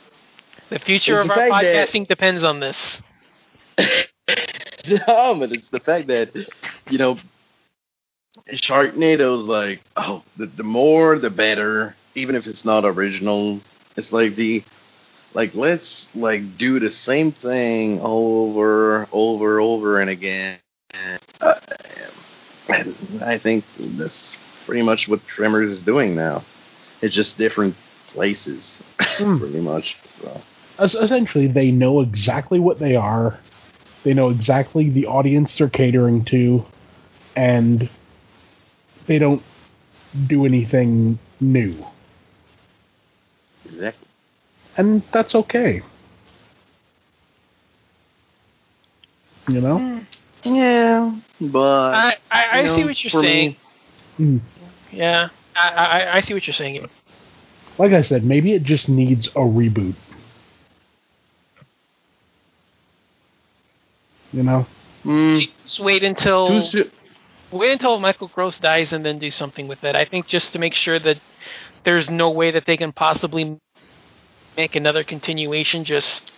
The 0.70 0.80
future 0.80 1.20
It's 1.20 1.22
of 1.30 1.36
the 1.36 1.42
our 1.42 1.50
fact 1.50 1.64
that- 1.64 1.88
podcasting 1.90 2.08
depends 2.08 2.44
on 2.44 2.60
this. 2.60 3.02
no, 3.78 5.36
but 5.40 5.52
it's 5.52 5.70
the 5.70 5.80
fact 5.80 6.08
that 6.08 6.36
you 6.90 6.98
know 6.98 7.18
Sharknado's 8.52 9.48
like, 9.48 9.82
oh, 9.96 10.24
the, 10.38 10.46
the 10.48 10.64
more 10.64 11.18
the 11.18 11.30
better, 11.30 11.96
even 12.16 12.36
if 12.36 12.48
it's 12.48 12.66
not 12.66 12.86
original. 12.86 13.62
It's 13.96 14.12
like 14.12 14.36
the 14.36 14.64
like 15.34 15.56
let's 15.56 16.08
like 16.16 16.58
do 16.58 16.80
the 16.80 16.92
same 16.92 17.32
thing 17.32 18.00
over, 18.02 19.08
over, 19.12 19.60
over 19.60 20.00
and 20.00 20.10
again. 20.10 20.58
Uh, 21.40 21.60
and 22.70 22.96
I 23.24 23.38
think 23.38 23.66
that's 23.78 24.38
pretty 24.66 24.84
much 24.84 25.08
what 25.08 25.26
Tremors 25.28 25.70
is 25.70 25.82
doing 25.82 26.16
now. 26.16 26.44
It's 27.02 27.14
just 27.14 27.38
different 27.38 27.76
places, 28.08 28.80
Hmm. 29.02 29.38
pretty 29.40 29.60
much. 29.60 29.98
So 30.20 30.42
essentially 30.80 31.48
they 31.48 31.72
know 31.72 32.02
exactly 32.02 32.60
what 32.60 32.80
they 32.80 32.96
are. 32.96 33.40
They 34.04 34.14
know 34.14 34.30
exactly 34.30 34.90
the 34.90 35.06
audience 35.08 35.58
they're 35.58 35.70
catering 35.70 36.26
to, 36.26 36.66
and 37.36 37.90
they 39.08 39.18
don't 39.18 39.42
do 40.28 40.46
anything 40.46 41.20
new. 41.40 41.86
Exactly. 43.66 44.08
And 44.78 45.04
that's 45.12 45.36
okay. 45.36 45.82
You 49.48 49.62
know? 49.62 49.78
Hmm. 49.78 50.00
Yeah, 50.44 51.16
but 51.40 51.96
I, 51.96 52.18
I, 52.32 52.46
I 52.46 52.62
you 52.62 52.76
see 52.76 52.84
what 52.86 53.04
you're 53.04 53.12
for 53.12 53.22
me- 53.22 53.28
saying. 53.28 53.56
Mm. 54.20 54.42
Yeah, 54.92 55.30
I, 55.56 55.70
I, 55.70 56.18
I 56.18 56.22
see 56.22 56.34
what 56.34 56.46
you're 56.46 56.54
saying. 56.54 56.90
Like 57.78 57.94
I 57.94 58.02
said, 58.02 58.24
maybe 58.24 58.54
it 58.54 58.64
just 58.64 58.90
needs 58.90 59.28
a 59.28 59.40
reboot. 59.40 59.96
You 64.34 64.44
know? 64.44 64.66
Mm, 65.06 65.48
Just 65.64 65.80
wait 65.80 66.04
until 66.04 66.62
too 66.62 66.90
wait 67.52 67.72
until 67.72 68.00
Michael 68.00 68.28
Gross 68.30 68.60
dies 68.60 68.94
and 68.94 69.06
then 69.06 69.20
do 69.20 69.30
something 69.30 69.68
with 69.68 69.84
it. 69.84 69.96
I 69.96 70.06
think 70.06 70.28
just 70.28 70.54
to 70.54 70.60
make 70.60 70.74
sure 70.74 71.00
that 71.00 71.20
there's 71.84 72.10
no 72.10 72.30
way 72.32 72.52
that 72.52 72.66
they 72.66 72.78
can 72.78 72.92
possibly 72.92 73.58
make 74.58 74.76
another 74.76 75.04
continuation. 75.04 75.84
Just 75.86 76.32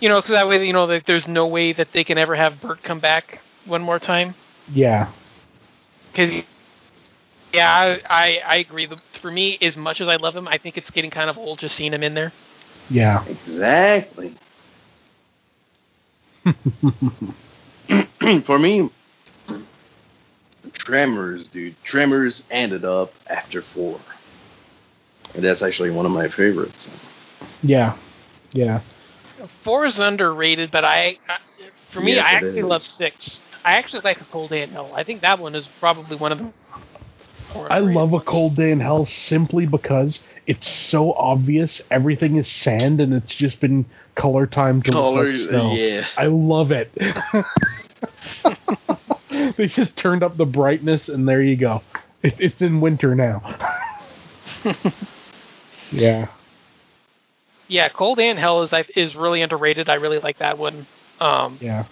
you 0.00 0.08
know, 0.08 0.18
because 0.18 0.30
that 0.32 0.48
way 0.48 0.66
you 0.66 0.72
know 0.72 0.86
that 0.88 1.06
there's 1.06 1.28
no 1.28 1.46
way 1.46 1.72
that 1.72 1.92
they 1.92 2.04
can 2.04 2.18
ever 2.18 2.34
have 2.34 2.60
Bert 2.60 2.82
come 2.82 3.00
back 3.00 3.40
one 3.66 3.82
more 3.82 3.98
time. 3.98 4.34
Yeah. 4.72 5.10
Because 6.12 6.44
yeah, 7.52 7.70
I, 7.72 8.00
I 8.08 8.40
I 8.46 8.56
agree. 8.56 8.86
The- 8.86 9.00
For 9.20 9.30
me, 9.30 9.58
as 9.62 9.76
much 9.76 10.00
as 10.00 10.08
I 10.08 10.16
love 10.16 10.34
him, 10.34 10.48
I 10.48 10.58
think 10.58 10.76
it's 10.76 10.90
getting 10.90 11.10
kind 11.10 11.30
of 11.30 11.38
old 11.38 11.58
just 11.60 11.76
seeing 11.76 11.92
him 11.92 12.02
in 12.02 12.14
there. 12.14 12.32
Yeah. 12.90 13.24
Exactly. 13.26 14.34
For 18.44 18.58
me, 18.58 18.90
Tremors, 20.72 21.48
dude. 21.48 21.74
Tremors 21.82 22.42
ended 22.50 22.84
up 22.84 23.12
after 23.28 23.62
four. 23.62 24.00
And 25.34 25.44
that's 25.44 25.62
actually 25.62 25.90
one 25.90 26.06
of 26.06 26.12
my 26.12 26.28
favorites. 26.28 26.88
Yeah. 27.62 27.96
Yeah. 28.52 28.80
Four 29.62 29.84
is 29.86 29.98
underrated, 29.98 30.70
but 30.70 30.84
I, 30.84 31.18
I 31.28 31.38
for 31.90 32.00
me, 32.00 32.14
Yes, 32.14 32.18
I 32.18 32.32
actually 32.32 32.62
is. 32.62 32.64
love 32.64 32.82
six. 32.82 33.40
I 33.64 33.72
actually 33.74 34.02
like 34.04 34.20
a 34.20 34.24
cold 34.26 34.50
day 34.50 34.62
in 34.62 34.70
hell. 34.70 34.92
I 34.94 35.04
think 35.04 35.22
that 35.22 35.38
one 35.38 35.54
is 35.54 35.68
probably 35.80 36.16
one 36.16 36.32
of 36.32 36.38
the. 36.38 36.52
I 37.70 37.78
love 37.80 38.12
a 38.12 38.20
cold 38.20 38.56
day 38.56 38.70
in 38.70 38.80
hell 38.80 39.06
simply 39.06 39.66
because 39.66 40.18
it's 40.46 40.68
so 40.68 41.12
obvious 41.12 41.80
everything 41.90 42.36
is 42.36 42.48
sand 42.48 43.00
and 43.00 43.14
it's 43.14 43.34
just 43.34 43.60
been 43.60 43.84
color 44.14 44.46
time 44.46 44.82
to 44.82 44.90
look 44.90 45.14
Color, 45.14 45.32
like 45.32 45.36
snow. 45.36 45.72
yeah. 45.72 46.06
I 46.16 46.26
love 46.26 46.72
it. 46.72 46.90
they 49.56 49.66
just 49.66 49.96
turned 49.96 50.22
up 50.22 50.36
the 50.36 50.46
brightness 50.46 51.08
and 51.08 51.28
there 51.28 51.42
you 51.42 51.56
go. 51.56 51.82
It, 52.22 52.34
it's 52.38 52.60
in 52.62 52.80
winter 52.80 53.14
now. 53.14 53.58
yeah. 55.90 56.28
Yeah, 57.68 57.88
cold 57.88 58.18
and 58.20 58.38
hell 58.38 58.62
is 58.62 58.72
is 58.96 59.16
really 59.16 59.42
underrated. 59.42 59.88
I 59.88 59.94
really 59.94 60.18
like 60.18 60.38
that 60.38 60.58
one. 60.58 60.86
Um, 61.20 61.58
Yeah. 61.60 61.86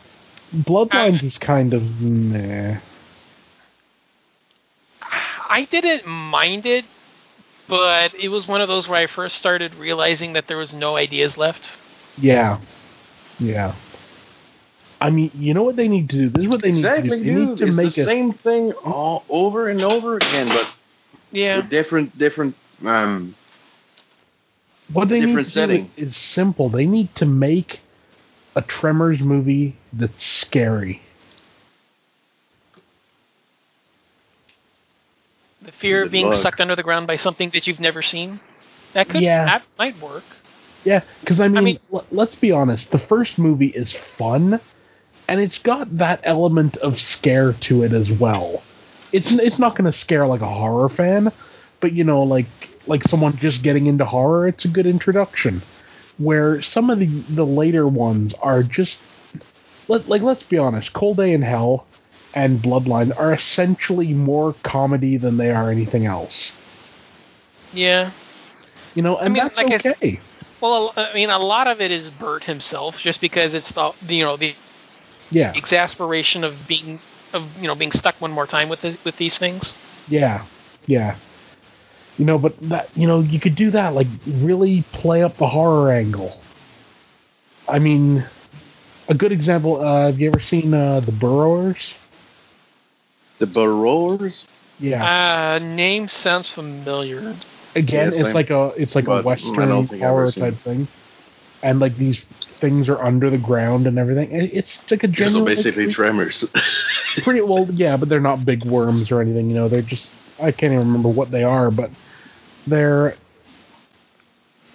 Bloodlines 0.55 1.23
is 1.23 1.39
kind 1.39 1.73
of 1.73 2.01
meh. 2.01 2.79
I 5.49 5.65
didn't 5.71 6.07
mind 6.07 6.67
it, 6.67 6.85
but 7.71 8.15
it 8.15 8.29
was 8.29 8.49
one 8.49 8.61
of 8.63 8.69
those 8.69 8.89
where 8.89 9.01
I 9.01 9.07
first 9.07 9.37
started 9.37 9.75
realizing 9.77 10.35
that 10.35 10.49
there 10.49 10.59
was 10.59 10.75
no 10.75 10.97
ideas 10.97 11.39
left. 11.39 11.79
Yeah. 12.19 12.61
Yeah. 13.41 13.75
I 15.01 15.11
mean, 15.11 15.31
you 15.35 15.55
know 15.55 15.63
what 15.65 15.77
they 15.77 15.89
need 15.89 16.11
to 16.11 16.17
do? 16.17 16.31
This 16.31 16.45
is 16.45 16.49
what 16.49 16.63
they 16.63 16.73
need 16.73 16.83
Exactly, 16.83 17.19
to 17.19 17.25
do. 17.25 17.25
They 17.25 17.31
need 17.31 17.57
to 17.59 17.67
It's 17.67 17.77
make 17.77 17.95
the 17.97 18.03
a 18.03 18.05
same 18.05 18.33
thing 18.33 18.73
all 18.85 19.25
over 19.31 19.69
and 19.69 19.83
over 19.83 20.17
again, 20.17 20.49
but 20.49 20.69
Yeah, 21.33 21.63
different, 21.71 22.19
different. 22.19 22.57
Um, 22.85 23.35
What 24.93 25.09
they 25.09 25.21
different 25.21 25.47
need 25.47 25.53
to 25.53 25.53
setting. 25.53 25.87
do 25.87 25.91
is 25.97 26.17
simple. 26.17 26.69
They 26.69 26.87
need 26.87 27.15
to 27.17 27.27
make 27.27 27.81
a 28.57 28.63
Tremors 28.63 29.21
movie 29.21 29.77
that's 29.93 30.25
scary. 30.25 31.03
The 35.63 35.73
fear 35.73 36.03
of 36.05 36.11
being 36.11 36.27
luck. 36.29 36.43
sucked 36.43 36.61
under 36.61 36.77
the 36.77 36.83
ground 36.83 37.07
by 37.07 37.17
something 37.17 37.51
that 37.51 37.67
you've 37.67 37.81
never 37.81 38.03
seen. 38.03 38.41
That 38.95 39.09
could 39.09 39.23
Yeah. 39.23 39.45
that 39.45 39.63
might 39.79 39.99
work. 40.01 40.25
Yeah, 40.85 41.01
because 41.21 41.41
I 41.41 41.49
mean, 41.49 41.65
mean- 41.65 41.79
l- 41.93 42.05
let's 42.11 42.37
be 42.37 42.51
honest. 42.53 42.91
The 42.91 42.99
first 42.99 43.39
movie 43.39 43.69
is 43.69 43.93
fun, 43.93 44.61
and 45.29 45.41
it's 45.41 45.59
got 45.59 45.99
that 45.99 46.21
element 46.25 46.77
of 46.79 46.99
scare 46.99 47.53
to 47.53 47.83
it 47.83 47.93
as 47.93 48.11
well. 48.11 48.63
It's 49.13 49.31
it's 49.33 49.59
not 49.59 49.77
going 49.77 49.91
to 49.91 49.97
scare 49.97 50.27
like 50.27 50.41
a 50.41 50.49
horror 50.49 50.89
fan, 50.89 51.33
but 51.81 51.93
you 51.93 52.05
know, 52.05 52.23
like 52.23 52.47
like 52.87 53.03
someone 53.05 53.37
just 53.37 53.63
getting 53.63 53.87
into 53.87 54.05
horror, 54.05 54.49
it's 54.49 54.65
a 54.65 54.69
good 54.69 54.87
introduction. 54.87 55.63
Where 56.19 56.61
some 56.63 56.91
of 56.91 56.99
the 56.99 57.07
the 57.29 57.45
later 57.47 57.87
ones 57.87 58.35
are 58.41 58.63
just 58.63 58.99
let, 59.89 60.09
like 60.09 60.23
let's 60.23 60.43
be 60.43 60.59
honest, 60.59 60.93
Cold 60.93 61.19
Day 61.19 61.33
in 61.33 61.43
Hell 61.43 61.87
and 62.35 62.61
Bloodline 62.63 63.17
are 63.19 63.33
essentially 63.33 64.13
more 64.15 64.55
comedy 64.63 65.17
than 65.17 65.37
they 65.37 65.51
are 65.51 65.71
anything 65.71 66.07
else. 66.07 66.55
Yeah. 67.73 68.13
You 68.95 69.03
know, 69.03 69.17
and 69.17 69.35
mean, 69.35 69.43
that's 69.43 69.57
like 69.57 69.71
I 69.71 69.77
okay. 69.77 70.21
Well, 70.61 70.93
I 70.97 71.13
mean, 71.15 71.31
a 71.31 71.39
lot 71.39 71.67
of 71.67 71.81
it 71.81 71.91
is 71.91 72.11
Bert 72.11 72.45
himself, 72.45 72.99
just 72.99 73.21
because 73.21 73.55
it's 73.55 73.73
the 73.73 73.93
the, 74.07 74.17
you 74.17 74.25
know 74.25 74.37
the 74.37 74.55
Yeah. 75.31 75.53
exasperation 75.55 76.45
of 76.45 76.67
being 76.67 77.01
of 77.33 77.45
you 77.61 77.67
know 77.67 77.75
being 77.75 77.93
stuck 77.93 78.21
one 78.21 78.33
more 78.33 78.47
time 78.47 78.69
with 78.69 78.81
this, 78.83 78.97
with 79.05 79.17
these 79.17 79.39
things. 79.39 79.73
Yeah, 80.09 80.45
yeah. 80.87 81.17
You 82.19 82.25
know, 82.25 82.39
but 82.39 82.55
that 82.69 82.95
you 82.97 83.07
know 83.07 83.21
you 83.21 83.41
could 83.41 83.55
do 83.55 83.71
that 83.71 83.95
like 83.95 84.09
really 84.27 84.85
play 84.93 85.23
up 85.23 85.37
the 85.39 85.47
horror 85.47 85.93
angle. 85.93 86.39
I 87.69 87.79
mean, 87.79 88.25
a 89.09 89.15
good 89.15 89.33
example. 89.33 89.81
Uh, 89.81 90.07
have 90.07 90.19
you 90.21 90.29
ever 90.29 90.41
seen 90.41 90.75
uh, 90.75 91.01
the 91.01 91.13
Burrowers? 91.13 91.95
The 93.41 93.47
Burrowers. 93.47 94.47
Yeah. 94.79 95.05
Uh, 95.05 95.59
name 95.59 96.09
sounds 96.09 96.49
familiar. 96.51 97.37
Again, 97.75 98.07
yes, 98.07 98.15
it's 98.15 98.25
I'm- 98.25 98.35
like 98.35 98.51
a 98.51 98.73
it's 98.77 98.95
like 98.95 99.07
but 99.07 99.13
a 99.13 99.19
I 99.19 99.23
western 99.23 99.55
don't 99.69 99.89
think 99.89 100.03
I've 100.03 100.09
ever 100.09 100.13
horror 100.13 100.31
seen 100.31 100.45
type 100.45 100.59
thing, 100.63 100.89
and 101.63 101.81
like 101.81 101.97
these 101.97 102.25
things 102.61 102.89
are 102.89 103.03
under 103.03 103.31
the 103.31 103.39
ground 103.39 103.87
and 103.87 103.99
everything. 103.99 104.33
And 104.33 104.51
it's 104.53 104.79
like 104.91 105.03
a 105.05 105.09
So 105.09 105.13
genuine. 105.13 105.45
basically, 105.45 105.93
Tremors. 105.93 106.45
pretty 107.25 107.41
well 107.41 107.67
yeah 107.73 107.97
but 107.97 108.09
they're 108.09 108.21
not 108.21 108.45
big 108.45 108.65
worms 108.65 109.11
or 109.11 109.21
anything 109.21 109.49
you 109.51 109.55
know 109.57 109.69
they're 109.69 109.83
just 109.83 110.09
i 110.41 110.53
can't 110.53 110.73
even 110.73 110.87
remember 110.87 111.09
what 111.09 111.33
they 111.33 111.43
are 111.43 111.69
but 111.71 111.91
they're 112.69 113.17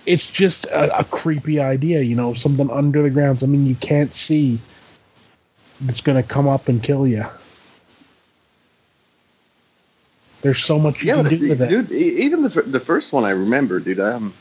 it's 0.06 0.26
just 0.28 0.66
a, 0.66 1.00
a 1.00 1.04
creepy 1.06 1.60
idea 1.62 2.02
you 2.02 2.14
know 2.14 2.34
something 2.34 2.70
under 2.70 3.02
the 3.02 3.10
ground 3.10 3.40
something 3.40 3.66
you 3.66 3.76
can't 3.76 4.14
see 4.14 4.60
that's 5.82 6.02
going 6.02 6.22
to 6.22 6.28
come 6.28 6.48
up 6.48 6.68
and 6.68 6.84
kill 6.84 7.08
you 7.08 7.24
there's 10.46 10.64
so 10.64 10.78
much 10.78 11.02
you 11.02 11.08
yeah, 11.08 11.16
can 11.24 11.40
do 11.40 11.50
with 11.50 11.60
it 11.60 11.70
dude, 11.70 11.92
even 11.92 12.44
the 12.44 12.50
the 12.50 12.80
first 12.80 13.12
one 13.12 13.24
I 13.26 13.32
remember, 13.32 13.80
dude. 13.80 14.00
Um, 14.00 14.32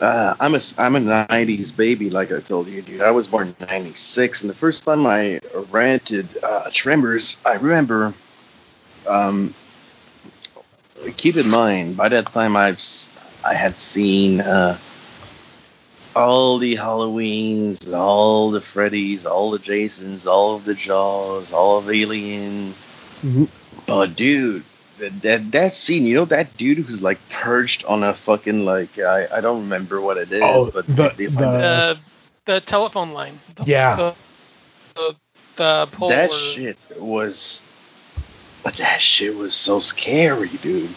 uh, 0.00 0.36
I'm 0.38 0.54
a 0.54 0.60
I'm 0.78 0.94
a 0.94 1.00
'90s 1.00 1.76
baby, 1.76 2.10
like 2.10 2.30
I 2.30 2.38
told 2.38 2.68
you, 2.68 2.80
dude. 2.80 3.00
I 3.00 3.10
was 3.10 3.26
born 3.26 3.56
in 3.58 3.66
'96, 3.66 4.42
and 4.42 4.48
the 4.48 4.54
first 4.54 4.84
time 4.84 5.04
I 5.04 5.40
rented 5.72 6.38
uh, 6.44 6.70
Tremors, 6.72 7.36
I 7.44 7.54
remember. 7.54 8.14
Um, 9.04 9.52
keep 11.16 11.34
in 11.34 11.50
mind, 11.50 11.96
by 11.96 12.08
that 12.10 12.26
time 12.26 12.56
I've 12.56 12.80
I 13.42 13.54
had 13.54 13.76
seen 13.78 14.40
uh, 14.40 14.78
all 16.14 16.60
the 16.60 16.76
Halloweens, 16.76 17.92
all 17.92 18.52
the 18.52 18.60
Freddys, 18.60 19.24
all 19.24 19.50
the 19.50 19.58
Jasons, 19.58 20.24
all 20.24 20.54
of 20.54 20.64
the 20.64 20.74
Jaws, 20.74 21.50
all 21.50 21.78
of 21.78 21.90
Alien. 21.90 22.76
Mhm. 23.22 23.48
But 23.88 24.16
dude, 24.16 24.64
that, 24.98 25.22
that 25.22 25.52
that 25.52 25.74
scene, 25.76 26.04
you 26.06 26.14
know 26.14 26.24
that 26.26 26.56
dude 26.56 26.78
who's 26.78 27.02
like 27.02 27.18
perched 27.30 27.84
on 27.84 28.02
a 28.02 28.14
fucking 28.14 28.64
like 28.64 28.98
I, 28.98 29.26
I 29.38 29.40
don't 29.40 29.60
remember 29.62 30.00
what 30.00 30.16
it 30.16 30.30
is, 30.32 30.42
Oh, 30.42 30.70
but 30.70 30.86
the- 30.86 31.12
they 31.16 31.26
the- 31.26 31.32
find. 31.32 31.46
Uh, 31.62 31.94
the 32.46 32.60
telephone 32.62 33.12
line. 33.12 33.38
The, 33.56 33.64
Yeah. 33.64 33.96
The, 33.96 34.14
the, 34.94 35.16
the 35.56 35.88
pole 35.92 36.08
that 36.08 36.30
or- 36.30 36.38
shit 36.54 36.78
was 36.98 37.62
but 38.64 38.76
that 38.78 39.00
shit 39.00 39.36
was 39.36 39.54
so 39.54 39.78
scary, 39.78 40.48
dude. 40.62 40.94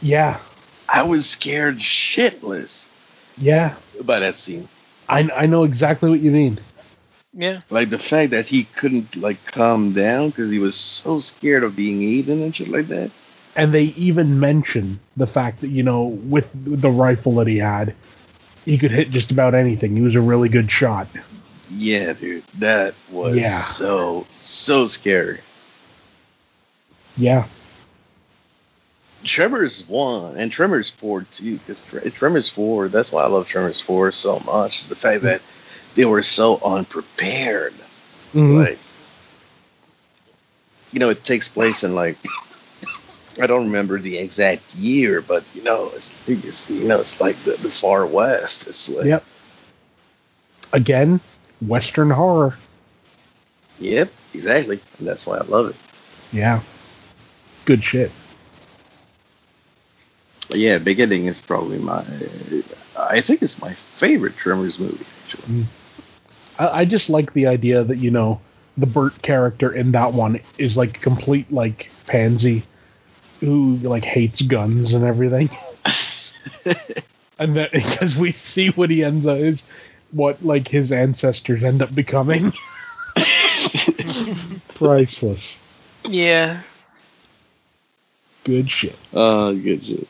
yeah 0.00 0.40
I 0.88 1.02
was 1.02 1.28
scared 1.28 1.78
shitless 1.78 2.84
yeah 3.36 3.76
by 4.02 4.18
that 4.20 4.34
scene. 4.34 4.68
I, 5.08 5.20
I 5.34 5.46
know 5.46 5.64
exactly 5.64 6.10
what 6.10 6.20
you 6.20 6.30
mean 6.30 6.60
Yeah. 7.34 7.60
Like 7.70 7.90
the 7.90 7.98
fact 7.98 8.30
that 8.32 8.46
he 8.46 8.64
couldn't 8.64 9.16
like 9.16 9.38
calm 9.52 9.92
down 9.92 10.30
because 10.30 10.50
he 10.50 10.58
was 10.58 10.74
so 10.74 11.18
scared 11.20 11.62
of 11.62 11.76
being 11.76 12.00
eaten 12.02 12.42
and 12.42 12.54
shit 12.54 12.68
like 12.68 12.88
that. 12.88 13.10
and 13.56 13.72
they 13.74 13.84
even 13.96 14.38
mention 14.40 15.00
the 15.16 15.26
fact 15.26 15.60
that 15.60 15.68
you 15.68 15.82
know 15.82 16.04
with 16.04 16.46
the 16.54 16.90
rifle 16.90 17.34
that 17.36 17.46
he 17.46 17.58
had 17.58 17.94
he 18.64 18.76
could 18.78 18.90
hit 18.90 19.10
just 19.10 19.30
about 19.30 19.54
anything. 19.54 19.94
He 19.96 20.02
was 20.02 20.14
a 20.14 20.20
really 20.20 20.48
good 20.48 20.70
shot. 20.70 21.08
Yeah, 21.70 22.12
dude, 22.14 22.44
that 22.58 22.94
was 23.10 23.36
Yeah. 23.36 23.62
so 23.64 24.26
so 24.36 24.86
scary. 24.88 25.40
Yeah. 27.16 27.46
Tremors 29.24 29.84
one 29.88 30.36
and 30.36 30.50
Tremors 30.52 30.90
four 31.00 31.22
too. 31.34 31.58
Because 31.58 31.82
Tremors 32.14 32.48
four, 32.48 32.88
that's 32.88 33.10
why 33.10 33.24
I 33.24 33.26
love 33.26 33.46
Tremors 33.46 33.80
four 33.80 34.12
so 34.12 34.38
much. 34.40 34.86
The 34.86 34.94
fact 34.96 35.22
that 35.24 35.40
they 35.98 36.04
were 36.04 36.22
so 36.22 36.58
unprepared. 36.58 37.74
Mhm. 38.32 38.64
Like, 38.64 38.78
you 40.92 41.00
know, 41.00 41.10
it 41.10 41.24
takes 41.24 41.48
place 41.48 41.82
in 41.82 41.94
like 41.96 42.16
I 43.40 43.46
don't 43.48 43.64
remember 43.64 43.98
the 44.00 44.16
exact 44.16 44.74
year, 44.76 45.20
but 45.20 45.44
you 45.54 45.62
know, 45.62 45.90
it's, 45.96 46.12
it's 46.28 46.70
you 46.70 46.84
know, 46.86 47.00
it's 47.00 47.20
like 47.20 47.36
the, 47.44 47.56
the 47.56 47.70
far 47.72 48.06
west. 48.06 48.66
It's 48.68 48.88
like, 48.88 49.06
Yep. 49.06 49.24
Again, 50.72 51.20
Western 51.66 52.10
horror. 52.10 52.54
yep, 53.80 54.10
exactly. 54.34 54.80
And 54.98 55.08
that's 55.08 55.26
why 55.26 55.38
I 55.38 55.44
love 55.44 55.70
it. 55.70 55.76
Yeah. 56.30 56.62
Good 57.64 57.82
shit. 57.82 58.12
Yeah, 60.50 60.78
Beginning 60.78 61.26
is 61.26 61.40
probably 61.40 61.78
my. 61.78 62.04
I 62.96 63.20
think 63.20 63.42
it's 63.42 63.58
my 63.60 63.74
favorite 63.96 64.36
Tremors 64.36 64.78
movie. 64.78 65.04
Actually, 65.24 65.66
I, 66.58 66.80
I 66.80 66.84
just 66.84 67.08
like 67.08 67.32
the 67.32 67.46
idea 67.46 67.84
that 67.84 67.98
you 67.98 68.10
know 68.10 68.40
the 68.76 68.86
Bert 68.86 69.20
character 69.22 69.72
in 69.72 69.92
that 69.92 70.12
one 70.12 70.40
is 70.58 70.76
like 70.76 71.00
complete 71.00 71.52
like 71.52 71.88
pansy 72.06 72.64
who 73.40 73.76
like 73.76 74.04
hates 74.04 74.42
guns 74.42 74.92
and 74.94 75.04
everything, 75.04 75.50
and 77.38 77.56
that 77.56 77.72
because 77.72 78.16
we 78.16 78.32
see 78.32 78.68
what 78.70 78.90
he 78.90 79.04
ends 79.04 79.26
up 79.26 79.38
is 79.38 79.62
what 80.12 80.44
like 80.44 80.68
his 80.68 80.92
ancestors 80.92 81.62
end 81.62 81.82
up 81.82 81.94
becoming. 81.94 82.52
Priceless. 84.74 85.56
Yeah. 86.04 86.62
Good 88.44 88.70
shit. 88.70 88.96
Oh, 89.12 89.54
good 89.54 89.84
shit. 89.84 90.08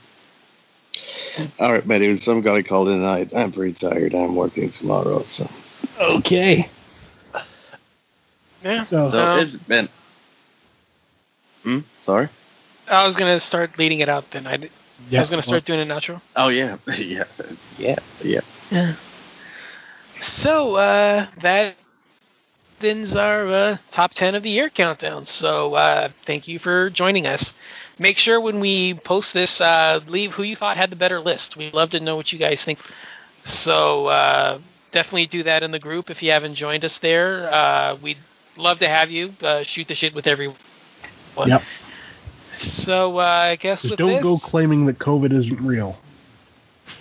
All 1.59 1.73
right, 1.73 1.86
my 1.86 1.99
dude. 1.99 2.23
Some 2.23 2.41
guy 2.41 2.62
called 2.62 2.89
in 2.89 2.99
tonight. 2.99 3.33
I'm 3.35 3.52
pretty 3.52 3.75
tired. 3.75 4.15
I'm 4.15 4.35
working 4.36 4.70
tomorrow, 4.73 5.25
so 5.28 5.49
Okay. 6.00 6.68
Yeah. 8.62 8.84
So, 8.84 9.10
so 9.10 9.18
Um, 9.18 9.39
it's 9.39 9.57
been. 9.57 9.89
Hmm. 11.62 11.78
Sorry. 12.02 12.28
I 12.89 13.05
was 13.07 13.16
gonna 13.16 13.40
start 13.40 13.78
leading 13.78 14.00
it 14.00 14.08
out 14.08 14.31
then. 14.31 14.47
I 14.47 14.58
was 15.12 15.31
gonna 15.31 15.42
start 15.42 15.65
doing 15.65 15.81
an 15.81 15.89
outro. 15.89 16.20
Oh 16.36 16.48
yeah, 16.48 16.76
yeah, 16.98 17.24
yeah, 17.78 17.98
yeah. 18.23 18.40
Yeah. 18.70 18.94
So 20.20 20.76
uh, 20.76 21.26
that 21.42 21.76
ends 22.81 23.15
our 23.16 23.47
uh, 23.47 23.76
top 23.90 24.12
ten 24.12 24.34
of 24.34 24.42
the 24.42 24.50
year 24.50 24.68
countdown. 24.70 25.26
So 25.26 25.74
uh, 25.74 26.10
thank 26.26 26.48
you 26.48 26.58
for 26.58 26.90
joining 26.90 27.26
us. 27.26 27.55
Make 27.98 28.16
sure 28.18 28.40
when 28.40 28.60
we 28.60 28.94
post 28.94 29.32
this, 29.34 29.60
uh, 29.60 30.00
leave 30.07 30.32
who 30.32 30.42
you 30.44 30.57
thought 30.57 30.76
had 30.76 30.90
the 30.90 30.97
better 30.97 31.20
list. 31.20 31.57
We'd 31.57 31.74
love 31.74 31.90
to 31.90 32.00
know 32.00 32.16
what 32.16 32.32
you 32.32 32.39
guys 32.39 32.65
think. 32.65 32.78
So 33.44 34.07
uh, 34.07 34.60
definitely 34.92 35.26
do 35.26 35.42
that 35.44 35.62
in 35.62 35.70
the 35.70 35.78
group 35.78 36.10
if 36.10 36.23
you 36.23 36.31
haven't 36.31 36.55
joined 36.55 36.84
us 36.84 36.99
there. 36.99 37.52
Uh, 37.52 37.97
we'd 38.02 38.18
love 38.57 38.78
to 38.81 38.89
have 38.89 39.10
you 39.10 39.34
uh, 39.42 39.62
shoot 39.62 39.89
the 39.89 39.94
shit 39.94 40.15
with 40.15 40.26
everyone. 40.26 40.57
Yep. 41.47 41.62
So 42.58 43.18
uh, 43.18 43.23
I 43.23 43.57
guess 43.57 43.83
Just 43.83 43.92
with 43.92 43.99
don't 43.99 44.15
this, 44.15 44.23
go 44.23 44.39
claiming 44.39 44.86
that 44.86 44.99
COVID 44.99 45.33
isn't 45.33 45.60
real. 45.60 45.97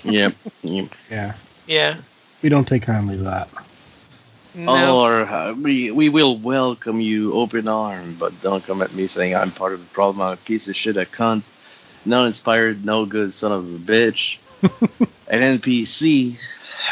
Yep. 0.04 0.34
yep. 0.62 0.90
Yeah. 1.10 1.36
yeah. 1.66 2.02
We 2.42 2.50
don't 2.50 2.68
take 2.68 2.84
kindly 2.84 3.18
to 3.18 3.24
that. 3.24 3.50
No. 4.54 5.00
Or 5.00 5.22
uh, 5.22 5.54
we 5.54 5.92
we 5.92 6.10
will 6.10 6.40
welcome 6.40 7.00
you 7.00 7.34
open 7.34 7.68
arm, 7.68 8.18
but 8.20 8.34
don't 8.42 8.64
come 8.64 8.82
at 8.82 8.94
me 8.94 9.08
saying 9.08 9.36
I'm 9.36 9.52
part 9.52 9.74
of 9.74 9.80
the 9.80 9.86
problem. 9.88 10.22
I'm 10.22 10.34
a 10.34 10.38
piece 10.38 10.68
of 10.68 10.76
shit, 10.76 10.98
a 10.98 11.06
cunt, 11.06 11.44
no 12.06 12.26
inspired, 12.26 12.84
no 12.84 13.06
good 13.06 13.36
son 13.36 13.52
of 13.52 13.66
a 13.66 13.78
bitch, 13.78 14.38
an 15.28 15.60
NPC, 15.60 16.36
a 16.36 16.40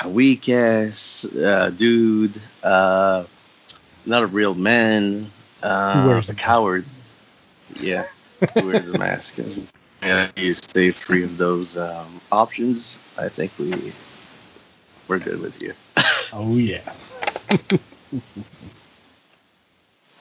weak 0.06 0.50
ass 0.50 1.26
uh, 1.26 1.70
dude, 1.70 2.42
uh, 2.64 3.26
not 4.06 4.24
a 4.24 4.28
real 4.28 4.54
man, 4.54 5.32
uh, 5.64 6.04
wears 6.08 6.30
a 6.30 6.32
a 6.32 6.36
coward. 6.36 6.86
Yeah, 7.80 8.06
who 8.54 8.68
wears 8.68 8.90
a 8.90 8.94
mask. 8.98 9.38
And 10.02 10.32
you 10.36 10.54
stay 10.54 10.92
free 10.92 11.24
of 11.24 11.38
those 11.38 11.76
um, 11.78 12.22
options. 12.32 12.98
I 13.18 13.30
think 13.30 13.52
we 13.58 13.94
we're 15.08 15.20
good 15.20 15.40
with 15.40 15.62
you. 15.62 15.74
Oh 16.34 16.58
yeah. 16.58 16.94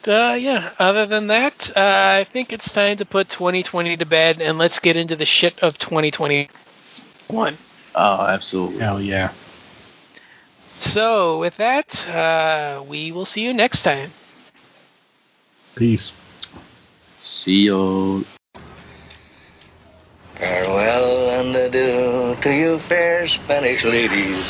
Uh, 0.07 0.35
yeah. 0.35 0.73
Other 0.77 1.07
than 1.07 1.27
that, 1.27 1.71
uh, 1.75 1.79
I 1.79 2.27
think 2.31 2.53
it's 2.53 2.71
time 2.71 2.97
to 2.97 3.05
put 3.05 3.27
2020 3.29 3.97
to 3.97 4.05
bed 4.05 4.39
and 4.39 4.59
let's 4.59 4.77
get 4.77 4.95
into 4.95 5.15
the 5.15 5.25
shit 5.25 5.57
of 5.63 5.79
2021. 5.79 7.57
Oh, 7.95 8.21
absolutely. 8.21 8.79
Hell 8.79 9.01
yeah. 9.01 9.33
So, 10.79 11.39
with 11.39 11.57
that, 11.57 12.07
uh, 12.07 12.83
we 12.87 13.11
will 13.11 13.25
see 13.25 13.41
you 13.41 13.53
next 13.53 13.81
time. 13.81 14.11
Peace. 15.75 16.13
See 17.19 17.65
you. 17.65 18.25
Farewell 20.37 21.29
and 21.39 21.55
adieu 21.55 22.35
to 22.41 22.53
you 22.53 22.79
fair 22.87 23.27
Spanish 23.27 23.83
ladies. 23.83 24.45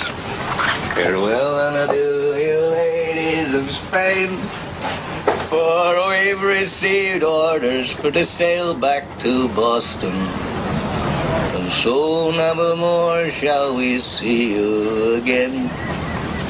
Farewell 0.95 1.59
and 1.67 1.89
adieu, 1.89 2.33
you 2.35 2.59
ladies 2.73 3.53
of 3.53 3.69
Spain. 3.71 4.29
For 5.49 6.09
we've 6.09 6.41
received 6.41 7.23
orders 7.23 7.91
for 7.93 8.11
to 8.11 8.25
sail 8.25 8.73
back 8.73 9.19
to 9.19 9.47
Boston. 9.49 10.15
And 11.55 11.71
so 11.73 12.31
never 12.31 12.75
more 12.75 13.29
shall 13.29 13.75
we 13.75 13.99
see 13.99 14.53
you 14.53 15.15
again. 15.15 15.69